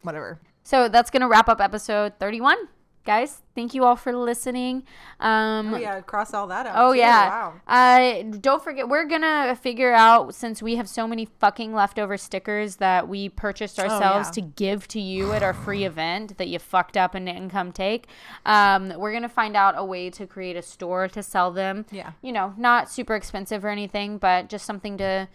whatever. 0.02 0.40
So 0.64 0.88
that's 0.88 1.10
gonna 1.10 1.28
wrap 1.28 1.48
up 1.48 1.60
episode 1.60 2.14
thirty-one. 2.20 2.58
Guys, 3.04 3.42
thank 3.56 3.74
you 3.74 3.82
all 3.84 3.96
for 3.96 4.12
listening. 4.14 4.84
Um, 5.18 5.74
Oh 5.74 5.76
yeah, 5.76 6.00
cross 6.02 6.32
all 6.32 6.46
that 6.46 6.66
out. 6.66 6.74
Oh 6.76 6.92
too. 6.92 7.00
yeah. 7.00 7.28
Wow. 7.28 7.54
Uh, 7.66 8.22
don't 8.40 8.62
forget, 8.62 8.88
we're 8.88 9.06
gonna 9.06 9.56
figure 9.60 9.92
out 9.92 10.36
since 10.36 10.62
we 10.62 10.76
have 10.76 10.88
so 10.88 11.08
many 11.08 11.24
fucking 11.40 11.74
leftover 11.74 12.16
stickers 12.16 12.76
that 12.76 13.08
we 13.08 13.28
purchased 13.28 13.80
ourselves 13.80 14.28
Oh, 14.28 14.28
yeah. 14.28 14.30
to 14.34 14.40
give 14.42 14.86
to 14.88 15.00
you 15.00 15.32
at 15.32 15.42
our 15.42 15.52
free 15.52 15.82
event 15.84 16.38
that 16.38 16.46
you 16.46 16.60
fucked 16.60 16.96
up 16.96 17.16
and 17.16 17.26
didn't 17.26 17.50
come 17.50 17.72
take. 17.72 18.06
Um, 18.46 18.92
we're 18.96 19.12
gonna 19.12 19.28
find 19.28 19.56
out 19.56 19.74
a 19.76 19.84
way 19.84 20.08
to 20.10 20.24
create 20.26 20.56
a 20.56 20.62
store 20.62 21.08
to 21.08 21.24
sell 21.24 21.50
them. 21.50 21.86
Yeah. 21.90 22.12
You 22.22 22.30
know, 22.30 22.54
not 22.56 22.88
super 22.88 23.16
expensive 23.16 23.64
or 23.64 23.68
anything, 23.68 24.18
but 24.18 24.48
just 24.48 24.64
something 24.64 24.96
to 24.98 25.26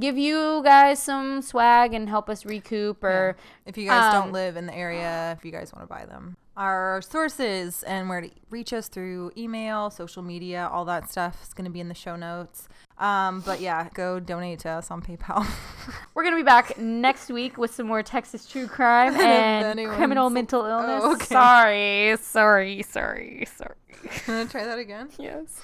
give 0.00 0.18
you 0.18 0.60
guys 0.64 1.00
some 1.00 1.40
swag 1.40 1.94
and 1.94 2.08
help 2.08 2.28
us 2.28 2.44
recoup 2.44 3.04
or 3.04 3.36
If 3.64 3.76
you 3.78 3.86
guys 3.86 4.12
Um, 4.12 4.22
don't 4.24 4.32
live 4.32 4.56
in 4.56 4.66
the 4.66 4.74
area, 4.74 5.34
if 5.38 5.44
you 5.44 5.52
guys 5.52 5.72
want 5.72 5.84
to 5.84 5.94
buy 5.94 6.04
them. 6.06 6.36
Our 6.56 7.00
sources 7.02 7.82
and 7.84 8.08
where 8.08 8.20
to 8.22 8.30
reach 8.50 8.72
us 8.72 8.88
through 8.88 9.32
email, 9.36 9.88
social 9.90 10.22
media, 10.22 10.68
all 10.70 10.84
that 10.84 11.10
stuff 11.10 11.42
is 11.42 11.54
going 11.54 11.64
to 11.64 11.70
be 11.70 11.80
in 11.80 11.88
the 11.88 11.94
show 11.94 12.16
notes. 12.16 12.68
Um, 12.98 13.40
but 13.40 13.60
yeah, 13.60 13.88
go 13.94 14.20
donate 14.20 14.60
to 14.60 14.68
us 14.68 14.90
on 14.90 15.02
PayPal. 15.02 15.44
We're 16.14 16.22
gonna 16.22 16.36
be 16.36 16.42
back 16.44 16.78
next 16.78 17.30
week 17.30 17.58
with 17.58 17.74
some 17.74 17.86
more 17.88 18.02
Texas 18.02 18.46
true 18.46 18.68
crime 18.68 19.14
and 19.20 19.76
criminal 19.96 20.30
mental 20.30 20.64
illness. 20.66 21.00
Oh, 21.02 21.12
okay. 21.14 21.24
Sorry, 21.24 22.16
sorry, 22.20 22.82
sorry, 22.82 23.46
sorry. 23.56 23.74
Wanna 24.28 24.46
Try 24.46 24.64
that 24.66 24.78
again. 24.78 25.08
Yes. 25.18 25.60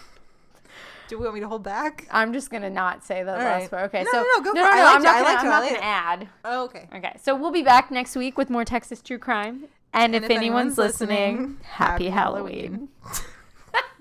Do 1.09 1.16
we 1.19 1.24
want 1.24 1.35
me 1.36 1.40
to 1.40 1.48
hold 1.48 1.62
back? 1.62 2.06
I'm 2.10 2.32
just 2.32 2.51
gonna 2.51 2.70
not 2.70 3.05
say 3.05 3.23
the 3.23 3.32
All 3.32 3.39
last 3.39 3.60
right. 3.60 3.70
part. 3.70 3.85
Okay, 3.85 4.02
No, 4.05 4.10
so 4.10 4.16
no, 4.19 4.24
no, 4.39 4.40
go 4.43 4.51
no, 4.52 4.62
for 4.62 4.69
it. 4.69 4.77
no, 4.77 4.77
I 4.77 4.78
no, 4.81 4.86
I'm 4.97 5.02
not 5.02 5.15
I 5.15 5.23
gonna, 5.23 5.39
I'm 5.39 5.47
not 5.47 5.69
gonna 5.69 5.85
add. 5.85 6.28
Oh, 6.44 6.65
okay. 6.65 6.89
Okay, 6.94 7.16
so 7.23 7.36
we'll 7.36 7.52
be 7.52 7.62
back 7.62 7.90
next 7.93 8.16
week 8.16 8.36
with 8.36 8.51
more 8.51 8.65
Texas 8.65 9.01
true 9.01 9.19
crime. 9.19 9.65
And, 9.93 10.15
And 10.15 10.24
if, 10.24 10.31
if 10.31 10.36
anyone's, 10.36 10.77
anyone's 10.77 10.78
listening, 10.78 11.36
listening, 11.36 11.60
happy 11.65 12.05
happy 12.05 12.09
Halloween. 12.09 12.89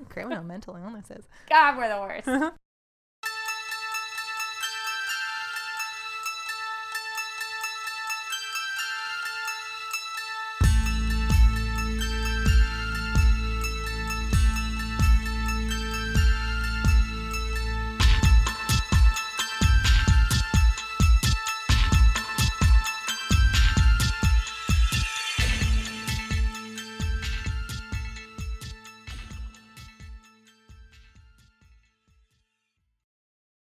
Criminal 0.09 0.43
mental 0.43 0.75
illnesses. 0.75 1.25
God, 1.49 1.77
we're 1.77 1.89
the 1.89 2.01
worst. 2.27 2.53